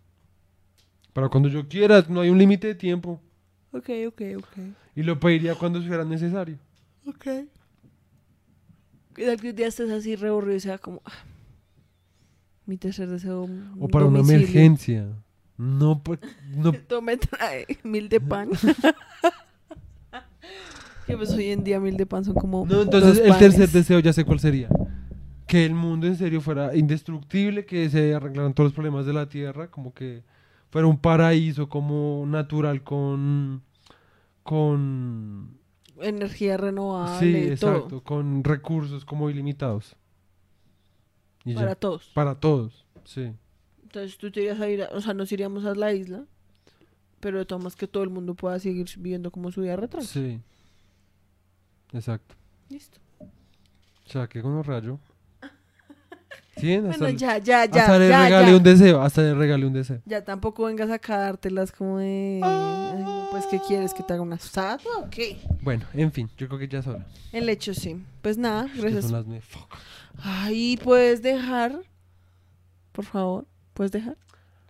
Para 1.13 1.29
cuando 1.29 1.49
yo 1.49 1.67
quiera, 1.69 2.05
no 2.09 2.21
hay 2.21 2.31
un 2.31 2.39
límite 2.39 2.69
de 2.69 2.75
tiempo. 2.75 3.21
Ok, 3.73 3.91
ok, 4.09 4.23
ok. 4.39 4.59
Y 4.95 5.03
lo 5.03 5.19
pediría 5.19 5.55
cuando 5.55 5.83
fuera 5.83 6.05
necesario. 6.05 6.59
Ok. 7.07 7.25
¿Qué 9.15 9.25
tal 9.25 9.41
que 9.41 9.51
un 9.51 9.57
día 9.57 9.69
estés 9.69 9.91
así 9.91 10.17
re 10.17 10.29
aburrido 10.29 10.57
y 10.57 10.61
sea 10.61 10.79
como. 10.79 11.01
ah, 11.05 11.25
mi 12.67 12.77
tercer 12.77 13.09
deseo. 13.09 13.49
O 13.79 13.89
para 13.89 14.07
una 14.07 14.19
domicilio. 14.19 14.47
emergencia. 14.47 15.07
No, 15.57 16.03
no 16.55 16.71
Esto 16.73 17.01
me 17.01 17.17
trae 17.17 17.67
mil 17.83 18.09
de 18.09 18.21
pan. 18.21 18.51
que 21.07 21.17
pues 21.17 21.31
hoy 21.31 21.51
en 21.51 21.65
día 21.65 21.81
mil 21.81 21.97
de 21.97 22.07
pan 22.07 22.25
son 22.25 22.35
como. 22.35 22.67
No, 22.67 22.83
entonces 22.83 23.25
el 23.25 23.39
tercer 23.39 23.71
deseo 23.71 24.01
ya 24.01 24.13
sé 24.13 24.25
cuál 24.25 24.41
sería. 24.41 24.69
Que 25.47 25.65
el 25.65 25.75
mundo 25.75 26.07
en 26.07 26.17
serio 26.17 26.41
fuera 26.41 26.75
indestructible, 26.77 27.65
que 27.67 27.89
se 27.89 28.15
arreglaran 28.15 28.53
todos 28.55 28.69
los 28.69 28.75
problemas 28.75 29.07
de 29.07 29.13
la 29.13 29.29
Tierra, 29.29 29.71
como 29.71 29.95
que 29.95 30.25
fuera 30.71 30.87
un 30.89 30.99
paraíso 30.99 31.69
como 31.69 32.25
natural 32.27 32.83
con 32.83 33.63
con 34.43 35.59
Energía 36.01 36.57
renovable. 36.57 37.19
sí, 37.51 37.57
todo. 37.61 37.73
exacto, 37.77 38.03
con 38.05 38.45
recursos 38.45 39.05
como 39.05 39.31
ilimitados. 39.31 39.97
Y 41.45 41.55
ya. 41.55 41.61
Para 41.61 41.75
todos. 41.75 42.11
Para 42.15 42.35
todos, 42.39 42.85
sí. 43.05 43.33
Entonces 43.83 44.19
tú 44.19 44.31
te 44.31 44.41
irías 44.41 44.61
a 44.61 44.69
ir, 44.69 44.83
a- 44.83 44.89
o 44.93 45.01
sea, 45.01 45.15
nos 45.15 45.31
iríamos 45.33 45.65
a 45.65 45.75
la 45.75 45.93
isla. 45.93 46.25
Pero 47.21 47.39
de 47.39 47.47
todas 47.47 47.61
maneras 47.63 47.77
que 47.77 47.89
todo 47.89 48.03
el 48.03 48.11
mundo 48.11 48.35
pueda 48.35 48.59
seguir 48.59 48.87
viviendo 48.99 49.31
como 49.31 49.51
su 49.51 49.63
vida 49.63 49.75
retro. 49.77 50.03
Sí. 50.03 50.39
Exacto. 51.93 52.35
Listo. 52.69 52.99
O 53.21 54.09
sea, 54.09 54.29
que 54.29 54.43
con 54.43 54.53
un 54.53 54.63
rayo. 54.65 54.99
Sí, 56.57 56.75
hasta, 56.75 56.99
Bueno, 56.99 57.19
ya, 57.19 57.39
ya, 57.39 57.65
ya. 57.67 57.83
hasta 57.83 57.99
le 57.99 58.09
ya, 58.09 58.25
regalé 58.25 58.51
ya. 58.51 58.57
un 58.57 58.63
deseo, 58.63 59.03
hasta 59.03 59.23
le 59.23 59.35
regalé 59.35 59.67
un 59.67 59.73
deseo. 59.75 60.01
Ya 60.07 60.25
tampoco 60.25 60.65
vengas 60.65 60.89
a 60.91 60.99
dártelas 61.19 61.71
como 61.71 61.99
de. 61.99 62.41
ay, 62.43 63.03
no, 63.03 63.29
pues, 63.31 63.45
¿qué 63.47 63.61
quieres? 63.67 63.93
¿Que 63.93 64.03
te 64.03 64.13
haga 64.15 64.23
una 64.23 64.37
estatua 64.37 64.99
o 64.99 65.11
qué? 65.11 65.37
Bueno, 65.61 65.85
en 65.93 66.11
fin, 66.13 66.31
yo 66.39 66.47
creo 66.49 66.59
que 66.59 66.69
ya 66.69 66.79
es 66.79 66.87
hora. 66.87 67.07
El 67.33 67.49
hecho 67.51 67.75
sí. 67.75 68.03
Pues 68.23 68.39
nada, 68.39 68.69
gracias. 68.75 69.05
son 69.05 69.13
las 69.13 69.27
nueve. 69.27 69.45
Ay, 70.23 70.79
puedes 70.83 71.21
dejar. 71.23 71.81
Por 72.93 73.05
favor, 73.05 73.45
puedes 73.75 73.93
dejar. 73.93 74.17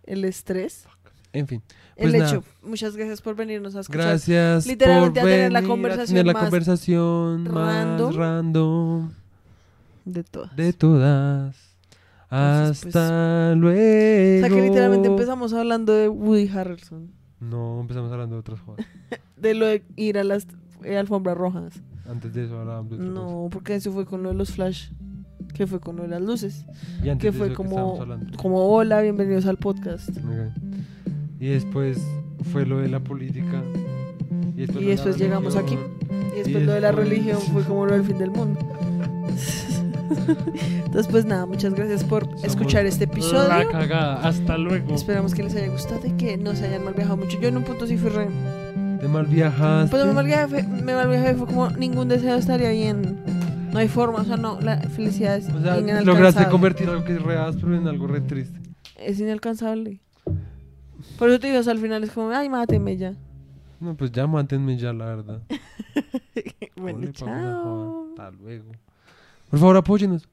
El 0.05 0.25
estrés. 0.25 0.87
En 1.33 1.47
fin. 1.47 1.63
El 1.95 2.11
Pues 2.11 2.21
nada. 2.21 2.31
hecho. 2.33 2.45
Muchas 2.63 2.97
gracias 2.97 3.21
por 3.23 3.37
venirnos 3.37 3.77
a 3.77 3.81
escuchar. 3.81 4.03
Gracias 4.03 4.67
literalmente 4.67 5.21
por 5.21 5.29
a 5.29 5.33
tener 5.33 5.53
la 5.53 5.63
conversación 5.63 6.07
tener 6.09 6.27
la 6.27 6.33
más 6.33 6.43
conversación 6.43 7.45
random. 7.47 8.07
más 8.09 8.17
random 8.17 9.13
De 10.05 10.25
todas. 10.25 10.57
de 10.57 10.73
todas. 10.73 11.57
Entonces, 12.31 12.83
pues, 12.83 12.97
Hasta 12.97 13.53
O 13.53 13.55
luego. 13.57 14.41
sea 14.41 14.49
que 14.49 14.63
literalmente 14.63 15.09
empezamos 15.09 15.53
hablando 15.53 15.93
de 15.93 16.09
Woody 16.09 16.49
Harrelson. 16.49 17.11
No, 17.41 17.81
empezamos 17.81 18.11
hablando 18.13 18.37
de 18.37 18.41
otras 18.41 18.61
cosas. 18.61 18.85
De 19.37 19.55
lo 19.55 19.67
de 19.67 19.85
ir 19.97 20.17
a 20.19 20.25
las 20.25 20.47
eh, 20.83 20.97
alfombras 20.97 21.37
rojas. 21.37 21.75
Antes 22.09 22.33
de 22.33 22.47
eso 22.47 22.59
hablábamos 22.59 22.93
de 22.93 22.97
otras 22.97 23.13
No, 23.15 23.49
porque 23.51 23.75
eso 23.75 23.93
fue 23.93 24.07
con 24.07 24.23
lo 24.23 24.31
de 24.31 24.35
los 24.35 24.51
flash. 24.53 24.89
Que 25.53 25.67
fue 25.67 25.79
con 25.79 25.97
lo 25.97 26.03
de 26.05 26.09
las 26.09 26.23
luces. 26.23 26.65
Y 27.05 27.11
antes 27.11 27.19
Que 27.19 27.31
de 27.33 27.39
fue 27.39 27.47
eso, 27.49 27.57
¿qué 27.57 27.63
estábamos 27.69 27.91
como, 27.99 28.03
hablando? 28.03 28.37
como 28.39 28.65
hola, 28.67 29.03
bienvenidos 29.03 29.45
al 29.47 29.59
podcast. 29.59 30.09
Y 31.39 31.49
después 31.49 32.03
fue 32.51 32.65
lo 32.65 32.79
de 32.79 32.89
la 32.89 33.01
política. 33.01 33.63
Y 34.57 34.61
después, 34.67 34.83
Y 34.83 34.87
lo 34.87 34.91
de 34.91 34.97
la 34.97 35.05
después 35.05 35.19
llegamos 35.19 35.57
aquí. 35.57 35.79
Y 36.35 36.39
después 36.39 36.65
lo 36.65 36.73
de 36.73 36.81
la 36.81 36.93
religión 36.93 37.39
fue 37.53 37.63
como 37.65 37.85
lo 37.87 37.93
del 37.93 38.05
fin 38.05 38.17
del 38.19 38.31
mundo. 38.31 38.59
Entonces, 40.09 41.09
pues 41.11 41.25
nada, 41.25 41.47
muchas 41.47 41.75
gracias 41.75 42.05
por 42.05 42.29
escuchar 42.43 42.87
este 42.87 43.07
La 43.07 43.13
episodio. 43.13 43.71
cagada. 43.71 44.27
Hasta 44.27 44.57
luego. 44.59 44.95
Esperamos 44.95 45.35
que 45.35 45.43
les 45.43 45.55
haya 45.57 45.69
gustado 45.69 46.01
y 46.07 46.11
que 46.13 46.37
no 46.37 46.55
se 46.55 46.67
hayan 46.67 46.85
mal 46.85 46.95
viajado 46.95 47.17
mucho. 47.19 47.39
Yo 47.41 47.49
en 47.49 47.57
un 47.57 47.65
punto 47.65 47.87
sí 47.87 47.97
fui 47.97 48.11
re. 48.11 48.29
De 49.01 49.09
mal 49.09 49.27
viajaste. 49.27 49.91
Pues 49.91 50.07
me 50.07 50.13
mal 50.13 50.25
viajé, 50.27 50.49
fue- 50.49 50.63
me 50.63 50.95
mal 50.95 51.09
viajé, 51.09 51.35
fue 51.35 51.47
como 51.47 51.71
ningún 51.71 52.09
deseo 52.09 52.37
estaría 52.37 52.71
bien. 52.71 53.19
No 53.73 53.79
hay 53.79 53.89
forma, 53.89 54.21
o 54.21 54.25
sea, 54.25 54.37
no, 54.39 54.59
la 54.61 54.79
felicidad 54.81 55.37
es 55.37 55.45
O 55.49 55.61
sea, 55.61 55.79
inalcanzable. 55.79 56.05
lograste 56.07 56.49
convertir 56.49 56.89
algo 56.89 57.05
que 57.05 57.15
es 57.17 57.23
re 57.23 57.37
áspero 57.37 57.77
en 57.77 57.87
algo 57.89 58.07
re 58.07 58.23
triste. 58.23 58.59
Es 58.97 59.21
inalcanzable. 59.21 60.01
Por 61.19 61.29
eso 61.29 61.39
te 61.39 61.49
digo, 61.49 61.61
o 61.61 61.63
sea, 61.63 61.73
al 61.73 61.79
final 61.79 62.03
es 62.05 62.11
como, 62.11 62.31
ay, 62.31 62.49
máteme 62.49 62.97
ya. 62.97 63.13
No, 63.79 63.95
pues 63.95 64.11
ya 64.13 64.27
mátenme 64.27 64.79
ya, 64.79 64.95
la 64.95 65.05
verdad. 65.05 65.43
bueno, 66.77 67.13
chao. 67.13 68.07
Hasta 68.11 68.31
luego. 68.31 68.73
Por 69.51 69.59
favor, 69.59 69.77
apóyenos. 69.77 70.29